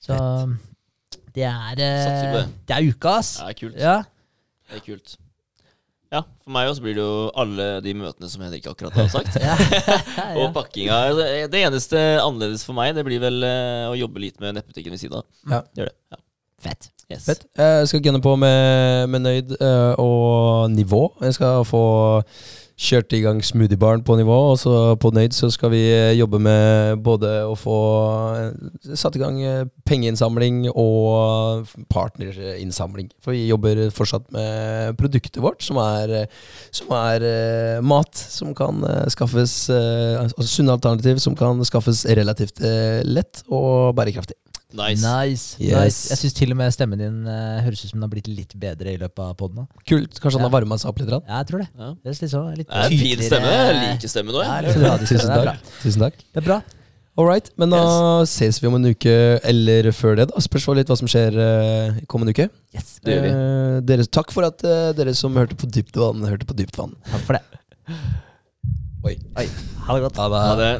Så 0.00 0.16
det 1.34 1.44
er, 1.46 1.72
eh, 1.78 2.30
det. 2.34 2.44
det 2.68 2.76
er 2.76 2.86
uka, 2.90 3.18
ass. 3.20 3.36
Det 3.40 3.50
er 3.52 3.58
kult. 3.58 3.76
Ja. 3.78 3.96
Det 4.70 4.80
er 4.80 4.86
kult. 4.86 5.16
Ja, 6.10 6.24
for 6.42 6.50
meg 6.50 6.66
også 6.66 6.82
blir 6.82 6.96
det 6.98 7.02
jo 7.04 7.28
alle 7.38 7.66
de 7.84 7.92
møtene 7.94 8.28
som 8.32 8.42
Henrik 8.42 8.64
akkurat 8.66 8.96
har 8.98 9.10
sagt. 9.12 9.36
Ja. 9.44 9.54
Og 10.38 10.48
ja. 10.48 10.52
pakkinga. 10.56 10.96
Det- 11.52 11.60
eneste 11.62 12.00
annerledes 12.18 12.64
for 12.66 12.74
meg, 12.74 12.96
det 12.96 13.04
blir 13.06 13.22
vel 13.22 13.44
eh, 13.46 13.86
å 13.92 13.94
jobbe 13.98 14.24
litt 14.24 14.40
med 14.42 14.56
nettbutikken 14.58 14.96
ved 14.96 15.02
siden 15.02 15.20
av. 15.20 15.28
Ja. 15.46 15.60
Gjør 15.78 15.92
det. 15.92 15.96
Ja. 16.10 16.20
Fett. 16.60 16.90
Yes. 17.10 17.24
Fett. 17.26 17.46
Jeg 17.58 17.86
skal 17.90 18.02
gunne 18.04 18.20
på 18.22 18.34
med, 18.38 19.06
med 19.10 19.22
nøyd 19.24 19.54
eh, 19.56 19.94
og 20.02 20.70
nivå. 20.74 21.04
Jeg 21.22 21.38
skal 21.38 21.62
få 21.66 21.84
kjørt 22.80 23.12
i 23.12 23.20
gang 23.20 23.40
smoothiebaren 23.44 24.02
på 24.06 24.16
nivå, 24.16 24.36
og 24.52 24.58
så 24.60 24.72
på 25.00 25.10
nøyd 25.12 25.34
så 25.36 25.50
skal 25.52 25.72
vi 25.74 25.82
eh, 25.92 26.16
jobbe 26.16 26.40
med 26.42 27.02
både 27.04 27.32
å 27.44 27.54
få 27.58 27.76
eh, 28.38 28.94
satt 28.96 29.18
i 29.18 29.22
gang 29.22 29.36
eh, 29.44 29.66
pengeinnsamling 29.88 30.62
og 30.70 31.68
partnerinnsamling. 31.92 33.10
For 33.20 33.36
vi 33.36 33.44
jobber 33.50 33.82
fortsatt 33.94 34.30
med 34.34 34.96
produktet 35.00 35.42
vårt, 35.44 35.60
som 35.66 35.80
er, 35.82 36.24
som 36.74 36.92
er 36.96 37.26
mat 37.84 38.16
som 38.20 38.54
kan 38.56 38.82
skaffes 39.10 39.52
Altså 39.70 40.46
sunne 40.48 40.74
alternativ 40.74 41.18
som 41.22 41.34
kan 41.38 41.60
skaffes 41.66 42.04
relativt 42.16 42.62
lett 43.06 43.42
og 43.48 43.96
bærekraftig. 43.98 44.36
Nice. 44.76 45.02
Nice. 45.02 45.56
Yes. 45.58 45.74
nice. 45.74 46.00
Jeg 46.12 46.18
syns 46.22 46.34
til 46.38 46.52
og 46.54 46.58
med 46.60 46.74
stemmen 46.74 47.00
din 47.00 47.20
uh, 47.26 47.60
høres 47.64 47.80
ut 47.84 47.90
som 47.90 47.98
den 47.98 48.04
har 48.06 48.12
blitt 48.12 48.28
litt 48.30 48.52
bedre 48.60 48.92
i 48.94 48.98
løpet 49.00 49.22
av 49.24 49.32
poden. 49.40 49.66
Kult. 49.88 50.18
Kanskje 50.22 50.38
han 50.38 50.44
Ja. 50.44 50.48
har 50.48 50.54
varma 50.60 50.78
seg 50.78 50.90
opp 50.92 51.00
litt? 51.02 51.08
grann? 51.10 51.24
Ja, 51.26 51.40
jeg 51.42 51.48
tror 51.50 51.64
det. 51.64 51.68
Ja. 51.74 51.88
Det 51.94 52.10
er 52.12 52.18
litt, 52.20 52.30
sånn, 52.34 52.50
litt 52.60 52.68
Det 52.68 52.76
er 52.76 52.90
en 52.90 53.00
fin 53.04 53.24
stemme. 53.26 53.54
Jeg 53.56 53.80
liker 53.80 54.12
stemmen 54.12 54.38
òg. 54.38 54.44
Ja. 54.44 54.92
Tusen 55.02 55.32
er 55.34 55.50
takk. 55.50 55.72
Tusen 55.82 56.04
takk. 56.06 56.20
Det 56.30 56.42
er 56.42 56.46
bra. 56.46 56.60
All 57.18 57.26
right, 57.26 57.50
men 57.58 57.68
da 57.74 57.80
ses 58.24 58.60
vi 58.62 58.68
om 58.70 58.76
en 58.78 58.86
uke 58.94 59.12
eller 59.44 59.90
før 59.92 60.14
det. 60.16 60.28
da 60.30 60.40
Spørs 60.40 60.68
litt 60.78 60.88
hva 60.88 60.96
som 60.96 61.10
skjer 61.10 61.34
i 62.00 62.06
kommende 62.08 62.32
uke. 62.32 62.46
Yes. 62.72 62.94
Det 63.04 63.16
gjør 63.16 63.26
vi. 63.26 63.32
uh, 63.34 63.80
dere, 63.90 64.06
takk 64.06 64.30
for 64.32 64.46
at 64.46 64.62
uh, 64.64 64.92
dere 64.96 65.12
som 65.18 65.34
hørte 65.36 65.58
på 65.58 65.68
Dypt 65.68 65.98
vann, 65.98 66.22
hørte 66.30 66.46
på 66.48 66.56
Dypt 66.56 66.78
vann. 66.78 66.94
Takk 67.10 67.26
for 67.26 67.36
det. 67.36 67.42
Oi. 69.04 69.16
Ha 69.34 69.96
det 69.96 70.02
godt. 70.06 70.16
Ha 70.22 70.28
det. 70.30 70.40
Ha 70.46 70.56
det. 70.60 70.72